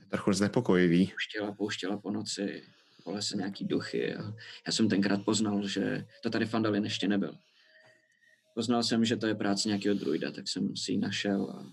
Trochu 0.09 0.32
znepokojivý. 0.32 1.06
Pouštěla, 1.06 1.52
pouštěla 1.52 1.98
po 1.98 2.10
noci 2.10 2.62
po 3.06 3.12
lese 3.12 3.36
nějaký 3.36 3.64
duchy 3.64 4.14
a 4.14 4.22
já 4.66 4.72
jsem 4.72 4.88
tenkrát 4.88 5.24
poznal, 5.24 5.68
že 5.68 6.06
to 6.22 6.30
tady 6.30 6.47
Fandalin 6.47 6.84
ještě 6.84 7.09
nebyl. 7.09 7.38
Poznal 8.55 8.82
jsem, 8.82 9.05
že 9.05 9.16
to 9.16 9.26
je 9.26 9.34
práce 9.34 9.68
nějakého 9.68 9.94
druida, 9.94 10.30
tak 10.30 10.48
jsem 10.48 10.76
si 10.76 10.93
ji 10.93 10.98
našel 10.98 11.51
a 11.51 11.72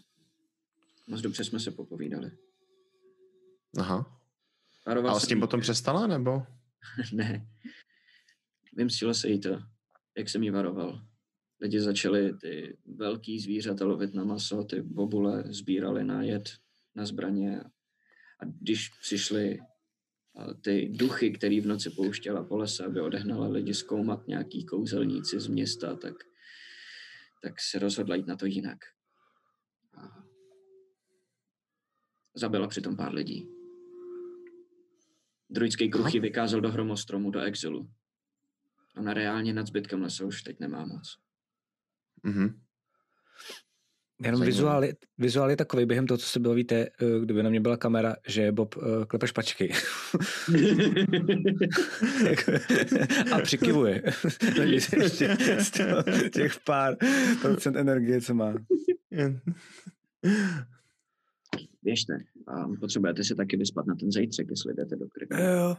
moc 1.08 1.22
dobře 1.22 1.44
jsme 1.44 1.60
se 1.60 1.72
popovídali. 1.72 2.32
Aha. 3.78 4.22
Varoval 4.88 5.12
Ale 5.12 5.22
s 5.22 5.28
tím 5.28 5.38
jí, 5.38 5.42
potom 5.42 5.62
přestala, 5.62 6.08
nebo? 6.08 6.46
ne. 7.14 7.48
Vymstilo 8.74 9.14
se 9.14 9.30
jí 9.30 9.40
to, 9.40 9.64
jak 10.18 10.30
jsem 10.30 10.44
jí 10.44 10.50
varoval. 10.50 11.06
Lidi 11.64 11.80
začali 11.80 12.34
ty 12.34 12.78
velký 12.86 13.40
zvířata 13.40 13.86
lovit 13.86 14.14
na 14.14 14.24
maso, 14.24 14.64
ty 14.64 14.82
bobule 14.82 15.44
sbírali 15.48 16.04
na 16.04 16.24
jed, 16.24 16.44
na 16.96 17.06
zbraně. 17.06 17.64
A 18.40 18.46
když 18.46 18.90
přišly 18.90 19.60
a, 20.36 20.54
ty 20.54 20.90
duchy, 20.90 21.32
který 21.32 21.62
v 21.62 21.68
noci 21.68 21.90
pouštěla 21.90 22.44
po 22.44 22.58
lese, 22.58 22.86
aby 22.86 23.02
odehnala 23.02 23.48
lidi 23.48 23.74
zkoumat 23.74 24.28
nějaký 24.28 24.66
kouzelníci 24.66 25.40
z 25.40 25.48
města, 25.48 25.96
tak, 25.96 26.14
tak 27.44 27.54
se 27.62 27.80
rozhodla 27.80 28.16
jít 28.16 28.28
na 28.28 28.36
to 28.36 28.46
jinak. 28.46 28.78
A 29.98 30.24
zabila 32.36 32.68
přitom 32.68 32.98
pár 32.98 33.14
lidí. 33.14 33.48
Druidský 35.50 35.90
kruch 35.90 36.14
ji 36.14 36.20
vykázal 36.20 36.62
do 36.62 36.72
hromostromu, 36.72 37.32
do 37.32 37.40
exilu. 37.40 37.90
Ona 38.98 39.14
reálně 39.14 39.54
nad 39.54 39.68
zbytkem 39.68 40.02
lesa 40.02 40.26
už 40.26 40.44
teď 40.44 40.60
nemá 40.60 40.86
moc. 40.86 41.23
Mhm. 42.24 42.60
Jenom 44.22 44.40
Zajímavé. 44.40 44.46
vizuál 44.46 44.84
je, 44.84 44.96
vizuál 45.18 45.50
je 45.50 45.58
takový 45.58 45.86
během 45.86 46.08
toho, 46.08 46.18
co 46.18 46.26
se 46.26 46.40
bylo, 46.40 46.54
víte, 46.54 46.76
eh, 46.76 46.90
kdyby 47.24 47.44
na 47.44 47.50
mě 47.50 47.60
byla 47.60 47.78
kamera, 47.78 48.16
že 48.28 48.52
Bob 48.52 48.76
uh, 48.76 49.06
klepe 49.06 49.28
špačky. 49.28 49.74
a 53.34 53.40
přikivuje. 53.42 54.04
Ještě 54.64 55.10
z 55.64 55.72
toho- 55.72 56.04
těch 56.34 56.60
pár 56.60 56.96
procent 57.42 57.76
energie, 57.76 58.22
co 58.22 58.34
má. 58.34 58.54
Běžte. 61.84 62.18
A 62.48 62.68
potřebujete 62.80 63.24
si 63.24 63.36
taky 63.36 63.58
vyspat 63.58 63.86
na 63.86 63.96
ten 63.96 64.12
zejtřek, 64.12 64.48
jestli 64.50 64.74
jdete 64.74 64.96
do 64.96 65.06
krve. 65.08 65.44
Jo. 65.54 65.78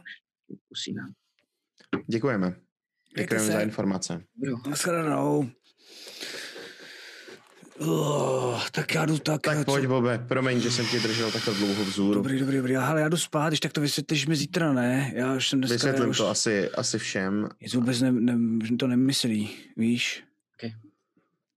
Pusína. 0.69 1.09
Děkujeme. 2.07 2.55
Děkujeme 3.17 3.45
se. 3.45 3.51
za 3.51 3.59
informace. 3.61 4.23
Naschledanou. 4.69 5.49
Oh, 7.79 8.61
tak 8.71 8.95
já 8.95 9.05
jdu 9.05 9.17
tak. 9.19 9.41
Tak 9.41 9.57
co- 9.57 9.65
pojď, 9.65 9.85
Bobe, 9.85 10.17
promiň, 10.27 10.61
že 10.61 10.71
jsem 10.71 10.87
ti 10.87 10.99
držel 10.99 11.31
takhle 11.31 11.53
dlouho 11.53 11.85
vzůru. 11.85 12.13
Dobrý, 12.13 12.39
dobrý, 12.39 12.57
dobrý. 12.57 12.75
Ale 12.77 13.01
já 13.01 13.09
jdu 13.09 13.17
spát, 13.17 13.47
když 13.47 13.59
tak 13.59 13.73
to 13.73 13.81
vysvětlíš 13.81 14.27
mi 14.27 14.35
zítra, 14.35 14.73
ne? 14.73 15.11
Já 15.15 15.33
už 15.33 15.49
jsem 15.49 15.59
dneska... 15.59 15.73
Vysvětlím 15.73 16.09
už... 16.09 16.17
to 16.17 16.29
asi, 16.29 16.69
asi 16.69 16.99
všem. 16.99 17.49
Nic 17.61 17.73
vůbec 17.73 18.01
ne, 18.01 18.11
ne, 18.11 18.37
to 18.77 18.87
nemyslí, 18.87 19.49
víš? 19.77 20.23
OK. 20.53 20.71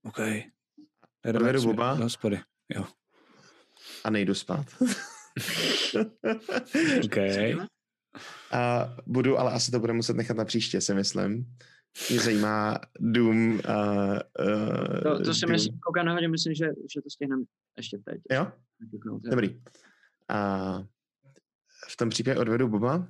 OK. 0.03 0.19
Jdeme 1.25 1.53
Boba? 1.53 1.93
Do 1.93 2.03
hospody. 2.03 2.39
Jo. 2.69 2.85
A 4.03 4.09
nejdu 4.09 4.33
spát. 4.33 4.65
OK. 7.05 7.17
A 8.51 8.89
budu, 9.05 9.39
ale 9.39 9.51
asi 9.51 9.71
to 9.71 9.79
bude 9.79 9.93
muset 9.93 10.15
nechat 10.15 10.37
na 10.37 10.45
příště, 10.45 10.81
si 10.81 10.93
myslím. 10.93 11.45
Mě 12.09 12.19
zajímá 12.19 12.79
Doom. 12.99 13.49
Uh, 13.49 13.59
uh, 13.59 15.01
To, 15.03 15.23
to 15.23 15.33
si 15.33 15.41
Doom. 15.41 15.51
myslím, 15.51 15.79
koukám 15.79 16.05
na 16.05 16.13
hodě, 16.13 16.27
myslím, 16.27 16.53
že, 16.53 16.65
že 16.93 17.01
to 17.01 17.09
stihneme 17.09 17.43
ještě 17.77 17.97
teď. 17.97 18.21
Jo? 18.31 18.47
Kouknout, 18.91 19.21
jo. 19.25 19.29
Dobrý. 19.31 19.61
A 20.29 20.83
v 21.89 21.97
tom 21.97 22.09
případě 22.09 22.39
odvedu 22.39 22.67
Boba. 22.67 23.07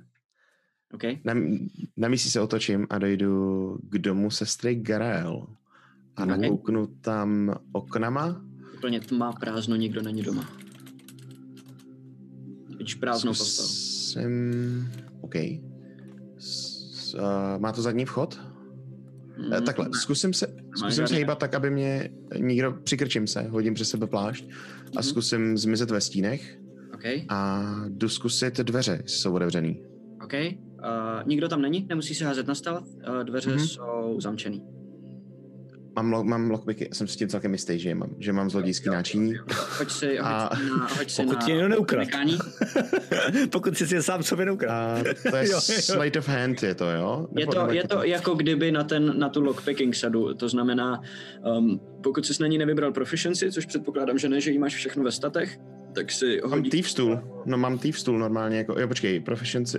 OK. 0.94 1.02
Na, 1.24 1.34
na 1.96 2.08
místě 2.08 2.30
se 2.30 2.40
otočím 2.40 2.86
a 2.90 2.98
dojdu 2.98 3.78
k 3.82 3.98
domu 3.98 4.30
sestry 4.30 4.74
Garael. 4.74 5.46
A 6.16 6.22
Ok. 6.22 6.28
nakouknu 6.28 6.86
tam 6.86 7.54
oknama. 7.72 8.44
Úplně 8.76 9.00
tma, 9.00 9.32
prázdno, 9.32 9.76
nikdo 9.76 10.02
není 10.02 10.22
doma. 10.22 10.50
Vidíš 12.78 12.94
prázdnou 12.94 13.32
postel. 13.32 13.64
Zkusím... 13.66 14.92
OK. 15.20 15.34
S, 16.38 17.14
uh, 17.14 17.60
má 17.60 17.72
to 17.72 17.82
zadní 17.82 18.04
vchod? 18.04 18.40
Mm, 19.40 19.64
Takhle, 19.64 19.88
zkusím 19.92 20.32
se, 20.32 20.46
zkusím 20.76 21.06
se 21.06 21.14
hýbat 21.16 21.38
tak, 21.38 21.54
aby 21.54 21.70
mě 21.70 22.10
nikdo, 22.38 22.72
přikrčím 22.84 23.26
se, 23.26 23.42
hodím 23.42 23.74
přes 23.74 23.88
sebe 23.90 24.06
plášť 24.06 24.44
a 24.86 24.90
Mhm. 24.94 25.02
zkusím 25.02 25.58
zmizet 25.58 25.90
ve 25.90 26.00
stínech 26.00 26.58
OK, 26.94 27.04
a 27.28 27.62
jdu 27.88 28.08
zkusit 28.08 28.58
dveře, 28.60 28.98
jestli 29.02 29.18
jsou 29.18 29.34
otevřený. 29.34 29.82
OK. 30.24 30.32
Uh, 30.32 31.26
nikdo 31.26 31.48
tam 31.48 31.62
není, 31.62 31.86
nemusí 31.88 32.14
se 32.14 32.24
házet 32.24 32.46
na 32.46 32.54
stealth, 32.54 32.86
uh, 33.08 33.24
dveře 33.24 33.50
Mhm. 33.50 33.58
jsou 33.60 34.16
zamčený. 34.20 34.62
Mám, 35.96 36.12
lo, 36.12 36.24
mám 36.24 36.50
lockpicky, 36.50 36.88
jsem 36.92 37.06
si 37.06 37.16
tím 37.16 37.28
celkem 37.28 37.52
jistý, 37.52 37.78
že 37.78 37.88
je 37.88 37.94
mám, 37.94 38.10
že 38.18 38.32
mám 38.32 38.50
zlodějský 38.50 38.88
náčiní. 38.88 39.34
Hoď 39.78 39.90
si, 39.90 40.06
hoď 40.06 40.18
A- 40.22 40.56
si 40.56 40.64
na, 40.70 40.88
hoď 40.98 41.10
si 41.10 41.22
Pokud 41.22 41.34
na 41.34 41.46
ti 41.46 41.52
někdo 41.52 41.68
neukrad. 41.68 42.08
Pokud 43.50 43.78
jsi 43.78 43.86
si 43.86 44.02
sám 44.02 44.22
sobě 44.22 44.46
neukrát. 44.46 44.98
A 44.98 45.30
to 45.30 45.36
je 45.36 45.46
sleight 45.60 46.16
of 46.16 46.28
hand, 46.28 46.62
je 46.62 46.74
to, 46.74 46.90
jo? 46.90 47.28
Je 47.36 47.46
to, 47.46 47.70
je 47.70 47.88
to 47.88 48.04
jako 48.04 48.34
kdyby 48.34 48.72
na, 48.72 48.84
ten, 48.84 49.18
na 49.18 49.28
tu 49.28 49.42
lockpicking 49.42 49.94
sadu, 49.96 50.34
to 50.34 50.48
znamená, 50.48 51.00
um, 51.56 51.80
pokud 52.02 52.26
jsi 52.26 52.42
na 52.42 52.46
ní 52.48 52.58
nevybral 52.58 52.92
proficiency, 52.92 53.52
což 53.52 53.66
předpokládám, 53.66 54.18
že 54.18 54.28
ne, 54.28 54.40
že 54.40 54.50
jí 54.50 54.58
máš 54.58 54.74
všechno 54.74 55.04
ve 55.04 55.12
statech, 55.12 55.58
tak 55.94 56.12
si 56.12 56.40
Mám 56.42 56.50
hodí... 56.50 56.70
thief 56.70 56.90
stool, 56.90 57.20
no 57.46 57.58
mám 57.58 57.78
thief 57.78 57.98
stool 57.98 58.18
normálně, 58.18 58.58
jako, 58.58 58.80
jo 58.80 58.88
počkej, 58.88 59.20
proficiency, 59.20 59.78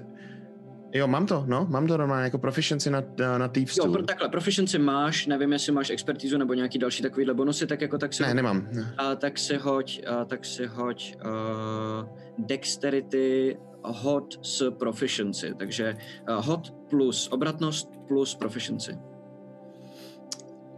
jo 0.94 1.08
mám 1.08 1.26
to, 1.26 1.44
no, 1.48 1.68
mám 1.70 1.88
to 1.88 1.98
normálně 1.98 2.24
jako 2.24 2.38
proficiency 2.38 2.90
na, 2.90 3.04
na, 3.20 3.38
na 3.38 3.48
thief 3.48 3.78
Jo, 3.78 3.92
pro, 3.92 4.04
takhle, 4.04 4.30
proficiency 4.30 4.80
máš, 4.80 5.26
nevím, 5.26 5.54
jestli 5.54 5.72
máš 5.72 5.90
expertizu 5.90 6.38
nebo 6.38 6.54
nějaký 6.54 6.80
další 6.80 7.04
takovýhle 7.04 7.34
bonusy, 7.34 7.68
tak 7.68 7.82
jako 7.82 7.98
tak 7.98 8.14
si 8.14 8.24
Ne, 8.24 8.34
nemám. 8.34 8.68
Ne. 8.72 8.94
A 8.98 9.16
tak 9.16 9.38
si 9.38 9.58
hoď, 9.58 10.02
a 10.08 10.26
tak 10.26 10.46
si 10.46 10.66
hoď 10.66 11.16
uh, 11.16 12.08
dexterity 12.38 13.58
hod 13.84 14.46
s 14.46 14.72
proficiency, 14.72 15.54
takže 15.60 15.96
uh, 16.30 16.46
hod 16.46 16.74
plus 16.90 17.28
obratnost 17.32 17.90
plus 18.08 18.36
proficiency. 18.36 18.98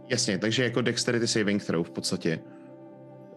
Jasně, 0.08 0.38
takže 0.38 0.64
jako 0.64 0.80
dexterity 0.80 1.28
saving 1.28 1.64
throw 1.64 1.86
v 1.86 1.90
podstatě. 1.90 2.40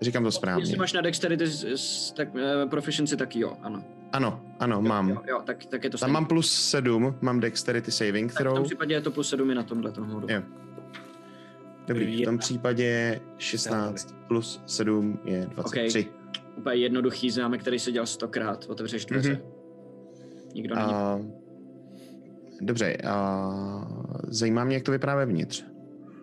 Říkám 0.02 0.24
to 0.24 0.32
správně. 0.32 0.62
Jestli 0.62 0.78
máš 0.78 0.94
na 0.94 1.02
dexterity 1.02 1.48
s, 1.48 1.64
s, 1.64 2.12
tak, 2.12 2.36
uh, 2.36 2.70
proficiency, 2.70 3.18
tak 3.18 3.36
jo, 3.36 3.58
ano. 3.62 3.84
Ano, 4.12 4.42
ano, 4.60 4.82
mám. 4.82 5.10
Jo, 5.10 5.22
jo 5.28 5.42
tak, 5.46 5.66
tak 5.66 5.84
je 5.84 5.90
to 5.90 5.98
Tam 5.98 6.12
mám 6.12 6.26
plus 6.26 6.54
7, 6.54 7.16
mám 7.22 7.40
dexterity 7.40 7.92
saving 7.92 8.34
tak 8.34 8.42
v 8.42 8.44
tom 8.44 8.54
throw. 8.54 8.66
případě 8.66 8.94
je 8.94 9.02
to 9.02 9.12
plus 9.12 9.30
7 9.30 9.52
i 9.52 9.56
na 9.56 9.64
tomhle 9.64 9.92
tom 9.92 10.08
hodu. 10.08 10.28
Jo. 10.30 10.42
Dobrý, 11.88 12.22
v 12.22 12.26
tom 12.26 12.38
případě 12.38 13.22
16 13.38 14.16
plus 14.28 14.62
7 14.66 15.20
je 15.26 15.46
23. 15.50 16.08
Úplně 16.58 16.76
jednoduchý 16.76 17.30
známek, 17.30 17.62
který 17.62 17.80
se 17.80 17.92
dělal 17.92 18.06
stokrát. 18.08 18.66
Otevřeš 18.70 19.06
dveře. 19.06 19.34
Mhm. 19.34 19.42
Nikdo 20.54 20.76
není. 20.76 20.88
A, 20.94 21.20
dobře, 22.62 22.98
a, 23.08 23.88
zajímá 24.28 24.64
mě, 24.64 24.76
jak 24.76 24.84
to 24.84 24.92
vypadá 24.92 25.16
vevnitř. 25.16 25.66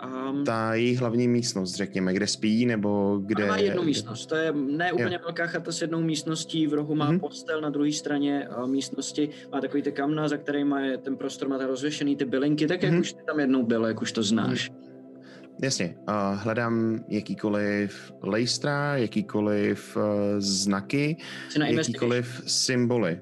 Um, 0.05 0.45
Ta 0.45 0.75
její 0.75 0.97
hlavní 0.97 1.29
místnost, 1.29 1.75
řekněme, 1.75 2.15
kde 2.15 2.27
spí, 2.27 2.67
nebo 2.67 3.21
kde... 3.27 3.47
Má 3.47 3.57
jednu 3.57 3.83
místnost, 3.83 4.27
to 4.27 4.37
je 4.37 4.53
ne 4.53 4.93
úplně 4.93 5.15
Jo. 5.15 5.21
velká 5.25 5.47
chata 5.47 5.73
s 5.73 5.81
jednou 5.83 6.01
místností, 6.01 6.67
v 6.67 6.75
rohu 6.75 6.95
má 6.95 7.11
Mhm. 7.11 7.21
postel, 7.21 7.61
na 7.61 7.71
druhé 7.71 7.93
straně 7.93 8.49
místnosti 8.67 9.29
má 9.53 9.61
takový 9.61 9.83
ty 9.83 9.93
kamna, 9.93 10.29
za 10.29 10.37
kterými 10.37 10.87
je 10.89 10.99
ten 10.99 11.17
prostor, 11.17 11.49
má 11.49 11.59
rozvěšený 11.67 12.17
ty 12.17 12.25
bylinky, 12.25 12.67
tak 12.67 12.83
jak 12.83 12.93
Mhm. 12.93 13.01
už 13.01 13.13
ty 13.13 13.23
tam 13.27 13.41
jednou 13.41 13.63
byl, 13.63 13.85
jak 13.87 14.03
už 14.03 14.13
to 14.13 14.23
znáš. 14.23 14.71
Jasně, 15.63 15.97
a 16.07 16.31
hledám 16.33 17.05
jakýkoliv 17.09 18.13
lejstra, 18.23 18.97
jakýkoliv 18.97 19.97
uh, 19.97 20.03
znaky, 20.39 21.17
jakýkoliv 21.67 22.43
symboly. 22.47 23.21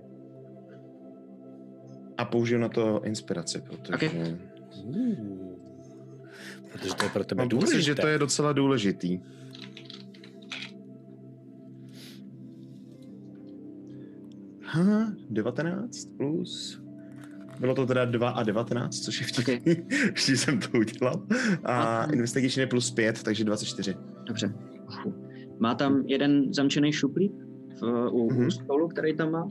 A 2.18 2.24
použiju 2.24 2.60
na 2.60 2.68
to 2.68 3.00
inspiraci, 3.04 3.60
protože... 3.62 3.94
Okay. 3.94 4.36
Protože 6.72 6.94
to 6.94 7.04
je 7.04 7.10
pro 7.10 7.24
tebe 7.24 7.42
Mám 7.42 7.48
pocit, 7.48 7.60
důležité. 7.60 7.82
že 7.82 7.94
to 7.94 8.06
je 8.06 8.18
docela 8.18 8.52
důležitý. 8.52 9.20
Ha, 14.64 15.12
19 15.30 16.04
plus... 16.16 16.82
Bylo 17.60 17.74
to 17.74 17.86
teda 17.86 18.04
2 18.04 18.30
a 18.30 18.42
19, 18.42 19.00
což 19.00 19.20
je 19.20 19.26
vtipný. 19.26 19.72
Okay. 19.72 19.86
Ještě 20.10 20.36
jsem 20.36 20.58
to 20.60 20.78
udělal. 20.78 21.26
A 21.64 22.04
investigation 22.12 22.60
je 22.60 22.66
plus 22.66 22.90
5, 22.90 23.22
takže 23.22 23.44
24. 23.44 23.94
Dobře. 24.26 24.54
Má 25.58 25.74
tam 25.74 26.02
jeden 26.06 26.54
zamčený 26.54 26.92
šuplík 26.92 27.32
v, 27.80 28.08
u, 28.12 28.30
Mhm. 28.32 28.46
u 28.46 28.50
stolu, 28.50 28.88
který 28.88 29.16
tam 29.16 29.30
má, 29.30 29.50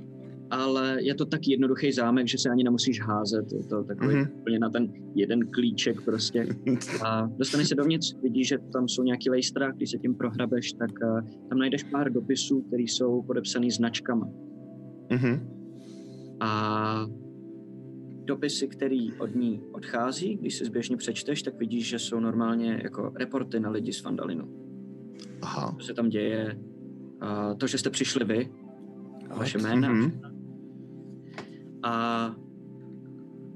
ale 0.52 0.98
je 1.04 1.16
to 1.16 1.26
tak 1.26 1.48
jednoduchý 1.48 1.92
zámek, 1.92 2.28
že 2.28 2.38
se 2.38 2.50
ani 2.50 2.64
nemusíš 2.64 3.02
házet. 3.02 3.46
Je 3.52 3.64
to 3.64 3.84
takový 3.84 4.16
Mhm. 4.16 4.28
úplně 4.40 4.60
na 4.60 4.70
ten 4.70 4.94
jeden 5.16 5.48
klíček 5.52 6.02
prostě. 6.02 6.48
A 7.06 7.28
dostaneš 7.38 7.68
se 7.68 7.76
dovnitř, 7.76 8.16
vidíš, 8.24 8.48
že 8.48 8.58
tam 8.74 8.88
jsou 8.88 9.04
nějaký 9.04 9.30
lejstra, 9.30 9.72
když 9.72 9.92
se 9.92 9.98
tím 9.98 10.16
prohrabeš, 10.16 10.74
tak 10.74 10.90
uh, 11.04 11.20
tam 11.50 11.58
najdeš 11.58 11.84
pár 11.84 12.12
dopisů, 12.12 12.62
které 12.62 12.84
jsou 12.84 13.22
podepsaný 13.22 13.72
značkama. 13.72 14.30
Mhm. 15.12 15.50
A 16.40 17.06
dopisy, 18.26 18.68
který 18.68 19.14
od 19.14 19.36
ní 19.36 19.62
odchází, 19.72 20.36
když 20.36 20.56
si 20.58 20.66
zběžně 20.66 20.98
přečteš, 20.98 21.44
tak 21.44 21.60
vidíš, 21.60 21.88
že 21.90 22.00
jsou 22.00 22.20
normálně 22.20 22.80
jako 22.84 23.14
reporty 23.16 23.60
na 23.60 23.70
lidi 23.70 23.94
z 23.94 24.04
Vandalinu. 24.04 24.48
Aha. 25.42 25.76
Co 25.80 25.86
se 25.86 25.94
tam 25.94 26.10
děje, 26.10 26.58
to, 27.58 27.68
že 27.68 27.78
jste 27.78 27.90
přišli 27.90 28.26
vy, 28.26 28.50
a 29.30 29.36
vaše 29.36 29.58
jména. 29.58 29.94
Mhm. 29.94 30.22
A 31.84 32.36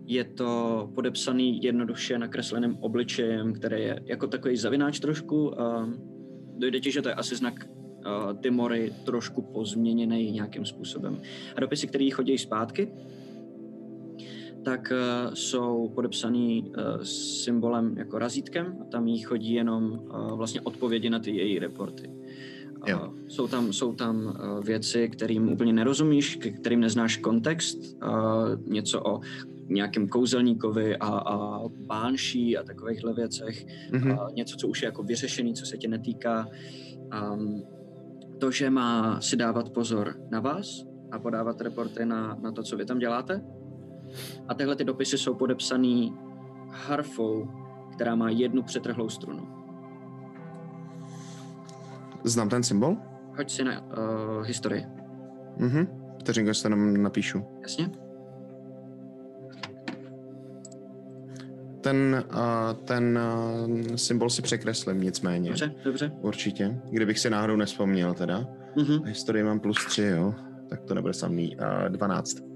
je 0.06 0.24
to 0.24 0.90
podepsaný 0.96 1.64
jednoduše 1.64 2.20
nakresleným 2.20 2.78
obličejem, 2.80 3.54
který 3.54 3.82
je 3.82 4.00
jako 4.06 4.28
takový 4.28 4.58
zavináč 4.58 5.00
trošku. 5.00 5.52
Dojde 6.58 6.80
ti, 6.80 6.92
že 6.92 7.02
to 7.02 7.10
je 7.10 7.16
asi 7.16 7.36
znak 7.36 7.54
uh, 8.06 8.38
Timory 8.42 8.94
trošku 9.06 9.42
pozměněný 9.42 10.32
nějakým 10.32 10.66
způsobem. 10.66 11.22
A 11.56 11.60
dopisy, 11.60 11.88
které 11.88 12.10
chodí 12.14 12.38
zpátky, 12.38 12.92
tak 14.66 14.92
uh, 14.92 15.34
jsou 15.34 15.92
podepsaný 15.96 16.64
uh, 16.64 17.04
symbolem 17.44 17.98
jako 17.98 18.20
razítkem 18.20 18.78
a 18.82 18.86
tam 18.86 19.08
jí 19.08 19.20
chodí 19.20 19.54
jenom 19.54 19.84
uh, 19.84 20.32
vlastně 20.32 20.62
odpovědi 20.62 21.10
na 21.10 21.20
ty 21.20 21.32
její 21.32 21.60
reporty. 21.60 22.10
Jo. 22.88 23.14
Jsou 23.28 23.48
tam, 23.48 23.74
jsou 23.74 23.94
tam 23.94 24.26
uh, 24.26 24.64
věci, 24.64 25.10
kterým 25.10 25.52
úplně 25.52 25.74
nerozumíš, 25.74 26.36
kterým 26.60 26.80
neznáš 26.80 27.18
kontext, 27.18 27.78
uh, 28.04 28.10
něco 28.68 29.02
o 29.04 29.20
nějakém 29.70 30.08
kouzelníkovi 30.08 30.98
a, 30.98 31.08
a 31.08 31.60
bánší 31.68 32.58
a 32.58 32.64
takovýchhle 32.64 33.14
věcech, 33.14 33.66
Mhm. 33.92 34.12
uh, 34.12 34.18
něco, 34.34 34.58
co 34.58 34.68
už 34.68 34.82
je 34.82 34.86
jako 34.86 35.04
vyřešený, 35.04 35.54
co 35.54 35.66
se 35.66 35.78
tě 35.78 35.88
netýká. 35.88 36.48
Um, 37.34 37.64
to, 38.40 38.52
že 38.52 38.70
má 38.70 39.22
si 39.22 39.36
dávat 39.36 39.70
pozor 39.70 40.16
na 40.32 40.40
vás 40.40 40.86
a 41.12 41.20
podávat 41.20 41.62
reporty 41.62 42.06
na, 42.06 42.38
na 42.42 42.52
to, 42.52 42.64
co 42.64 42.78
vy 42.78 42.86
tam 42.86 43.00
děláte. 43.00 43.42
A 44.48 44.54
tyhle 44.54 44.76
ty 44.76 44.84
dopisy 44.84 45.18
jsou 45.18 45.34
podepsaný 45.36 46.14
harfou, 46.70 47.48
která 47.94 48.16
má 48.16 48.30
jednu 48.30 48.64
přetrhlou 48.64 49.10
strunu. 49.10 49.48
Znám 52.26 52.50
ten 52.50 52.64
symbol? 52.64 52.98
Hoď 53.38 53.52
si 53.52 53.64
na 53.64 53.82
uh, 53.82 54.44
historii. 54.46 54.86
Mhm. 55.58 55.88
Vteřinku 56.20 56.54
si 56.54 56.62
to 56.62 56.68
jenom 56.68 57.04
napíšu. 57.04 57.44
Jasně? 57.62 57.90
Ten, 61.82 62.26
uh, 62.34 62.74
ten 62.86 63.20
uh, 63.90 63.96
symbol 63.96 64.30
si 64.30 64.42
překreslím 64.42 65.02
nicméně. 65.02 65.50
Dobře, 65.50 65.72
dobře. 65.84 66.12
Určitě. 66.22 66.82
Kdybych 66.92 67.20
si 67.20 67.30
náhodou 67.30 67.56
nespomněl 67.56 68.14
teda. 68.14 68.48
Mhm. 68.78 69.04
Historii 69.06 69.44
mám 69.44 69.60
plus 69.60 69.86
3, 69.86 70.02
jo. 70.04 70.34
Tak 70.70 70.84
to 70.84 70.94
nebude 70.94 71.14
samý. 71.14 71.58
Uh, 71.58 71.90
12. 71.90 72.55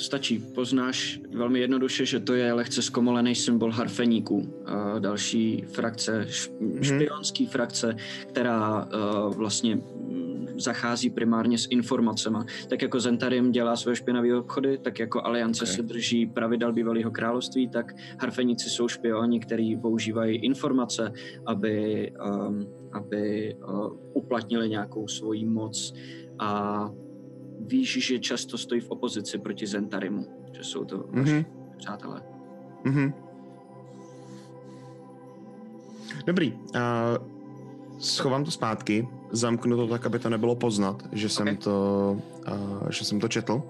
To 0.00 0.04
stačí. 0.04 0.38
Poznáš 0.54 1.20
velmi 1.34 1.60
jednoduše, 1.60 2.06
že 2.06 2.20
to 2.20 2.34
je 2.34 2.52
lehce 2.52 2.82
zkomolený 2.82 3.34
symbol 3.34 3.70
harfeníků. 3.70 4.62
A 4.66 4.98
další 4.98 5.64
frakce, 5.68 6.20
š- 6.28 6.50
špionský 6.80 7.46
frakce, 7.46 7.96
která 8.28 8.84
uh, 8.84 9.34
vlastně 9.34 9.76
mm, 9.76 10.46
zachází 10.58 11.10
primárně 11.10 11.58
s 11.58 11.66
informacemi. 11.70 12.38
Tak 12.68 12.82
jako 12.82 13.00
Zentarim 13.00 13.52
dělá 13.52 13.76
své 13.76 13.96
špinavé 13.96 14.38
obchody, 14.38 14.78
tak 14.78 14.98
jako 14.98 15.26
Aliance 15.26 15.64
Okay. 15.64 15.74
se 15.76 15.82
drží 15.82 16.26
pravidel 16.26 16.72
bývalého 16.72 17.10
království, 17.10 17.68
tak 17.68 17.92
harfeníci 18.20 18.70
jsou 18.70 18.88
špioni, 18.88 19.40
kteří 19.40 19.76
používají 19.76 20.36
informace, 20.36 21.12
aby, 21.46 22.12
um, 22.48 22.66
aby 22.92 23.54
uh, 23.68 23.92
uplatnili 24.12 24.68
nějakou 24.68 25.08
svoji 25.08 25.44
moc 25.46 25.92
a 26.38 26.90
víš, 27.60 28.06
že 28.06 28.18
často 28.18 28.58
stojí 28.58 28.80
v 28.80 28.90
opozici 28.90 29.38
proti 29.38 29.66
Zentarimu, 29.66 30.26
že 30.52 30.64
jsou 30.64 30.84
to 30.84 30.98
vaši 31.10 31.32
Mhm. 31.32 31.44
přátelé. 31.78 32.22
Mhm. 32.84 33.12
Dobrý. 36.26 36.52
Uh, 36.52 36.58
schovám 37.98 38.44
to 38.44 38.50
zpátky, 38.50 39.08
zamknu 39.30 39.76
to 39.76 39.86
tak, 39.86 40.06
aby 40.06 40.18
to 40.18 40.30
nebylo 40.30 40.54
poznat, 40.56 41.02
že 41.12 41.28
jsem, 41.28 41.48
Ok. 41.48 41.58
to, 41.58 42.16
uh, 42.82 42.88
že 42.90 43.04
jsem 43.04 43.20
to 43.20 43.28
četl. 43.28 43.62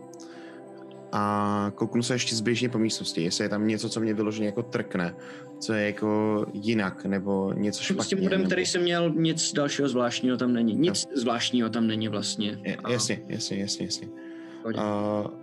A 1.12 1.72
kouknu 1.74 2.02
se 2.02 2.14
ještě 2.14 2.34
zběžně 2.36 2.68
po 2.68 2.78
místnosti, 2.78 3.22
jestli 3.22 3.44
je 3.44 3.48
tam 3.48 3.66
něco, 3.66 3.88
co 3.88 4.00
mě 4.00 4.14
vyloženě 4.14 4.46
jako 4.46 4.62
trkne, 4.62 5.14
co 5.60 5.72
je 5.72 5.86
jako 5.86 6.46
jinak, 6.52 7.04
nebo 7.04 7.52
něco 7.52 7.82
S 7.82 7.86
špatně. 7.86 8.08
tím 8.08 8.18
bodem, 8.24 8.38
nebo... 8.40 8.46
který 8.48 8.66
jsem 8.66 8.82
měl, 8.82 9.10
nic 9.16 9.52
dalšího 9.52 9.88
zvláštního 9.88 10.36
tam 10.36 10.52
není. 10.52 10.74
Nic 10.74 11.06
zvláštního 11.16 11.68
tam 11.68 11.86
není 11.86 12.08
vlastně. 12.08 12.58
Je, 12.62 12.76
A 12.76 12.90
jasně, 12.92 13.22
jasně, 13.28 13.56
jasně, 13.60 13.84
jasně. 13.84 14.08
Uh, 14.64 14.72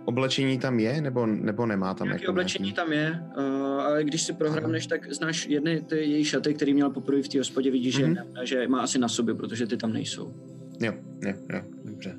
oblečení 0.04 0.58
tam 0.58 0.80
je, 0.80 1.00
nebo, 1.00 1.26
nebo 1.26 1.66
nemá 1.66 1.94
tam? 1.94 2.06
Nějaké 2.06 2.22
jako 2.22 2.32
oblečení 2.32 2.72
tam 2.72 2.92
je, 2.92 3.22
uh, 3.38 3.44
ale 3.80 4.04
když 4.04 4.22
si 4.22 4.32
prohrábneš, 4.32 4.86
tak 4.86 5.12
znáš 5.12 5.46
jedny 5.46 5.80
ty 5.80 5.96
její 5.96 6.24
šaty, 6.24 6.54
který 6.54 6.74
měla 6.74 6.90
poprvé 6.90 7.22
v 7.22 7.28
té 7.28 7.38
hospodě, 7.38 7.70
vidíš, 7.70 7.98
Mhm. 7.98 8.14
mm-hmm. 8.14 8.42
že, 8.44 8.46
že 8.62 8.68
má 8.68 8.80
asi 8.80 8.98
na 8.98 9.08
sobě, 9.08 9.34
protože 9.34 9.66
ty 9.66 9.76
tam 9.76 9.92
nejsou. 9.92 10.34
Jo, 10.80 10.92
jo, 11.24 11.32
jo, 11.54 11.60
dobře. 11.84 12.16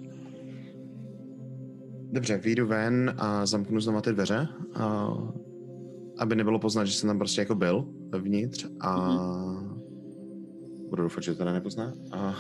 Dobře, 2.12 2.38
vyjdu 2.38 2.68
ven 2.68 3.14
a 3.18 3.46
zamknu 3.46 3.80
znova 3.80 4.02
ty 4.02 4.12
dveře, 4.14 4.48
a, 4.74 5.14
aby 6.18 6.36
nebylo 6.36 6.60
poznat, 6.60 6.86
že 6.86 6.94
jsem 6.94 7.08
tam 7.10 7.18
prostě 7.18 7.42
jako 7.42 7.56
byl 7.56 7.86
vevnitř 8.10 8.66
a 8.80 9.10
budu 10.90 11.04
doufat, 11.04 11.24
že 11.24 11.32
to 11.32 11.38
teda 11.38 11.54
nepozná. 11.54 11.94
A, 12.12 12.36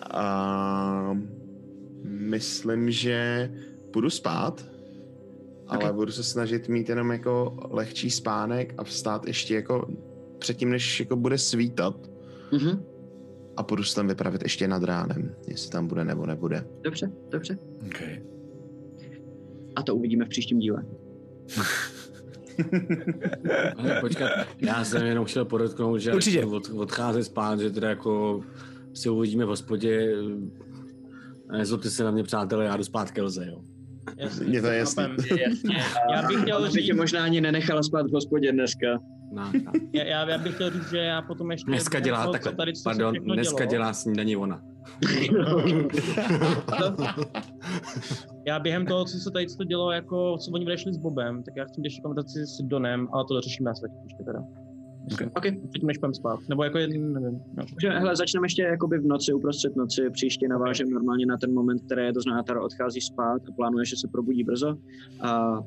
a 0.10 1.16
myslím, 2.08 2.90
že 2.90 3.50
budu 3.92 4.10
spát, 4.10 4.64
ale 5.66 5.92
budu 5.92 6.12
se 6.12 6.22
snažit 6.22 6.68
mít 6.68 6.88
jenom 6.88 7.12
jako 7.12 7.56
lehčí 7.70 8.10
spánek 8.10 8.74
a 8.78 8.84
vstát 8.84 9.26
ještě 9.26 9.54
jako 9.54 9.88
předtím, 10.38 10.70
než 10.70 11.00
jako 11.00 11.16
bude 11.16 11.38
svítat 11.38 11.96
Mhm. 12.52 12.82
a 13.56 13.62
půjdu 13.62 13.82
se 13.84 13.94
tam 13.94 14.08
vypravit 14.08 14.42
ještě 14.42 14.68
nad 14.68 14.82
ránem, 14.84 15.34
jestli 15.48 15.70
tam 15.70 15.86
bude 15.86 16.04
nebo 16.04 16.26
nebude. 16.26 16.66
Dobře, 16.82 17.12
dobře. 17.30 17.58
Okay. 17.86 18.22
A 19.76 19.82
to 19.82 19.96
uvidíme 19.96 20.24
v 20.24 20.28
příštím 20.28 20.58
díle. 20.58 20.84
Ale 23.76 24.00
počkat, 24.00 24.30
já 24.58 24.84
jsem 24.84 25.06
jenom 25.06 25.24
chtěl 25.24 25.44
podotknout, 25.44 25.98
že 25.98 26.14
Určitě. 26.14 26.44
od, 26.44 26.70
odcházet 26.76 27.24
spát, 27.24 27.60
že 27.60 27.70
teda 27.70 27.88
jako 27.88 28.40
si 28.94 29.08
uvidíme 29.08 29.44
v 29.44 29.48
hospodě. 29.48 30.16
Nezlobte 31.52 31.90
se 31.90 32.04
na 32.04 32.10
mě, 32.10 32.22
přátelé, 32.22 32.64
já 32.64 32.76
jdu 32.76 32.84
spát 32.84 33.10
ke 33.10 33.22
lze, 33.22 33.46
jo. 33.46 33.60
Mně 34.46 34.60
to 34.60 34.66
je 34.66 34.78
jasný. 34.78 35.04
Jasně. 35.46 35.76
Já 36.14 36.22
bych 36.28 36.36
chtěl 36.42 36.68
tě 36.68 36.80
říct, 36.80 36.96
možná 36.96 37.24
ani 37.24 37.40
nenechala 37.40 37.82
spát 37.82 38.06
v 38.06 38.12
hospodě 38.12 38.52
dneska. 38.52 38.86
Na. 39.32 39.52
já, 39.92 40.04
já, 40.04 40.38
bych 40.38 40.54
chtěl 40.54 40.70
říct, 40.70 40.90
že 40.90 40.98
já 40.98 41.22
potom 41.22 41.50
ještě... 41.50 41.66
Dneska 41.66 42.00
dělá 42.00 42.32
takhle, 42.32 42.52
pardon, 42.84 43.14
dneska 43.14 43.64
dělá 43.64 43.92
snídaní 43.92 44.36
ona. 44.36 44.62
Já 48.46 48.58
během 48.58 48.86
toho, 48.86 49.04
co 49.04 49.18
se 49.18 49.30
tady 49.30 49.46
co 49.46 49.56
to 49.56 49.64
dělo, 49.64 49.92
jako 49.92 50.38
co 50.38 50.50
oni 50.50 50.64
odešli 50.64 50.92
s 50.92 50.96
Bobem, 50.96 51.42
tak 51.42 51.56
já 51.56 51.64
chci 51.64 51.80
ještě 51.84 52.02
konverzaci 52.02 52.46
s 52.46 52.62
Donem, 52.62 53.08
ale 53.12 53.24
to 53.28 53.34
dořešíme 53.34 53.70
na 53.70 53.74
světě 53.74 53.94
ještě 54.04 54.24
teda. 54.24 54.40
Okay. 55.12 55.26
OK. 55.26 55.42
Předtím, 55.70 55.86
než 55.86 55.98
půjdeme 55.98 56.14
spát. 56.14 56.38
Nebo 56.48 56.64
jako 56.64 56.78
jedin, 56.78 57.12
nevím. 57.12 57.40
No. 57.56 57.64
Takže, 57.70 57.88
hele, 57.88 58.16
začneme 58.16 58.44
ještě 58.44 58.62
jakoby 58.62 58.98
v 58.98 59.06
noci, 59.06 59.32
uprostřed 59.32 59.76
noci, 59.76 60.10
příště 60.10 60.48
navážeme 60.48 60.90
normálně 60.90 61.26
na 61.26 61.36
ten 61.36 61.54
moment, 61.54 61.82
který 61.86 62.12
to 62.12 62.20
znamená, 62.20 62.42
Taro 62.42 62.64
odchází 62.64 63.00
spát 63.00 63.42
a 63.48 63.52
plánuje, 63.56 63.84
že 63.84 63.96
se 63.96 64.08
probudí 64.12 64.44
brzo. 64.44 64.76
A 65.20 65.58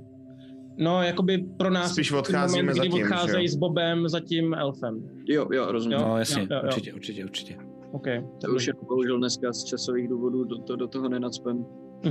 no, 0.78 1.04
jakoby 1.04 1.46
pro 1.58 1.70
nás 1.70 1.92
Spíš 1.92 2.12
odcházíme 2.12 2.64
moment, 2.64 2.74
kdy 2.74 2.90
zatím, 2.90 2.98
že 2.98 3.04
odcházejí 3.04 3.46
jo? 3.46 3.52
s 3.52 3.56
Bobem 3.56 4.10
za 4.10 4.20
tím 4.20 4.54
elfem. 4.54 5.10
jo, 5.28 5.48
jo, 5.54 5.72
rozumím. 5.72 6.00
Jo. 6.00 6.06
No 6.08 6.18
jasně, 6.18 6.42
jo, 6.42 6.48
jo. 6.52 6.62
určitě, 6.64 6.94
určitě, 6.94 7.26
určitě. 7.26 7.58
OK. 7.92 8.06
To 8.42 8.52
už 8.56 8.68
jako 8.68 8.86
bohužel 8.86 9.18
dneska 9.18 9.54
z 9.54 9.64
časových 9.64 10.08
důvodů 10.08 10.44
do, 10.44 10.58
to, 10.58 10.76
do 10.76 10.88
toho 10.88 11.10
nenacpem. 11.10 11.66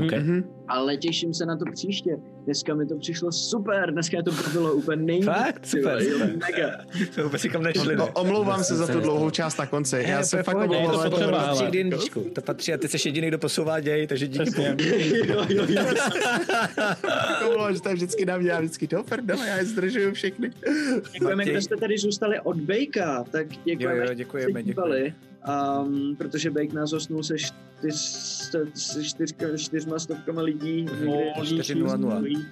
Okay. 0.04 0.20
Mhm. 0.20 0.44
Ale 0.68 0.96
těším 0.96 1.34
se 1.34 1.46
na 1.46 1.56
to 1.56 1.64
příště. 1.72 2.10
Dneska 2.44 2.74
mi 2.74 2.86
to 2.86 2.98
přišlo 2.98 3.32
super, 3.32 3.92
dneska 3.92 4.22
to 4.22 4.30
bylo 4.52 4.72
úplně 4.74 5.02
nejvíc. 5.02 5.24
Fakt? 5.24 5.66
Super, 5.66 6.02
jo, 6.02 6.12
super. 6.12 6.28
Mega. 6.36 6.70
To 7.14 7.22
vůbec 7.24 7.42
nikam 7.42 7.62
nešli, 7.62 7.96
O, 7.96 8.06
omlouvám 8.20 8.64
se 8.64 8.76
za 8.76 8.86
tu 8.86 9.00
dlouhou 9.00 9.30
část 9.30 9.58
na 9.58 9.66
konci. 9.66 10.04
Já 10.08 10.22
se 10.22 10.42
fakt 10.42 10.56
omlouvám. 10.56 11.10
to, 11.10 11.10
to, 11.10 11.24
to- 11.24 11.30
patří 11.30 12.10
k. 12.10 12.34
To 12.34 12.40
patří 12.42 12.72
a 12.74 12.76
ty 12.78 12.88
jsi 12.88 13.08
jediný, 13.08 13.28
kdo 13.28 13.38
posouvá 13.38 13.80
děj, 13.80 14.06
takže 14.06 14.28
díky 14.28 14.62
jo, 15.26 15.46
jo, 15.48 15.64
jo. 15.68 15.84
Omlouvám, 17.46 17.74
že 17.74 17.80
to 17.82 17.88
je 17.88 17.94
vždycky 17.94 18.24
na 18.26 18.38
mě, 18.38 18.50
já 18.50 18.58
vždycky 18.60 18.86
do 18.86 19.02
prdele, 19.02 19.48
já 19.48 19.56
je 19.56 19.64
zdržuju 19.64 20.12
všechny. 20.12 20.50
Děkujeme, 21.12 21.44
kdo 21.44 21.60
jste 21.62 21.76
tady 21.76 21.98
zůstali 21.98 22.40
od 22.40 22.56
Bejka, 22.60 23.24
tak 23.30 23.46
děkujeme, 23.64 23.96
Jo, 23.96 24.02
jo, 24.02 24.08
že 24.08 24.14
děkujeme, 24.14 24.62
dívali. 24.62 25.14
Um, 25.46 26.16
protože 26.16 26.50
Bejk 26.50 26.72
nás 26.72 26.92
osnul 26.92 27.22
se, 27.22 27.38
čtyř, 27.38 27.94
se 28.74 29.04
čtyřka, 29.04 29.56
čtyřma 29.56 29.98
stovkama 29.98 30.42
lidí. 30.42 30.86
někdy 31.42 31.60
4.00. 31.60 32.46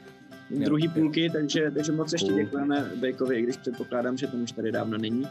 druhý- 0.51 0.63
Jo, 0.63 0.65
Druhý 0.65 0.89
půlky, 0.89 1.31
takže, 1.31 1.71
takže 1.71 1.93
moc 1.93 2.13
ještě 2.13 2.29
Cool. 2.29 2.39
děkujeme 2.43 2.91
Bejkovi, 2.97 3.37
i 3.39 3.43
když 3.43 3.57
předpokládám, 3.57 4.17
že 4.17 4.27
ten 4.27 4.43
už 4.43 4.53
tady 4.53 4.73
dávno 4.73 4.99
není. 4.99 5.27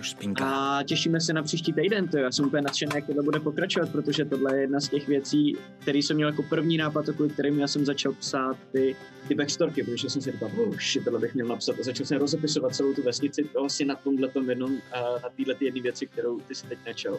Už 0.00 0.10
spínka. 0.10 0.44
A 0.50 0.82
těšíme 0.82 1.20
se 1.20 1.32
na 1.32 1.42
příští 1.42 1.72
týden, 1.72 2.08
to 2.08 2.18
já 2.18 2.32
jsem 2.32 2.44
úplně 2.46 2.62
nadšený, 2.62 2.90
jak 2.94 3.06
tohle 3.06 3.22
bude 3.22 3.40
pokračovat, 3.40 3.88
protože 3.92 4.24
tohle 4.24 4.56
je 4.56 4.60
jedna 4.60 4.80
z 4.80 4.88
těch 4.88 5.08
věcí, 5.08 5.56
který 5.78 6.02
jsem 6.02 6.16
měl 6.16 6.28
jako 6.28 6.42
první 6.42 6.76
nápad, 6.76 7.04
kvůli 7.16 7.30
kterým 7.30 7.58
já 7.58 7.66
jsem 7.68 7.84
začal 7.84 8.12
psát 8.12 8.56
ty, 8.72 8.96
ty 9.28 9.34
backstorky, 9.34 9.82
protože 9.82 10.10
jsem 10.10 10.22
si 10.22 10.30
říkal, 10.32 10.50
oh 10.56 10.76
shit, 10.78 11.04
tohle 11.04 11.18
bych 11.20 11.34
měl 11.34 11.46
napsat 11.46 11.76
a 11.80 11.82
začal 11.82 12.06
jsem 12.06 12.18
rozepisovat 12.18 12.74
celou 12.74 12.94
tu 12.94 13.02
vesnici 13.02 13.48
vlastně 13.60 13.86
na 13.86 13.94
tomhle 13.94 14.28
tom 14.28 14.50
jednom, 14.50 14.72
a 14.92 15.00
na 15.22 15.28
téhle 15.36 15.54
jedné 15.60 15.80
věci, 15.82 16.06
kterou 16.06 16.40
ty 16.40 16.54
si 16.54 16.66
teď 16.66 16.78
načal, 16.86 17.18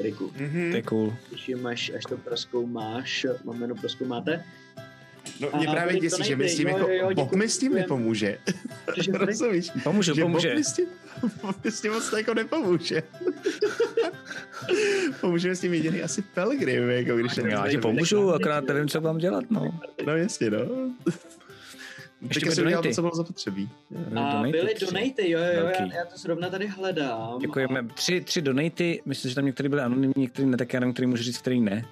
Riku. 0.00 0.28
To 0.70 0.76
je 0.76 0.82
cool. 0.82 1.14
Těším, 1.30 1.66
až, 1.66 1.92
až 1.96 2.02
to 2.08 2.16
proskoumáš, 2.16 3.26
mám 3.44 3.58
jméno 3.60 3.74
proskoumáte. 3.74 4.44
No, 5.40 5.48
mě 5.56 5.66
A 5.66 5.70
právě 5.72 6.00
děsí, 6.00 6.16
to 6.16 6.22
že 6.22 6.36
mi 6.36 6.48
s 6.48 6.56
tím 6.56 6.68
jako, 6.68 6.80
jo, 6.80 6.88
jo, 6.90 7.10
Bok 7.14 7.32
mi 7.34 7.48
s 7.48 7.58
tím 7.58 7.74
nepomůže. 7.74 8.38
Rozumíš? 9.12 9.70
Pomůže, 9.82 10.14
že 10.14 10.22
pomůže. 10.22 10.48
Bok 10.48 10.56
mi 10.58 10.64
s 10.64 10.72
tím, 10.72 10.86
mi 11.64 11.70
s 11.70 11.80
tím 11.80 11.92
moc 11.92 12.12
jako 12.12 12.34
nepomůže. 12.34 13.02
pomůže 15.20 15.48
mi 15.48 15.56
s 15.56 15.60
tím 15.60 15.74
jediný 15.74 16.02
asi 16.02 16.22
Pelgrim, 16.22 16.90
jako 16.90 17.16
když 17.16 17.36
Já 17.36 17.68
ti 17.68 17.78
pomůžu, 17.78 18.32
akorát 18.34 18.64
nevím, 18.64 18.88
co 18.88 19.00
mám 19.00 19.18
dělat, 19.18 19.44
no. 19.50 19.80
No 20.06 20.16
jasně, 20.16 20.50
no. 20.50 20.58
Ještě 22.22 22.40
Teďka 22.40 22.54
jsem 22.54 22.66
udělal 22.66 22.82
to, 22.82 22.86
donaty. 22.86 22.94
co 22.94 23.02
bylo 23.02 23.14
zapotřebí. 23.14 23.68
A 23.96 24.08
Donaty 24.08 24.50
byly 24.50 24.74
donaty, 24.80 25.30
jo, 25.30 25.38
jo, 25.40 25.44
jo, 25.56 25.62
Velký. 25.62 25.82
já, 25.90 25.96
já 25.96 26.04
to 26.04 26.16
zrovna 26.18 26.50
tady 26.50 26.66
hledám. 26.66 27.38
Děkujeme. 27.40 27.86
Tři, 27.94 28.20
tři 28.20 28.42
donaty, 28.42 29.02
myslím, 29.04 29.28
že 29.28 29.34
tam 29.34 29.44
některé 29.44 29.68
byly 29.68 29.82
anonymní, 29.82 30.14
některé 30.16 30.48
ne, 30.48 30.56
tak 30.56 30.72
já 30.72 30.80
nevím, 30.80 30.92
který 30.92 31.06
můžu 31.06 31.22
říct, 31.22 31.38
který 31.38 31.60
ne. 31.60 31.84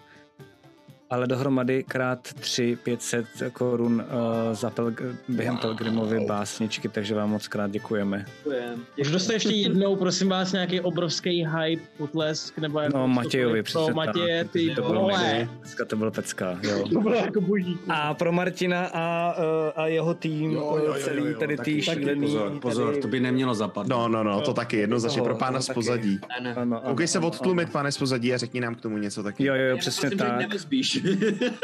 Ale 1.10 1.26
dohromady 1.26 1.85
krát 1.89 2.32
tři 2.32 2.78
500 2.82 3.26
korun 3.52 3.94
uh, 3.94 4.55
za 4.55 4.68
Pelg- 4.70 5.16
během 5.28 5.56
Pelgrimovy 5.56 6.20
básničky, 6.26 6.89
takže 6.89 7.14
vám 7.14 7.31
moc 7.31 7.48
krát 7.48 7.70
děkujeme. 7.70 8.24
Děkujem. 8.39 8.85
Už 9.01 9.10
dostal 9.10 9.35
ještě 9.35 9.48
jednou, 9.55 9.97
prosím 9.97 10.28
vás, 10.28 10.52
nějaký 10.52 10.81
obrovský 10.81 11.47
hype, 11.47 11.82
potlesk, 11.98 12.59
nebo 12.59 12.81
jako 12.81 12.98
No 12.98 13.09
Matějovi, 13.09 13.62
pro 13.62 13.64
přesně 13.64 13.93
Matěje, 13.93 14.44
tak. 14.44 14.52
ty 14.52 14.74
to 14.74 14.82
bylo 14.82 15.01
vole. 15.01 15.48
Dneska 15.60 15.85
to 15.85 15.97
byl 15.97 16.10
pecka, 16.10 16.59
jo. 16.62 16.89
To 16.93 17.01
bylo 17.01 17.14
jako 17.14 17.40
boží. 17.40 17.78
A 17.89 18.14
pro 18.14 18.32
Martina 18.32 18.86
a, 18.93 19.35
uh, 19.39 19.44
a 19.82 19.86
jeho 19.86 20.14
tým, 20.14 20.51
Jo, 20.52 20.76
jo, 20.78 20.85
jo, 20.86 20.94
celý 21.05 21.22
jo, 21.22 21.26
jo, 21.26 21.39
tady 21.39 21.56
taky 21.56 21.82
šílený. 21.82 22.20
Pozor, 22.20 22.59
pozor, 22.60 22.90
tady- 22.90 23.02
to 23.02 23.09
by 23.09 23.20
nemělo 23.20 23.55
zapadnout. 23.55 23.98
No, 23.98 24.09
no, 24.09 24.24
no, 24.32 24.40
to 24.40 24.55
taky 24.55 24.76
jednoznačně 24.76 25.22
pro 25.22 25.35
pána 25.35 25.60
z 25.60 25.68
pozadí. 25.68 26.20
Ano. 26.39 26.51
Ano, 26.56 26.76
ano, 26.76 26.89
Koukej 26.90 27.06
se 27.09 27.18
ano, 27.18 27.26
odtlumit, 27.26 27.72
pane 27.72 27.93
z 27.93 27.98
pozadí 27.98 28.35
a 28.35 28.39
řekni 28.39 28.60
nám 28.60 28.74
k 28.74 28.81
tomu 28.81 28.98
něco 28.98 29.22
taky. 29.22 29.44
Jo, 29.44 29.55
jo, 29.55 29.76
přesně 29.78 30.10
tak. 30.10 30.40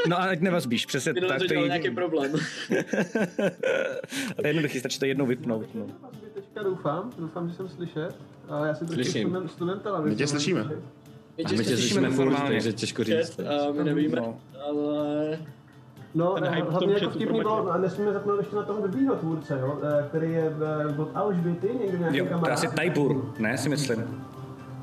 No 0.09 0.16
a 0.20 0.24
ať 0.24 0.40
nevazbíš, 0.40 0.86
přesně 0.86 1.12
Minule 1.12 1.32
tak. 1.32 1.43
to 1.43 1.47
To 1.48 1.55
je 1.55 1.66
nějaký 1.66 1.90
problém. 1.90 2.32
To 4.36 4.43
je 4.43 4.48
jednoduchý, 4.48 4.78
stačí 4.81 4.98
to 4.98 5.05
jednou 5.05 5.27
vypnout. 5.27 5.74
No. 5.74 5.86
Teďka 6.35 6.62
doufám, 6.62 7.11
doufám, 7.19 7.48
že 7.48 7.55
jsem 7.55 7.69
slyšet. 7.69 8.15
A 8.48 8.66
já 8.66 8.74
si 8.74 8.78
trošku 8.86 8.94
Slyším. 9.02 9.28
student, 9.28 9.51
student. 9.51 9.82
My 10.05 10.15
tě 10.16 10.27
slyšíme. 10.27 10.65
My 11.39 11.44
A 11.44 11.48
my 11.52 11.65
tě 11.65 11.77
slyšíme 11.77 12.09
normálně. 12.11 12.48
takže 12.51 12.73
těžko 12.73 13.05
říct. 13.05 13.40
A 13.40 13.73
my 13.73 13.85
nevíme, 13.85 14.20
No. 14.20 14.40
ale... 14.69 15.39
No, 16.15 16.35
Ten 16.35 16.44
hype 16.44 16.61
v 16.61 16.65
tom 16.65 16.70
hlavně 16.73 16.94
jako 16.94 17.11
vtipný 17.11 17.39
bylo, 17.39 17.70
a 17.73 17.78
nesmíme 17.78 18.12
zapnout 18.12 18.39
ještě 18.39 18.57
na 18.57 18.62
toho 18.62 18.81
blbýho 18.89 19.16
tvůrce, 19.16 19.59
jo, 19.61 19.81
eh, 19.82 20.05
který 20.09 20.32
je 20.32 20.52
eh, 20.90 21.01
od 21.02 21.11
Alžběty, 21.15 21.69
někdo 21.81 21.98
nějaký 21.98 22.16
Jo, 22.16 22.24
to 22.24 22.28
je 22.28 22.35
kamarád. 22.35 22.59
asi 22.59 22.69
Tajbur, 22.77 23.35
ne, 23.39 23.59
si 23.59 23.69
myslím. 23.69 24.24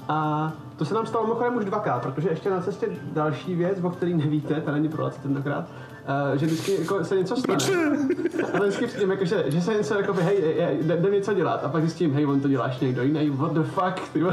A 0.07 0.51
to 0.77 0.85
se 0.85 0.93
nám 0.93 1.05
stalo 1.05 1.23
mimochodem 1.23 1.55
už 1.57 1.65
dvakrát, 1.65 2.01
protože 2.01 2.29
ještě 2.29 2.49
na 2.49 2.61
cestě 2.61 2.87
další 3.13 3.55
věc, 3.55 3.77
o 3.83 3.89
který 3.89 4.13
nevíte, 4.13 4.61
ta 4.61 4.71
není 4.71 4.89
pro 4.89 5.03
vás 5.03 5.17
tentokrát, 5.17 5.65
uh, 6.31 6.37
že 6.37 6.45
vždycky 6.45 6.75
jako 6.79 7.03
se 7.05 7.15
něco 7.15 7.35
stane. 7.35 7.57
A 8.53 8.59
vždycky 8.59 8.87
přijím, 8.87 9.11
jako, 9.11 9.25
že, 9.25 9.43
že 9.47 9.61
se 9.61 9.73
něco 9.73 9.93
jako, 9.99 10.13
hej, 10.13 10.41
je- 10.57 10.77
jde, 10.81 10.97
jde 10.97 11.09
něco 11.09 11.33
dělat 11.33 11.63
a 11.63 11.69
pak 11.69 11.81
zjistím, 11.81 12.13
hej, 12.13 12.25
on 12.25 12.39
to 12.39 12.47
děláš 12.47 12.79
někdo 12.79 13.03
jiný, 13.03 13.29
what 13.29 13.53
the 13.53 13.63
fuck, 13.63 14.09
ty. 14.13 14.23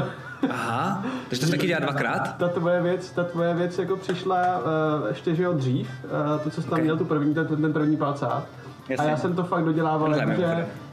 Aha, 0.49 1.03
takže 1.29 1.45
to 1.45 1.51
taky 1.51 1.67
dělá 1.67 1.79
dvakrát? 1.79 2.37
Ta 2.37 2.47
tvoje 2.47 2.81
věc, 2.81 3.11
ta 3.11 3.23
tvoje 3.23 3.53
věc 3.53 3.79
jako 3.79 3.95
přišla 3.97 4.37
uh, 4.57 5.07
ještě, 5.07 5.35
že 5.35 5.43
jo, 5.43 5.53
dřív, 5.53 5.89
uh, 6.03 6.41
to, 6.43 6.49
co 6.49 6.61
jsi 6.61 6.69
tam 6.69 6.79
Ok. 6.79 6.83
měl, 6.83 6.97
tu 6.97 7.05
první, 7.05 7.33
ten, 7.33 7.47
ten 7.47 7.73
první 7.73 7.97
palcát. 7.97 8.43
Jasně. 8.89 9.05
A 9.07 9.09
já 9.09 9.17
jsem 9.17 9.35
to 9.35 9.43
fakt 9.43 9.65
dodělával, 9.65 10.09
mimochodem. 10.09 10.59
uh, 10.59 10.84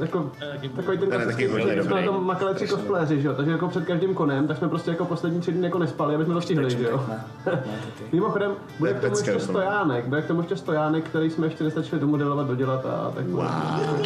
jako, 0.00 0.30
takový 0.76 0.98
ten 0.98 1.12
je 1.12 1.18
klasický, 1.18 2.04
tom 2.04 2.26
makali 2.26 2.54
tři 2.54 2.68
cosplayři, 2.68 3.20
že 3.22 3.28
jo, 3.28 3.34
takže 3.34 3.52
jako 3.52 3.68
před 3.68 3.84
každým 3.84 4.14
konem, 4.14 4.48
tak 4.48 4.56
jsme 4.56 4.68
prostě 4.68 4.90
jako 4.90 5.04
poslední 5.04 5.40
tři 5.40 5.52
dny 5.52 5.66
jako 5.66 5.78
nespali, 5.78 6.14
aby 6.14 6.24
jsme 6.24 6.34
to 6.34 6.40
stihli, 6.40 6.70
že 6.70 6.84
jo. 6.84 7.06
Mimochodem, 8.12 8.52
bude 8.78 8.94
To 8.94 9.06
je 9.06 9.10
k 9.10 9.14
tomu 9.14 9.18
ještě 9.18 9.40
stojánek, 9.40 10.06
bude 10.06 10.22
k 10.22 10.26
tomu 10.26 10.40
ještě 10.40 10.56
stojánek, 10.56 11.04
který 11.04 11.30
jsme 11.30 11.46
ještě 11.46 11.64
nestačili 11.64 12.00
domodelovat, 12.00 12.46
dodělat 12.46 12.86
a 12.86 13.12
tak 13.14 13.26
wow. 13.26 13.44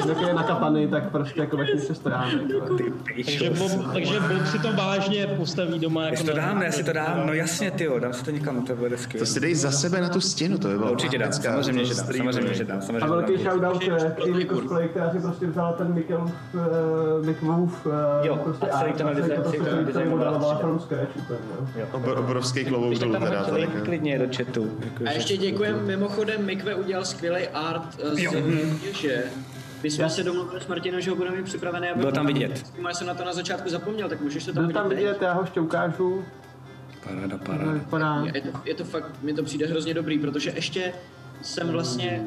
jak 0.09 0.21
je 0.21 0.35
nakapaný, 0.35 0.89
tak 0.89 1.11
prostě 1.11 1.41
jako 1.41 1.57
ještě 1.61 1.77
ještě 1.77 1.95
stojánek. 1.95 2.49
jo. 2.49 2.61
Takže 3.15 3.51
Bob, 3.51 3.93
takže 3.93 4.21
Bob 4.21 4.47
si 4.47 4.59
to 4.59 4.73
vážně 4.73 5.27
postaví 5.27 5.79
doma. 5.79 6.05
Jako 6.05 6.17
si 6.17 6.25
to 6.25 6.37
dám, 6.37 6.63
já 6.63 6.73
si 6.73 6.85
to 6.85 6.93
dám, 6.93 7.27
no 7.27 7.33
jasně, 7.33 7.71
ty 7.71 7.89
dám 7.99 8.13
si 8.13 8.25
to 8.25 8.31
někam, 8.31 8.63
to 8.63 8.77
bude 8.77 8.99
skvělé. 8.99 9.27
To 9.27 9.33
si 9.33 9.41
dej 9.41 9.55
za 9.55 9.71
sebe 9.71 10.01
na 10.01 10.09
tu 10.09 10.21
stěnu, 10.21 10.59
to 10.59 10.69
by 10.69 10.79
bylo 10.79 10.93
Určitě 10.93 11.19
dám, 11.19 11.33
samozřejmě, 11.33 11.83
To 11.83 11.89
že 11.89 11.95
dám, 11.95 12.07
samozřejmě, 12.07 12.55
že 12.55 12.65
dám, 12.65 12.81
A 13.01 13.07
velký 13.07 13.37
shoutout 13.37 13.83
eh, 13.83 14.15
k 14.17 14.25
Amy 14.25 14.47
Cosplay, 14.47 14.89
která 14.89 15.11
si 15.11 15.21
prostě 15.21 15.47
vzala 15.49 15.73
ten 15.73 15.95
Mikkelův, 15.95 16.33
uh, 16.55 17.89
uh, 17.89 18.27
Jo, 18.27 18.37
prostě 18.37 18.67
a 18.67 18.79
celý 18.79 18.93
ten 18.93 19.07
design- 19.07 19.37
to 19.43 19.43
celý 19.51 19.59
prostě 19.59 19.71
ten 19.77 19.85
design 19.85 20.19
byla 20.19 20.57
from 20.59 20.81
scratch 20.81 21.17
úplně, 21.17 21.39
jo. 21.77 22.15
Obrovský 22.19 22.65
klobouk 22.65 22.99
dolů 22.99 23.13
teda. 23.13 23.47
klidně 23.85 24.19
do 24.19 24.25
chatu. 24.37 24.71
Jako, 24.85 25.05
A 25.07 25.11
ještě 25.13 25.37
děkujem, 25.37 25.87
mimochodem 25.87 26.47
Mikve 26.47 26.75
udělal 26.75 27.05
skvělý 27.05 27.49
art 27.49 28.01
eh, 28.03 28.15
z 28.15 28.93
že 28.93 29.25
My 29.83 29.91
jsme 29.91 30.11
se 30.11 30.25
domluvili 30.25 30.61
s 30.61 30.67
Martinem, 30.67 31.01
že 31.01 31.11
ho 31.11 31.17
budeme 31.17 31.37
mít 31.37 31.45
připravený. 31.45 31.89
aby- 31.89 32.01
Bylo 32.01 32.13
tam 32.13 32.27
vidět. 32.27 32.65
Já 32.89 32.95
jsem 32.95 33.07
na 33.07 33.15
to 33.15 33.25
na 33.25 33.33
začátku 33.33 33.69
zapomněl, 33.71 34.09
tak 34.09 34.21
můžeš 34.21 34.45
to 34.45 34.53
tam 34.53 34.65
Byl 34.65 34.73
tam 34.75 34.89
vidět. 34.89 35.23
já 35.23 35.33
ho 35.33 35.41
ještě 35.41 35.61
ukážu, 35.61 36.25
Paráda, 37.05 37.39
paráda. 37.91 38.25
Je 38.35 38.41
to, 38.43 38.49
je 38.65 38.75
to 38.75 38.85
fakt, 38.85 39.11
mi 39.23 39.33
to 39.33 39.43
přijde 39.43 39.67
hrozně 39.67 39.95
dobrý, 39.95 40.19
protože 40.19 40.53
ještě 40.55 40.93
jsem 41.43 41.69
vlastně 41.69 42.23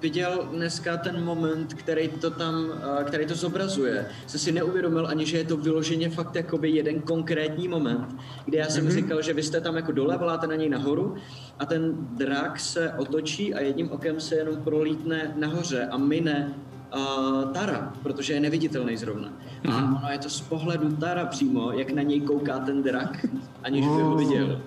viděl 0.00 0.48
dneska 0.52 0.96
ten 0.96 1.24
moment, 1.24 1.74
který 1.74 2.08
to 2.08 2.30
tam, 2.30 2.66
eh, 3.00 3.04
který 3.04 3.26
to 3.26 3.34
zobrazuje. 3.34 4.06
Jsem 4.26 4.40
si 4.40 4.52
neuvědomil 4.52 5.06
ani, 5.06 5.26
že 5.26 5.38
je 5.38 5.44
to 5.44 5.56
vyloženě 5.56 6.10
fakt 6.10 6.36
jakoby 6.36 6.70
jeden 6.70 7.00
konkrétní 7.00 7.68
moment, 7.68 8.16
kdy 8.44 8.56
já 8.56 8.66
jsem 8.66 8.86
mm-hmm. 8.86 8.94
říkal, 8.94 9.22
že 9.22 9.32
vy 9.32 9.42
jste 9.42 9.60
tam 9.60 9.76
jako 9.76 9.92
dole, 9.92 10.18
voláte 10.18 10.46
na 10.46 10.54
něj 10.54 10.68
nahoru 10.68 11.14
a 11.58 11.66
ten 11.66 11.96
drak 12.16 12.60
se 12.60 12.92
otočí 12.92 13.54
a 13.54 13.60
jedním 13.60 13.90
okem 13.90 14.20
se 14.20 14.34
jenom 14.34 14.56
prolítne 14.56 15.34
nahoře 15.36 15.86
a 15.90 15.96
mine 15.96 16.54
uh, 16.96 17.52
Tara, 17.52 17.92
protože 18.02 18.32
je 18.32 18.40
neviditelný 18.40 18.96
zrovna. 18.96 19.32
A 19.72 19.76
ono 19.76 20.08
je 20.10 20.18
to 20.18 20.30
z 20.30 20.40
pohledu 20.40 20.96
Tara 20.96 21.26
přímo, 21.26 21.72
jak 21.72 21.90
na 21.90 22.02
něj 22.02 22.20
kouká 22.20 22.58
ten 22.58 22.82
drak, 22.82 23.26
aniž 23.62 23.86
by 23.86 24.02
ho 24.02 24.16
viděl. 24.16 24.60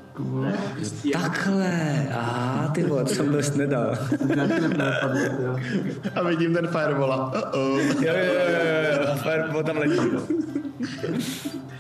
Je- 1.04 1.12
Takhle, 1.14 2.08
aha, 2.12 2.68
ty 2.68 2.84
vole, 2.84 3.04
to 3.04 3.10
jsem 3.10 3.32
dost 3.32 3.56
nedal. 3.56 3.98
A 6.16 6.24
vidím 6.24 6.54
ten 6.54 6.68
firewalla. 6.68 7.32
Uh-oh. 7.32 7.80
Jo, 7.80 7.94
jo, 8.02 8.34
jo, 8.34 8.34
jo, 8.34 9.08
jo, 9.10 9.16
Fireball 9.16 9.64
tam 9.64 9.78
letí. 9.78 9.96
no. 10.14 10.22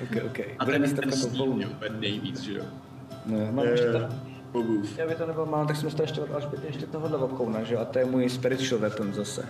Ok, 0.04 0.24
ok. 0.26 0.40
A 0.60 0.66
Bude 0.66 0.80
ten, 0.80 0.96
ten 0.96 1.12
mě 1.54 1.68
úplně 1.68 1.92
nejvíc, 2.00 2.42
že 2.42 2.54
jo? 2.54 2.64
No, 3.26 3.38
mám 3.52 3.66
ještě. 3.66 3.88
Bobův. 4.54 4.98
Já 4.98 5.08
by 5.08 5.16
to 5.16 5.26
nebyl 5.26 5.46
málo, 5.46 5.68
tak 5.68 5.76
jsem 5.76 5.92
to 5.92 6.04
ještě 6.04 6.22
od 6.22 6.34
Alžběty 6.34 6.68
ještě 6.68 6.86
tohohle 6.86 7.18
okouna, 7.18 7.64
že? 7.64 7.78
A 7.78 7.86
to 7.86 8.00
je 8.00 8.06
můj 8.06 8.30
spiritual 8.30 8.82
weapon 8.82 9.14
zase. 9.14 9.46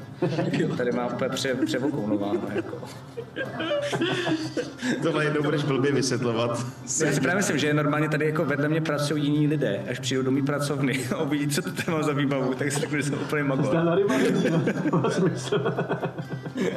Tady 0.78 0.92
mám 0.92 1.14
úplně 1.14 1.30
pře, 1.30 1.56
převokounováno, 1.66 2.42
jako. 2.56 2.78
Tohle 5.04 5.24
jednou 5.24 5.44
budeš 5.44 5.64
blbě 5.64 5.92
vysvětlovat. 5.92 6.66
Já 7.06 7.12
si 7.12 7.22
právě 7.22 7.36
myslím, 7.36 7.58
že 7.58 7.74
normálně 7.74 8.10
tady 8.10 8.26
jako 8.26 8.46
vedle 8.46 8.70
mě 8.70 8.82
pracují 8.82 9.24
jiní 9.24 9.48
lidé, 9.48 9.84
až 9.90 10.00
přijdou 10.00 10.22
do 10.22 10.32
mý 10.32 10.42
pracovny 10.42 11.08
a 11.16 11.22
uvidí, 11.22 11.48
co 11.48 11.62
to 11.62 11.72
tady 11.72 11.92
mám 11.92 12.04
za 12.04 12.14
výbavu, 12.14 12.54
tak 12.54 12.72
si 12.72 12.80
řeknu, 12.80 12.98
že 12.98 13.04
jsem 13.04 13.14
úplně 13.14 13.44
magor. 13.44 13.76
Na 13.76 13.98
to 15.02 15.10
smysl. 15.10 15.60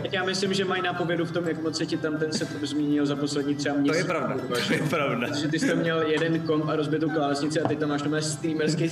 Tak 0.02 0.12
já 0.12 0.24
myslím, 0.24 0.54
že 0.54 0.64
mají 0.64 0.82
nápovědu 0.82 1.24
v 1.24 1.32
tom, 1.32 1.48
jak 1.48 1.62
moc 1.62 1.76
se 1.76 1.86
ti 1.86 1.96
tam 1.96 2.16
ten 2.16 2.32
setup 2.32 2.62
změnil 2.62 3.06
za 3.06 3.16
poslední 3.16 3.54
třeba 3.54 3.76
měsíc. 3.76 3.92
To 3.92 3.98
je 3.98 4.04
pravda, 4.04 4.36
to 4.66 4.72
je 4.72 4.82
pravda. 4.90 5.28
Protože 5.28 5.48
ty 5.48 5.58
jsi 5.58 5.68
tam 5.68 5.78
měl 5.78 6.02
jeden 6.02 6.40
komp 6.40 6.68
a 6.68 6.76
rozbitou 6.76 7.10
klávesnici 7.10 7.60
a 7.60 7.68
teď 7.68 7.78
tam 7.78 7.88
máš 7.88 8.02
tam 8.02 8.12
máme 8.16 8.22
streamerský 8.22 8.88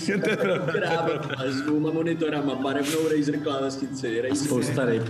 krávat 0.72 1.30
s 1.46 1.60
dvouma 1.62 1.90
monitorama, 1.98 2.54
barevnou 2.54 3.08
Razer 3.16 3.38
klávesnici, 3.38 4.20
Razer. 4.20 4.46
Spousta 4.46 4.84
ryb. 4.84 5.02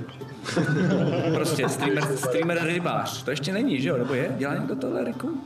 Prostě 1.34 1.68
streamer, 1.68 2.04
streamer 2.16 2.58
rybář. 2.62 3.22
To 3.22 3.30
ještě 3.30 3.52
není, 3.52 3.80
že 3.80 3.88
jo? 3.88 3.96
Nebo 3.96 4.14
je? 4.14 4.34
Dělá 4.38 4.54
někdo 4.54 4.76
tohle, 4.76 5.04
Riku? 5.04 5.40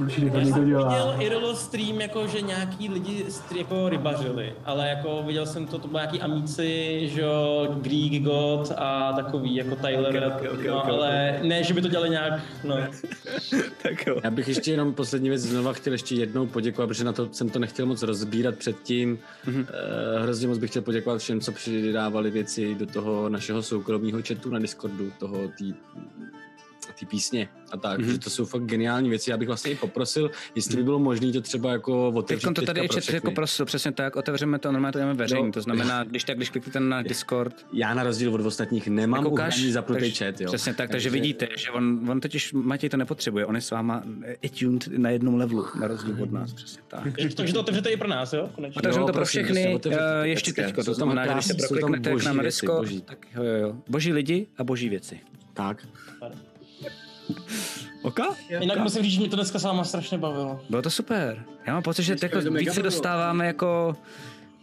Určitě 0.00 0.30
to 0.30 0.36
Já 0.36 0.42
někdo 0.42 0.54
jsem 0.60 0.68
dělá. 0.68 0.88
viděl 0.88 1.14
IRL 1.18 1.54
stream, 1.56 2.00
jako, 2.00 2.26
že 2.26 2.40
nějaký 2.40 2.88
lidi 2.88 3.24
str- 3.28 3.56
jako 3.56 3.88
rybařili, 3.88 4.52
ale 4.64 4.88
jako 4.88 5.22
viděl 5.26 5.46
jsem 5.46 5.66
to, 5.66 5.78
to 5.78 5.88
byli 5.88 5.98
nějaký 6.00 6.20
amici, 6.20 7.00
že 7.12 7.20
jo, 7.20 7.68
Greek 7.80 8.22
God 8.22 8.72
a 8.76 9.12
takový, 9.12 9.54
jako 9.54 9.76
Tyler, 9.76 10.24
Ok, 10.26 10.42
ok, 10.42 10.52
ok, 10.58 10.64
no, 10.66 10.78
ok, 10.82 10.88
ale 10.88 11.38
ne, 11.42 11.64
že 11.64 11.74
by 11.74 11.82
to 11.82 11.88
dělali 11.88 12.10
nějak, 12.10 12.40
no. 12.64 12.76
tak 13.82 14.06
jo. 14.06 14.20
Já 14.24 14.30
bych 14.30 14.48
ještě 14.48 14.70
jenom 14.70 14.94
poslední 14.94 15.28
věc 15.28 15.42
znova 15.42 15.72
chtěl 15.72 15.92
ještě 15.92 16.14
jednou 16.14 16.46
poděkovat, 16.46 16.86
protože 16.86 17.04
na 17.04 17.12
to 17.12 17.28
jsem 17.32 17.50
to 17.50 17.58
nechtěl 17.58 17.86
moc 17.86 18.02
rozbírat 18.02 18.54
předtím. 18.54 19.18
Mm-hmm. 19.46 19.66
Hrozně 20.22 20.48
moc 20.48 20.58
bych 20.58 20.70
chtěl 20.70 20.82
poděkovat 20.82 21.18
všem, 21.20 21.40
co 21.40 21.52
přidávali 21.52 22.30
věci 22.30 22.74
do 22.74 22.86
toho 22.86 23.28
našeho 23.28 23.62
soukromého 23.62 24.18
chatu 24.28 24.50
na 24.50 24.58
Discordu, 24.58 25.12
toho 25.18 25.38
tý, 25.58 25.74
ty 27.00 27.06
písně 27.06 27.48
a 27.72 27.76
tak, 27.76 27.98
Mhm. 27.98 28.08
mm-hmm. 28.08 28.12
že 28.12 28.18
to 28.18 28.30
jsou 28.30 28.44
fakt 28.44 28.62
geniální 28.62 29.08
věci. 29.08 29.30
Já 29.30 29.36
bych 29.36 29.48
vlastně 29.48 29.72
i 29.72 29.74
poprosil, 29.74 30.30
jestli 30.54 30.76
by 30.76 30.82
bylo 30.82 30.98
možné 30.98 31.32
to 31.32 31.40
třeba 31.40 31.72
jako 31.72 32.08
otevřít 32.08 32.46
Teď 32.46 32.54
to 32.54 32.62
tady 32.62 32.80
pro 32.80 32.84
ještě 32.84 33.00
všechny. 33.00 33.16
jako 33.16 33.30
prosil, 33.30 33.66
přesně 33.66 33.92
tak, 33.92 34.16
otevřeme 34.16 34.58
to, 34.58 34.72
normálně 34.72 34.92
to 34.92 34.98
dáme 34.98 35.14
veřejný, 35.14 35.46
Jo. 35.46 35.52
to 35.52 35.60
znamená, 35.62 36.04
když 36.04 36.24
tak, 36.24 36.36
když 36.36 36.50
kliknete 36.50 36.80
na 36.80 37.02
Discord, 37.02 37.66
Já 37.72 37.94
na 37.94 38.02
rozdíl 38.02 38.34
od 38.34 38.40
ostatních 38.40 38.88
nemám 38.88 39.24
Nekoukáš? 39.24 39.56
uhraný 39.56 39.72
zapnutý 39.72 40.00
Takže- 40.00 40.24
chat, 40.24 40.40
jo. 40.40 40.46
Přesně 40.46 40.74
tak, 40.74 40.90
takže 40.90 41.10
vidíte, 41.10 41.48
že 41.56 41.70
on, 41.70 42.06
on 42.10 42.20
totiž 42.20 42.52
Matěj 42.52 42.90
to 42.90 42.96
nepotřebuje, 42.96 43.46
on 43.46 43.54
je 43.54 43.60
s 43.60 43.70
váma 43.70 44.02
attuned 44.44 44.88
na 44.98 45.10
jednom 45.10 45.34
levelu, 45.34 45.66
na 45.80 45.86
rozdíl 45.86 46.16
od 46.22 46.32
nás, 46.32 46.52
přesně 46.52 46.82
tak. 46.88 47.02
Takže 47.36 47.52
to 47.54 47.60
otevřete 47.60 47.90
i 47.90 47.96
pro 47.96 48.08
nás, 48.08 48.32
jo? 48.32 48.50
Konečně. 48.54 48.78
Otevřeme 48.78 49.06
to 49.06 49.12
pro 49.12 49.24
všechny, 49.24 49.74
otevřete 49.74 50.04
eh, 50.22 50.28
ještě 50.28 50.52
teďko, 50.52 50.84
to 50.84 50.94
znamená, 50.94 51.26
když 51.26 51.44
se 51.46 51.54
prokliknete 51.54 52.10
k 52.10 52.12
boží 52.12 52.26
nám 52.26 52.36
na 52.36 52.42
Discord, 52.42 53.04
tak 53.04 53.26
jo, 53.36 53.42
jo, 53.42 53.54
jo. 53.54 53.76
Boží 53.88 54.12
lidi 54.12 54.46
a 54.58 54.64
boží 54.64 54.88
věci. 54.88 55.20
Tak. 55.54 55.86
Oka? 58.02 58.24
Jinak 58.60 58.78
musím 58.78 59.02
říct, 59.02 59.12
že 59.12 59.20
mě 59.20 59.28
to 59.28 59.36
dneska 59.36 59.58
s 59.58 59.62
váma 59.62 59.84
strašně 59.84 60.18
bavilo. 60.18 60.60
Bylo 60.70 60.82
to 60.82 60.90
super. 60.90 61.44
Já 61.66 61.72
mám 61.72 61.82
pocit, 61.82 62.02
že 62.02 62.14
Dneska 62.14 62.38
jako 62.38 62.50
víc 62.50 62.72
se 62.72 62.82
dostáváme 62.82 63.46
jako 63.46 63.96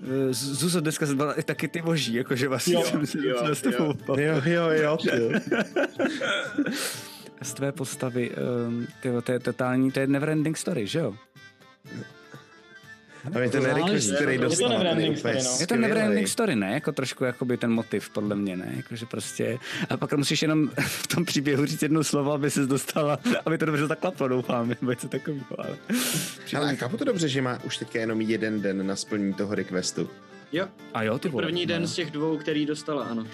eh, 0.03 0.33
Zuzo 0.33 0.81
dneska 0.81 1.05
byla 1.05 1.33
i 1.33 1.43
taky 1.43 1.67
ty 1.67 1.81
boží, 1.81 2.13
jakože 2.13 2.47
vlastně 2.47 2.73
Jo, 2.73 2.83
jsem 2.83 3.05
si 3.05 3.17
jo, 3.17 3.33
docela 3.33 3.55
s 3.55 3.61
tebou 3.61 3.93
bavil. 4.07 4.41
Jo, 4.45 4.69
jo, 4.69 4.97
jo. 5.13 5.39
Z 7.41 7.53
tvé 7.53 7.71
postavy, 7.71 8.31
um, 8.67 8.87
tyjo, 9.01 9.21
to 9.21 9.31
je 9.31 9.39
totální, 9.39 9.91
to 9.91 9.99
je 9.99 10.07
neverending 10.07 10.57
story, 10.57 10.87
že 10.87 10.99
jo? 10.99 11.15
A 13.35 13.39
je 13.39 13.49
ten 13.49 13.65
request, 13.65 14.15
který 14.15 14.31
Je 14.31 14.39
to 14.39 14.45
dostal. 14.45 14.69
neverending 14.69 15.17
úplně 15.17 15.41
story, 15.41 15.75
no. 15.81 15.87
Je 15.87 16.23
to 16.23 16.27
story, 16.27 16.55
ne? 16.55 16.73
Jako 16.73 16.91
trošku 16.91 17.23
jakoby 17.23 17.57
ten 17.57 17.71
motiv, 17.71 18.09
podle 18.09 18.35
mě, 18.35 18.57
ne? 18.57 18.73
Jakože 18.77 19.05
prostě... 19.05 19.57
A 19.89 19.97
pak 19.97 20.13
musíš 20.13 20.41
jenom 20.41 20.67
v 20.87 21.07
tom 21.07 21.25
příběhu 21.25 21.65
říct 21.65 21.81
jedno 21.81 22.03
slovo, 22.03 22.31
aby 22.31 22.51
se 22.51 22.65
dostala, 22.65 23.19
aby 23.45 23.57
to 23.57 23.65
dobře 23.65 23.87
zaklaplo, 23.87 24.27
doufám, 24.27 24.69
nebo 24.69 24.91
něco 24.91 25.07
takového, 25.07 25.45
ale... 25.57 25.77
Ale 26.57 26.75
chápu 26.75 26.97
to 26.97 27.03
dobře, 27.03 27.29
že 27.29 27.41
má 27.41 27.63
už 27.63 27.77
teďka 27.77 27.99
jenom 27.99 28.21
jeden 28.21 28.61
den 28.61 28.87
na 28.87 28.95
splnění 28.95 29.33
toho 29.33 29.55
requestu. 29.55 30.09
Jo, 30.51 30.67
A 30.93 31.03
jo, 31.03 31.19
ty 31.19 31.29
vole. 31.29 31.43
první 31.43 31.65
den 31.65 31.87
z 31.87 31.93
těch 31.95 32.11
dvou, 32.11 32.37
který 32.37 32.65
dostala, 32.65 33.03
ano. 33.03 33.27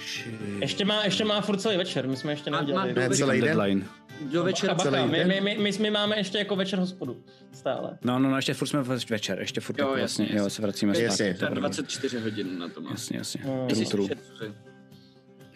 Ještě 0.61 0.85
má, 0.85 1.03
ještě 1.03 1.25
má 1.25 1.41
furt 1.41 1.57
celý 1.61 1.77
večer, 1.77 2.07
my 2.07 2.17
jsme 2.17 2.31
ještě 2.31 2.51
má 2.51 2.61
Ne, 2.61 3.09
celý 3.09 3.41
den. 3.41 3.57
Deadline. 3.57 3.85
Do 4.21 4.43
večera 4.43 4.73
Bacha, 4.73 4.91
celý 4.91 5.07
my, 5.11 5.25
my, 5.25 5.41
my, 5.41 5.57
my, 5.57 5.71
my, 5.79 5.91
máme 5.91 6.17
ještě 6.17 6.37
jako 6.37 6.55
večer 6.55 6.79
hospodu. 6.79 7.23
Stále. 7.53 7.97
No, 8.03 8.19
no, 8.19 8.29
no, 8.29 8.35
ještě 8.35 8.53
furt 8.53 8.67
jsme 8.67 8.83
večer, 9.09 9.39
ještě 9.39 9.61
furt 9.61 9.79
Jo, 9.79 9.85
jako 9.87 9.97
jasně, 9.99 10.23
vlastně, 10.25 10.37
jo, 10.37 10.43
jasně. 10.43 10.55
se 10.55 10.61
vracíme 10.61 10.91
Jasně. 10.91 11.05
zpátky. 11.07 11.17
to 11.17 11.23
je 11.23 11.33
Tak 11.33 11.39
pravda. 11.39 11.59
24 11.59 12.19
hodin 12.19 12.59
na 12.59 12.67
to 12.67 12.81
má. 12.81 12.91
Jasně, 12.91 13.17
jasně. 13.17 13.41
Mm. 13.45 13.67
True, 13.67 13.85
true. 13.85 14.09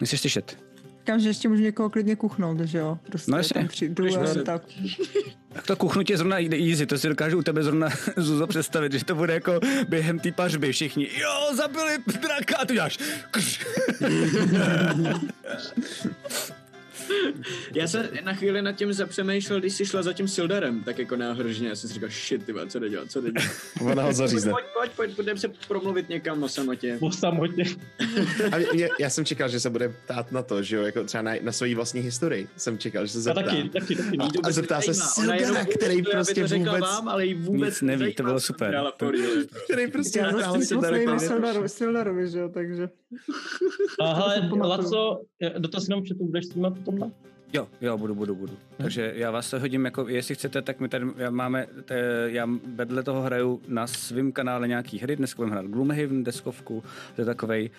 slyšet? 0.04 0.58
Říkám, 0.98 1.20
že 1.20 1.28
ještě 1.28 1.48
můžu 1.48 1.62
někoho 1.62 1.90
klidně 1.90 2.16
kuchnout, 2.16 2.60
že 2.60 2.78
jo? 2.78 2.98
Prostě 3.02 3.30
No 3.30 3.36
jasně. 3.36 3.54
tam 3.54 3.68
přijdu 3.68 4.06
a 4.20 4.34
tak. 4.44 4.62
Tak 5.52 5.66
to 5.66 5.76
kuchnutí 5.76 6.12
je 6.12 6.16
zrovna 6.16 6.36
easy, 6.40 6.86
to 6.86 6.98
si 6.98 7.08
dokážu 7.08 7.38
u 7.38 7.42
tebe 7.42 7.62
zrovna 7.62 7.88
Zuzo 8.16 8.46
představit, 8.46 8.92
že 8.92 9.04
to 9.04 9.14
bude 9.14 9.34
jako 9.34 9.60
během 9.88 10.18
té 10.18 10.32
pařby 10.32 10.72
všichni, 10.72 11.08
jo, 11.20 11.54
zabili 11.56 11.98
draka, 12.20 12.56
a 12.56 12.64
ty 12.64 12.74
děláš. 12.74 12.98
Já 17.74 17.86
jsem 17.86 18.08
na 18.24 18.32
chvíli 18.34 18.62
nad 18.62 18.72
tím 18.72 18.92
zapřemýšlel, 18.92 19.60
když 19.60 19.72
jsi 19.72 19.86
šla 19.86 20.02
za 20.02 20.12
tím 20.12 20.28
Sildarem, 20.28 20.82
tak 20.84 20.98
jako 20.98 21.16
náhržně, 21.16 21.68
já 21.68 21.76
jsem 21.76 21.88
si 21.88 21.94
říkal, 21.94 22.08
shit, 22.08 22.44
ty 22.44 22.54
co 22.68 22.78
jde 22.78 22.88
dělat, 22.88 23.10
co 23.10 23.20
jde 23.20 23.30
dělat. 23.32 23.48
Ona 23.92 24.02
ho 24.02 24.12
zařízne. 24.12 24.52
Pojď, 24.52 24.64
pojď, 24.74 24.90
pojď, 24.96 25.16
budeme 25.16 25.40
se 25.40 25.48
promluvit 25.68 26.08
někam 26.08 26.42
o 26.42 26.48
samotě. 26.48 26.96
Buď 27.00 27.14
samotně. 27.14 27.64
A 28.52 28.56
mě, 28.56 28.66
mě, 28.74 28.88
já 29.00 29.10
jsem 29.10 29.24
čekal, 29.24 29.48
že 29.48 29.60
se 29.60 29.70
bude 29.70 29.88
ptát 29.88 30.32
na 30.32 30.42
to, 30.42 30.62
že 30.62 30.76
jo, 30.76 30.82
jako 30.82 31.04
třeba 31.04 31.22
na, 31.22 31.32
na 31.42 31.52
svoji 31.52 31.74
vlastní 31.74 32.00
historii. 32.00 32.48
Jsem 32.56 32.78
čekal, 32.78 33.06
že 33.06 33.12
se 33.12 33.20
zeptá. 33.20 33.42
taky, 33.42 33.68
taky, 33.68 33.94
taky. 33.94 34.08
Jí 34.22 34.30
to 34.32 34.40
A 34.44 34.50
zeptá 34.50 34.80
se 34.80 34.94
Sildara, 34.94 35.64
který 35.64 36.02
prostě 36.02 36.44
to 36.48 36.56
vůbec- 36.58 36.80
vám, 36.80 37.08
ale 37.08 37.26
jí 37.26 37.34
vůbec 37.34 37.74
Nic 37.74 37.82
neví, 37.82 38.14
to 38.14 38.22
bylo 38.22 38.40
super. 38.40 38.76
Který 39.64 39.90
prostě 39.90 40.18
Já 40.18 40.28
hrál 40.28 40.52
zase 40.52 40.64
Sildara, 40.66 40.96
moc 40.96 41.06
nevím 41.06 41.18
který- 41.18 41.32
o 41.34 41.38
Sildaru- 41.40 41.64
Sildarovi, 41.66 42.30
že 42.30 42.38
jo, 42.38 42.48
takže... 42.48 42.88
A 44.00 44.14
pamatuju. 44.50 44.60
Laco, 44.62 45.20
dotaz 45.58 45.88
jenom, 45.88 46.04
že 46.06 46.14
tu 46.14 46.24
budeš 46.24 46.44
streamat 46.46 46.72
potom? 46.98 47.12
Jo, 47.52 47.68
jo, 47.80 47.98
budu, 47.98 48.14
budu, 48.14 48.34
budu. 48.34 48.52
Takže 48.76 49.12
já 49.16 49.30
vás 49.30 49.50
to 49.50 49.60
hodím, 49.60 49.84
jako, 49.84 50.08
jestli 50.08 50.34
chcete, 50.34 50.62
tak 50.62 50.80
my 50.80 50.88
tady 50.88 51.06
já 51.16 51.30
máme, 51.30 51.66
te, 51.84 51.94
já 52.26 52.48
vedle 52.74 53.02
toho 53.02 53.22
hraju 53.22 53.60
na 53.68 53.86
svém 53.86 54.32
kanále 54.32 54.68
nějaký 54.68 54.98
hry, 54.98 55.16
dneska 55.16 55.36
budeme 55.36 55.52
hrát 55.52 55.66
Gloomhaven, 55.66 56.24
deskovku, 56.24 56.84
to 57.16 57.20
je 57.20 57.24
takovej 57.24 57.70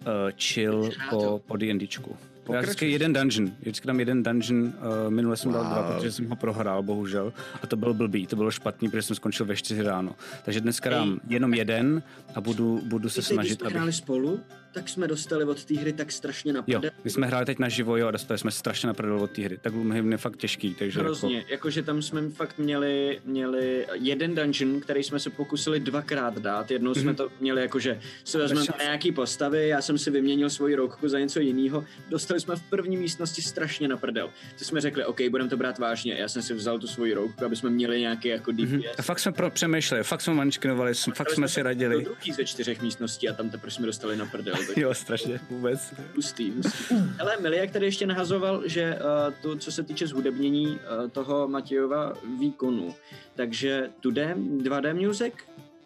uh, 0.00 0.06
chill 0.38 0.90
po, 1.10 1.42
po 1.46 1.56
D&Dčku. 1.56 2.16
Já 2.52 2.60
vždycky 2.60 2.90
jeden 2.90 3.12
dungeon, 3.12 3.52
vždycky 3.60 3.86
tam 3.86 3.98
jeden 3.98 4.22
dungeon, 4.22 4.62
uh, 4.62 4.72
minule 5.08 5.36
jsem 5.36 5.52
dal 5.52 5.64
dva, 5.64 5.92
protože 5.92 6.12
jsem 6.12 6.28
ho 6.28 6.36
prohrál, 6.36 6.82
bohužel, 6.82 7.32
a 7.62 7.66
to 7.66 7.76
byl 7.76 7.94
blbý, 7.94 8.26
to 8.26 8.36
bylo 8.36 8.50
špatný, 8.50 8.88
protože 8.88 9.02
jsem 9.02 9.16
skončil 9.16 9.46
ve 9.46 9.56
4 9.56 9.82
ráno. 9.82 10.14
Takže 10.44 10.60
dneska 10.60 10.90
dám 10.90 11.20
jenom 11.28 11.54
jeden 11.54 12.02
a 12.34 12.40
budu, 12.40 12.80
budu 12.84 13.08
se 13.08 13.20
když 13.20 13.28
snažit, 13.28 13.62
hráli 13.62 13.92
spolu, 13.92 14.40
tak 14.78 14.88
jsme 14.88 15.08
dostali 15.08 15.44
od 15.44 15.64
té 15.64 15.78
hry 15.78 15.92
tak 15.92 16.12
strašně 16.12 16.52
na 16.52 16.64
Jo, 16.66 16.80
my 17.04 17.10
jsme 17.10 17.26
hráli 17.26 17.46
teď 17.46 17.58
naživo, 17.58 17.96
jo, 17.96 18.06
a 18.06 18.10
dostali 18.10 18.38
jsme 18.38 18.50
strašně 18.50 18.86
na 18.86 18.94
prdel 18.94 19.20
od 19.22 19.30
té 19.30 19.42
hry. 19.42 19.58
Tak 19.58 19.72
Gloomhaven 19.72 20.12
je 20.12 20.18
fakt 20.18 20.36
těžký, 20.36 20.74
takže 20.74 21.00
Hrozně, 21.00 21.36
jako... 21.36 21.50
jakože 21.52 21.82
tam 21.82 22.02
jsme 22.02 22.28
fakt 22.30 22.58
měli, 22.58 23.20
měli 23.24 23.86
jeden 23.92 24.34
dungeon, 24.34 24.80
který 24.80 25.02
jsme 25.02 25.20
se 25.20 25.30
pokusili 25.30 25.80
dvakrát 25.80 26.38
dát. 26.38 26.70
Jednou 26.70 26.94
jsme 26.94 27.02
Mhm. 27.04 27.14
to 27.16 27.28
měli 27.40 27.60
jakože 27.62 28.00
si 28.24 28.38
vezmeme 28.38 28.66
Bez 28.66 28.82
nějaký 28.84 29.12
postavy, 29.12 29.68
já 29.68 29.82
jsem 29.82 29.98
si 29.98 30.10
vyměnil 30.10 30.50
svoji 30.50 30.74
roukku 30.74 31.08
za 31.08 31.18
něco 31.18 31.40
jiného. 31.40 31.84
Dostali 32.08 32.40
jsme 32.40 32.56
v 32.56 32.62
první 32.62 32.96
místnosti 32.96 33.42
strašně 33.42 33.88
na 33.88 33.96
prdel. 33.96 34.30
To 34.58 34.64
jsme 34.64 34.80
řekli, 34.80 35.04
OK, 35.04 35.18
budeme 35.30 35.50
to 35.50 35.56
brát 35.56 35.78
vážně. 35.78 36.14
Já 36.14 36.28
jsem 36.28 36.42
si 36.42 36.54
vzal 36.54 36.78
tu 36.78 36.86
svoji 36.86 37.14
roukku, 37.14 37.44
aby 37.44 37.56
jsme 37.56 37.70
měli 37.70 38.00
nějaký 38.00 38.28
jako 38.28 38.52
DPS. 38.52 38.58
Mhm. 38.70 38.82
A 38.98 39.02
fakt 39.02 39.18
jsme 39.18 39.32
pro, 39.32 39.50
přemýšleli, 39.50 40.04
fakt 40.04 40.20
jsme 40.20 40.34
mančkinovali, 40.34 40.92
fakt 41.14 41.30
jsme 41.30 41.48
si 41.48 41.60
Do 41.60 41.64
radili. 41.64 42.04
druhý 42.04 42.32
ze 42.32 42.44
čtyřech 42.44 42.82
místností 42.82 43.28
a 43.28 43.32
tam 43.32 43.50
teprve 43.50 43.70
jsme 43.70 43.86
dostali 43.86 44.16
na 44.16 44.26
prdel. 44.26 44.54
Tak 44.68 44.76
Jo, 44.76 44.94
strašně, 44.94 45.40
vůbec. 45.50 45.94
Hustý, 46.16 46.50
hustý. 46.50 46.94
Hele, 47.18 47.36
Miliak 47.40 47.70
tady 47.70 47.86
ještě 47.86 48.06
nahazoval, 48.06 48.62
že 48.68 48.94
uh, 48.94 49.34
to, 49.42 49.56
co 49.56 49.72
se 49.72 49.82
týče 49.82 50.06
zhudebnění 50.06 50.66
uh, 50.66 51.10
toho 51.10 51.48
Matějova 51.48 52.12
výkonu, 52.38 52.94
takže 53.34 53.90
2D, 54.02 54.34
2D 54.58 55.06
music, 55.06 55.34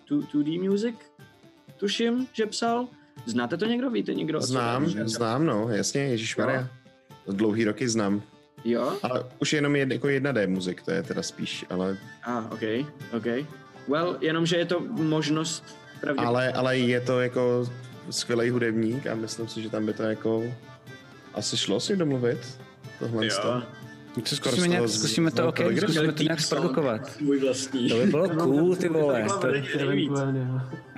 2D 0.08 0.70
music, 0.70 0.96
tuším, 1.76 2.26
že 2.32 2.46
psal. 2.46 2.88
Znáte 3.26 3.56
to 3.56 3.66
někdo? 3.66 3.90
Víte 3.90 4.14
někdo? 4.14 4.40
Znám, 4.40 4.86
znám, 4.86 5.46
no, 5.46 5.68
jasně, 5.68 6.00
Ježíš 6.00 6.36
Maria. 6.36 6.68
Dlouhý 7.26 7.64
roky 7.64 7.88
znám. 7.88 8.22
Jo? 8.64 8.98
Ale 9.02 9.24
už 9.38 9.52
jenom 9.52 9.76
jed, 9.76 9.90
jako 9.90 10.06
1D 10.06 10.48
muzik, 10.48 10.82
to 10.82 10.90
je 10.90 11.02
teda 11.02 11.22
spíš, 11.22 11.64
ale, 11.70 11.98
A, 12.22 12.38
ah, 12.38 12.52
OK, 12.52 12.62
OK. 13.16 13.46
Well, 13.88 14.16
jenomže 14.20 14.56
je 14.56 14.66
to 14.66 14.80
možnost 14.80 15.64
pravděpodobně. 16.00 16.26
ale, 16.26 16.52
ale 16.52 16.78
je 16.78 17.00
to 17.00 17.20
jako 17.20 17.70
skvělý 18.10 18.50
hudebník 18.50 19.06
a 19.06 19.14
myslím 19.14 19.48
si, 19.48 19.62
že 19.62 19.70
tam 19.70 19.86
by 19.86 19.92
to 19.92 20.02
jako 20.02 20.44
asi 21.34 21.56
šlo 21.56 21.80
si 21.80 21.96
domluvit. 21.96 22.38
Tohle 22.98 23.26
Jo. 23.26 23.62
se 24.24 24.36
Skoro 24.36 24.56
zkusíme, 24.56 24.66
z 24.66 24.70
nějak, 24.70 24.88
zkusíme 24.88 25.30
to, 25.30 25.48
ok, 25.48 25.56
Telegramu. 25.56 25.92
zkusíme 25.92 26.12
to 26.12 26.22
nějak 26.22 26.40
zprodukovat. 26.40 27.20
Můj 27.20 27.40
vlastní. 27.40 27.88
To 27.88 27.96
by 27.96 28.06
bylo 28.06 28.28
cool, 28.28 28.76
ty 28.76 28.88
vole. 28.88 29.26
To, 29.40 29.48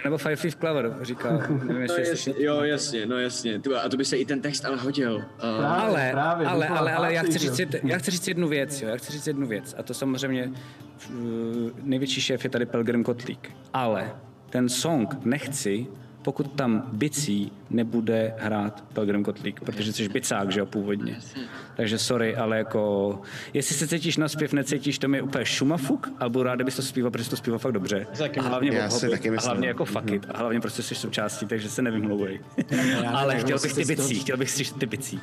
nebo 0.05 0.19
Five 0.19 0.37
Leaf 0.45 0.57
Clover, 0.57 0.97
říká. 1.03 1.31
Nevím, 1.49 1.69
No 1.69 1.81
jestli 1.81 2.09
jasně, 2.09 2.35
jsi... 2.35 2.43
jo, 2.43 2.61
jasně, 2.61 3.07
no 3.07 3.19
jasně. 3.19 3.61
Tyba, 3.61 3.81
a 3.81 3.89
to 3.89 3.97
by 3.97 4.05
se 4.05 4.17
i 4.17 4.25
ten 4.25 4.41
text 4.41 4.65
ale 4.65 4.77
hodil. 4.77 5.17
Uh, 5.17 5.67
Ale, 5.67 6.09
právě, 6.13 6.47
ale, 6.47 6.61
docela 6.67 6.79
ale, 6.79 6.93
ale 6.95 7.15
já, 7.15 7.23
chci 7.23 7.39
říct, 7.39 7.61
já 7.83 7.99
chci 7.99 8.11
říct 8.11 8.29
jednu 8.29 8.49
věc, 8.49 8.83
jo, 8.83 8.89
já 8.89 8.97
chci 8.97 9.13
říct 9.13 9.27
jednu 9.27 9.47
věc. 9.47 9.75
A 9.79 9.83
to 9.83 9.95
samozřejmě 9.95 10.53
uh, 11.11 11.71
největší 11.83 12.21
šéf 12.21 12.45
je 12.45 12.51
tady 12.51 12.67
Pelgrim 12.67 13.05
Kotlík. 13.05 13.51
Ale 13.73 14.13
ten 14.51 14.69
song 14.69 15.25
nechci, 15.25 15.87
pokud 16.25 16.53
tam 16.53 16.89
bicí 16.93 17.53
nebude 17.71 18.35
hrát 18.39 18.85
Pelgrim 18.93 19.25
Kotlík, 19.25 19.61
protože 19.61 19.93
jsi 19.93 20.09
bicák, 20.09 20.53
že 20.53 20.61
jo, 20.61 20.67
původně. 20.67 21.19
Takže 21.77 21.99
sorry, 21.99 22.37
ale 22.37 22.59
jako, 22.59 23.21
jestli 23.55 23.75
se 23.75 23.89
cítíš 23.89 24.17
na 24.17 24.29
zpěv, 24.29 24.53
necítíš, 24.53 24.99
to 24.99 25.09
mi 25.09 25.19
je 25.19 25.23
úplně 25.23 25.45
šumafuk, 25.45 26.11
ale 26.19 26.31
budu 26.31 26.43
rád, 26.43 26.55
kdybys 26.55 26.77
to 26.77 26.83
zpíval, 26.83 27.11
protože 27.11 27.31
to 27.31 27.37
zpíval 27.37 27.59
fakt 27.59 27.73
dobře. 27.73 28.07
A 28.39 28.43
hlavně, 28.43 28.71
Já 28.71 28.91
si 28.91 29.11
taky 29.11 29.31
a 29.31 29.41
hlavně 29.41 29.69
jako 29.69 29.85
fuck 29.85 30.11
it, 30.11 30.27
a 30.35 30.39
hlavně 30.39 30.61
prostě 30.61 30.83
jsi 30.83 30.95
součástí, 30.95 31.47
takže 31.47 31.69
se 31.69 31.83
nevymlouvej. 31.83 32.41
Ale 33.15 33.39
chtěl 33.41 33.59
bych 33.59 33.75
ty 33.75 33.85
si 33.85 33.97
bicí, 33.97 34.21
chtěl 34.21 34.37
bych 34.37 34.51
slyšet 34.51 34.77
ty 34.79 34.87
bicí. 34.87 35.21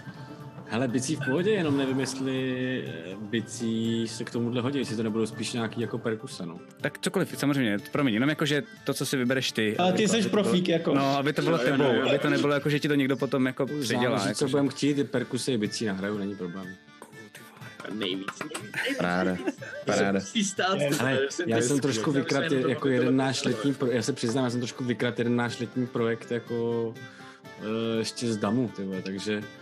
Hele, 0.71 0.87
bicí 0.87 1.15
v 1.15 1.19
pohodě, 1.25 1.49
jenom 1.51 1.77
nevím, 1.77 1.99
jestli 1.99 2.83
eh, 2.87 3.15
bicí 3.21 4.07
se 4.07 4.23
k 4.23 4.31
tomuhle 4.31 4.61
hodí, 4.61 4.79
jestli 4.79 4.95
to 4.95 5.03
nebudou 5.03 5.25
spíš 5.25 5.53
nějaký 5.53 5.81
jako 5.81 5.97
perkuse, 5.97 6.45
no. 6.45 6.59
Tak 6.81 6.99
cokoliv, 6.99 7.33
samozřejmě, 7.37 7.77
promiň, 7.91 8.13
jenom 8.13 8.29
jako, 8.29 8.45
že 8.45 8.63
to, 8.83 8.93
co 8.93 9.05
si 9.05 9.17
vybereš 9.17 9.51
ty. 9.51 9.77
Ale 9.77 9.93
ty 9.93 10.07
jsi 10.07 10.29
profík, 10.29 10.65
bylo- 10.65 10.77
jako. 10.77 10.93
No, 10.93 11.17
aby 11.17 11.33
to 11.33 11.41
bylo 11.41 11.57
tebou, 11.57 11.83
jo, 11.83 11.93
jo. 11.93 12.09
aby 12.09 12.19
to 12.19 12.29
nebylo 12.29 12.53
jako, 12.53 12.69
že 12.69 12.79
ti 12.79 12.87
to 12.87 12.95
někdo 12.95 13.17
potom 13.17 13.45
jako 13.45 13.65
přidělá. 13.65 14.17
Záleží, 14.17 14.35
co 14.35 14.45
Jako, 14.45 14.51
budeme 14.51 14.69
chtít, 14.69 14.93
ty 14.93 15.03
perkusy 15.03 15.51
i 15.51 15.57
bicí 15.57 15.85
nahraju, 15.85 16.17
není 16.17 16.35
problém. 16.35 16.67
Nejvíc. 17.93 18.27
Paráda. 18.97 19.37
Paráda. 19.85 20.19
Ale 20.99 21.19
já 21.47 21.61
jsem 21.61 21.79
trošku 21.79 22.11
vykrat 22.11 22.51
jako 22.51 22.87
jeden 22.87 23.15
náš 23.15 23.43
letní, 23.43 23.73
pro, 23.73 23.91
já 23.91 24.01
se 24.01 24.13
přiznám, 24.13 24.43
já 24.43 24.49
jsem 24.49 24.59
trošku 24.59 24.83
vykrat 24.83 25.19
jeden 25.19 25.35
náš 25.35 25.59
letní 25.59 25.87
projekt 25.87 26.31
jako 26.31 26.87
uh, 27.59 27.65
ještě 27.99 28.33
z 28.33 28.37
Damu, 28.37 28.67
ty 28.75 28.83
vole, 28.83 29.01
takže 29.01 29.41
eh, 29.43 29.60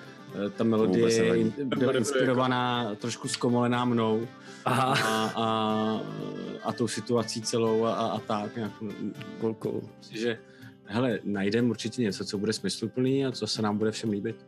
ta 0.57 0.63
melodie 0.63 1.13
je 1.13 1.51
byla 1.63 1.97
inspirovaná, 1.97 2.95
trošku 2.95 3.27
zkomolená 3.27 3.85
mnou 3.85 4.27
Aha. 4.65 4.93
a, 4.93 5.31
a, 5.35 6.01
a 6.63 6.73
tou 6.73 6.87
situací 6.87 7.41
celou 7.41 7.83
a, 7.85 7.93
a, 7.93 8.07
a 8.07 8.19
tak 8.19 8.55
nějak. 8.55 8.71
cool, 9.39 9.53
cool. 9.53 9.81
Že 10.11 10.39
hele, 10.85 11.19
najdeme 11.23 11.69
určitě 11.69 12.01
něco, 12.01 12.25
co 12.25 12.37
bude 12.37 12.53
smysluplný 12.53 13.25
a 13.25 13.31
co 13.31 13.47
se 13.47 13.61
nám 13.61 13.77
bude 13.77 13.91
všem 13.91 14.09
líbit. 14.09 14.45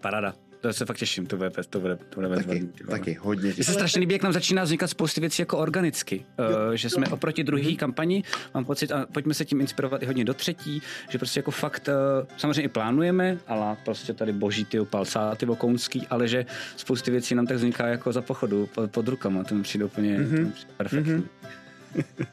Paráda. 0.00 0.34
To 0.64 0.72
se 0.72 0.86
fakt 0.86 0.96
těším, 0.96 1.26
to 1.26 1.36
bude, 1.36 1.50
to 1.70 1.80
bude, 1.80 1.96
to 1.96 2.20
bude 2.20 2.36
Taky, 2.36 2.46
ty 2.46 2.84
vole. 2.84 2.98
taky, 2.98 3.14
hodně 3.20 3.52
Mně 3.52 3.64
se 3.64 3.72
strašně 3.72 4.00
líbí, 4.00 4.12
jak 4.12 4.22
nám 4.22 4.32
začíná 4.32 4.64
vznikat 4.64 4.86
spousty 4.86 5.20
věcí 5.20 5.42
jako 5.42 5.58
organicky. 5.58 6.24
Uh, 6.68 6.74
že 6.74 6.90
jsme 6.90 7.06
oproti 7.06 7.44
druhé 7.44 7.72
kampani, 7.72 8.24
mám 8.54 8.64
pocit, 8.64 8.92
a 8.92 9.06
pojďme 9.06 9.34
se 9.34 9.44
tím 9.44 9.60
inspirovat 9.60 10.02
i 10.02 10.06
hodně 10.06 10.24
do 10.24 10.34
třetí, 10.34 10.82
že 11.08 11.18
prostě 11.18 11.38
jako 11.38 11.50
fakt, 11.50 11.88
uh, 11.88 12.26
samozřejmě 12.36 12.62
i 12.62 12.68
plánujeme, 12.68 13.38
ale 13.46 13.76
prostě 13.84 14.14
tady 14.14 14.32
boží 14.32 14.64
ty 14.64 14.80
palcáty 14.80 15.46
vokounský, 15.46 16.06
ale 16.10 16.28
že 16.28 16.46
spousty 16.76 17.10
věcí 17.10 17.34
nám 17.34 17.46
tak 17.46 17.56
vzniká 17.56 17.86
jako 17.86 18.12
za 18.12 18.22
pochodu 18.22 18.68
pod, 18.74 18.90
pod 18.90 19.08
rukama, 19.08 19.44
to 19.44 19.54
mi 19.54 19.62
přijde 19.62 19.84
úplně 19.84 20.18
mm-hmm. 20.18 20.52
perfektní. 20.76 21.12
Mm-hmm. 21.12 22.26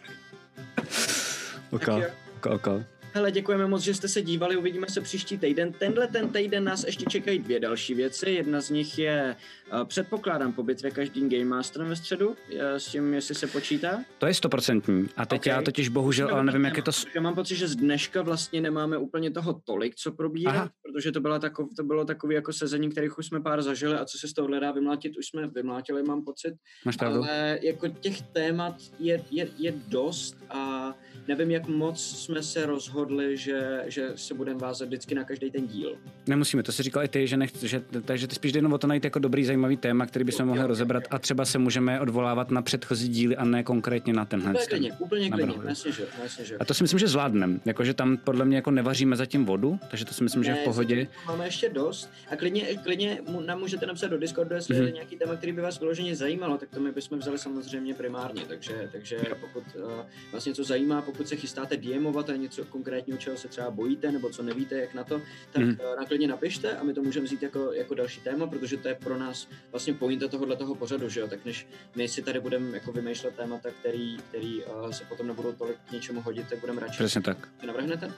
ok, 1.71 1.85
Tak 1.85 2.65
jo. 2.67 2.83
Hele, 3.13 3.31
děkujeme 3.31 3.67
moc, 3.67 3.81
že 3.81 3.93
jste 3.93 4.07
se 4.07 4.21
dívali, 4.21 4.57
uvidíme 4.57 4.87
se 4.89 5.01
příští 5.01 5.37
týden. 5.37 5.73
Tenhle 5.73 6.07
ten 6.07 6.29
týden 6.29 6.63
nás 6.63 6.83
ještě 6.83 7.05
čekají 7.05 7.39
dvě 7.39 7.59
další 7.59 7.93
věci. 7.93 8.29
Jedna 8.29 8.61
z 8.61 8.69
nich 8.69 8.97
je, 8.99 9.35
uh, 9.73 9.83
předpokládám, 9.83 10.53
po 10.53 10.63
bitvě 10.63 10.91
každým 10.91 11.29
Game 11.29 11.45
Masterem 11.45 11.89
ve 11.89 11.95
středu, 11.95 12.35
eh, 12.59 12.79
s 12.79 12.87
tím, 12.87 13.13
jestli 13.13 13.35
se 13.35 13.47
počítá. 13.47 14.03
To 14.17 14.25
je 14.25 14.33
stoprocentní. 14.33 15.07
A 15.17 15.25
teď 15.25 15.39
Ok. 15.41 15.45
já 15.45 15.61
totiž 15.61 15.89
bohužel, 15.89 16.29
ale 16.31 16.43
nevím, 16.43 16.65
jak 16.65 16.77
je 16.77 16.83
to... 16.83 16.91
Já 17.15 17.21
mám 17.21 17.35
pocit, 17.35 17.55
že 17.55 17.67
z 17.67 17.75
dneška 17.75 18.21
vlastně 18.21 18.61
nemáme 18.61 18.97
úplně 18.97 19.31
toho 19.31 19.61
tolik, 19.65 19.95
co 19.95 20.11
probírat, 20.11 20.55
Aha. 20.55 20.69
protože 20.83 21.11
to, 21.11 21.19
byla 21.19 21.39
takov, 21.39 21.69
to 21.77 21.83
bylo 21.83 22.05
takový 22.05 22.35
jako 22.35 22.53
sezení, 22.53 22.89
kterých 22.89 23.17
už 23.17 23.25
jsme 23.25 23.41
pár 23.41 23.61
zažili 23.61 23.95
a 23.95 24.05
co 24.05 24.17
se 24.17 24.27
z 24.27 24.33
toho 24.33 24.59
dá 24.59 24.71
vymlátit, 24.71 25.17
už 25.17 25.25
jsme 25.25 25.47
vymlátili, 25.47 26.03
mám 26.03 26.23
pocit. 26.23 26.53
Máš 26.85 26.97
pravdu? 26.97 27.23
Ale 27.23 27.59
jako 27.61 27.87
těch 27.87 28.21
témat 28.21 28.75
je, 28.99 29.23
je, 29.31 29.47
je 29.57 29.73
dost 29.87 30.37
a 30.49 30.93
nevím, 31.27 31.51
jak 31.51 31.67
moc 31.67 32.01
jsme 32.01 32.43
se 32.43 32.65
rozhodli, 32.65 33.00
že, 33.33 33.83
že 33.87 34.11
se 34.15 34.33
budeme 34.33 34.59
vázat 34.59 34.85
vždycky 34.85 35.15
na 35.15 35.23
každý 35.23 35.51
ten 35.51 35.67
díl. 35.67 35.97
Nemusíme, 36.27 36.63
to 36.63 36.71
si 36.71 36.83
říkal 36.83 37.03
i 37.03 37.07
ty, 37.07 37.27
že 37.27 37.37
nechci, 37.37 37.67
že, 37.67 37.81
takže 38.05 38.27
ty 38.27 38.35
spíš 38.35 38.51
jde 38.51 38.57
jenom 38.57 38.73
o 38.73 38.77
to 38.77 38.87
najít 38.87 39.03
jako 39.03 39.19
dobrý, 39.19 39.45
zajímavý 39.45 39.77
téma, 39.77 40.05
který 40.05 40.25
bychom 40.25 40.45
mohli 40.45 40.63
rozebrat 40.67 41.03
a 41.11 41.19
třeba 41.19 41.45
se 41.45 41.57
můžeme 41.57 41.99
odvolávat 41.99 42.51
na 42.51 42.61
předchozí 42.61 43.07
díly 43.07 43.35
a 43.37 43.45
ne 43.45 43.63
konkrétně 43.63 44.13
na 44.13 44.25
tenhle. 44.25 44.51
Úplně 44.51 44.65
klidně, 44.67 44.91
úplně 44.99 45.29
klidně, 45.29 45.53
jasně, 45.67 45.91
že, 45.91 46.05
jasně, 46.23 46.45
že. 46.45 46.57
A 46.57 46.65
to 46.65 46.73
si 46.73 46.83
myslím, 46.83 46.99
že 46.99 47.07
zvládneme. 47.07 47.59
Jakože 47.65 47.93
tam 47.93 48.17
podle 48.17 48.45
mě 48.45 48.55
jako 48.55 48.71
nevaříme 48.71 49.15
zatím 49.15 49.45
vodu, 49.45 49.79
takže 49.89 50.05
to 50.05 50.13
si 50.13 50.23
myslím, 50.23 50.43
že 50.43 50.51
je 50.51 50.55
v 50.55 50.57
Ne, 50.57 50.63
pohodě. 50.63 51.07
Máme 51.27 51.45
ještě 51.45 51.69
dost 51.69 52.09
a 52.31 52.35
klidně, 52.35 52.61
klidně 52.83 53.21
nám 53.45 53.59
můžete 53.59 53.85
napsat 53.85 54.07
do 54.07 54.17
Discordu, 54.17 54.55
jestli 54.55 54.75
Mhm. 54.75 54.85
je 54.85 54.91
nějaký 54.91 55.17
téma, 55.17 55.35
který 55.35 55.51
by 55.51 55.61
vás 55.61 55.79
vyloženě 55.79 56.15
zajímalo, 56.15 56.57
tak 56.57 56.69
to 56.69 56.79
my 56.79 56.91
bychom 56.91 57.19
vzali 57.19 57.37
samozřejmě 57.37 57.93
primárně, 57.93 58.41
takže, 58.47 58.89
takže 58.91 59.17
pokud 59.41 59.63
uh, 59.75 59.91
vás 60.33 60.45
něco 60.45 60.63
zajímá, 60.63 61.01
pokud 61.01 61.27
se 61.27 61.35
chystáte 61.35 61.77
DMovat 61.77 62.29
a 62.29 62.35
něco 62.35 62.65
konkrétního, 62.91 63.17
čeho 63.17 63.37
se 63.37 63.47
třeba 63.47 63.71
bojíte, 63.71 64.11
nebo 64.11 64.29
co 64.29 64.43
nevíte, 64.43 64.75
jak 64.75 64.93
na 64.93 65.03
to, 65.03 65.21
tak 65.51 65.63
mm. 65.63 65.77
klidně 66.07 66.27
napište 66.27 66.77
a 66.77 66.83
my 66.83 66.93
to 66.93 67.01
můžeme 67.01 67.25
vzít 67.25 67.43
jako, 67.43 67.73
jako 67.73 67.95
další 67.95 68.21
téma, 68.21 68.47
protože 68.47 68.77
to 68.77 68.87
je 68.87 68.95
pro 68.95 69.17
nás 69.17 69.47
vlastně 69.71 69.93
pointa 69.93 70.27
tohohle 70.27 70.55
toho 70.55 70.75
pořadu, 70.75 71.09
že 71.09 71.19
jo, 71.19 71.27
tak 71.27 71.45
než 71.45 71.67
my 71.95 72.07
si 72.07 72.21
tady 72.21 72.39
budeme 72.39 72.77
jako 72.77 72.91
vymýšlet 72.91 73.35
témata, 73.35 73.69
který, 73.79 74.17
který 74.17 74.63
uh, 74.63 74.91
se 74.91 75.05
potom 75.05 75.27
nebudou 75.27 75.51
tolik 75.51 75.77
k 75.89 75.91
něčemu 75.91 76.21
hodit, 76.21 76.49
tak 76.49 76.59
budeme 76.59 76.81
radši. 76.81 76.97
Přesně 76.97 77.21
tak. 77.21 77.37
Navrhnete? 77.67 78.11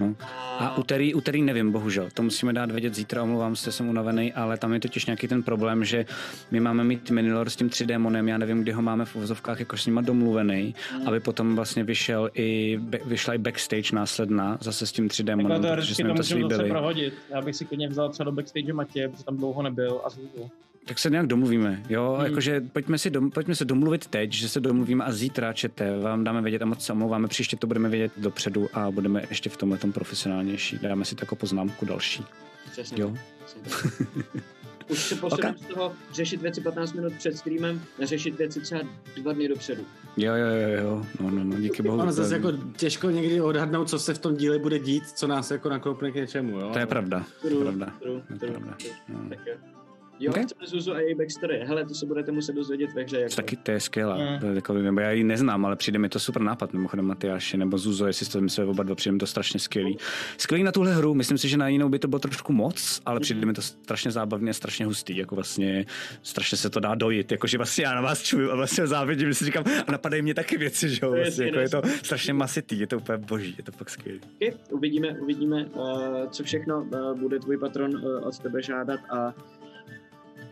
No. 0.00 0.14
A 0.58 0.76
úterý, 0.78 1.14
úterý 1.14 1.42
nevím, 1.42 1.72
bohužel. 1.72 2.08
To 2.14 2.22
musíme 2.22 2.52
dát 2.52 2.70
vědět 2.70 2.94
zítra, 2.94 3.22
omlouvám 3.22 3.56
se, 3.56 3.72
jsem 3.72 3.88
unavený, 3.88 4.32
ale 4.32 4.58
tam 4.58 4.72
je 4.72 4.80
totiž 4.80 5.06
nějaký 5.06 5.28
ten 5.28 5.42
problém, 5.42 5.84
že 5.84 6.06
my 6.50 6.60
máme 6.60 6.84
mít 6.84 7.10
Minilor 7.10 7.50
s 7.50 7.56
tím 7.56 7.68
3D 7.68 7.98
monem, 7.98 8.28
já 8.28 8.38
nevím, 8.38 8.62
kdy 8.62 8.72
ho 8.72 8.82
máme 8.82 9.04
v 9.04 9.16
uvozovkách 9.16 9.60
jako 9.60 9.76
s 9.76 9.86
nima 9.86 10.00
domluvený, 10.00 10.74
Mm. 11.00 11.08
aby 11.08 11.20
potom 11.20 11.56
vlastně 11.56 11.84
vyšel 11.84 12.30
i, 12.34 12.78
vyšla 13.04 13.34
i 13.34 13.38
backstage 13.38 13.94
následná 13.96 14.58
zase 14.60 14.86
s 14.86 14.92
tím 14.92 15.08
3D 15.08 15.36
monem, 15.36 15.62
protože 15.76 15.94
jsme 15.94 16.08
to 16.08 16.14
to 16.14 16.22
slíbili. 16.24 16.68
prohodit. 16.68 17.14
Já 17.30 17.40
bych 17.42 17.56
si 17.56 17.64
klidně 17.64 17.88
vzal 17.88 18.08
třeba 18.08 18.24
do 18.24 18.32
backstage 18.32 18.72
Matě, 18.72 19.08
protože 19.08 19.24
tam 19.24 19.36
dlouho 19.36 19.62
nebyl 19.62 20.00
a 20.04 20.10
zvuku. 20.10 20.50
Tak 20.88 20.98
se 20.98 21.10
nějak 21.10 21.26
domluvíme, 21.26 21.82
jo, 21.88 22.14
Hmm. 22.18 22.26
jakože 22.26 22.60
pojďme, 22.72 22.98
si 22.98 23.10
dom, 23.10 23.30
pojďme 23.30 23.54
se 23.54 23.64
domluvit 23.64 24.06
teď, 24.06 24.32
že 24.32 24.48
se 24.48 24.60
domluvíme 24.60 25.04
a 25.04 25.12
zítra 25.12 25.52
čete, 25.52 25.98
vám 25.98 26.24
dáme 26.24 26.42
vědět 26.42 26.62
a 26.62 26.66
moc 26.66 26.84
se 26.84 26.92
omlouváme, 26.92 27.28
příště 27.28 27.56
to 27.56 27.66
budeme 27.66 27.88
vědět 27.88 28.12
dopředu 28.16 28.68
a 28.72 28.90
budeme 28.90 29.22
ještě 29.30 29.50
v 29.50 29.56
tomhle 29.56 29.78
tom 29.78 29.92
profesionálnější, 29.92 30.78
dáme 30.82 31.04
si 31.04 31.14
takovou 31.14 31.38
poznámku 31.38 31.86
další. 31.86 32.24
Přesně 32.72 33.02
Jo. 33.02 33.14
tak. 33.64 33.96
Už 34.90 34.98
se 34.98 35.14
posuneme 35.14 35.54
okay. 35.56 35.64
z 35.70 35.74
toho 35.74 35.92
řešit 36.12 36.42
věci 36.42 36.60
15 36.60 36.92
minut 36.92 37.12
před 37.12 37.36
streamem, 37.36 37.82
neřešit 37.98 38.38
věci 38.38 38.60
třeba 38.60 38.80
dva 39.22 39.32
dny 39.32 39.48
dopředu. 39.48 39.82
Jo, 40.16 40.34
jo, 40.34 40.46
jo, 40.46 40.68
jo, 40.84 41.06
no, 41.20 41.30
no, 41.30 41.44
no, 41.44 41.60
díky 41.60 41.82
bohu. 41.82 41.94
Ono 41.98 42.06
to- 42.06 42.12
zase 42.12 42.34
jako 42.34 42.52
těžko 42.76 43.10
někdy 43.10 43.40
odhadnout, 43.40 43.88
co 43.88 43.98
se 43.98 44.14
v 44.14 44.18
tom 44.18 44.36
díle 44.36 44.58
bude 44.58 44.78
dít, 44.78 45.02
co 45.14 45.26
nás 45.26 45.50
jako 45.50 45.68
nakloupne 45.68 46.10
k 46.10 46.14
něčemu, 46.14 46.60
jo? 46.60 46.70
To 46.72 46.78
je 46.78 46.86
pravda, 46.86 47.24
to 47.40 47.46
je 47.46 47.50
True, 47.50 47.64
pravda. 47.64 47.92
true, 48.02 48.20
To 48.28 48.32
je 48.32 48.38
true, 48.38 48.50
pravda. 48.52 48.74
true. 48.78 48.92
No. 49.08 49.28
Tak 49.28 49.38
jo. 49.46 49.54
Jo, 50.20 50.30
Ok. 50.32 50.38
chceme 50.42 50.66
Zuzu 50.66 50.92
a 50.92 51.00
její 51.00 51.14
backstory. 51.14 51.60
Hele, 51.66 51.84
to 51.84 51.94
se 51.94 52.06
budete 52.06 52.32
muset 52.32 52.52
dozvědět 52.52 52.92
ve 52.92 53.02
hře. 53.02 53.20
Jako. 53.20 53.34
Taky 53.34 53.56
to 53.56 53.70
je 53.70 53.80
skvělá. 53.80 54.16
Mm. 54.16 54.38
To 54.40 54.54
takový, 54.54 54.82
nebo 54.82 55.00
já 55.00 55.10
ji 55.10 55.24
neznám, 55.24 55.66
ale 55.66 55.76
přijde 55.76 55.98
mi 55.98 56.08
to 56.08 56.18
super 56.20 56.42
nápad, 56.42 56.72
mimochodem 56.72 57.04
Matyáši 57.04 57.56
nebo 57.56 57.78
Zuzo, 57.78 58.06
jestli 58.06 58.26
jste 58.26 58.40
mysleli 58.40 58.70
oba 58.70 58.82
dva, 58.82 58.94
přijde 58.94 59.12
mi 59.12 59.18
to 59.18 59.26
strašně 59.26 59.60
skvělý. 59.60 59.98
Skvělý 60.38 60.62
na 60.64 60.72
tuhle 60.72 60.94
hru, 60.94 61.14
myslím 61.14 61.38
si, 61.38 61.48
že 61.48 61.56
na 61.56 61.68
jinou 61.68 61.88
by 61.88 61.98
to 61.98 62.08
bylo 62.08 62.18
trošku 62.18 62.52
moc, 62.52 63.02
ale 63.06 63.20
přijde 63.20 63.46
mi 63.46 63.52
to 63.52 63.62
strašně 63.62 64.10
zábavně 64.10 64.50
a 64.50 64.54
strašně 64.54 64.86
hustý, 64.86 65.16
jako 65.16 65.34
vlastně 65.34 65.86
strašně 66.22 66.58
se 66.58 66.70
to 66.70 66.80
dá 66.80 66.94
dojít, 66.94 67.32
jakože 67.32 67.56
vlastně 67.58 67.84
já 67.84 67.94
na 67.94 68.00
vás 68.00 68.22
čuju 68.22 68.50
a 68.50 68.56
vlastně 68.56 68.86
závidím, 68.86 69.28
že 69.28 69.34
si 69.34 69.44
říkám, 69.44 69.64
a 69.86 69.92
napadají 69.92 70.22
mě 70.22 70.34
taky 70.34 70.56
věci, 70.58 70.88
že 70.88 71.00
jo, 71.02 71.10
To 71.10 71.16
vlastně, 71.16 71.44
jako 71.46 71.58
je 71.58 71.68
to 71.68 71.76
jasný. 71.76 71.90
strašně 71.98 72.32
masitý, 72.32 72.78
je 72.80 72.86
to 72.86 72.96
úplně 72.96 73.18
boží, 73.18 73.54
je 73.58 73.64
to 73.64 73.72
fakt 73.72 73.90
skvělý. 73.90 74.20
Okay, 74.36 74.52
uvidíme, 74.70 75.16
uvidíme, 75.20 75.64
uh, 75.66 76.28
co 76.30 76.44
všechno 76.44 76.82
uh, 76.82 77.18
bude 77.20 77.38
tvůj 77.38 77.58
patron 77.58 77.96
uh, 77.96 78.26
od 78.28 78.38
tebe 78.38 78.62
žádat 78.62 79.00
a 79.10 79.34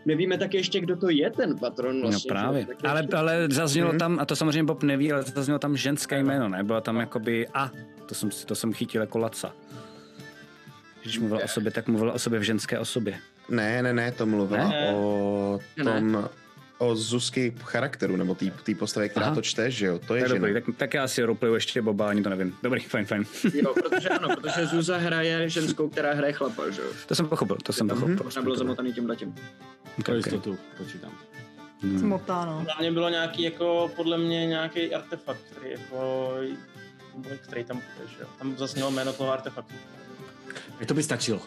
nevíme 0.05 0.37
taky 0.37 0.57
ještě, 0.57 0.79
kdo 0.79 0.95
to 0.95 1.09
je 1.09 1.29
ten 1.31 1.57
patron 1.59 2.01
vlastně. 2.01 2.29
no 2.33 2.35
právě. 2.35 2.61
že? 2.61 2.67
Tak 2.67 2.77
Ale, 2.85 2.99
ještě- 2.99 3.15
ale 3.15 3.47
zaznělo 3.51 3.89
Mhm. 3.89 3.99
tam, 3.99 4.19
a 4.19 4.25
to 4.25 4.35
samozřejmě 4.35 4.63
Bob 4.63 4.83
neví, 4.83 5.11
ale 5.11 5.23
zaznělo 5.23 5.59
tam 5.59 5.77
ženské 5.77 6.19
jméno, 6.23 6.49
ne? 6.49 6.63
Byla 6.63 6.81
tam 6.81 6.97
jakoby 6.99 7.47
A, 7.53 7.71
to 8.05 8.15
jsem, 8.15 8.29
to 8.45 8.55
jsem 8.55 8.73
chytil 8.73 9.01
jako 9.01 9.17
laca. 9.17 9.51
Když 11.03 11.19
mluvil 11.19 11.39
o 11.43 11.47
sobě, 11.47 11.71
tak 11.71 11.87
mluvil 11.87 12.09
o 12.11 12.19
sobě 12.19 12.39
v 12.39 12.43
ženské 12.43 12.79
osobě. 12.79 13.17
Ne, 13.49 13.83
ne, 13.83 13.93
ne, 13.93 14.11
to 14.11 14.25
mluvila 14.25 14.67
Ne? 14.67 14.93
o 14.95 15.59
Ne. 15.83 16.01
O 16.77 16.95
Zuzky 16.95 17.53
charakteru, 17.63 18.15
nebo 18.15 18.35
té 18.35 18.75
postavy, 18.79 19.09
která 19.09 19.25
Aha. 19.25 19.35
to 19.35 19.41
čte, 19.41 19.71
že 19.71 19.85
jo, 19.85 19.99
to 19.99 20.05
To 20.07 20.15
je 20.15 20.23
je 20.23 20.29
dobrý, 20.29 20.53
tak, 20.53 20.63
tak 20.77 20.93
já 20.93 21.07
si 21.07 21.23
roleplayu 21.23 21.53
ještě 21.53 21.81
Boba, 21.81 22.09
ani 22.09 22.23
to 22.23 22.29
nevím. 22.29 22.55
Dobrý, 22.63 22.81
fajn, 22.81 23.05
fajn. 23.05 23.23
Jo, 23.53 23.73
protože 23.83 24.09
ano, 24.09 24.35
protože 24.35 24.65
Zuza 24.65 24.97
hraje 24.97 25.49
ženskou, 25.49 25.89
která 25.89 26.13
hraje 26.13 26.33
chlapa, 26.33 26.69
že 26.69 26.81
jo? 26.81 26.87
To 27.05 27.15
jsem 27.15 27.27
pochopil, 27.27 27.57
to 27.63 27.73
jsem 27.73 27.87
pochopil. 27.87 28.19
Možná 28.23 28.41
bylo 28.41 28.55
zamotaný 28.55 28.93
tím 28.93 29.09
letím. 29.09 29.35
Pro 30.05 30.15
jistotu, 30.15 30.57
počítám. 30.77 31.11
Smotá, 31.99 32.45
no. 32.45 32.65
Za 32.65 32.79
mě 32.81 32.91
bylo 32.91 33.09
nějaký, 33.09 33.43
jako, 33.43 33.91
podle 33.95 34.17
mě 34.17 34.45
nějaký 34.45 34.95
artefakt, 34.95 35.39
který 35.51 35.71
jako, 35.71 36.29
který 37.41 37.63
tam 37.63 37.77
bude, 37.77 38.09
že 38.09 38.15
jo. 38.21 38.27
Tam 38.39 38.57
zasnělo 38.57 38.91
jméno 38.91 39.13
toho 39.13 39.33
artefaktu. 39.33 39.73
Tak 40.79 40.87
to 40.87 40.93
by 40.93 41.03
stačilo. 41.03 41.41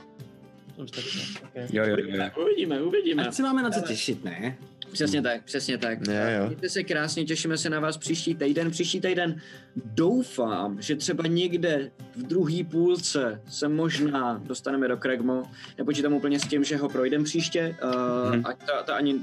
To 0.77 0.83
by 0.83 0.89
stačilo, 0.89 1.25
okay. 1.45 1.69
Jo, 1.73 1.85
jo, 1.85 1.97
jo. 1.99 2.31
Uvidíme, 2.43 2.83
uvidíme. 2.83 3.27
Ať 3.27 3.35
si 3.35 3.43
máme 3.43 3.63
na 3.63 3.71
co 3.71 3.81
těšit, 3.81 4.25
ne? 4.25 4.57
Přesně 4.93 5.23
tak, 5.23 5.45
přesně 5.45 5.79
tak. 5.79 5.99
Jo. 6.09 6.47
Mějte 6.47 6.69
se 6.69 6.83
krásně, 6.83 7.25
těšíme 7.25 7.59
se 7.59 7.71
na 7.71 7.81
vás 7.81 7.97
příští 7.97 8.35
týden. 8.35 8.71
Příští 8.71 9.01
týden 9.01 9.41
doufám, 9.85 10.83
že 10.83 10.97
třeba 10.97 11.27
někde 11.27 11.91
v 12.17 12.23
druhé 12.23 12.65
půlce 12.71 13.41
se 13.49 13.69
možná 13.69 14.43
dostaneme 14.47 14.89
do 14.89 14.97
Kregmo. 14.97 15.43
Nepočítám 15.79 16.13
úplně 16.13 16.41
s 16.41 16.43
tím, 16.43 16.65
že 16.65 16.77
ho 16.77 16.89
projdem 16.89 17.25
příště. 17.25 17.77
Uh, 17.85 18.19
Mhm. 18.29 18.43
Ať 18.47 18.57
ta, 18.67 18.83
ta 18.83 18.95
ani 18.95 19.15
uh, 19.15 19.23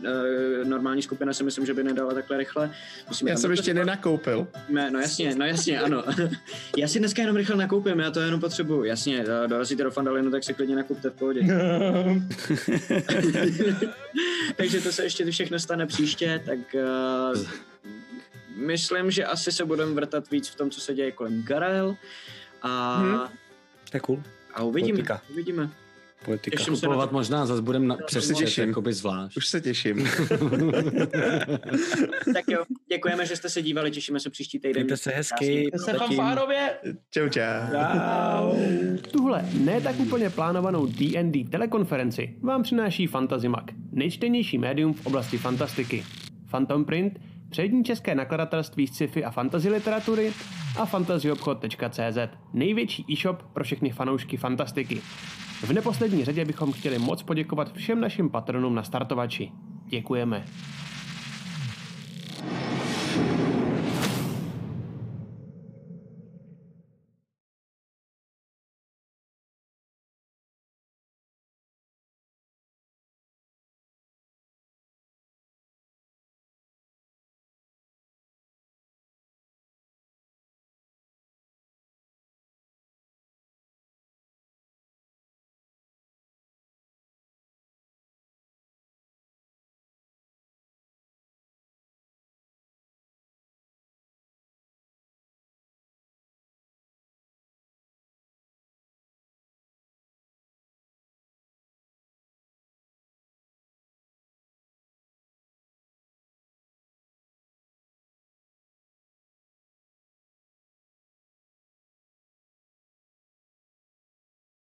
normální 0.64 1.02
skupina 1.02 1.34
si 1.34 1.44
myslím, 1.44 1.66
že 1.66 1.74
by 1.74 1.84
nedala 1.84 2.14
takhle 2.14 2.38
rychle. 2.38 2.72
Musíme 3.08 3.32
Já 3.32 3.38
jsem 3.38 3.52
ještě 3.52 3.74
nenakoupil. 3.74 4.48
Ne, 4.70 4.92
no 4.92 5.00
jasně, 5.00 5.36
no 5.36 5.46
jasně, 5.46 5.80
ano. 5.80 6.04
já 6.78 6.88
si 6.88 7.00
dneska 7.00 7.22
jenom 7.22 7.38
rychle 7.38 7.56
nakoupím, 7.56 8.00
já 8.00 8.12
to 8.12 8.20
jenom 8.20 8.40
potřebuju. 8.40 8.84
Jasně, 8.84 9.26
eh, 9.44 9.48
dorazíte 9.48 9.84
do 9.84 9.92
Fandalinu, 9.92 10.32
tak 10.32 10.44
si 10.44 10.54
klidně 10.54 10.76
nakupte 10.76 11.10
v 11.10 11.14
pohodě. 11.14 11.42
Takže 14.56 14.82
to 14.82 14.92
se 14.92 15.04
ještě 15.04 15.32
všechno 15.32 15.60
stane 15.60 15.86
příště, 15.86 16.42
tak 16.46 16.60
uh, 16.74 17.46
myslím, 18.56 19.12
že 19.12 19.26
asi 19.26 19.52
se 19.52 19.66
budeme 19.66 19.94
vrtat 19.94 20.32
víc 20.32 20.48
v 20.48 20.56
tom, 20.56 20.70
co 20.70 20.82
se 20.82 20.94
děje 20.94 21.12
kolem 21.12 21.44
Garel. 21.44 21.98
A. 22.62 23.02
To 23.90 23.98
je 23.98 24.00
cool. 24.00 24.24
a 24.54 24.64
uvidíme, 24.64 24.98
Politika. 24.98 25.22
uvidíme. 25.30 25.70
Politika. 26.26 26.58
Těším 26.58 26.76
se 26.76 26.86
Kupovat 26.86 27.10
to. 27.10 27.16
možná 27.16 27.46
zase 27.46 27.62
budeme 27.62 27.86
na, 27.86 27.98
přes 28.06 28.28
se 28.28 28.34
chat, 28.34 28.40
těším. 28.40 28.68
jakoby 28.68 28.94
zvlášť. 28.94 29.38
Už 29.38 29.48
se 29.48 29.62
těším. 29.62 30.08
Tak 32.34 32.46
jo, 32.48 32.64
děkujeme, 32.92 33.26
že 33.26 33.36
jste 33.36 33.50
se 33.50 33.62
dívali, 33.62 33.92
těšíme 33.92 34.20
se 34.20 34.30
příští 34.30 34.60
týden. 34.60 34.74
Mějte 34.74 34.98
se 34.98 35.12
hezky. 35.12 35.70
Se 35.78 35.92
zatím. 35.92 36.00
fanfárově. 36.00 36.78
Čau, 37.12 37.30
čau. 37.30 38.56
Tuhle 39.12 39.46
ne 39.60 39.82
tak 39.82 40.00
úplně 40.00 40.30
plánovanou 40.30 40.86
D&D 40.86 41.44
telekonferenci 41.44 42.36
vám 42.42 42.64
přináší 42.64 43.08
Fantazimak, 43.08 43.64
nejčtenější 43.92 44.58
médium 44.58 44.94
v 44.94 45.06
oblasti 45.06 45.38
fantastiky. 45.38 46.04
Phantom 46.52 46.86
Print, 46.86 47.20
přední 47.56 47.84
české 47.84 48.16
nakladatelství 48.16 48.88
sci-fi 48.88 49.26
a 49.26 49.32
fantasy 49.32 49.70
literatury 49.70 50.34
a 50.80 50.86
fantasyobchod.cz, 50.86 52.18
největší 52.54 53.06
e-shop 53.12 53.44
pro 53.54 53.64
všechny 53.64 53.90
fanoušky 53.90 54.38
fantastiky. 54.38 55.02
V 55.62 55.74
neposlední 55.74 56.26
řadě 56.26 56.46
bychom 56.46 56.72
chtěli 56.72 57.00
moc 57.00 57.24
poděkovat 57.24 57.74
všem 57.74 58.02
našim 58.02 58.30
patronům 58.30 58.76
na 58.76 58.84
startovači. 58.84 59.52
Děkujeme. 59.86 60.46